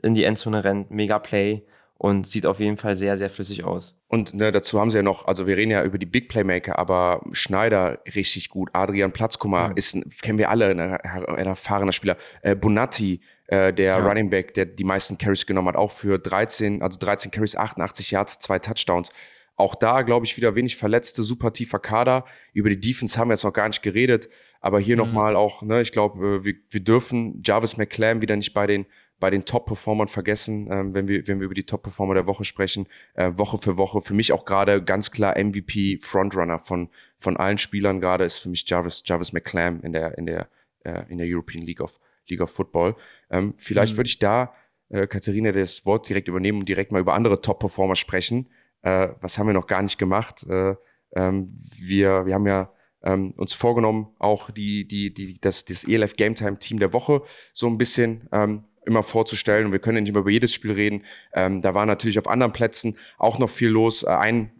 in 0.02 0.14
die 0.14 0.24
Endzone 0.24 0.64
rennt. 0.64 0.90
Mega 0.90 1.18
Play 1.18 1.62
und 1.98 2.26
sieht 2.26 2.44
auf 2.44 2.60
jeden 2.60 2.76
Fall 2.76 2.96
sehr, 2.96 3.16
sehr 3.16 3.30
flüssig 3.30 3.64
aus. 3.64 3.96
Und 4.08 4.34
ne, 4.34 4.52
dazu 4.52 4.80
haben 4.80 4.90
sie 4.90 4.98
ja 4.98 5.02
noch, 5.02 5.26
also 5.26 5.46
wir 5.46 5.56
reden 5.56 5.70
ja 5.70 5.84
über 5.84 5.98
die 5.98 6.06
Big 6.06 6.28
Playmaker, 6.28 6.78
aber 6.78 7.22
Schneider 7.32 8.00
richtig 8.14 8.50
gut, 8.50 8.70
Adrian 8.72 9.12
Platzkummer 9.12 9.68
mhm. 9.68 9.76
ist, 9.76 10.20
kennen 10.22 10.38
wir 10.38 10.50
alle, 10.50 10.68
ein, 10.68 10.80
ein 10.80 11.46
erfahrener 11.46 11.92
Spieler. 11.92 12.16
Äh, 12.42 12.56
Bonatti, 12.56 13.20
äh, 13.46 13.72
der 13.72 13.92
ja. 13.92 14.06
Running 14.06 14.30
Back, 14.30 14.54
der 14.54 14.66
die 14.66 14.84
meisten 14.84 15.18
Carries 15.18 15.46
genommen 15.46 15.68
hat, 15.68 15.76
auch 15.76 15.92
für 15.92 16.18
13, 16.18 16.82
also 16.82 16.98
13 16.98 17.30
Carries, 17.30 17.56
88 17.56 18.10
Yards, 18.10 18.38
zwei 18.38 18.58
Touchdowns. 18.58 19.10
Auch 19.56 19.74
da, 19.76 20.02
glaube 20.02 20.26
ich, 20.26 20.36
wieder 20.36 20.56
wenig 20.56 20.76
Verletzte, 20.76 21.22
super 21.22 21.52
tiefer 21.52 21.78
Kader. 21.78 22.24
Über 22.52 22.70
die 22.70 22.80
Defense 22.80 23.18
haben 23.18 23.28
wir 23.28 23.34
jetzt 23.34 23.44
noch 23.44 23.52
gar 23.52 23.68
nicht 23.68 23.82
geredet. 23.82 24.28
Aber 24.60 24.80
hier 24.80 24.96
mhm. 24.96 25.04
nochmal 25.04 25.36
auch, 25.36 25.62
ne, 25.62 25.80
ich 25.80 25.92
glaube, 25.92 26.38
äh, 26.38 26.44
wir, 26.44 26.54
wir 26.70 26.80
dürfen 26.80 27.40
Jarvis 27.44 27.76
McClam 27.76 28.20
wieder 28.20 28.34
nicht 28.34 28.52
bei 28.52 28.66
den, 28.66 28.86
bei 29.20 29.30
den 29.30 29.44
Top-Performern 29.44 30.08
vergessen, 30.08 30.68
ähm, 30.70 30.94
wenn, 30.94 31.06
wir, 31.06 31.26
wenn 31.28 31.38
wir 31.38 31.44
über 31.46 31.54
die 31.54 31.66
Top-Performer 31.66 32.14
der 32.14 32.26
Woche 32.26 32.44
sprechen. 32.44 32.88
Äh, 33.14 33.32
Woche 33.36 33.58
für 33.58 33.76
Woche. 33.76 34.00
Für 34.00 34.14
mich 34.14 34.32
auch 34.32 34.44
gerade 34.44 34.82
ganz 34.82 35.12
klar 35.12 35.38
MVP-Frontrunner 35.38 36.58
von, 36.58 36.88
von 37.18 37.36
allen 37.36 37.58
Spielern 37.58 38.00
gerade 38.00 38.24
ist 38.24 38.38
für 38.38 38.48
mich 38.48 38.68
Jarvis, 38.68 39.04
Jarvis 39.06 39.32
McClam 39.32 39.82
in 39.82 39.92
der, 39.92 40.18
in 40.18 40.26
der, 40.26 40.48
äh, 40.82 41.04
in 41.08 41.18
der 41.18 41.28
European 41.30 41.64
League 41.64 41.80
of, 41.80 42.00
League 42.28 42.40
of 42.40 42.50
Football. 42.50 42.96
Ähm, 43.30 43.54
vielleicht 43.56 43.92
mhm. 43.92 43.98
würde 43.98 44.08
ich 44.08 44.18
da, 44.18 44.52
äh, 44.88 45.06
Katharina, 45.06 45.52
das 45.52 45.86
Wort 45.86 46.08
direkt 46.08 46.26
übernehmen 46.26 46.58
und 46.58 46.68
direkt 46.68 46.90
mal 46.90 47.00
über 47.00 47.14
andere 47.14 47.40
Top-Performer 47.40 47.94
sprechen 47.94 48.48
äh, 48.84 49.08
was 49.20 49.38
haben 49.38 49.46
wir 49.46 49.54
noch 49.54 49.66
gar 49.66 49.82
nicht 49.82 49.98
gemacht? 49.98 50.46
Äh, 50.48 50.76
ähm, 51.16 51.56
wir, 51.78 52.26
wir 52.26 52.34
haben 52.34 52.46
ja 52.46 52.70
ähm, 53.02 53.32
uns 53.36 53.54
vorgenommen, 53.54 54.08
auch 54.18 54.50
die, 54.50 54.86
die, 54.86 55.12
die, 55.12 55.40
das, 55.40 55.64
das 55.64 55.84
ELF 55.84 56.16
Game 56.16 56.34
Time 56.34 56.58
Team 56.58 56.78
der 56.78 56.92
Woche 56.92 57.22
so 57.52 57.66
ein 57.66 57.78
bisschen 57.78 58.28
ähm, 58.32 58.64
immer 58.84 59.02
vorzustellen. 59.02 59.66
Und 59.66 59.72
wir 59.72 59.78
können 59.78 59.96
ja 59.96 60.00
nicht 60.02 60.10
immer 60.10 60.20
über 60.20 60.30
jedes 60.30 60.52
Spiel 60.52 60.72
reden. 60.72 61.04
Ähm, 61.32 61.62
da 61.62 61.74
war 61.74 61.86
natürlich 61.86 62.18
auf 62.18 62.28
anderen 62.28 62.52
Plätzen 62.52 62.98
auch 63.18 63.38
noch 63.38 63.50
viel 63.50 63.70
los. 63.70 64.02
Äh, 64.02 64.08
ein 64.10 64.52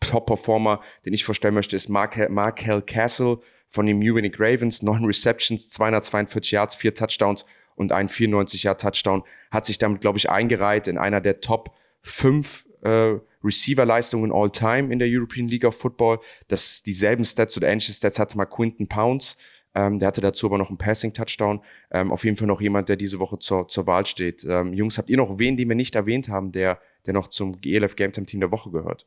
Top-Performer, 0.00 0.80
den 1.04 1.12
ich 1.12 1.24
vorstellen 1.24 1.54
möchte, 1.54 1.74
ist 1.74 1.88
Mark, 1.88 2.28
Markel 2.30 2.82
Castle 2.82 3.40
von 3.68 3.86
den 3.86 3.98
Munich 3.98 4.36
Ravens. 4.38 4.82
Neun 4.82 5.04
Receptions, 5.04 5.70
242 5.70 6.52
Yards, 6.52 6.74
vier 6.76 6.94
Touchdowns 6.94 7.46
und 7.74 7.90
ein 7.90 8.08
94 8.08 8.62
Yard 8.62 8.80
Touchdown. 8.80 9.24
Hat 9.50 9.66
sich 9.66 9.78
damit, 9.78 10.02
glaube 10.02 10.18
ich, 10.18 10.30
eingereiht 10.30 10.86
in 10.86 10.98
einer 10.98 11.20
der 11.20 11.40
Top 11.40 11.74
5 12.02 12.66
äh, 12.82 13.18
Receiver-Leistungen 13.42 14.32
all-time 14.32 14.92
in 14.92 14.98
der 14.98 15.08
European 15.10 15.48
League 15.48 15.64
of 15.64 15.76
Football. 15.76 16.20
Das 16.48 16.82
dieselben 16.82 17.24
Stats 17.24 17.56
oder 17.56 17.68
ähnliche 17.68 17.92
Stats 17.92 18.18
hatte 18.18 18.36
mal 18.36 18.46
Quinton 18.46 18.88
Pounds. 18.88 19.36
Ähm, 19.74 19.98
der 19.98 20.08
hatte 20.08 20.20
dazu 20.20 20.46
aber 20.46 20.58
noch 20.58 20.68
einen 20.68 20.78
Passing-Touchdown. 20.78 21.62
Ähm, 21.90 22.12
auf 22.12 22.24
jeden 22.24 22.36
Fall 22.36 22.46
noch 22.46 22.60
jemand, 22.60 22.88
der 22.88 22.96
diese 22.96 23.18
Woche 23.18 23.38
zur, 23.38 23.68
zur 23.68 23.86
Wahl 23.86 24.04
steht. 24.04 24.44
Ähm, 24.44 24.74
Jungs, 24.74 24.98
habt 24.98 25.08
ihr 25.08 25.16
noch 25.16 25.38
wen, 25.38 25.56
den 25.56 25.68
wir 25.68 25.76
nicht 25.76 25.94
erwähnt 25.94 26.28
haben, 26.28 26.52
der, 26.52 26.78
der 27.06 27.14
noch 27.14 27.28
zum 27.28 27.56
ELF 27.64 27.96
Game 27.96 28.12
Time 28.12 28.26
Team 28.26 28.40
der 28.40 28.50
Woche 28.50 28.70
gehört? 28.70 29.06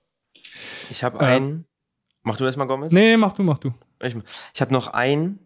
Ich 0.89 1.03
habe 1.03 1.19
ähm, 1.19 1.23
einen. 1.23 1.65
Mach 2.23 2.37
du 2.37 2.45
erstmal, 2.45 2.67
Gomez? 2.67 2.91
Nee, 2.91 3.17
mach 3.17 3.33
du, 3.33 3.43
mach 3.43 3.59
du. 3.59 3.73
Ich, 4.01 4.15
ich 4.53 4.61
habe 4.61 4.73
noch 4.73 4.87
einen 4.87 5.39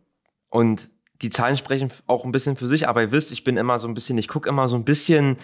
und 0.50 0.90
die 1.22 1.30
Zahlen 1.30 1.58
sprechen 1.58 1.92
auch 2.08 2.24
ein 2.24 2.32
bisschen 2.32 2.56
für 2.56 2.68
sich, 2.68 2.88
aber 2.88 3.02
ihr 3.02 3.12
wisst, 3.12 3.34
ich 3.34 3.44
bin 3.44 3.58
immer 3.58 3.78
so 3.78 3.90
ein 3.90 3.94
bisschen, 3.94 4.18
ich 4.18 4.30
gucke 4.30 4.48
immer 4.48 4.70
so 4.70 4.78
ein 4.78 4.86
bisschen 4.86 5.36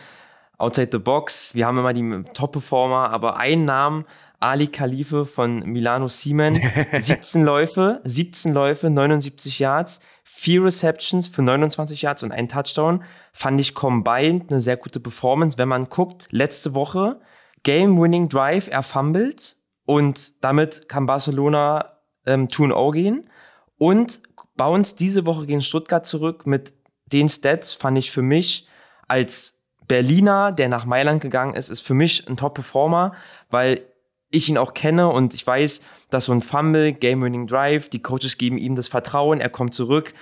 outside 0.57 0.89
the 0.91 0.99
box. 0.99 1.55
Wir 1.55 1.65
haben 1.65 1.77
immer 1.77 1.93
die 1.93 2.23
Top-Performer, 2.33 3.09
aber 3.09 3.37
ein 3.37 3.65
Namen, 3.65 4.05
Ali 4.39 4.67
Khalife 4.67 5.25
von 5.25 5.59
Milano 5.59 6.07
Siemen, 6.07 6.59
17 6.91 7.43
Läufe, 7.45 8.01
17 8.03 8.53
Läufe, 8.53 8.89
79 8.89 9.59
Yards, 9.59 9.99
vier 10.23 10.63
Receptions 10.63 11.27
für 11.27 11.41
29 11.41 12.01
Yards 12.01 12.23
und 12.23 12.31
ein 12.31 12.47
Touchdown. 12.47 13.03
Fand 13.33 13.59
ich 13.59 13.73
combined 13.73 14.51
eine 14.51 14.61
sehr 14.61 14.77
gute 14.77 14.99
Performance. 14.99 15.57
Wenn 15.57 15.69
man 15.69 15.89
guckt, 15.89 16.27
letzte 16.31 16.75
Woche, 16.75 17.19
Game-Winning 17.63 18.29
Drive, 18.29 18.67
er 18.67 18.83
fumbled 18.83 19.55
und 19.85 20.43
damit 20.43 20.87
kann 20.87 21.05
Barcelona 21.05 21.97
ähm, 22.25 22.47
2-0 22.47 22.91
gehen. 22.93 23.29
Und 23.77 24.21
Bounce 24.55 24.95
diese 24.95 25.25
Woche 25.25 25.45
gegen 25.45 25.61
Stuttgart 25.61 26.05
zurück 26.05 26.45
mit 26.45 26.73
den 27.07 27.29
Stats 27.29 27.73
fand 27.73 27.97
ich 27.97 28.11
für 28.11 28.21
mich 28.21 28.67
als 29.07 29.54
Berliner, 29.87 30.51
der 30.51 30.69
nach 30.69 30.85
Mailand 30.85 31.21
gegangen 31.21 31.53
ist, 31.53 31.69
ist 31.69 31.81
für 31.81 31.93
mich 31.93 32.27
ein 32.27 32.37
Top-Performer, 32.37 33.13
weil 33.49 33.81
ich 34.29 34.49
ihn 34.49 34.57
auch 34.57 34.73
kenne 34.73 35.09
und 35.09 35.33
ich 35.33 35.45
weiß, 35.45 35.81
dass 36.09 36.25
so 36.25 36.33
ein 36.33 36.41
Fumble, 36.41 36.93
Game-Winning 36.93 37.47
Drive, 37.47 37.89
die 37.89 38.01
Coaches 38.01 38.37
geben 38.37 38.57
ihm 38.57 38.75
das 38.75 38.87
Vertrauen, 38.87 39.39
er 39.39 39.49
kommt 39.49 39.73
zurück, 39.73 40.13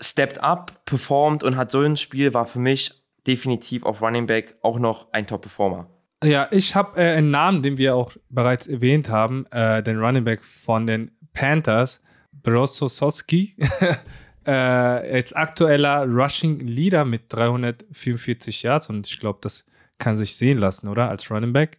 stepped 0.00 0.42
up, 0.42 0.84
performt 0.84 1.42
und 1.42 1.56
hat 1.56 1.70
so 1.70 1.80
ein 1.80 1.96
Spiel, 1.96 2.34
war 2.34 2.46
für 2.46 2.58
mich 2.58 2.92
definitiv 3.26 3.84
auf 3.84 4.02
Running 4.02 4.26
Back 4.26 4.56
auch 4.62 4.78
noch 4.78 5.12
ein 5.12 5.26
Top-Performer. 5.26 5.88
Ja, 6.22 6.48
ich 6.50 6.74
habe 6.74 7.00
äh, 7.00 7.16
einen 7.16 7.30
Namen, 7.30 7.62
den 7.62 7.78
wir 7.78 7.96
auch 7.96 8.12
bereits 8.28 8.66
erwähnt 8.66 9.08
haben, 9.08 9.46
äh, 9.52 9.82
den 9.82 9.98
Running 9.98 10.24
Back 10.24 10.44
von 10.44 10.86
den 10.86 11.12
Panthers, 11.32 12.02
Brososowski. 12.32 13.56
äh, 14.44 14.50
als 14.50 15.32
aktueller 15.32 16.04
Rushing 16.06 16.60
Leader 16.60 17.04
mit 17.04 17.24
344 17.28 18.62
Yards 18.62 18.88
und 18.88 19.06
ich 19.06 19.20
glaube, 19.20 19.38
das 19.42 19.66
kann 19.98 20.16
sich 20.16 20.36
sehen 20.36 20.58
lassen, 20.58 20.88
oder? 20.88 21.08
Als 21.08 21.30
Running 21.30 21.52
Back, 21.52 21.78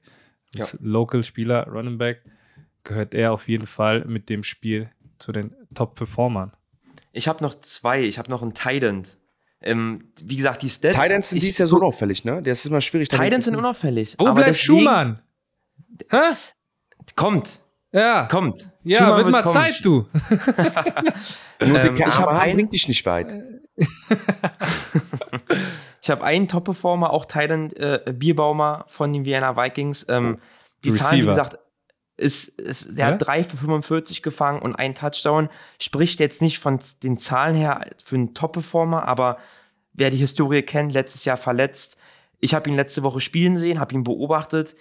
als 0.53 0.73
ja. 0.73 0.79
Local-Spieler, 0.81 1.67
Running 1.67 1.97
Back, 1.97 2.23
gehört 2.83 3.13
er 3.13 3.33
auf 3.33 3.47
jeden 3.47 3.67
Fall 3.67 4.05
mit 4.05 4.29
dem 4.29 4.43
Spiel 4.43 4.89
zu 5.17 5.31
den 5.31 5.55
Top-Performern. 5.73 6.51
Ich 7.11 7.27
habe 7.27 7.43
noch 7.43 7.55
zwei. 7.55 8.03
Ich 8.03 8.17
habe 8.17 8.29
noch 8.29 8.41
einen 8.41 8.53
Tident. 8.53 9.17
Ähm, 9.61 10.11
wie 10.23 10.37
gesagt, 10.37 10.63
die 10.63 10.69
Stats. 10.69 10.97
Tidents 10.97 11.29
sind 11.29 11.43
dies 11.43 11.57
ja 11.57 11.67
so 11.67 11.77
unauffällig, 11.77 12.23
ne? 12.23 12.41
Das 12.41 12.59
ist 12.59 12.65
immer 12.65 12.81
schwierig. 12.81 13.09
Tidents 13.09 13.45
sind 13.45 13.55
unauffällig. 13.55 14.15
Wo 14.17 14.31
bleibt 14.33 14.55
Schumann? 14.55 15.21
Hä? 16.09 16.35
Kommt. 17.15 17.61
Ja. 17.91 18.27
Kommt. 18.27 18.71
Ja, 18.83 18.99
Schumann 18.99 19.17
wird 19.17 19.29
mal 19.31 19.43
kommen. 19.43 19.53
Zeit, 19.53 19.83
du. 19.83 20.07
Nur 21.59 21.79
ähm, 21.79 21.95
dicke 21.95 22.05
Arme 22.07 22.39
ein, 22.39 22.55
bringt 22.55 22.73
dich 22.73 22.87
nicht 22.87 23.05
weit. 23.05 23.35
ich 26.01 26.09
habe 26.09 26.23
einen 26.23 26.47
Top-Performer, 26.47 27.11
auch 27.11 27.25
Titan 27.25 27.71
äh, 27.71 28.13
Bierbaumer 28.13 28.85
von 28.87 29.11
den 29.11 29.25
Vienna 29.25 29.57
Vikings. 29.57 30.05
Ähm, 30.09 30.39
die 30.83 30.89
Receiver. 30.89 31.09
Zahlen, 31.09 31.21
wie 31.21 31.27
gesagt, 31.27 31.59
ist, 32.17 32.59
ist, 32.59 32.97
der 32.97 33.07
ja? 33.07 33.13
hat 33.13 33.25
3 33.25 33.43
für 33.43 33.57
45 33.57 34.21
gefangen 34.21 34.61
und 34.61 34.75
einen 34.75 34.95
Touchdown. 34.95 35.49
Spricht 35.79 36.19
jetzt 36.19 36.41
nicht 36.41 36.59
von 36.59 36.79
den 37.03 37.17
Zahlen 37.17 37.55
her 37.55 37.89
für 38.03 38.15
einen 38.15 38.33
Top-Performer, 38.33 39.07
aber 39.07 39.37
wer 39.93 40.09
die 40.09 40.17
Historie 40.17 40.61
kennt, 40.61 40.93
letztes 40.93 41.25
Jahr 41.25 41.37
verletzt. 41.37 41.97
Ich 42.39 42.53
habe 42.53 42.69
ihn 42.69 42.75
letzte 42.75 43.03
Woche 43.03 43.19
spielen 43.19 43.57
sehen, 43.57 43.79
habe 43.79 43.93
ihn 43.93 44.03
beobachtet. 44.03 44.75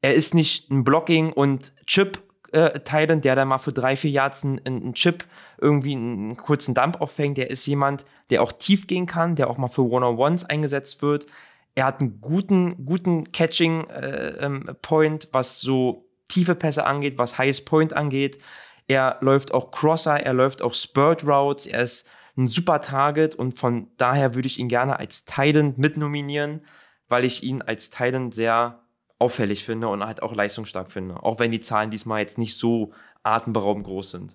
Er 0.00 0.14
ist 0.14 0.34
nicht 0.34 0.70
ein 0.70 0.84
Blocking- 0.84 1.32
und 1.32 1.72
Chip 1.86 2.22
äh, 2.52 2.80
Titan, 2.80 3.20
der 3.20 3.36
da 3.36 3.44
mal 3.44 3.58
für 3.58 3.72
drei, 3.72 3.96
vier 3.96 4.10
Yards 4.10 4.44
einen, 4.44 4.60
einen 4.64 4.94
Chip 4.94 5.24
irgendwie 5.58 5.92
einen, 5.92 6.36
kurzen 6.36 6.74
Dump 6.74 7.00
auffängt. 7.00 7.36
Der 7.38 7.50
ist 7.50 7.66
jemand, 7.66 8.04
der 8.30 8.42
auch 8.42 8.52
tief 8.52 8.86
gehen 8.86 9.06
kann, 9.06 9.34
der 9.34 9.50
auch 9.50 9.58
mal 9.58 9.68
für 9.68 9.82
One-on-Ones 9.82 10.44
eingesetzt 10.44 11.02
wird. 11.02 11.26
Er 11.74 11.84
hat 11.84 12.00
einen 12.00 12.20
guten, 12.20 12.84
guten 12.84 13.30
Catching-Point, 13.32 15.24
äh, 15.24 15.28
was 15.32 15.60
so 15.60 16.08
tiefe 16.28 16.54
Pässe 16.54 16.84
angeht, 16.84 17.18
was 17.18 17.38
Highest 17.38 17.66
Point 17.66 17.92
angeht. 17.92 18.38
Er 18.86 19.18
läuft 19.20 19.52
auch 19.52 19.70
Crosser, 19.70 20.18
er 20.20 20.32
läuft 20.32 20.62
auch 20.62 20.74
Spurt 20.74 21.24
Routes, 21.24 21.66
er 21.66 21.82
ist 21.82 22.08
ein 22.36 22.46
super 22.46 22.80
Target 22.80 23.34
und 23.34 23.58
von 23.58 23.88
daher 23.96 24.34
würde 24.34 24.46
ich 24.46 24.58
ihn 24.58 24.68
gerne 24.68 24.98
als 24.98 25.24
Titan 25.24 25.74
mitnominieren, 25.76 26.62
weil 27.08 27.24
ich 27.24 27.42
ihn 27.42 27.62
als 27.62 27.90
Titan 27.90 28.32
sehr 28.32 28.80
auffällig 29.18 29.64
finde 29.64 29.88
und 29.88 30.04
halt 30.04 30.22
auch 30.22 30.34
leistungsstark 30.34 30.92
finde. 30.92 31.22
Auch 31.22 31.38
wenn 31.38 31.50
die 31.50 31.60
Zahlen 31.60 31.90
diesmal 31.90 32.20
jetzt 32.20 32.38
nicht 32.38 32.56
so 32.56 32.92
atemberaubend 33.22 33.84
groß 33.84 34.12
sind. 34.12 34.34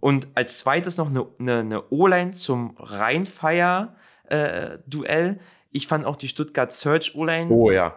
Und 0.00 0.28
als 0.34 0.58
zweites 0.58 0.96
noch 0.96 1.08
eine, 1.08 1.26
eine, 1.38 1.58
eine 1.60 1.90
O-Line 1.90 2.32
zum 2.32 2.76
Rheinfire-Duell. 2.78 5.30
Äh, 5.30 5.38
ich 5.70 5.86
fand 5.86 6.06
auch 6.06 6.16
die 6.16 6.28
Stuttgart 6.28 6.72
Search 6.72 7.14
O-Line 7.14 7.50
oh, 7.50 7.70
ja. 7.70 7.96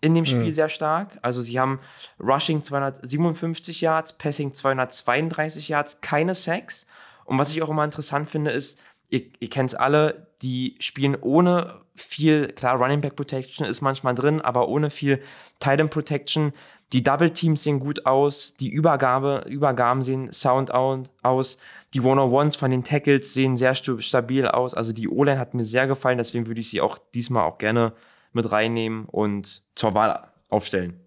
in 0.00 0.14
dem 0.14 0.24
Spiel 0.24 0.44
mhm. 0.44 0.50
sehr 0.50 0.68
stark. 0.68 1.18
Also 1.22 1.42
sie 1.42 1.58
haben 1.58 1.80
Rushing 2.20 2.62
257 2.62 3.80
Yards, 3.80 4.18
Passing 4.18 4.52
232 4.52 5.68
Yards, 5.68 6.00
keine 6.00 6.34
Sacks. 6.34 6.86
Und 7.24 7.38
was 7.38 7.52
ich 7.52 7.62
auch 7.62 7.70
immer 7.70 7.84
interessant 7.84 8.30
finde, 8.30 8.50
ist, 8.50 8.80
ihr, 9.12 9.22
ihr 9.38 9.50
kennt 9.50 9.70
es 9.70 9.74
alle, 9.74 10.26
die 10.42 10.76
spielen 10.80 11.16
ohne 11.20 11.80
viel, 11.94 12.48
klar, 12.48 12.76
Running 12.76 13.02
Back 13.02 13.14
Protection 13.16 13.66
ist 13.66 13.82
manchmal 13.82 14.14
drin, 14.14 14.40
aber 14.40 14.68
ohne 14.68 14.90
viel 14.90 15.22
Tight 15.60 15.78
End 15.78 15.90
Protection. 15.90 16.52
Die 16.92 17.02
Double 17.02 17.30
Teams 17.30 17.62
sehen 17.62 17.80
gut 17.80 18.06
aus, 18.06 18.54
die 18.54 18.68
Übergabe, 18.68 19.44
Übergaben 19.46 20.02
sehen 20.02 20.32
sound 20.32 20.72
aus, 20.72 21.58
die 21.94 22.00
One-on-Ones 22.00 22.56
von 22.56 22.70
den 22.70 22.84
Tackles 22.84 23.34
sehen 23.34 23.56
sehr 23.56 23.74
stabil 23.74 24.46
aus. 24.46 24.74
Also 24.74 24.92
die 24.92 25.08
O-Line 25.08 25.38
hat 25.38 25.54
mir 25.54 25.64
sehr 25.64 25.86
gefallen, 25.86 26.18
deswegen 26.18 26.46
würde 26.46 26.60
ich 26.60 26.70
sie 26.70 26.80
auch 26.80 26.98
diesmal 27.14 27.44
auch 27.44 27.58
gerne 27.58 27.92
mit 28.32 28.50
reinnehmen 28.50 29.04
und 29.04 29.62
zur 29.74 29.94
Wahl 29.94 30.28
aufstellen. 30.48 30.98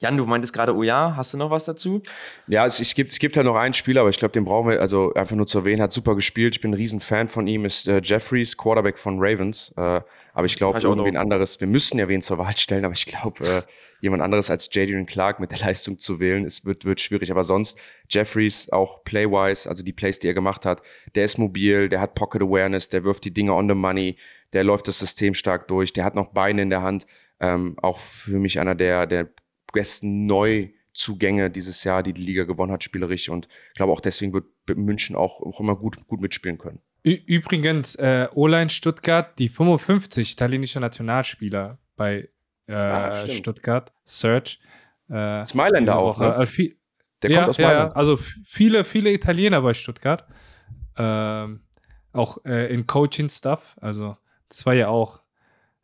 Jan, 0.00 0.16
du 0.16 0.26
meintest 0.26 0.52
gerade, 0.52 0.76
oh 0.76 0.84
ja, 0.84 1.14
hast 1.16 1.34
du 1.34 1.38
noch 1.38 1.50
was 1.50 1.64
dazu? 1.64 2.02
Ja, 2.46 2.64
es, 2.64 2.78
es, 2.78 2.94
gibt, 2.94 3.10
es 3.10 3.18
gibt 3.18 3.36
halt 3.36 3.46
noch 3.46 3.56
einen 3.56 3.74
Spieler, 3.74 4.02
aber 4.02 4.10
ich 4.10 4.18
glaube, 4.18 4.30
den 4.30 4.44
brauchen 4.44 4.70
wir, 4.70 4.80
also 4.80 5.12
einfach 5.14 5.34
nur 5.34 5.48
zu 5.48 5.58
erwähnen, 5.58 5.82
hat 5.82 5.92
super 5.92 6.14
gespielt. 6.14 6.54
Ich 6.54 6.60
bin 6.60 6.70
ein 6.70 6.74
Riesenfan 6.74 7.26
von 7.26 7.48
ihm, 7.48 7.64
ist 7.64 7.88
äh, 7.88 8.00
Jeffries, 8.02 8.56
Quarterback 8.56 8.96
von 8.96 9.16
Ravens. 9.18 9.72
Äh, 9.76 10.00
aber 10.34 10.46
ich 10.46 10.54
glaube, 10.54 10.78
irgendwen 10.78 11.16
anderes, 11.16 11.60
wir 11.60 11.66
müssen 11.66 11.98
ja 11.98 12.06
wen 12.06 12.22
zur 12.22 12.38
Wahl 12.38 12.56
stellen, 12.56 12.84
aber 12.84 12.94
ich 12.94 13.06
glaube, 13.06 13.44
äh, 13.44 13.62
jemand 14.00 14.22
anderes 14.22 14.50
als 14.50 14.68
Jadrian 14.72 15.04
Clark 15.04 15.40
mit 15.40 15.50
der 15.50 15.58
Leistung 15.66 15.98
zu 15.98 16.20
wählen, 16.20 16.44
ist, 16.44 16.64
wird, 16.64 16.84
wird 16.84 17.00
schwierig. 17.00 17.32
Aber 17.32 17.42
sonst, 17.42 17.76
Jeffries, 18.08 18.70
auch 18.70 19.02
Playwise, 19.02 19.68
also 19.68 19.82
die 19.82 19.92
Plays, 19.92 20.20
die 20.20 20.28
er 20.28 20.34
gemacht 20.34 20.64
hat, 20.64 20.80
der 21.16 21.24
ist 21.24 21.38
mobil, 21.38 21.88
der 21.88 22.00
hat 22.00 22.14
Pocket 22.14 22.42
Awareness, 22.42 22.88
der 22.88 23.02
wirft 23.02 23.24
die 23.24 23.32
Dinge 23.32 23.52
on 23.52 23.68
the 23.68 23.74
money, 23.74 24.16
der 24.52 24.62
läuft 24.62 24.86
das 24.86 25.00
System 25.00 25.34
stark 25.34 25.66
durch, 25.66 25.92
der 25.92 26.04
hat 26.04 26.14
noch 26.14 26.28
Beine 26.28 26.62
in 26.62 26.70
der 26.70 26.82
Hand. 26.82 27.08
Ähm, 27.40 27.76
auch 27.82 27.98
für 27.98 28.38
mich 28.38 28.60
einer 28.60 28.76
der, 28.76 29.06
der 29.06 29.28
besten 29.72 30.26
neu 30.26 30.70
Zugänge 30.92 31.50
dieses 31.50 31.84
Jahr, 31.84 32.02
die 32.02 32.12
die 32.12 32.22
Liga 32.22 32.44
gewonnen 32.44 32.72
hat, 32.72 32.82
spielerisch. 32.82 33.28
Und 33.28 33.48
ich 33.70 33.76
glaube 33.76 33.92
auch 33.92 34.00
deswegen 34.00 34.32
wird 34.32 34.46
München 34.76 35.16
auch, 35.16 35.40
auch 35.40 35.60
immer 35.60 35.76
gut, 35.76 36.06
gut 36.06 36.20
mitspielen 36.20 36.58
können. 36.58 36.80
Übrigens, 37.04 37.94
äh, 37.94 38.28
Olein 38.34 38.68
Stuttgart, 38.68 39.38
die 39.38 39.48
55 39.48 40.32
italienische 40.32 40.80
Nationalspieler 40.80 41.78
bei 41.96 42.28
äh, 42.66 42.74
ah, 42.74 43.26
Stuttgart, 43.26 43.92
Search. 44.04 44.60
Äh, 45.08 45.46
Smilander 45.46 45.98
auch, 45.98 46.18
ne? 46.18 46.36
Äh, 46.42 46.74
Der 47.22 47.30
ja, 47.30 47.36
kommt 47.38 47.48
aus 47.50 47.58
Mailand. 47.58 47.92
Ja, 47.92 47.96
also 47.96 48.18
viele, 48.44 48.84
viele 48.84 49.12
Italiener 49.12 49.62
bei 49.62 49.74
Stuttgart. 49.74 50.26
Ähm, 50.96 51.60
auch 52.12 52.44
äh, 52.44 52.72
in 52.72 52.86
Coaching-Stuff. 52.86 53.76
Also, 53.80 54.16
das 54.48 54.66
war 54.66 54.74
ja 54.74 54.88
auch 54.88 55.20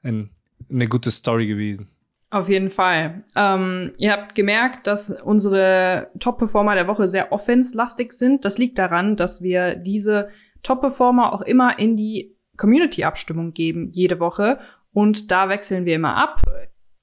ein, 0.02 0.30
eine 0.68 0.88
gute 0.88 1.10
Story 1.10 1.46
gewesen. 1.46 1.93
Auf 2.30 2.48
jeden 2.48 2.70
Fall. 2.70 3.22
Ähm, 3.36 3.92
ihr 3.98 4.12
habt 4.12 4.34
gemerkt, 4.34 4.86
dass 4.86 5.10
unsere 5.22 6.10
Top-Performer 6.18 6.74
der 6.74 6.88
Woche 6.88 7.06
sehr 7.06 7.30
offenslastig 7.30 8.12
sind. 8.12 8.44
Das 8.44 8.58
liegt 8.58 8.78
daran, 8.78 9.16
dass 9.16 9.42
wir 9.42 9.76
diese 9.76 10.30
Top-Performer 10.62 11.32
auch 11.32 11.42
immer 11.42 11.78
in 11.78 11.94
die 11.94 12.36
Community-Abstimmung 12.56 13.52
geben, 13.52 13.90
jede 13.92 14.18
Woche. 14.18 14.58
Und 14.92 15.30
da 15.30 15.48
wechseln 15.48 15.84
wir 15.84 15.94
immer 15.94 16.16
ab. 16.16 16.42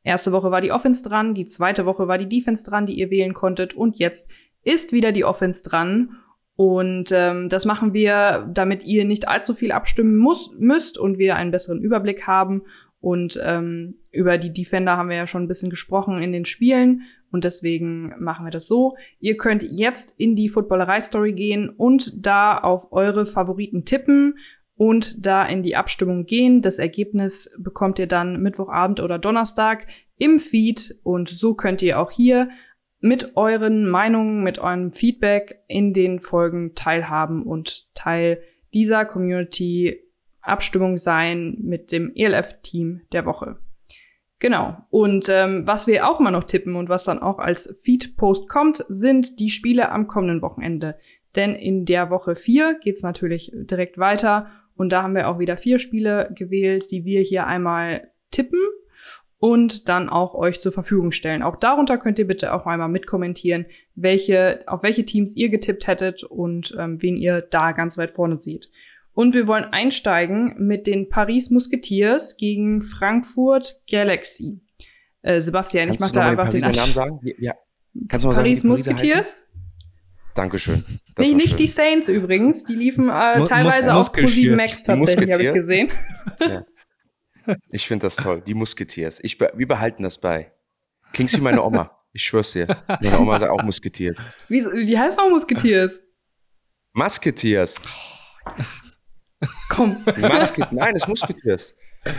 Erste 0.03 0.31
Woche 0.31 0.51
war 0.51 0.61
die 0.61 0.71
Offense 0.71 1.03
dran, 1.03 1.33
die 1.33 1.45
zweite 1.45 1.85
Woche 1.85 2.07
war 2.07 2.17
die 2.17 2.29
Defense 2.29 2.63
dran, 2.63 2.85
die 2.85 2.97
ihr 2.97 3.11
wählen 3.11 3.33
konntet. 3.33 3.73
Und 3.73 3.99
jetzt 3.99 4.29
ist 4.63 4.91
wieder 4.91 5.11
die 5.11 5.25
Offense 5.25 5.63
dran. 5.63 6.17
Und 6.55 7.11
ähm, 7.11 7.49
das 7.49 7.65
machen 7.65 7.93
wir, 7.93 8.49
damit 8.53 8.83
ihr 8.83 9.05
nicht 9.05 9.27
allzu 9.27 9.53
viel 9.53 9.71
abstimmen 9.71 10.17
muss, 10.17 10.53
müsst 10.57 10.97
und 10.97 11.17
wir 11.17 11.35
einen 11.35 11.51
besseren 11.51 11.81
Überblick 11.81 12.27
haben 12.27 12.63
und 13.01 13.41
ähm, 13.43 13.95
über 14.11 14.37
die 14.37 14.53
Defender 14.53 14.95
haben 14.95 15.09
wir 15.09 15.17
ja 15.17 15.27
schon 15.27 15.43
ein 15.43 15.47
bisschen 15.47 15.71
gesprochen 15.71 16.21
in 16.21 16.31
den 16.31 16.45
Spielen. 16.45 17.01
Und 17.31 17.43
deswegen 17.43 18.13
machen 18.19 18.45
wir 18.45 18.51
das 18.51 18.67
so. 18.67 18.95
Ihr 19.19 19.37
könnt 19.37 19.63
jetzt 19.63 20.13
in 20.17 20.35
die 20.35 20.49
Footballerei-Story 20.49 21.33
gehen 21.33 21.69
und 21.69 22.25
da 22.25 22.57
auf 22.57 22.91
eure 22.91 23.25
Favoriten 23.25 23.85
tippen 23.85 24.37
und 24.75 25.25
da 25.25 25.45
in 25.45 25.63
die 25.63 25.75
Abstimmung 25.75 26.25
gehen. 26.25 26.61
Das 26.61 26.77
Ergebnis 26.77 27.55
bekommt 27.57 27.97
ihr 27.99 28.07
dann 28.07 28.41
Mittwochabend 28.41 28.99
oder 28.99 29.17
Donnerstag 29.17 29.87
im 30.17 30.39
Feed. 30.39 30.99
Und 31.03 31.29
so 31.29 31.55
könnt 31.55 31.81
ihr 31.81 31.99
auch 31.99 32.11
hier 32.11 32.49
mit 32.99 33.35
euren 33.35 33.89
Meinungen, 33.89 34.43
mit 34.43 34.59
eurem 34.59 34.93
Feedback 34.93 35.63
in 35.67 35.93
den 35.93 36.19
Folgen 36.19 36.75
teilhaben 36.75 37.43
und 37.43 37.95
Teil 37.95 38.43
dieser 38.73 39.05
Community 39.05 40.10
Abstimmung 40.41 40.97
sein 40.97 41.57
mit 41.61 41.91
dem 41.91 42.11
ELF-Team 42.15 43.01
der 43.11 43.25
Woche. 43.25 43.57
Genau. 44.39 44.75
Und 44.89 45.29
ähm, 45.29 45.67
was 45.67 45.85
wir 45.85 46.09
auch 46.09 46.19
immer 46.19 46.31
noch 46.31 46.45
tippen 46.45 46.75
und 46.75 46.89
was 46.89 47.03
dann 47.03 47.19
auch 47.19 47.37
als 47.37 47.75
Feed-Post 47.83 48.49
kommt, 48.49 48.83
sind 48.89 49.39
die 49.39 49.51
Spiele 49.51 49.91
am 49.91 50.07
kommenden 50.07 50.41
Wochenende. 50.41 50.97
Denn 51.35 51.55
in 51.55 51.85
der 51.85 52.09
Woche 52.09 52.35
4 52.35 52.79
geht's 52.81 53.03
natürlich 53.03 53.51
direkt 53.53 53.99
weiter. 53.99 54.47
Und 54.75 54.91
da 54.91 55.03
haben 55.03 55.13
wir 55.13 55.27
auch 55.27 55.37
wieder 55.37 55.57
vier 55.57 55.77
Spiele 55.77 56.31
gewählt, 56.35 56.89
die 56.89 57.05
wir 57.05 57.21
hier 57.21 57.45
einmal 57.45 58.09
tippen 58.31 58.59
und 59.37 59.89
dann 59.89 60.09
auch 60.09 60.33
euch 60.33 60.59
zur 60.59 60.71
Verfügung 60.71 61.11
stellen. 61.11 61.43
Auch 61.43 61.55
darunter 61.55 61.97
könnt 61.97 62.17
ihr 62.17 62.27
bitte 62.27 62.53
auch 62.53 62.65
einmal 62.65 62.89
mitkommentieren, 62.89 63.65
welche, 63.95 64.63
auf 64.67 64.81
welche 64.81 65.05
Teams 65.05 65.35
ihr 65.35 65.49
getippt 65.49 65.87
hättet 65.87 66.23
und 66.23 66.75
ähm, 66.79 67.01
wen 67.01 67.15
ihr 67.15 67.41
da 67.41 67.73
ganz 67.73 67.97
weit 67.97 68.11
vorne 68.11 68.41
seht. 68.41 68.71
Und 69.13 69.33
wir 69.33 69.47
wollen 69.47 69.65
einsteigen 69.65 70.55
mit 70.57 70.87
den 70.87 71.09
Paris 71.09 71.49
Musketeers 71.49 72.37
gegen 72.37 72.81
Frankfurt 72.81 73.81
Galaxy. 73.89 74.61
Äh, 75.21 75.41
Sebastian, 75.41 75.89
Kannst 75.89 76.01
ich 76.01 76.05
mach 76.07 76.11
da 76.11 76.29
einfach 76.29 76.49
den 76.49 76.61
Namen 76.61 76.73
sagen? 76.73 77.19
Ja. 77.39 77.53
Kannst 78.07 78.23
du 78.23 78.29
mal 78.29 78.35
Paris 78.35 78.61
sagen, 78.61 78.69
Musketeers? 78.69 79.45
Dankeschön. 80.33 80.85
Das 81.15 81.27
nicht, 81.27 81.35
nicht 81.35 81.59
die 81.59 81.67
Saints 81.67 82.07
übrigens, 82.07 82.63
die 82.63 82.75
liefen 82.75 83.09
äh, 83.09 83.43
teilweise 83.43 83.93
auf 83.93 84.13
Pro7 84.13 84.55
Max 84.55 84.83
tatsächlich, 84.83 85.31
habe 85.31 85.43
ich 85.43 85.53
gesehen. 85.53 85.89
Ja. 86.39 86.65
Ich 87.69 87.87
finde 87.87 88.05
das 88.05 88.15
toll, 88.15 88.41
die 88.45 88.53
Musketeers. 88.53 89.19
Ich, 89.23 89.39
wir 89.39 89.67
behalten 89.67 90.03
das 90.03 90.19
bei. 90.19 90.51
Klingst 91.11 91.35
wie 91.35 91.41
meine 91.41 91.63
Oma. 91.63 91.97
Ich 92.13 92.23
schwör's 92.23 92.53
dir. 92.53 92.67
Meine 93.01 93.19
Oma 93.19 93.39
sagt 93.39 93.51
auch 93.51 93.63
Musketier. 93.63 94.15
Wie, 94.47 94.63
die 94.85 94.97
heißt 94.97 95.19
auch 95.19 95.29
Musketiers. 95.29 95.99
Musketeers. 96.93 97.81
Komm. 99.69 100.03
Maske 100.17 100.67
Nein, 100.71 100.95
es 100.95 101.07
Musketiers. 101.07 101.75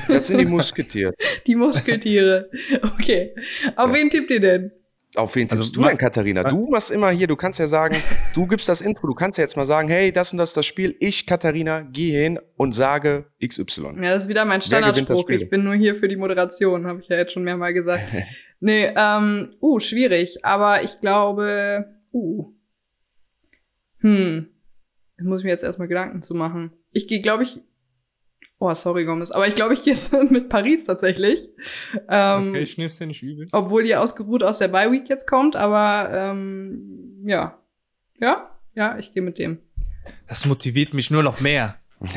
Das 0.08 0.26
sind 0.26 0.38
die 0.38 0.44
Musketiere. 0.44 1.12
Die 1.46 1.56
Muskeltiere. 1.56 2.50
Okay. 2.94 3.34
Auf 3.76 3.88
ja. 3.88 3.94
wen 3.94 4.10
tippt 4.10 4.30
ihr 4.30 4.40
denn? 4.40 4.72
Auf 5.14 5.34
wen 5.34 5.46
tippst 5.46 5.60
also, 5.60 5.72
du 5.72 5.86
denn, 5.86 5.98
Katharina? 5.98 6.42
Du 6.44 6.70
machst 6.70 6.90
immer 6.90 7.10
hier, 7.10 7.26
du 7.26 7.36
kannst 7.36 7.58
ja 7.58 7.66
sagen, 7.66 7.96
du 8.34 8.46
gibst 8.46 8.68
das 8.68 8.80
Intro, 8.80 9.06
du 9.06 9.14
kannst 9.14 9.36
ja 9.36 9.42
jetzt 9.42 9.56
mal 9.56 9.66
sagen, 9.66 9.88
hey, 9.88 10.10
das 10.10 10.32
und 10.32 10.38
das 10.38 10.50
ist 10.50 10.56
das 10.56 10.64
Spiel. 10.64 10.96
Ich, 11.00 11.26
Katharina, 11.26 11.82
gehe 11.82 12.18
hin 12.18 12.38
und 12.56 12.72
sage 12.72 13.26
XY. 13.46 13.96
Ja, 13.96 14.14
das 14.14 14.24
ist 14.24 14.28
wieder 14.30 14.46
mein 14.46 14.62
Standardspruch. 14.62 15.28
Ich 15.28 15.50
bin 15.50 15.64
nur 15.64 15.74
hier 15.74 15.96
für 15.96 16.08
die 16.08 16.16
Moderation, 16.16 16.86
habe 16.86 17.00
ich 17.00 17.08
ja 17.08 17.18
jetzt 17.18 17.32
schon 17.32 17.42
mehrmal 17.42 17.74
gesagt. 17.74 18.04
nee, 18.60 18.90
ähm, 18.96 19.54
uh, 19.60 19.80
schwierig, 19.80 20.44
aber 20.44 20.82
ich 20.82 20.98
glaube, 21.00 21.84
uh. 22.12 22.46
Hm. 23.98 24.51
Ich 25.22 25.28
muss 25.28 25.44
mir 25.44 25.50
jetzt 25.50 25.62
erstmal 25.62 25.86
Gedanken 25.86 26.20
zu 26.22 26.34
machen. 26.34 26.72
Ich 26.90 27.06
gehe, 27.06 27.22
glaube 27.22 27.44
ich. 27.44 27.60
Oh, 28.58 28.74
sorry, 28.74 29.04
Gomez. 29.04 29.30
Aber 29.30 29.46
ich 29.46 29.54
glaube, 29.54 29.72
ich 29.72 29.84
gehe 29.84 29.94
mit 30.30 30.48
Paris 30.48 30.84
tatsächlich. 30.84 31.48
Ähm, 32.08 32.48
okay, 32.48 32.62
ich 32.62 32.76
nehme 32.76 32.88
es 32.90 32.98
ja 32.98 33.06
nicht 33.06 33.22
übel. 33.22 33.46
Obwohl 33.52 33.84
die 33.84 33.94
ausgeruht 33.94 34.42
aus 34.42 34.58
der 34.58 34.66
Bye 34.66 34.90
Week 34.90 35.08
jetzt 35.08 35.28
kommt, 35.28 35.54
aber 35.54 36.10
ähm, 36.12 37.22
ja. 37.24 37.62
Ja, 38.18 38.58
ja, 38.74 38.98
ich 38.98 39.12
gehe 39.12 39.22
mit 39.22 39.38
dem. 39.38 39.58
Das 40.26 40.44
motiviert 40.44 40.92
mich 40.92 41.12
nur 41.12 41.22
noch 41.22 41.40
mehr. 41.40 41.76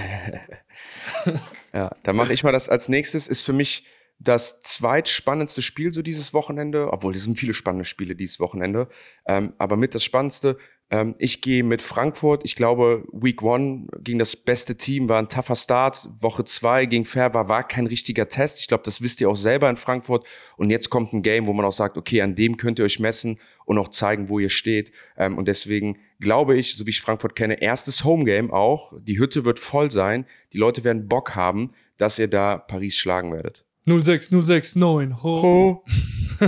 ja, 1.72 1.96
dann 2.02 2.16
mache 2.16 2.34
ich 2.34 2.44
mal 2.44 2.52
das 2.52 2.70
als 2.70 2.90
nächstes. 2.90 3.28
Ist 3.28 3.42
für 3.42 3.54
mich 3.54 3.86
das 4.18 4.62
zweitspannendste 4.62 5.62
Spiel 5.62 5.94
so 5.94 6.02
dieses 6.02 6.34
Wochenende, 6.34 6.92
obwohl 6.92 7.16
es 7.16 7.24
sind 7.24 7.38
viele 7.38 7.54
spannende 7.54 7.86
Spiele 7.86 8.16
dieses 8.16 8.40
Wochenende, 8.40 8.88
ähm, 9.28 9.54
aber 9.60 9.78
mit 9.78 9.94
das 9.94 10.04
Spannendste 10.04 10.58
ähm, 10.92 11.16
ich 11.18 11.42
gehe 11.42 11.64
mit 11.64 11.82
Frankfurt. 11.82 12.44
Ich 12.46 12.56
glaube, 12.56 13.06
Week 13.12 13.42
One 13.42 13.88
ging 14.00 14.20
das 14.20 14.36
beste 14.36 14.78
Team, 14.78 15.10
war 15.10 15.18
ein 15.18 15.30
tougher 15.30 15.56
Start. 15.56 16.08
Woche 16.20 16.44
zwei 16.44 16.86
gegen 16.86 17.06
Ferber 17.06 17.50
war 17.50 17.64
kein 17.64 17.88
richtiger 17.88 18.28
Test. 18.28 18.62
Ich 18.62 18.68
glaube, 18.68 18.84
das 18.84 19.02
wisst 19.02 19.20
ihr 19.20 19.30
auch 19.30 19.36
selber 19.36 19.70
in 19.70 19.78
Frankfurt. 19.78 20.26
Und 20.58 20.70
jetzt 20.70 20.90
kommt 20.90 21.14
ein 21.14 21.24
Game, 21.24 21.48
wo 21.48 21.54
man 21.54 21.66
auch 21.66 21.72
sagt, 21.72 21.98
okay, 21.98 22.22
an 22.22 22.36
dem 22.36 22.58
könnt 22.58 22.78
ihr 22.78 22.86
euch 22.86 23.00
messen 23.00 23.40
und 23.66 23.80
auch 23.80 23.88
zeigen, 23.88 24.30
wo 24.30 24.38
ihr 24.38 24.52
steht. 24.52 24.92
Ähm, 25.18 25.38
und 25.38 25.48
deswegen 25.48 25.98
glaube 26.20 26.56
ich, 26.56 26.76
so 26.76 26.86
wie 26.86 26.92
ich 26.92 27.02
Frankfurt 27.02 27.36
kenne, 27.36 27.62
erstes 27.62 28.04
Homegame 28.04 28.54
auch. 28.54 28.94
Die 29.02 29.18
Hütte 29.18 29.44
wird 29.44 29.58
voll 29.60 29.90
sein. 29.90 30.26
Die 30.54 30.60
Leute 30.60 30.84
werden 30.84 31.08
Bock 31.08 31.36
haben, 31.36 31.72
dass 31.98 32.20
ihr 32.20 32.28
da 32.28 32.58
Paris 32.58 32.96
schlagen 32.96 33.34
werdet. 33.34 33.65
06069, 33.88 35.22
ho. 35.22 35.42
ho. 35.42 35.84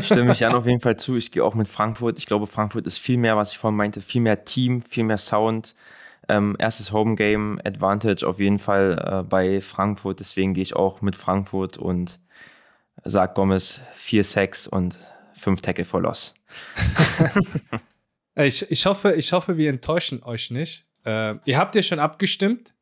Stimme 0.01 0.31
ich 0.31 0.39
Jan 0.39 0.53
auf 0.53 0.65
jeden 0.65 0.81
Fall 0.81 0.97
zu. 0.97 1.15
Ich 1.15 1.31
gehe 1.31 1.43
auch 1.43 1.53
mit 1.53 1.67
Frankfurt. 1.67 2.17
Ich 2.17 2.25
glaube, 2.25 2.47
Frankfurt 2.47 2.87
ist 2.87 2.97
viel 2.97 3.17
mehr, 3.17 3.37
was 3.37 3.51
ich 3.51 3.57
vorhin 3.57 3.77
meinte, 3.77 4.01
viel 4.01 4.21
mehr 4.21 4.43
Team, 4.43 4.81
viel 4.81 5.03
mehr 5.03 5.17
Sound. 5.17 5.75
Ähm, 6.29 6.55
erstes 6.59 6.91
Home 6.91 7.15
Game 7.15 7.61
Advantage 7.63 8.27
auf 8.27 8.39
jeden 8.39 8.59
Fall 8.59 9.21
äh, 9.21 9.23
bei 9.23 9.61
Frankfurt. 9.61 10.19
Deswegen 10.19 10.53
gehe 10.53 10.63
ich 10.63 10.75
auch 10.75 11.01
mit 11.01 11.15
Frankfurt 11.15 11.77
und 11.77 12.19
sag 13.03 13.35
Gomez 13.35 13.81
4 13.95 14.23
Sacks 14.23 14.67
und 14.67 14.97
5 15.33 15.61
Tackle 15.61 15.85
for 15.85 16.01
Loss. 16.01 16.33
ich, 18.35 18.69
ich, 18.69 18.85
hoffe, 18.85 19.13
ich 19.13 19.31
hoffe, 19.31 19.57
wir 19.57 19.69
enttäuschen 19.69 20.23
euch 20.23 20.51
nicht. 20.51 20.85
Äh, 21.05 21.35
ihr 21.45 21.57
habt 21.57 21.75
ja 21.75 21.81
schon 21.81 21.99
abgestimmt. 21.99 22.73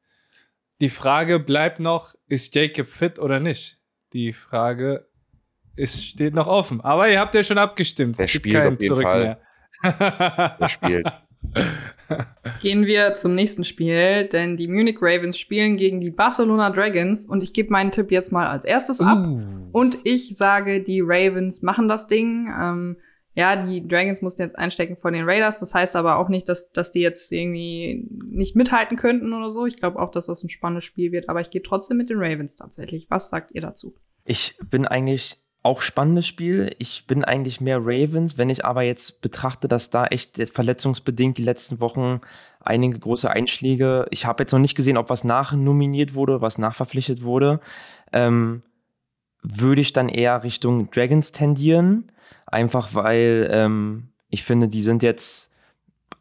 Die 0.82 0.89
Frage 0.89 1.39
bleibt 1.39 1.80
noch, 1.80 2.16
ist 2.28 2.56
Jacob 2.56 2.88
fit 2.88 3.20
oder 3.20 3.39
nicht? 3.39 3.80
Die 4.14 4.34
Frage 4.34 5.08
ist, 5.76 6.06
steht 6.06 6.34
noch 6.34 6.47
offen. 6.47 6.82
Aber 6.82 7.10
ihr 7.10 7.20
habt 7.20 7.36
ja 7.36 7.43
schon 7.43 7.58
abgestimmt. 7.58 8.20
Der 8.20 8.28
spielt 8.28 8.56
auf 8.56 8.82
jeden 8.82 9.01
Fall. 9.01 9.38
Mehr. 9.84 10.58
Der 10.60 10.68
spielt. 10.68 11.08
Gehen 12.62 12.86
wir 12.86 13.16
zum 13.16 13.36
nächsten 13.36 13.64
Spiel, 13.64 14.28
denn 14.28 14.58
die 14.58 14.68
Munich 14.68 14.97
Ravens 15.01 15.38
spielen 15.38 15.78
gegen 15.78 16.01
die 16.01 16.10
Barcelona 16.10 16.70
Dragons 16.70 17.26
und 17.26 17.43
ich 17.43 17.53
gebe 17.53 17.72
meinen 17.72 17.91
Tipp 17.91 18.12
jetzt 18.12 18.32
mal 18.32 18.47
als 18.47 18.66
erstes 18.66 19.01
ab. 19.01 19.26
Uh. 19.26 19.70
Und 19.72 19.99
ich 20.03 20.36
sage, 20.38 20.82
die 20.82 21.01
Ravens 21.01 21.62
machen 21.62 21.88
das 21.88 22.08
Ding. 22.08 22.51
Ähm, 22.60 22.97
ja, 23.36 23.65
die 23.65 23.86
Dragons 23.86 24.21
mussten 24.21 24.43
jetzt 24.43 24.57
einstecken 24.57 24.95
von 24.95 25.13
den 25.13 25.25
Raiders. 25.25 25.59
Das 25.59 25.75
heißt 25.75 25.97
aber 25.97 26.17
auch 26.17 26.29
nicht, 26.29 26.47
dass, 26.47 26.71
dass 26.71 26.91
die 26.91 27.01
jetzt 27.01 27.31
irgendwie 27.33 28.07
nicht 28.29 28.55
mithalten 28.55 28.97
könnten 28.97 29.33
oder 29.33 29.49
so. 29.49 29.65
Ich 29.65 29.75
glaube 29.75 29.99
auch, 29.99 30.09
dass 30.09 30.27
das 30.27 30.43
ein 30.43 30.49
spannendes 30.49 30.86
Spiel 30.86 31.11
wird. 31.11 31.27
Aber 31.27 31.41
ich 31.41 31.49
gehe 31.49 31.61
trotzdem 31.61 31.97
mit 31.97 32.09
den 32.09 32.17
Ravens 32.17 32.55
tatsächlich. 32.55 33.07
Was 33.09 33.29
sagt 33.29 33.51
ihr 33.51 33.61
dazu? 33.61 33.93
Ich 34.23 34.57
bin 34.69 34.88
eigentlich 34.88 35.38
auch 35.63 35.81
spannendes 35.81 36.27
Spiel. 36.27 36.75
Ich 36.79 37.07
bin 37.07 37.25
eigentlich 37.25 37.59
mehr 37.59 37.79
Ravens, 37.81 38.38
wenn 38.38 38.49
ich 38.49 38.63
aber 38.63 38.83
jetzt 38.83 39.21
betrachte, 39.21 39.67
dass 39.67 39.89
da 39.89 40.05
echt 40.05 40.38
verletzungsbedingt 40.53 41.38
die 41.38 41.43
letzten 41.43 41.81
Wochen 41.81 42.21
einige 42.61 42.99
große 42.99 43.29
Einschläge. 43.29 44.05
Ich 44.11 44.25
habe 44.25 44.43
jetzt 44.43 44.51
noch 44.53 44.59
nicht 44.59 44.75
gesehen, 44.75 44.95
ob 44.95 45.09
was 45.09 45.23
nachnominiert 45.25 46.13
wurde, 46.13 46.39
was 46.39 46.57
nachverpflichtet 46.57 47.23
wurde. 47.23 47.59
Ähm, 48.13 48.61
würde 49.48 49.82
ich 49.82 49.93
dann 49.93 50.10
eher 50.10 50.43
Richtung 50.43 50.89
Dragons 50.91 51.32
tendieren, 51.32 52.12
einfach 52.46 52.96
weil 52.96 53.48
ähm, 53.52 54.10
Ich 54.30 54.43
finde, 54.43 54.68
die 54.68 54.84
sind 54.84 55.04
jetzt 55.04 55.54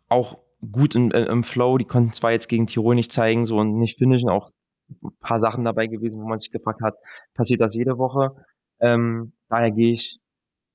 auch 0.08 0.38
gut 0.72 0.94
im, 0.94 1.10
äh, 1.10 1.24
im 1.24 1.42
Flow. 1.44 1.78
Die 1.78 1.84
konnten 1.84 2.12
zwar 2.12 2.32
jetzt 2.32 2.48
gegen 2.48 2.66
Tirol 2.66 2.94
nicht 2.94 3.12
zeigen 3.12 3.46
so 3.46 3.58
und 3.58 3.78
nicht 3.78 3.98
finishen, 3.98 4.28
auch 4.28 4.50
ein 5.02 5.16
paar 5.20 5.40
Sachen 5.40 5.64
dabei 5.64 5.86
gewesen, 5.86 6.22
wo 6.22 6.28
man 6.28 6.38
sich 6.38 6.50
gefragt 6.50 6.82
hat, 6.82 6.94
passiert 7.34 7.60
das 7.60 7.74
jede 7.74 7.98
Woche? 7.98 8.36
Ähm, 8.80 9.32
daher 9.48 9.70
gehe 9.70 9.92
ich 9.92 10.18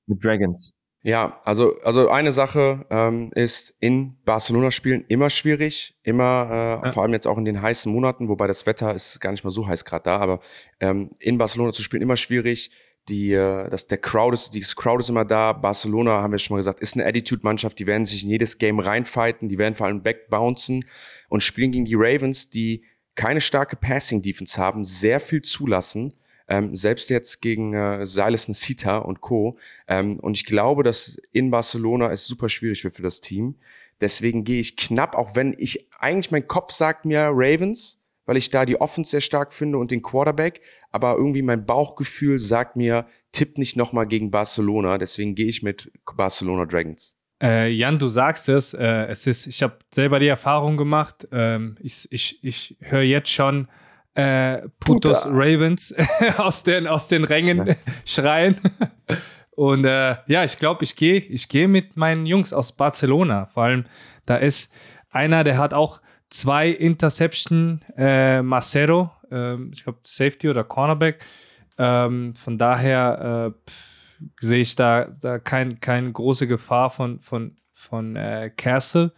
mit 0.06 0.24
Dragons. 0.24 0.72
Ja, 1.02 1.40
also, 1.44 1.80
also 1.82 2.10
eine 2.10 2.30
Sache 2.30 2.84
ähm, 2.90 3.30
ist 3.34 3.74
in 3.80 4.16
Barcelona 4.26 4.70
spielen 4.70 5.04
immer 5.08 5.30
schwierig, 5.30 5.98
immer, 6.02 6.80
äh, 6.82 6.86
ja. 6.86 6.92
vor 6.92 7.02
allem 7.02 7.14
jetzt 7.14 7.26
auch 7.26 7.38
in 7.38 7.46
den 7.46 7.62
heißen 7.62 7.90
Monaten, 7.90 8.28
wobei 8.28 8.46
das 8.46 8.66
Wetter 8.66 8.94
ist 8.94 9.18
gar 9.18 9.30
nicht 9.30 9.42
mal 9.42 9.50
so 9.50 9.66
heiß 9.66 9.86
gerade 9.86 10.04
da, 10.04 10.18
aber 10.18 10.40
ähm, 10.78 11.10
in 11.18 11.38
Barcelona 11.38 11.72
zu 11.72 11.82
spielen 11.82 12.02
immer 12.02 12.16
schwierig. 12.16 12.70
Die, 13.08 13.32
äh, 13.32 13.70
das, 13.70 13.86
der 13.86 13.96
Crowd 13.96 14.34
ist, 14.34 14.52
die 14.52 14.60
Crowd 14.60 15.00
ist 15.00 15.08
immer 15.08 15.24
da. 15.24 15.54
Barcelona, 15.54 16.20
haben 16.20 16.32
wir 16.32 16.38
schon 16.38 16.56
mal 16.56 16.58
gesagt, 16.58 16.80
ist 16.80 16.94
eine 16.94 17.06
Attitude-Mannschaft, 17.06 17.78
die 17.78 17.86
werden 17.86 18.04
sich 18.04 18.22
in 18.22 18.28
jedes 18.28 18.58
Game 18.58 18.78
reinfighten, 18.78 19.48
die 19.48 19.56
werden 19.56 19.74
vor 19.74 19.86
allem 19.86 20.02
backbouncen 20.02 20.84
und 21.30 21.42
spielen 21.42 21.72
gegen 21.72 21.86
die 21.86 21.94
Ravens, 21.96 22.50
die 22.50 22.84
keine 23.14 23.40
starke 23.40 23.76
Passing-Defense 23.76 24.60
haben, 24.60 24.84
sehr 24.84 25.18
viel 25.18 25.40
zulassen 25.40 26.12
ähm, 26.50 26.74
selbst 26.74 27.08
jetzt 27.10 27.40
gegen 27.40 27.74
äh, 27.74 28.04
Silas 28.04 28.42
Sita 28.44 28.98
und 28.98 29.20
Co. 29.20 29.56
Ähm, 29.86 30.18
und 30.18 30.36
ich 30.36 30.44
glaube, 30.44 30.82
dass 30.82 31.16
in 31.32 31.50
Barcelona 31.50 32.10
es 32.10 32.26
super 32.26 32.48
schwierig 32.48 32.82
wird 32.82 32.96
für 32.96 33.02
das 33.02 33.20
Team. 33.20 33.54
Deswegen 34.00 34.44
gehe 34.44 34.60
ich 34.60 34.76
knapp, 34.76 35.14
auch 35.14 35.36
wenn 35.36 35.54
ich 35.58 35.88
eigentlich 35.98 36.32
mein 36.32 36.48
Kopf 36.48 36.72
sagt 36.72 37.04
mir 37.04 37.30
Ravens, 37.32 38.00
weil 38.26 38.36
ich 38.36 38.50
da 38.50 38.64
die 38.64 38.80
Offense 38.80 39.12
sehr 39.12 39.20
stark 39.20 39.52
finde 39.52 39.78
und 39.78 39.90
den 39.92 40.02
Quarterback, 40.02 40.60
aber 40.90 41.16
irgendwie 41.16 41.42
mein 41.42 41.64
Bauchgefühl 41.66 42.38
sagt 42.38 42.76
mir, 42.76 43.06
tipp 43.30 43.56
nicht 43.56 43.76
nochmal 43.76 44.06
gegen 44.06 44.30
Barcelona. 44.30 44.98
Deswegen 44.98 45.36
gehe 45.36 45.46
ich 45.46 45.62
mit 45.62 45.92
Barcelona 46.16 46.66
Dragons. 46.66 47.16
Äh, 47.40 47.70
Jan, 47.70 47.98
du 47.98 48.08
sagst 48.08 48.48
es. 48.48 48.74
Äh, 48.74 49.06
es 49.06 49.26
ist, 49.26 49.46
ich 49.46 49.62
habe 49.62 49.78
selber 49.92 50.18
die 50.18 50.28
Erfahrung 50.28 50.76
gemacht. 50.76 51.28
Ähm, 51.30 51.76
ich 51.80 52.08
ich, 52.10 52.42
ich 52.42 52.76
höre 52.80 53.02
jetzt 53.02 53.30
schon 53.30 53.68
äh, 54.14 54.68
Putos 54.80 55.22
Puta. 55.24 55.34
Ravens 55.34 55.94
aus, 56.36 56.62
den, 56.62 56.86
aus 56.86 57.08
den 57.08 57.24
Rängen 57.24 57.66
ja. 57.66 57.74
schreien. 58.04 58.56
Und 59.50 59.84
äh, 59.84 60.16
ja, 60.26 60.44
ich 60.44 60.58
glaube, 60.58 60.84
ich 60.84 60.96
gehe 60.96 61.18
ich 61.18 61.48
geh 61.48 61.66
mit 61.66 61.96
meinen 61.96 62.24
Jungs 62.24 62.52
aus 62.52 62.72
Barcelona. 62.72 63.46
Vor 63.46 63.64
allem, 63.64 63.84
da 64.24 64.36
ist 64.36 64.72
einer, 65.10 65.44
der 65.44 65.58
hat 65.58 65.74
auch 65.74 66.00
zwei 66.30 66.70
Interception, 66.70 67.82
äh, 67.96 68.40
Macero, 68.42 69.10
äh, 69.30 69.56
ich 69.72 69.84
glaube 69.84 69.98
Safety 70.04 70.48
oder 70.48 70.64
Cornerback. 70.64 71.24
Ähm, 71.76 72.34
von 72.34 72.56
daher 72.58 73.52
äh, 73.54 73.70
sehe 74.40 74.60
ich 74.60 74.76
da, 74.76 75.12
da 75.20 75.38
keine 75.38 75.76
kein 75.76 76.12
große 76.12 76.46
Gefahr 76.46 76.90
von, 76.90 77.20
von, 77.20 77.56
von 77.74 78.16
äh, 78.16 78.50
Castle. 78.56 79.12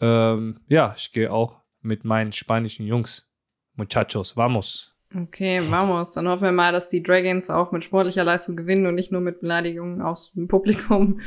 Ähm, 0.00 0.60
ja, 0.68 0.94
ich 0.96 1.12
gehe 1.12 1.32
auch 1.32 1.62
mit 1.80 2.04
meinen 2.04 2.32
spanischen 2.32 2.86
Jungs. 2.86 3.28
Muchachos, 3.76 4.36
vamos. 4.36 4.94
Okay, 5.16 5.60
vamos. 5.70 6.14
Dann 6.14 6.28
hoffen 6.28 6.44
wir 6.44 6.52
mal, 6.52 6.72
dass 6.72 6.88
die 6.88 7.02
Dragons 7.02 7.48
auch 7.48 7.70
mit 7.70 7.84
sportlicher 7.84 8.24
Leistung 8.24 8.56
gewinnen 8.56 8.86
und 8.86 8.96
nicht 8.96 9.12
nur 9.12 9.20
mit 9.20 9.40
Beleidigungen 9.40 10.02
aus 10.02 10.32
dem 10.32 10.48
Publikum. 10.48 11.20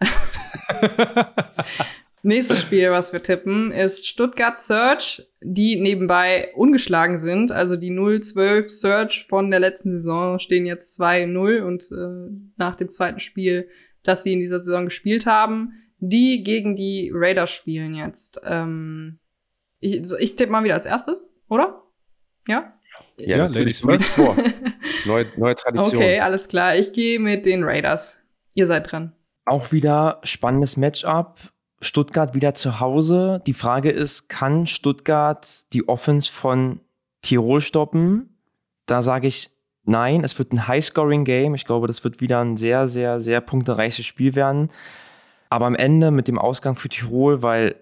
Nächstes 2.24 2.62
Spiel, 2.62 2.90
was 2.90 3.12
wir 3.12 3.22
tippen, 3.22 3.70
ist 3.70 4.08
Stuttgart 4.08 4.58
Search, 4.58 5.24
die 5.40 5.80
nebenbei 5.80 6.52
ungeschlagen 6.56 7.16
sind. 7.16 7.52
Also 7.52 7.76
die 7.76 7.92
0-12 7.92 8.68
Search 8.68 9.26
von 9.28 9.52
der 9.52 9.60
letzten 9.60 9.92
Saison 9.92 10.40
stehen 10.40 10.66
jetzt 10.66 11.00
2-0 11.00 11.62
und 11.62 11.84
äh, 11.92 12.34
nach 12.56 12.74
dem 12.74 12.88
zweiten 12.88 13.20
Spiel, 13.20 13.68
das 14.02 14.24
sie 14.24 14.32
in 14.32 14.40
dieser 14.40 14.64
Saison 14.64 14.86
gespielt 14.86 15.26
haben, 15.26 15.74
die 15.98 16.42
gegen 16.42 16.74
die 16.74 17.12
Raiders 17.14 17.50
spielen 17.50 17.94
jetzt. 17.94 18.40
Ähm, 18.44 19.20
ich, 19.78 20.02
ich 20.18 20.34
tippe 20.34 20.50
mal 20.50 20.64
wieder 20.64 20.74
als 20.74 20.86
erstes, 20.86 21.32
oder? 21.48 21.84
Ja? 22.48 22.72
Ja, 23.18 23.36
ja 23.36 23.48
natürlich. 23.48 23.82
Liegst 23.84 24.10
vor. 24.10 24.36
neue, 25.06 25.26
neue 25.36 25.54
Tradition. 25.54 26.02
Okay, 26.02 26.20
alles 26.20 26.48
klar. 26.48 26.76
Ich 26.76 26.92
gehe 26.92 27.20
mit 27.20 27.46
den 27.46 27.62
Raiders. 27.62 28.20
Ihr 28.54 28.66
seid 28.66 28.90
dran. 28.90 29.12
Auch 29.44 29.70
wieder 29.70 30.20
spannendes 30.24 30.76
Matchup. 30.76 31.38
Stuttgart 31.80 32.34
wieder 32.34 32.54
zu 32.54 32.80
Hause. 32.80 33.42
Die 33.46 33.52
Frage 33.52 33.90
ist, 33.90 34.28
kann 34.28 34.66
Stuttgart 34.66 35.72
die 35.72 35.88
Offense 35.88 36.32
von 36.32 36.80
Tirol 37.22 37.60
stoppen? 37.60 38.36
Da 38.86 39.02
sage 39.02 39.28
ich 39.28 39.50
nein. 39.84 40.24
Es 40.24 40.38
wird 40.38 40.52
ein 40.52 40.66
High-Scoring-Game. 40.66 41.54
Ich 41.54 41.66
glaube, 41.66 41.86
das 41.86 42.02
wird 42.02 42.20
wieder 42.20 42.40
ein 42.40 42.56
sehr, 42.56 42.88
sehr, 42.88 43.20
sehr 43.20 43.40
punktereiches 43.40 44.06
Spiel 44.06 44.34
werden. 44.34 44.70
Aber 45.50 45.66
am 45.66 45.74
Ende 45.74 46.10
mit 46.10 46.28
dem 46.28 46.38
Ausgang 46.38 46.76
für 46.76 46.88
Tirol, 46.88 47.42
weil 47.42 47.76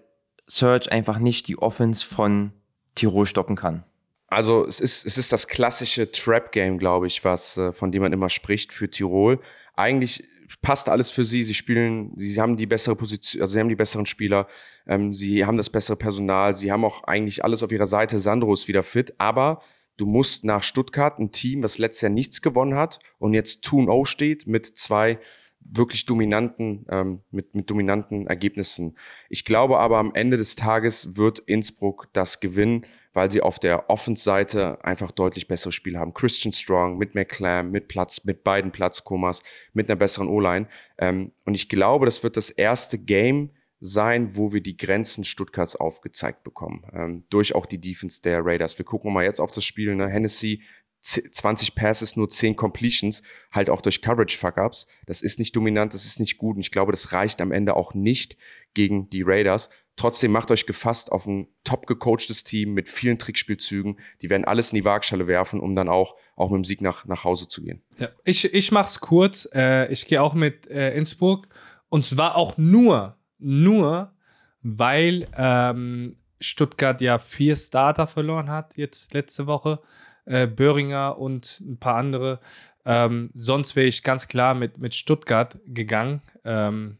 Surge 0.47 0.91
einfach 0.91 1.19
nicht 1.19 1.47
die 1.47 1.57
Offense 1.57 2.05
von 2.05 2.51
Tirol 2.95 3.25
stoppen 3.25 3.55
kann. 3.55 3.83
Also 4.27 4.65
es 4.65 4.79
ist, 4.81 5.05
es 5.05 5.17
ist 5.17 5.31
das 5.31 5.47
klassische 5.47 6.11
Trap-Game, 6.11 6.77
glaube 6.77 7.07
ich, 7.07 7.23
was, 7.23 7.57
äh, 7.57 7.71
von 7.71 7.91
dem 7.91 8.01
man 8.01 8.13
immer 8.13 8.29
spricht 8.29 8.73
für 8.73 8.89
Tirol. 8.89 9.39
Eigentlich 9.75 10.27
passt 10.61 10.89
alles 10.89 11.09
für 11.09 11.25
sie. 11.25 11.43
Sie 11.43 11.53
spielen, 11.53 12.11
sie 12.17 12.39
haben 12.39 12.57
die 12.57 12.65
bessere 12.65 12.95
Position, 12.95 13.41
also 13.41 13.53
sie 13.53 13.59
haben 13.59 13.69
die 13.69 13.75
besseren 13.75 14.05
Spieler, 14.05 14.47
ähm, 14.85 15.13
sie 15.13 15.45
haben 15.45 15.57
das 15.57 15.69
bessere 15.69 15.97
Personal, 15.97 16.55
sie 16.55 16.71
haben 16.71 16.85
auch 16.85 17.03
eigentlich 17.03 17.43
alles 17.43 17.63
auf 17.63 17.71
ihrer 17.71 17.87
Seite. 17.87 18.19
Sandro 18.19 18.53
ist 18.53 18.67
wieder 18.67 18.83
fit, 18.83 19.13
aber 19.17 19.61
du 19.97 20.05
musst 20.05 20.43
nach 20.43 20.63
Stuttgart, 20.63 21.19
ein 21.19 21.31
Team, 21.31 21.61
das 21.61 21.77
letztes 21.77 22.01
Jahr 22.01 22.11
nichts 22.11 22.41
gewonnen 22.41 22.75
hat 22.75 22.99
und 23.19 23.33
jetzt 23.33 23.65
2-0 23.65 24.05
steht 24.05 24.47
mit 24.47 24.65
zwei 24.65 25.19
wirklich 25.59 26.05
dominanten, 26.05 26.85
ähm, 26.89 27.21
mit, 27.31 27.55
mit 27.55 27.69
dominanten 27.69 28.27
Ergebnissen. 28.27 28.97
Ich 29.29 29.43
glaube 29.43 29.79
aber 29.79 29.97
am 29.97 30.13
Ende 30.13 30.37
des 30.37 30.55
Tages 30.55 31.17
wird 31.17 31.39
Innsbruck 31.39 32.07
das 32.13 32.39
gewinnen 32.39 32.85
weil 33.17 33.31
sie 33.31 33.41
auf 33.41 33.57
der 33.57 33.89
Offense-Seite 33.89 34.85
einfach 34.85 35.09
deutlich 35.09 35.47
bessere 35.47 35.71
Spiele 35.71 35.97
haben. 35.97 36.13
Christian 36.13 36.53
Strong 36.53 36.99
mit 36.99 37.15
McClam, 37.15 37.71
mit 37.71 37.87
Platz, 37.87 38.23
mit 38.25 38.43
beiden 38.43 38.71
Platzkomas, 38.71 39.41
mit 39.73 39.89
einer 39.89 39.95
besseren 39.95 40.29
O-Line. 40.29 40.67
Ähm, 40.99 41.31
und 41.43 41.55
ich 41.55 41.67
glaube, 41.67 42.05
das 42.05 42.21
wird 42.21 42.37
das 42.37 42.51
erste 42.51 42.99
Game 42.99 43.49
sein, 43.79 44.37
wo 44.37 44.53
wir 44.53 44.61
die 44.61 44.77
Grenzen 44.77 45.23
Stuttgarts 45.23 45.75
aufgezeigt 45.75 46.43
bekommen. 46.43 46.85
Ähm, 46.93 47.23
durch 47.31 47.55
auch 47.55 47.65
die 47.65 47.81
Defense 47.81 48.21
der 48.21 48.45
Raiders. 48.45 48.77
Wir 48.77 48.85
gucken 48.85 49.11
mal 49.11 49.23
jetzt 49.23 49.39
auf 49.39 49.51
das 49.51 49.65
Spiel. 49.65 49.95
Ne? 49.95 50.07
Hennessy 50.07 50.61
20 51.01 51.73
Passes, 51.73 52.17
nur 52.17 52.29
10 52.29 52.55
Completions, 52.55 53.23
halt 53.51 53.71
auch 53.71 53.81
durch 53.81 54.03
Coverage-Fuck-Ups. 54.03 54.85
Das 55.07 55.23
ist 55.23 55.39
nicht 55.39 55.55
dominant, 55.55 55.95
das 55.95 56.05
ist 56.05 56.19
nicht 56.19 56.37
gut 56.37 56.55
und 56.55 56.61
ich 56.61 56.71
glaube, 56.71 56.91
das 56.91 57.13
reicht 57.13 57.41
am 57.41 57.51
Ende 57.51 57.75
auch 57.75 57.95
nicht 57.95 58.37
gegen 58.75 59.09
die 59.09 59.23
Raiders. 59.23 59.69
Trotzdem 59.97 60.31
macht 60.31 60.51
euch 60.51 60.67
gefasst 60.67 61.11
auf 61.11 61.25
ein 61.25 61.47
top 61.63 61.87
gecoachtes 61.87 62.43
Team 62.43 62.73
mit 62.73 62.87
vielen 62.87 63.17
Trickspielzügen. 63.17 63.99
Die 64.21 64.29
werden 64.29 64.45
alles 64.45 64.71
in 64.71 64.75
die 64.75 64.85
Waagschale 64.85 65.25
werfen, 65.25 65.59
um 65.59 65.73
dann 65.73 65.89
auch, 65.89 66.15
auch 66.35 66.51
mit 66.51 66.57
dem 66.57 66.63
Sieg 66.63 66.81
nach, 66.81 67.05
nach 67.05 67.23
Hause 67.23 67.47
zu 67.47 67.63
gehen. 67.63 67.81
Ja, 67.97 68.09
ich, 68.23 68.53
ich 68.53 68.71
mach's 68.71 68.99
kurz. 68.99 69.49
Äh, 69.53 69.91
ich 69.91 70.05
gehe 70.05 70.21
auch 70.21 70.35
mit 70.35 70.67
äh, 70.67 70.95
Innsbruck. 70.95 71.47
Und 71.89 72.05
zwar 72.05 72.35
auch 72.35 72.57
nur, 72.57 73.17
nur, 73.39 74.13
weil 74.61 75.27
ähm, 75.35 76.13
Stuttgart 76.39 77.01
ja 77.01 77.17
vier 77.17 77.55
Starter 77.55 78.05
verloren 78.05 78.51
hat, 78.51 78.77
jetzt 78.77 79.15
letzte 79.15 79.47
Woche. 79.47 79.79
Äh, 80.25 80.45
Böhringer 80.45 81.17
und 81.17 81.59
ein 81.61 81.79
paar 81.79 81.95
andere. 81.95 82.39
Ähm, 82.85 83.31
sonst 83.33 83.75
wäre 83.75 83.87
ich 83.87 84.03
ganz 84.03 84.27
klar 84.27 84.53
mit, 84.53 84.77
mit 84.77 84.93
Stuttgart 84.93 85.57
gegangen. 85.65 86.21
Ähm, 86.43 86.99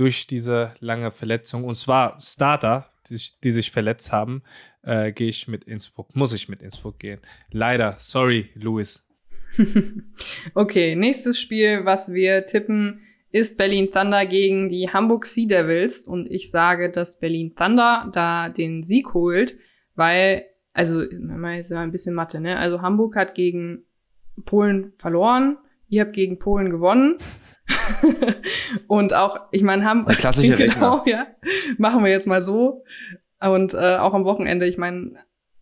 durch 0.00 0.26
diese 0.26 0.72
lange 0.80 1.10
Verletzung, 1.10 1.64
und 1.64 1.74
zwar 1.74 2.18
Starter, 2.22 2.90
die, 3.10 3.20
die 3.44 3.50
sich 3.50 3.70
verletzt 3.70 4.12
haben, 4.12 4.42
äh, 4.82 5.12
gehe 5.12 5.28
ich 5.28 5.46
mit 5.46 5.64
Innsbruck, 5.64 6.16
muss 6.16 6.32
ich 6.32 6.48
mit 6.48 6.62
Innsbruck 6.62 6.98
gehen. 6.98 7.20
Leider, 7.50 7.96
sorry, 7.98 8.48
Louis. 8.54 9.06
okay, 10.54 10.96
nächstes 10.96 11.38
Spiel, 11.38 11.84
was 11.84 12.14
wir 12.14 12.46
tippen, 12.46 13.02
ist 13.30 13.58
Berlin 13.58 13.90
Thunder 13.92 14.24
gegen 14.24 14.70
die 14.70 14.88
Hamburg 14.88 15.26
Sea 15.26 15.46
Devils. 15.46 16.00
Und 16.06 16.30
ich 16.30 16.50
sage, 16.50 16.90
dass 16.90 17.18
Berlin 17.18 17.54
Thunder 17.54 18.08
da 18.10 18.48
den 18.48 18.82
Sieg 18.82 19.12
holt, 19.12 19.58
weil, 19.96 20.46
also, 20.72 21.04
mal 21.18 21.56
jetzt 21.56 21.72
ein 21.72 21.92
bisschen 21.92 22.14
Mathe, 22.14 22.40
ne? 22.40 22.56
Also 22.56 22.80
Hamburg 22.80 23.16
hat 23.16 23.34
gegen 23.34 23.84
Polen 24.46 24.94
verloren, 24.96 25.58
ihr 25.88 26.00
habt 26.02 26.14
gegen 26.14 26.38
Polen 26.38 26.70
gewonnen. 26.70 27.18
und 28.86 29.14
auch, 29.14 29.40
ich 29.52 29.62
meine, 29.62 29.84
haben 29.84 30.06
Der 30.06 30.16
klassische 30.16 30.56
genau, 30.68 31.02
ja, 31.06 31.26
machen 31.78 32.04
wir 32.04 32.10
jetzt 32.10 32.26
mal 32.26 32.42
so. 32.42 32.84
Und 33.40 33.74
äh, 33.74 33.96
auch 33.96 34.14
am 34.14 34.24
Wochenende, 34.24 34.66
ich 34.66 34.78
meine, 34.78 35.12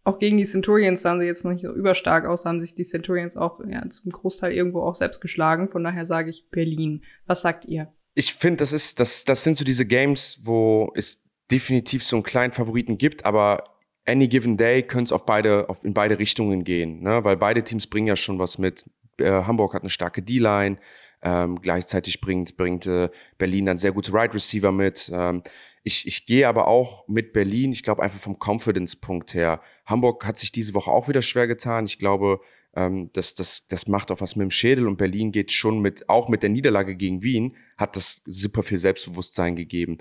auch 0.05 0.19
gegen 0.19 0.39
die 0.39 0.47
Centurions 0.47 1.03
sahen 1.03 1.21
sie 1.21 1.27
jetzt 1.27 1.45
nicht 1.45 1.63
so 1.63 1.73
überstark 1.73 2.27
aus, 2.27 2.43
da 2.43 2.49
haben 2.49 2.61
sich 2.61 2.75
die 2.75 2.85
Centurions 2.85 3.37
auch 3.37 3.61
ja, 3.69 3.89
zum 3.89 4.11
Großteil 4.11 4.53
irgendwo 4.53 4.83
auch 4.83 4.95
selbst 4.95 5.21
geschlagen. 5.21 5.69
Von 5.69 5.85
daher 5.85 6.07
sage 6.07 6.31
ich 6.31 6.49
Berlin. 6.51 7.05
Was 7.27 7.43
sagt 7.43 7.67
ihr? 7.67 7.93
Ich 8.15 8.35
finde, 8.35 8.59
das 8.59 8.73
ist, 8.73 8.99
das, 8.99 9.25
das 9.25 9.45
sind 9.45 9.57
so 9.57 9.65
diese 9.65 9.87
Games, 9.87 10.41
wo 10.43 10.91
es 10.95 11.23
definitiv 11.51 12.03
so 12.03 12.17
einen 12.17 12.23
kleinen 12.25 12.53
Favoriten 12.53 12.99
gibt, 12.99 13.25
aber 13.25 13.65
any 14.07 14.29
given 14.29 14.57
day 14.57 14.83
könnte 14.83 15.05
es 15.05 15.13
auf 15.13 15.25
beide, 15.25 15.69
auf, 15.69 15.85
in 15.85 15.95
beide 15.95 16.19
Richtungen 16.19 16.65
gehen, 16.65 17.01
ne? 17.03 17.23
Weil 17.23 17.37
beide 17.37 17.63
Teams 17.63 17.87
bringen 17.87 18.07
ja 18.07 18.17
schon 18.17 18.39
was 18.39 18.59
mit 18.59 18.85
äh, 19.19 19.45
Hamburg 19.45 19.75
hat 19.75 19.83
eine 19.83 19.91
starke 19.91 20.23
D-Line. 20.23 20.79
Ähm, 21.20 21.61
gleichzeitig 21.61 22.20
bringt, 22.20 22.57
bringt 22.57 22.86
äh, 22.86 23.11
Berlin 23.39 23.66
dann 23.66 23.77
sehr 23.77 23.93
gute 23.93 24.12
Right 24.12 24.32
Receiver 24.32 24.70
mit. 24.70 25.11
Ähm, 25.12 25.43
ich, 25.82 26.07
ich 26.07 26.27
gehe 26.27 26.47
aber 26.47 26.69
auch 26.69 27.09
mit 27.09 27.32
Berlin, 27.32 27.73
ich 27.73 27.82
glaube 27.82 28.03
einfach 28.03 28.20
vom 28.20 28.39
Confidence-Punkt 28.39 29.35
her. 29.35 29.61
Hamburg 29.86 30.27
hat 30.27 30.36
sich 30.36 30.53
diese 30.53 30.74
Woche 30.74 30.90
auch 30.90 31.09
wieder 31.09 31.23
schwer 31.23 31.47
getan. 31.47 31.86
Ich 31.86 31.99
glaube, 31.99 32.40
ähm, 32.74 33.11
das, 33.15 33.35
das, 33.35 33.66
das 33.66 33.89
macht 33.89 34.11
auch 34.11 34.20
was 34.20 34.36
mit 34.36 34.45
dem 34.45 34.51
Schädel 34.51 34.86
und 34.86 34.97
Berlin 34.97 35.32
geht 35.32 35.51
schon 35.51 35.81
mit, 35.81 36.09
auch 36.09 36.28
mit 36.28 36.43
der 36.43 36.51
Niederlage 36.51 36.95
gegen 36.95 37.23
Wien, 37.23 37.57
hat 37.77 37.97
das 37.97 38.23
super 38.27 38.62
viel 38.62 38.78
Selbstbewusstsein 38.78 39.57
gegeben. 39.57 39.99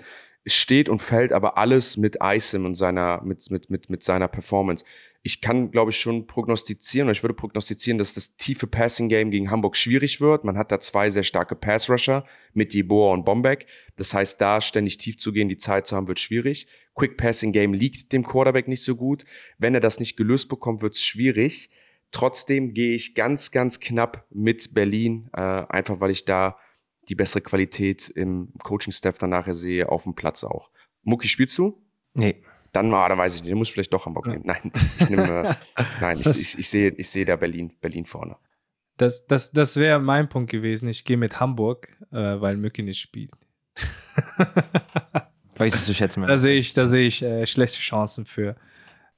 Es 0.48 0.54
steht 0.54 0.88
und 0.88 1.02
fällt 1.02 1.32
aber 1.32 1.58
alles 1.58 1.98
mit 1.98 2.16
Isim 2.22 2.64
und 2.64 2.74
seiner, 2.74 3.20
mit, 3.22 3.50
mit, 3.50 3.68
mit, 3.68 3.90
mit 3.90 4.02
seiner 4.02 4.28
Performance. 4.28 4.82
Ich 5.20 5.42
kann, 5.42 5.70
glaube 5.70 5.90
ich, 5.90 6.00
schon 6.00 6.26
prognostizieren, 6.26 7.06
oder 7.06 7.12
ich 7.12 7.22
würde 7.22 7.34
prognostizieren, 7.34 7.98
dass 7.98 8.14
das 8.14 8.36
tiefe 8.36 8.66
Passing-Game 8.66 9.30
gegen 9.30 9.50
Hamburg 9.50 9.76
schwierig 9.76 10.22
wird. 10.22 10.44
Man 10.44 10.56
hat 10.56 10.72
da 10.72 10.80
zwei 10.80 11.10
sehr 11.10 11.22
starke 11.22 11.54
Pass-Rusher 11.54 12.24
mit 12.54 12.72
Jeboa 12.72 13.12
und 13.12 13.26
Bombeck. 13.26 13.66
Das 13.96 14.14
heißt, 14.14 14.40
da 14.40 14.62
ständig 14.62 14.96
tief 14.96 15.18
zu 15.18 15.32
gehen, 15.32 15.50
die 15.50 15.58
Zeit 15.58 15.86
zu 15.86 15.94
haben, 15.94 16.08
wird 16.08 16.18
schwierig. 16.18 16.66
Quick-Passing-Game 16.94 17.74
liegt 17.74 18.14
dem 18.14 18.24
Quarterback 18.24 18.68
nicht 18.68 18.84
so 18.84 18.96
gut. 18.96 19.26
Wenn 19.58 19.74
er 19.74 19.80
das 19.80 20.00
nicht 20.00 20.16
gelöst 20.16 20.48
bekommt, 20.48 20.80
wird 20.80 20.94
es 20.94 21.02
schwierig. 21.02 21.68
Trotzdem 22.10 22.72
gehe 22.72 22.94
ich 22.94 23.14
ganz, 23.14 23.50
ganz 23.50 23.80
knapp 23.80 24.24
mit 24.30 24.72
Berlin, 24.72 25.28
äh, 25.34 25.42
einfach 25.42 26.00
weil 26.00 26.10
ich 26.10 26.24
da 26.24 26.56
die 27.08 27.14
bessere 27.14 27.40
Qualität 27.40 28.08
im 28.08 28.52
Coaching-Staff 28.62 29.18
dann 29.18 29.30
nachher 29.30 29.54
sehe, 29.54 29.88
auf 29.88 30.04
dem 30.04 30.14
Platz 30.14 30.44
auch. 30.44 30.70
Mucki, 31.02 31.28
spielst 31.28 31.56
du? 31.58 31.82
Nee. 32.14 32.42
Dann, 32.72 32.92
ah, 32.92 33.08
dann 33.08 33.16
weiß 33.16 33.36
ich 33.36 33.42
nicht, 33.42 33.52
du 33.52 33.56
musst 33.56 33.70
vielleicht 33.70 33.92
doch 33.92 34.04
Hamburg 34.04 34.26
nehmen. 34.26 34.42
Nein, 34.44 34.72
ich 34.98 35.08
nehme, 35.08 35.48
äh, 35.48 35.54
nein, 36.00 36.18
ich, 36.20 36.26
ich, 36.26 36.58
ich, 36.58 36.68
sehe, 36.68 36.90
ich 36.90 37.08
sehe 37.08 37.24
da 37.24 37.36
Berlin, 37.36 37.72
Berlin 37.80 38.04
vorne. 38.04 38.36
Das, 38.98 39.26
das, 39.26 39.52
das 39.52 39.76
wäre 39.76 40.00
mein 40.00 40.28
Punkt 40.28 40.50
gewesen. 40.50 40.88
Ich 40.88 41.04
gehe 41.04 41.16
mit 41.16 41.40
Hamburg, 41.40 41.96
äh, 42.10 42.40
weil 42.40 42.56
Mücki 42.56 42.82
nicht 42.82 43.00
spielt. 43.00 43.30
Weiß 45.56 45.74
ich 45.74 45.82
zu 45.82 45.94
schätzen. 45.94 46.22
Da 46.22 46.36
sehe 46.36 46.54
ich, 46.54 46.74
da 46.74 46.86
sehe 46.86 47.06
ich 47.06 47.22
äh, 47.22 47.46
schlechte 47.46 47.78
Chancen 47.78 48.26
für, 48.26 48.56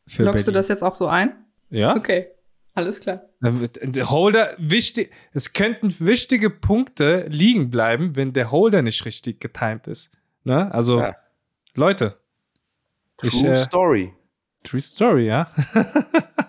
für 0.06 0.22
Lockst 0.22 0.46
du 0.46 0.52
Berlin. 0.52 0.60
das 0.60 0.68
jetzt 0.68 0.82
auch 0.82 0.94
so 0.94 1.08
ein? 1.08 1.32
Ja. 1.70 1.96
Okay, 1.96 2.28
alles 2.74 3.00
klar. 3.00 3.22
Wird- 3.40 3.78
Der 3.82 4.10
Holder, 4.10 4.48
wichtig, 4.58 5.10
es 5.32 5.52
könnten 5.52 5.94
wichtige 6.00 6.50
Punkte 6.50 7.26
liegen 7.28 7.70
bleiben, 7.70 8.16
wenn 8.16 8.32
der 8.32 8.50
Holder 8.50 8.82
nicht 8.82 9.04
richtig 9.04 9.40
getimed 9.40 9.86
ist. 9.86 10.12
Ne? 10.44 10.72
Also, 10.72 11.00
Ja. 11.00 11.16
Leute. 11.74 12.16
Ich, 13.22 13.30
True 13.40 13.50
äh, 13.50 13.54
Story. 13.56 14.12
True 14.64 14.80
Story, 14.80 15.26
ja. 15.26 15.50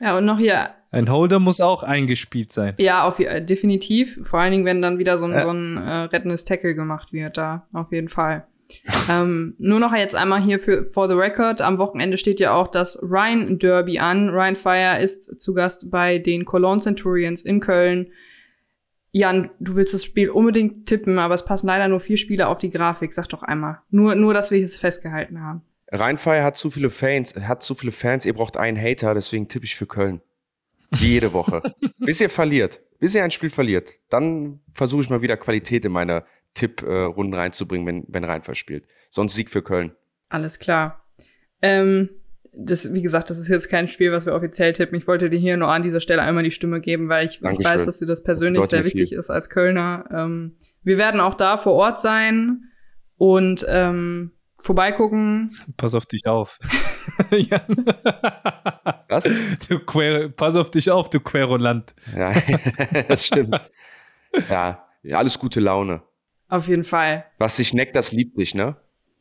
Ja, 0.00 0.18
und 0.18 0.24
noch 0.24 0.38
hier, 0.38 0.70
Ein 0.90 1.08
Holder 1.08 1.38
muss 1.38 1.60
auch 1.60 1.84
eingespielt 1.84 2.50
sein. 2.50 2.74
ja, 2.78 3.04
auf, 3.06 3.20
äh, 3.20 3.40
definitiv. 3.40 4.18
Vor 4.24 4.40
allen 4.40 4.50
Dingen, 4.50 4.64
wenn 4.64 4.82
dann 4.82 4.98
wieder 4.98 5.16
so 5.16 5.26
ein, 5.26 5.32
Ja. 5.32 5.42
so 5.42 5.50
ein 5.50 5.76
äh, 5.76 5.90
rettendes 6.06 6.44
Tackle 6.44 6.74
gemacht 6.74 7.12
wird, 7.12 7.36
da 7.38 7.68
auf 7.72 7.92
jeden 7.92 8.08
Fall. 8.08 8.44
Ähm, 9.10 9.54
nur 9.58 9.80
noch 9.80 9.94
jetzt 9.94 10.14
einmal 10.14 10.40
hier 10.40 10.60
für 10.60 10.84
For 10.84 11.08
the 11.08 11.14
Record. 11.14 11.60
Am 11.60 11.78
Wochenende 11.78 12.16
steht 12.16 12.40
ja 12.40 12.54
auch 12.54 12.68
das 12.68 12.98
Rhine 13.02 13.56
Derby 13.56 13.98
an. 13.98 14.30
Ryan 14.30 14.56
Fire 14.56 15.00
ist 15.00 15.40
zu 15.40 15.54
Gast 15.54 15.90
bei 15.90 16.18
den 16.18 16.44
Cologne 16.44 16.80
Centurions 16.80 17.42
in 17.42 17.60
Köln. 17.60 18.12
Jan, 19.10 19.50
du 19.60 19.76
willst 19.76 19.92
das 19.92 20.04
Spiel 20.04 20.30
unbedingt 20.30 20.86
tippen, 20.86 21.18
aber 21.18 21.34
es 21.34 21.44
passen 21.44 21.66
leider 21.66 21.86
nur 21.88 22.00
vier 22.00 22.16
Spieler 22.16 22.48
auf 22.48 22.58
die 22.58 22.70
Grafik. 22.70 23.12
Sag 23.12 23.28
doch 23.28 23.42
einmal. 23.42 23.78
Nur, 23.90 24.14
nur, 24.14 24.32
dass 24.32 24.50
wir 24.50 24.62
es 24.62 24.78
festgehalten 24.78 25.42
haben. 25.42 25.62
Rheinfire 25.92 26.42
hat 26.42 26.56
zu 26.56 26.70
viele 26.70 26.88
Fans, 26.88 27.34
hat 27.36 27.62
zu 27.62 27.74
viele 27.74 27.92
Fans, 27.92 28.24
ihr 28.24 28.32
braucht 28.32 28.56
einen 28.56 28.80
Hater, 28.80 29.12
deswegen 29.12 29.48
tippe 29.48 29.66
ich 29.66 29.76
für 29.76 29.86
Köln. 29.86 30.22
Wie 30.92 31.08
jede 31.12 31.34
Woche. 31.34 31.62
bis 31.98 32.20
ihr 32.20 32.30
verliert. 32.30 32.80
Bis 32.98 33.14
ihr 33.14 33.22
ein 33.22 33.30
Spiel 33.30 33.50
verliert. 33.50 33.94
Dann 34.08 34.60
versuche 34.72 35.02
ich 35.02 35.10
mal 35.10 35.20
wieder 35.20 35.36
Qualität 35.36 35.84
in 35.84 35.92
meine 35.92 36.24
Tipp-Runden 36.54 37.34
reinzubringen, 37.34 37.86
wenn, 37.86 38.04
wenn 38.08 38.24
Rheinfire 38.24 38.54
spielt. 38.54 38.84
Sonst 39.10 39.34
Sieg 39.34 39.50
für 39.50 39.62
Köln. 39.62 39.92
Alles 40.28 40.58
klar. 40.58 41.04
Ähm, 41.60 42.10
das, 42.54 42.92
wie 42.92 43.02
gesagt, 43.02 43.30
das 43.30 43.38
ist 43.38 43.48
jetzt 43.48 43.70
kein 43.70 43.88
Spiel, 43.88 44.12
was 44.12 44.26
wir 44.26 44.34
offiziell 44.34 44.72
tippen. 44.72 44.96
Ich 44.98 45.06
wollte 45.06 45.30
dir 45.30 45.38
hier 45.38 45.56
nur 45.56 45.68
an 45.68 45.82
dieser 45.82 46.00
Stelle 46.00 46.22
einmal 46.22 46.44
die 46.44 46.50
Stimme 46.50 46.80
geben, 46.80 47.08
weil 47.08 47.26
ich, 47.26 47.36
ich 47.36 47.64
weiß, 47.64 47.86
dass 47.86 47.98
dir 47.98 48.06
das 48.06 48.22
persönlich 48.22 48.64
sehr 48.66 48.84
wichtig 48.84 49.10
viel. 49.10 49.18
ist 49.18 49.30
als 49.30 49.48
Kölner. 49.48 50.04
Ähm, 50.12 50.56
wir 50.82 50.98
werden 50.98 51.20
auch 51.20 51.34
da 51.34 51.56
vor 51.56 51.72
Ort 51.74 52.00
sein 52.00 52.64
und 53.16 53.64
ähm, 53.68 54.32
vorbeigucken. 54.58 55.56
Pass 55.78 55.94
auf 55.94 56.04
dich 56.04 56.26
auf. 56.26 56.58
Jan. 57.30 57.86
Was? 59.08 59.24
Du 59.68 59.78
Quer 59.80 60.28
Pass 60.28 60.56
auf 60.56 60.70
dich 60.70 60.90
auf, 60.90 61.08
du 61.08 61.20
Querulant. 61.20 61.94
Ja, 62.16 62.34
das 63.08 63.26
stimmt. 63.26 63.64
Ja, 64.50 64.86
alles 65.10 65.38
gute 65.38 65.60
Laune. 65.60 66.02
Auf 66.52 66.68
jeden 66.68 66.84
Fall. 66.84 67.24
Was 67.38 67.56
sich 67.56 67.72
neckt, 67.72 67.96
das 67.96 68.12
liebt 68.12 68.36
sich, 68.36 68.54
ne? 68.54 68.76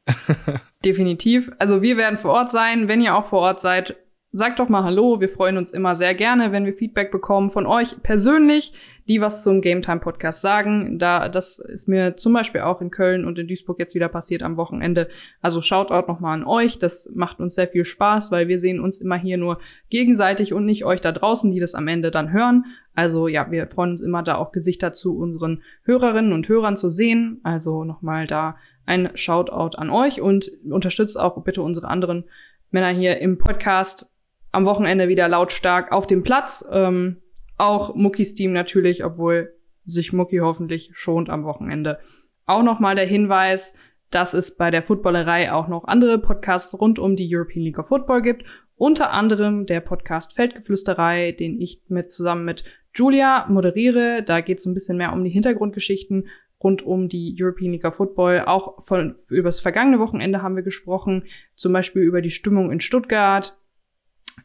Definitiv. 0.83 1.49
Also 1.59 1.81
wir 1.81 1.95
werden 1.95 2.17
vor 2.17 2.33
Ort 2.33 2.51
sein. 2.51 2.89
Wenn 2.89 2.99
ihr 2.99 3.15
auch 3.15 3.23
vor 3.23 3.39
Ort 3.39 3.61
seid, 3.61 3.95
sagt 4.33 4.59
doch 4.59 4.69
mal 4.69 4.83
Hallo. 4.83 5.19
Wir 5.19 5.27
freuen 5.27 5.57
uns 5.57 5.71
immer 5.71 5.93
sehr 5.95 6.15
gerne, 6.15 6.51
wenn 6.51 6.65
wir 6.65 6.73
Feedback 6.73 7.11
bekommen 7.11 7.49
von 7.49 7.65
euch 7.65 8.01
persönlich, 8.01 8.73
die 9.09 9.19
was 9.19 9.43
zum 9.43 9.59
Game 9.59 9.81
Time 9.81 9.99
Podcast 9.99 10.41
sagen. 10.41 10.97
Da, 10.99 11.27
das 11.27 11.59
ist 11.59 11.89
mir 11.89 12.15
zum 12.15 12.31
Beispiel 12.31 12.61
auch 12.61 12.79
in 12.79 12.91
Köln 12.91 13.25
und 13.25 13.37
in 13.37 13.47
Duisburg 13.47 13.77
jetzt 13.79 13.93
wieder 13.93 14.07
passiert 14.07 14.41
am 14.41 14.55
Wochenende. 14.55 15.09
Also 15.41 15.61
Shoutout 15.61 16.07
nochmal 16.07 16.35
an 16.35 16.45
euch. 16.45 16.79
Das 16.79 17.11
macht 17.13 17.41
uns 17.41 17.55
sehr 17.55 17.67
viel 17.67 17.83
Spaß, 17.83 18.31
weil 18.31 18.47
wir 18.47 18.59
sehen 18.59 18.79
uns 18.79 18.99
immer 18.99 19.17
hier 19.17 19.37
nur 19.37 19.59
gegenseitig 19.89 20.53
und 20.53 20.65
nicht 20.65 20.85
euch 20.85 21.01
da 21.01 21.11
draußen, 21.11 21.51
die 21.51 21.59
das 21.59 21.75
am 21.75 21.89
Ende 21.89 22.09
dann 22.09 22.31
hören. 22.31 22.65
Also 22.95 23.27
ja, 23.27 23.51
wir 23.51 23.67
freuen 23.67 23.91
uns 23.91 24.01
immer 24.01 24.23
da 24.23 24.35
auch 24.35 24.53
Gesichter 24.53 24.91
zu 24.91 25.17
unseren 25.17 25.61
Hörerinnen 25.83 26.31
und 26.31 26.47
Hörern 26.47 26.77
zu 26.77 26.89
sehen. 26.89 27.41
Also 27.43 27.83
nochmal 27.83 28.27
da 28.27 28.55
ein 28.85 29.09
Shoutout 29.13 29.77
an 29.77 29.89
euch 29.89 30.21
und 30.21 30.49
unterstützt 30.69 31.19
auch 31.19 31.43
bitte 31.43 31.61
unsere 31.61 31.89
anderen 31.89 32.23
Männer 32.71 32.89
hier 32.89 33.19
im 33.19 33.37
Podcast 33.37 34.10
am 34.52 34.65
Wochenende 34.65 35.07
wieder 35.07 35.28
lautstark 35.28 35.91
auf 35.91 36.07
dem 36.07 36.23
Platz. 36.23 36.68
Ähm, 36.72 37.22
auch 37.57 37.95
Muckis 37.95 38.34
Team 38.34 38.53
natürlich, 38.53 39.03
obwohl 39.06 39.53
sich 39.86 40.14
Mucki 40.14 40.38
hoffentlich 40.38 40.91
schont 40.94 41.30
am 41.30 41.44
Wochenende. 41.44 41.99
Auch 42.45 42.64
nochmal 42.64 42.95
der 42.95 43.06
Hinweis, 43.06 43.73
dass 44.10 44.34
es 44.34 44.57
bei 44.57 44.72
der 44.72 44.84
Footballerei 44.84 45.52
auch 45.52 45.68
noch 45.68 45.86
andere 45.86 46.18
Podcasts 46.18 46.80
rund 46.80 46.99
um 46.99 47.15
die 47.15 47.34
European 47.34 47.64
League 47.64 47.80
of 47.80 47.88
Football 47.88 48.22
gibt. 48.22 48.45
Unter 48.76 49.11
anderem 49.11 49.65
der 49.65 49.80
Podcast 49.80 50.34
Feldgeflüsterei, 50.34 51.32
den 51.34 51.61
ich 51.61 51.84
mit 51.88 52.11
zusammen 52.11 52.45
mit 52.45 52.64
Julia 52.94 53.45
moderiere. 53.48 54.23
Da 54.23 54.41
geht 54.41 54.57
es 54.57 54.65
ein 54.65 54.73
bisschen 54.73 54.98
mehr 54.98 55.14
um 55.14 55.23
die 55.23 55.30
Hintergrundgeschichten 55.30 56.28
rund 56.64 56.84
um 56.84 57.07
die 57.07 57.36
European 57.40 57.72
League 57.72 57.86
of 57.86 57.95
Football. 57.95 58.44
Auch 58.45 58.82
von, 58.82 59.15
über 59.30 59.49
das 59.49 59.60
vergangene 59.60 59.99
Wochenende 59.99 60.41
haben 60.41 60.56
wir 60.56 60.64
gesprochen, 60.64 61.23
zum 61.56 61.73
Beispiel 61.73 62.03
über 62.03 62.22
die 62.22 62.30
Stimmung 62.30 62.72
in 62.72 62.82
Stuttgart, 62.82 63.57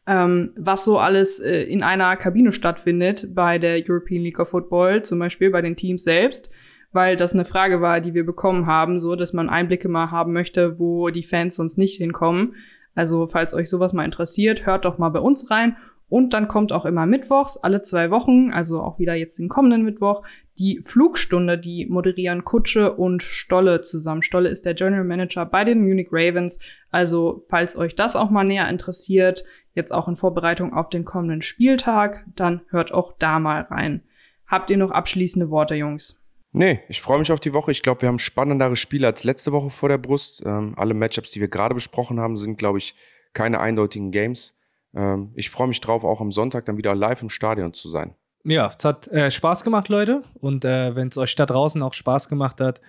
ähm, 0.06 0.52
was 0.56 0.84
so 0.84 0.98
alles 0.98 1.40
äh, 1.40 1.62
in 1.62 1.82
einer 1.82 2.16
Kabine 2.16 2.52
stattfindet 2.52 3.34
bei 3.34 3.58
der 3.58 3.82
European 3.88 4.22
League 4.22 4.38
of 4.38 4.48
Football, 4.48 5.02
zum 5.02 5.18
Beispiel 5.18 5.50
bei 5.50 5.62
den 5.62 5.76
Teams 5.76 6.04
selbst, 6.04 6.50
weil 6.92 7.16
das 7.16 7.32
eine 7.32 7.44
Frage 7.44 7.80
war, 7.80 8.00
die 8.00 8.14
wir 8.14 8.24
bekommen 8.24 8.66
haben, 8.66 9.00
so 9.00 9.16
dass 9.16 9.32
man 9.32 9.48
Einblicke 9.48 9.88
mal 9.88 10.10
haben 10.10 10.32
möchte, 10.32 10.78
wo 10.78 11.10
die 11.10 11.22
Fans 11.22 11.56
sonst 11.56 11.76
nicht 11.78 11.96
hinkommen. 11.96 12.54
Also 12.94 13.26
falls 13.26 13.52
euch 13.52 13.68
sowas 13.68 13.92
mal 13.92 14.04
interessiert, 14.04 14.64
hört 14.64 14.84
doch 14.84 14.98
mal 14.98 15.10
bei 15.10 15.20
uns 15.20 15.50
rein. 15.50 15.76
Und 16.08 16.34
dann 16.34 16.46
kommt 16.46 16.72
auch 16.72 16.84
immer 16.84 17.04
mittwochs, 17.04 17.56
alle 17.56 17.82
zwei 17.82 18.12
Wochen, 18.12 18.52
also 18.52 18.80
auch 18.80 19.00
wieder 19.00 19.14
jetzt 19.14 19.40
den 19.40 19.48
kommenden 19.48 19.82
Mittwoch, 19.82 20.22
die 20.56 20.80
Flugstunde, 20.80 21.58
die 21.58 21.86
moderieren 21.86 22.44
Kutsche 22.44 22.94
und 22.94 23.24
Stolle 23.24 23.80
zusammen. 23.80 24.22
Stolle 24.22 24.48
ist 24.48 24.64
der 24.66 24.74
General 24.74 25.04
Manager 25.04 25.44
bei 25.44 25.64
den 25.64 25.82
Munich 25.82 26.08
Ravens. 26.12 26.60
Also 26.90 27.42
falls 27.48 27.76
euch 27.76 27.96
das 27.96 28.14
auch 28.14 28.30
mal 28.30 28.44
näher 28.44 28.68
interessiert, 28.70 29.42
jetzt 29.76 29.92
auch 29.92 30.08
in 30.08 30.16
Vorbereitung 30.16 30.72
auf 30.72 30.90
den 30.90 31.04
kommenden 31.04 31.42
Spieltag, 31.42 32.24
dann 32.34 32.62
hört 32.70 32.92
auch 32.92 33.14
da 33.18 33.38
mal 33.38 33.62
rein. 33.62 34.02
Habt 34.46 34.70
ihr 34.70 34.76
noch 34.76 34.90
abschließende 34.90 35.50
Worte, 35.50 35.74
Jungs? 35.74 36.18
Nee, 36.52 36.80
ich 36.88 37.02
freue 37.02 37.18
mich 37.18 37.30
auf 37.30 37.40
die 37.40 37.52
Woche. 37.52 37.70
Ich 37.70 37.82
glaube, 37.82 38.02
wir 38.02 38.08
haben 38.08 38.18
spannendere 38.18 38.76
Spiele 38.76 39.06
als 39.06 39.24
letzte 39.24 39.52
Woche 39.52 39.70
vor 39.70 39.90
der 39.90 39.98
Brust. 39.98 40.42
Ähm, 40.44 40.74
alle 40.76 40.94
Matchups, 40.94 41.30
die 41.30 41.40
wir 41.40 41.48
gerade 41.48 41.74
besprochen 41.74 42.18
haben, 42.18 42.36
sind, 42.38 42.56
glaube 42.56 42.78
ich, 42.78 42.94
keine 43.34 43.60
eindeutigen 43.60 44.10
Games. 44.10 44.56
Ähm, 44.94 45.32
ich 45.34 45.50
freue 45.50 45.68
mich 45.68 45.80
drauf, 45.82 46.02
auch 46.04 46.22
am 46.22 46.32
Sonntag 46.32 46.64
dann 46.64 46.78
wieder 46.78 46.94
live 46.94 47.20
im 47.20 47.28
Stadion 47.28 47.74
zu 47.74 47.90
sein. 47.90 48.14
Ja, 48.44 48.72
es 48.76 48.84
hat 48.84 49.08
äh, 49.08 49.30
Spaß 49.30 49.64
gemacht, 49.64 49.88
Leute. 49.88 50.22
Und 50.34 50.64
äh, 50.64 50.96
wenn 50.96 51.08
es 51.08 51.18
euch 51.18 51.34
da 51.34 51.44
draußen 51.44 51.82
auch 51.82 51.92
Spaß 51.92 52.28
gemacht 52.28 52.60
hat, 52.60 52.80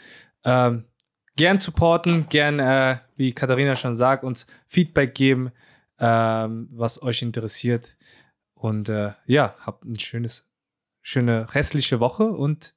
ähm, 0.46 0.86
gern 1.36 1.60
supporten, 1.60 2.28
gern, 2.30 2.60
äh, 2.60 2.98
wie 3.18 3.34
Katharina 3.34 3.76
schon 3.76 3.96
sagt, 3.96 4.24
uns 4.24 4.48
Feedback 4.68 5.16
geben, 5.16 5.52
ähm, 6.00 6.70
was 6.72 7.02
euch 7.02 7.22
interessiert. 7.22 7.98
Und 8.54 8.90
äh, 8.90 9.14
ja, 9.26 9.56
habt 9.60 9.86
ein 9.86 10.00
schönes, 10.00 10.46
schöne 11.02 11.54
restliche 11.54 12.00
Woche 12.00 12.26
und 12.26 12.74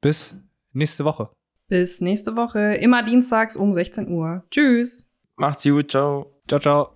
bis 0.00 0.36
nächste 0.72 1.04
Woche. 1.04 1.30
Bis 1.68 2.00
nächste 2.00 2.36
Woche, 2.36 2.76
immer 2.76 3.02
dienstags 3.02 3.54
um 3.54 3.74
16 3.74 4.08
Uhr. 4.08 4.44
Tschüss! 4.50 5.08
Macht's 5.36 5.64
gut, 5.64 5.90
ciao. 5.90 6.40
Ciao, 6.48 6.60
ciao. 6.60 6.94